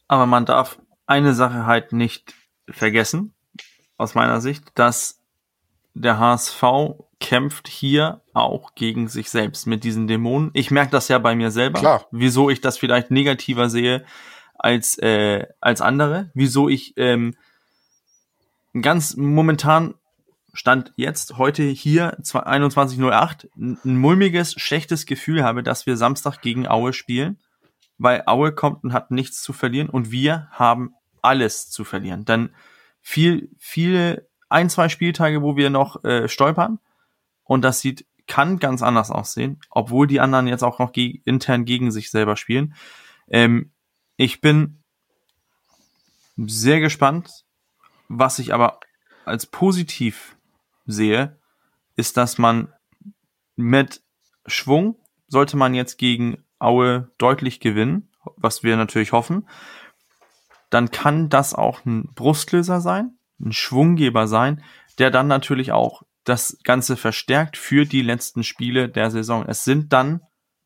Aber 0.06 0.26
man 0.26 0.44
darf 0.44 0.78
eine 1.06 1.32
Sache 1.32 1.64
halt 1.64 1.92
nicht 1.92 2.34
vergessen, 2.68 3.32
aus 3.96 4.14
meiner 4.14 4.42
Sicht, 4.42 4.64
dass 4.74 5.18
der 5.94 6.18
HSV 6.18 6.62
kämpft 7.20 7.68
hier 7.68 8.20
auch 8.32 8.74
gegen 8.74 9.08
sich 9.08 9.30
selbst 9.30 9.66
mit 9.66 9.84
diesen 9.84 10.06
Dämonen. 10.06 10.50
Ich 10.54 10.70
merke 10.70 10.90
das 10.90 11.08
ja 11.08 11.18
bei 11.18 11.34
mir 11.34 11.50
selber, 11.50 11.80
Klar. 11.80 12.06
wieso 12.10 12.50
ich 12.50 12.60
das 12.60 12.78
vielleicht 12.78 13.10
negativer 13.10 13.68
sehe 13.68 14.04
als 14.54 14.98
äh, 14.98 15.46
als 15.60 15.80
andere, 15.80 16.30
wieso 16.34 16.68
ich 16.68 16.94
ähm, 16.96 17.34
ganz 18.80 19.16
momentan 19.16 19.94
stand 20.52 20.92
jetzt 20.96 21.38
heute 21.38 21.62
hier 21.62 22.18
21:08 22.20 23.48
ein 23.56 23.96
mulmiges 23.96 24.54
schlechtes 24.54 25.06
Gefühl 25.06 25.44
habe, 25.44 25.62
dass 25.62 25.86
wir 25.86 25.96
Samstag 25.96 26.40
gegen 26.40 26.66
Aue 26.66 26.92
spielen, 26.92 27.38
weil 27.98 28.22
Aue 28.26 28.52
kommt 28.52 28.82
und 28.84 28.92
hat 28.92 29.10
nichts 29.10 29.42
zu 29.42 29.52
verlieren 29.52 29.88
und 29.88 30.10
wir 30.10 30.48
haben 30.50 30.94
alles 31.22 31.70
zu 31.70 31.84
verlieren. 31.84 32.24
Dann 32.24 32.50
viel 33.00 33.50
viele 33.58 34.28
ein, 34.48 34.70
zwei 34.70 34.88
Spieltage, 34.88 35.42
wo 35.42 35.56
wir 35.56 35.70
noch 35.70 36.04
äh, 36.04 36.28
stolpern. 36.28 36.78
Und 37.48 37.62
das 37.62 37.80
sieht, 37.80 38.06
kann 38.26 38.58
ganz 38.58 38.82
anders 38.82 39.10
aussehen, 39.10 39.58
obwohl 39.70 40.06
die 40.06 40.20
anderen 40.20 40.46
jetzt 40.46 40.62
auch 40.62 40.78
noch 40.78 40.92
ge 40.92 41.22
intern 41.24 41.64
gegen 41.64 41.90
sich 41.90 42.10
selber 42.10 42.36
spielen. 42.36 42.74
Ähm, 43.26 43.72
ich 44.16 44.42
bin 44.42 44.82
sehr 46.36 46.78
gespannt. 46.78 47.46
Was 48.08 48.38
ich 48.38 48.54
aber 48.54 48.80
als 49.24 49.46
positiv 49.46 50.36
sehe, 50.86 51.38
ist, 51.96 52.16
dass 52.16 52.38
man 52.38 52.72
mit 53.56 54.02
Schwung 54.46 54.96
sollte 55.26 55.56
man 55.56 55.74
jetzt 55.74 55.98
gegen 55.98 56.44
Aue 56.58 57.10
deutlich 57.18 57.60
gewinnen, 57.60 58.10
was 58.36 58.62
wir 58.62 58.76
natürlich 58.76 59.12
hoffen. 59.12 59.48
Dann 60.70 60.90
kann 60.90 61.28
das 61.28 61.54
auch 61.54 61.84
ein 61.84 62.12
Brustlöser 62.14 62.80
sein, 62.80 63.18
ein 63.40 63.52
Schwunggeber 63.52 64.26
sein, 64.26 64.62
der 64.98 65.10
dann 65.10 65.28
natürlich 65.28 65.72
auch 65.72 66.02
das 66.28 66.58
Ganze 66.62 66.96
verstärkt 66.96 67.56
für 67.56 67.84
die 67.84 68.02
letzten 68.02 68.44
Spiele 68.44 68.88
der 68.88 69.10
Saison. 69.10 69.44
Es 69.46 69.64
sind 69.64 69.92
dann 69.92 70.22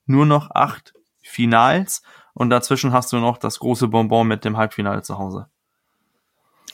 nur 0.07 0.27
noch 0.27 0.51
acht 0.51 0.95
Finals 1.23 2.03
und 2.35 2.51
dazwischen 2.51 2.93
hast 2.93 3.13
du 3.13 3.19
noch 3.19 3.39
das 3.39 3.59
große 3.59 3.89
Bonbon 3.89 4.27
mit 4.27 4.45
dem 4.45 4.57
Halbfinale 4.57 5.03
zu 5.03 5.19
Hause. 5.19 5.49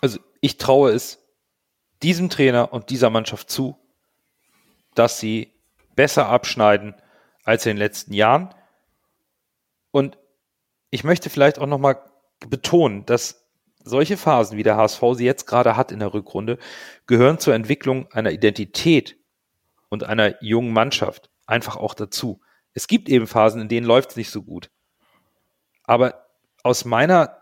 Also 0.00 0.18
ich 0.40 0.56
traue 0.56 0.92
es 0.92 1.18
diesem 2.02 2.30
Trainer 2.30 2.72
und 2.72 2.90
dieser 2.90 3.10
Mannschaft 3.10 3.50
zu, 3.50 3.76
dass 4.94 5.18
sie 5.18 5.52
besser 5.94 6.28
abschneiden 6.28 6.94
als 7.44 7.66
in 7.66 7.70
den 7.70 7.78
letzten 7.78 8.12
Jahren. 8.12 8.54
Und 9.90 10.16
ich 10.90 11.04
möchte 11.04 11.28
vielleicht 11.28 11.58
auch 11.58 11.66
nochmal 11.66 12.00
betonen, 12.48 13.04
dass 13.04 13.37
solche 13.88 14.16
Phasen, 14.16 14.56
wie 14.56 14.62
der 14.62 14.76
HSV 14.76 15.02
sie 15.14 15.24
jetzt 15.24 15.46
gerade 15.46 15.76
hat 15.76 15.92
in 15.92 15.98
der 15.98 16.14
Rückrunde, 16.14 16.58
gehören 17.06 17.38
zur 17.38 17.54
Entwicklung 17.54 18.10
einer 18.12 18.30
Identität 18.30 19.16
und 19.88 20.04
einer 20.04 20.42
jungen 20.42 20.72
Mannschaft 20.72 21.30
einfach 21.46 21.76
auch 21.76 21.94
dazu. 21.94 22.40
Es 22.74 22.86
gibt 22.86 23.08
eben 23.08 23.26
Phasen, 23.26 23.60
in 23.60 23.68
denen 23.68 23.86
läuft 23.86 24.10
es 24.10 24.16
nicht 24.16 24.30
so 24.30 24.42
gut. 24.42 24.70
Aber 25.84 26.26
aus 26.62 26.84
meiner 26.84 27.38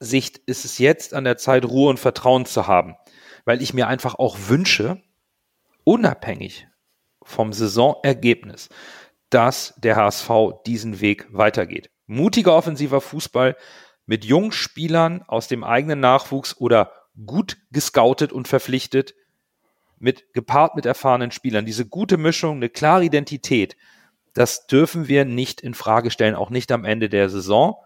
Sicht 0.00 0.38
ist 0.38 0.64
es 0.64 0.78
jetzt 0.78 1.14
an 1.14 1.24
der 1.24 1.36
Zeit, 1.36 1.64
Ruhe 1.64 1.90
und 1.90 2.00
Vertrauen 2.00 2.46
zu 2.46 2.66
haben, 2.66 2.96
weil 3.44 3.62
ich 3.62 3.74
mir 3.74 3.86
einfach 3.86 4.14
auch 4.14 4.36
wünsche, 4.48 5.02
unabhängig 5.84 6.66
vom 7.22 7.52
Saisonergebnis, 7.52 8.68
dass 9.30 9.74
der 9.76 9.96
HSV 9.96 10.30
diesen 10.66 11.00
Weg 11.00 11.26
weitergeht. 11.30 11.90
Mutiger 12.06 12.54
offensiver 12.54 13.00
Fußball, 13.00 13.56
mit 14.06 14.24
jungen 14.24 14.52
Spielern 14.52 15.22
aus 15.26 15.48
dem 15.48 15.64
eigenen 15.64 16.00
Nachwuchs 16.00 16.56
oder 16.58 16.92
gut 17.26 17.58
gescoutet 17.72 18.32
und 18.32 18.48
verpflichtet, 18.48 19.14
mit 19.98 20.32
gepaart 20.34 20.76
mit 20.76 20.86
erfahrenen 20.86 21.30
Spielern. 21.30 21.66
Diese 21.66 21.86
gute 21.86 22.16
Mischung, 22.16 22.56
eine 22.56 22.68
klare 22.68 23.04
Identität, 23.04 23.76
das 24.34 24.66
dürfen 24.66 25.08
wir 25.08 25.24
nicht 25.24 25.60
in 25.62 25.74
Frage 25.74 26.10
stellen, 26.10 26.34
auch 26.34 26.50
nicht 26.50 26.70
am 26.70 26.84
Ende 26.84 27.08
der 27.08 27.30
Saison. 27.30 27.76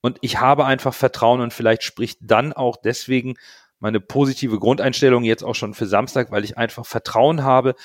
Und 0.00 0.18
ich 0.20 0.40
habe 0.40 0.64
einfach 0.64 0.92
Vertrauen 0.92 1.40
und 1.40 1.52
vielleicht 1.52 1.84
spricht 1.84 2.18
dann 2.22 2.52
auch 2.52 2.76
deswegen 2.76 3.36
meine 3.78 4.00
positive 4.00 4.58
Grundeinstellung 4.58 5.22
jetzt 5.22 5.44
auch 5.44 5.54
schon 5.54 5.74
für 5.74 5.86
Samstag, 5.86 6.32
weil 6.32 6.44
ich 6.44 6.58
einfach 6.58 6.84
Vertrauen 6.84 7.44
habe, 7.44 7.76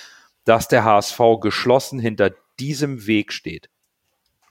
dass 0.44 0.68
der 0.68 0.84
HSV 0.84 1.20
geschlossen 1.40 2.00
hinter 2.00 2.32
diesem 2.60 3.06
Weg 3.06 3.32
steht 3.32 3.70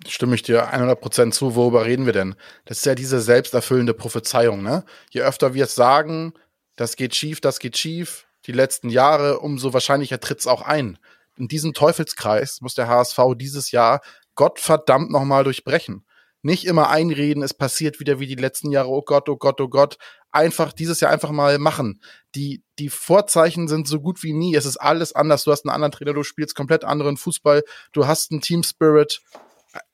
stimme 0.09 0.35
ich 0.35 0.43
dir 0.43 0.73
100% 0.73 1.33
zu. 1.33 1.55
Worüber 1.55 1.85
reden 1.85 2.07
wir 2.07 2.13
denn? 2.13 2.35
Das 2.65 2.79
ist 2.79 2.87
ja 2.87 2.95
diese 2.95 3.21
selbsterfüllende 3.21 3.95
Prophezeiung, 3.95 4.63
ne? 4.63 4.85
Je 5.11 5.23
öfter 5.23 5.55
wir 5.55 5.65
es 5.65 5.75
sagen, 5.75 6.35
das 6.77 6.97
geht 6.97 7.15
schief, 7.15 7.41
das 7.41 7.59
geht 7.59 7.77
schief, 7.77 8.27
die 8.47 8.53
letzten 8.53 8.89
Jahre, 8.89 9.41
umso 9.41 9.73
wahrscheinlicher 9.73 10.21
tritt 10.21 10.41
es 10.41 10.47
auch 10.47 10.63
ein. 10.63 10.99
In 11.37 11.49
diesem 11.49 11.73
Teufelskreis 11.73 12.61
muss 12.61 12.75
der 12.75 12.89
HSV 12.89 13.19
dieses 13.37 13.71
Jahr 13.71 14.01
Gottverdammt 14.35 15.11
nochmal 15.11 15.45
durchbrechen. 15.45 16.05
Nicht 16.45 16.67
immer 16.67 16.89
einreden, 16.91 17.43
es 17.43 17.55
passiert 17.55 18.01
wieder 18.01 18.19
wie 18.19 18.27
die 18.27 18.35
letzten 18.35 18.73
Jahre, 18.73 18.89
oh 18.89 19.03
Gott, 19.03 19.29
oh 19.29 19.37
Gott, 19.37 19.61
oh 19.61 19.69
Gott. 19.69 19.97
Einfach 20.33 20.73
dieses 20.73 20.99
Jahr 21.01 21.13
einfach 21.13 21.31
mal 21.31 21.59
machen. 21.59 22.01
Die, 22.35 22.65
die 22.79 22.89
Vorzeichen 22.89 23.69
sind 23.69 23.87
so 23.87 24.01
gut 24.01 24.23
wie 24.23 24.33
nie. 24.33 24.57
Es 24.57 24.67
ist 24.67 24.79
alles 24.79 25.15
anders. 25.15 25.45
Du 25.45 25.53
hast 25.53 25.65
einen 25.65 25.75
anderen 25.75 25.93
Trainer, 25.93 26.15
du 26.15 26.25
spielst 26.25 26.57
komplett 26.57 26.85
anderen 26.85 27.17
Fußball, 27.17 27.63
du 27.93 28.07
hast 28.07 28.33
einen 28.33 28.41
Team 28.41 28.63
Spirit 28.65 29.21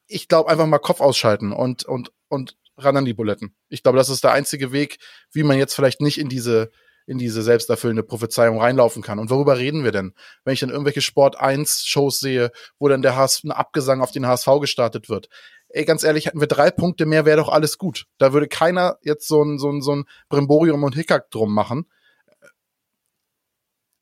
ich 0.08 0.26
glaube, 0.28 0.50
einfach 0.50 0.66
mal 0.66 0.78
Kopf 0.78 1.00
ausschalten 1.00 1.52
und, 1.52 1.84
und, 1.84 2.12
und 2.28 2.56
ran 2.76 2.96
an 2.96 3.04
die 3.04 3.14
Buletten. 3.14 3.54
Ich 3.68 3.82
glaube, 3.82 3.98
das 3.98 4.08
ist 4.08 4.24
der 4.24 4.32
einzige 4.32 4.72
Weg, 4.72 4.98
wie 5.32 5.42
man 5.42 5.58
jetzt 5.58 5.74
vielleicht 5.74 6.00
nicht 6.00 6.18
in 6.18 6.28
diese, 6.28 6.70
in 7.06 7.18
diese 7.18 7.42
selbsterfüllende 7.42 8.02
Prophezeiung 8.02 8.60
reinlaufen 8.60 9.02
kann. 9.02 9.18
Und 9.18 9.30
worüber 9.30 9.58
reden 9.58 9.84
wir 9.84 9.92
denn? 9.92 10.14
Wenn 10.44 10.54
ich 10.54 10.60
dann 10.60 10.70
irgendwelche 10.70 11.02
Sport 11.02 11.38
1 11.38 11.84
Shows 11.84 12.18
sehe, 12.20 12.50
wo 12.78 12.88
dann 12.88 13.02
der 13.02 13.16
HS, 13.16 13.44
ein 13.44 13.50
Abgesang 13.50 14.00
auf 14.00 14.10
den 14.10 14.26
HSV 14.26 14.48
gestartet 14.60 15.08
wird. 15.08 15.28
Ey, 15.68 15.84
ganz 15.84 16.02
ehrlich, 16.02 16.26
hätten 16.26 16.40
wir 16.40 16.46
drei 16.46 16.70
Punkte 16.70 17.04
mehr, 17.04 17.26
wäre 17.26 17.36
doch 17.36 17.50
alles 17.50 17.76
gut. 17.76 18.06
Da 18.16 18.32
würde 18.32 18.48
keiner 18.48 18.96
jetzt 19.02 19.28
so 19.28 19.42
ein, 19.42 19.58
so 19.58 19.70
ein, 19.70 19.82
so 19.82 19.94
ein 19.94 20.04
Brimborium 20.30 20.82
und 20.82 20.94
Hickhack 20.94 21.30
drum 21.30 21.52
machen. 21.52 21.86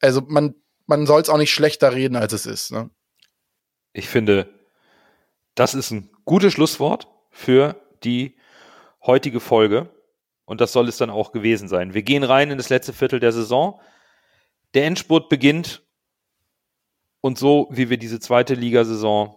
Also 0.01 0.21
man, 0.21 0.55
man 0.87 1.07
soll 1.07 1.23
es 1.23 1.29
auch 1.29 1.39
nicht 1.39 1.53
schlechter 1.53 1.93
reden, 1.93 2.15
als 2.15 2.33
es 2.33 2.47
ist. 2.47 2.71
Ne? 2.71 2.91
Ich 3.93 4.09
finde, 4.09 4.56
das 5.57 5.75
ist 5.75 5.91
ein 5.91 6.11
gutes 6.25 6.53
Schlusswort 6.53 7.09
für 7.31 7.75
die 8.05 8.37
heutige 9.05 9.41
Folge. 9.41 9.89
Und 10.45 10.61
das 10.61 10.73
soll 10.73 10.89
es 10.89 10.97
dann 10.97 11.11
auch 11.11 11.33
gewesen 11.33 11.67
sein. 11.67 11.93
Wir 11.93 12.03
gehen 12.03 12.23
rein 12.23 12.53
in 12.53 12.59
das 12.59 12.69
letzte 12.69 12.93
Viertel 12.93 13.19
der 13.19 13.33
Saison. 13.33 13.81
Der 14.75 14.85
Endspurt 14.85 15.29
beginnt. 15.29 15.83
Und 17.21 17.39
so 17.39 17.67
wie 17.71 17.91
wir 17.91 17.97
diese 17.97 18.21
zweite 18.21 18.55
Ligasaison 18.55 19.35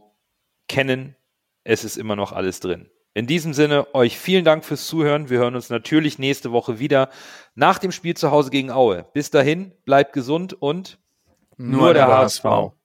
kennen, 0.68 1.16
es 1.64 1.84
ist 1.84 1.98
immer 1.98 2.16
noch 2.16 2.32
alles 2.32 2.60
drin. 2.60 2.92
In 3.16 3.26
diesem 3.26 3.54
Sinne, 3.54 3.88
euch 3.96 4.20
vielen 4.20 4.46
Dank 4.46 4.64
fürs 4.64 4.86
Zuhören. 4.86 5.30
Wir 5.30 5.40
hören 5.40 5.56
uns 5.56 5.70
natürlich 5.72 6.20
nächste 6.20 6.52
Woche 6.52 6.78
wieder 6.78 7.10
nach 7.56 7.80
dem 7.80 7.92
Spiel 7.92 8.16
zu 8.16 8.30
Hause 8.30 8.52
gegen 8.52 8.70
Aue. 8.70 9.08
Bis 9.14 9.32
dahin, 9.32 9.74
bleibt 9.86 10.14
gesund 10.14 10.54
und 10.54 11.00
nur, 11.58 11.82
nur 11.82 11.94
der, 11.94 12.06
der 12.06 12.18
HSV. 12.18 12.44
HSV. 12.44 12.79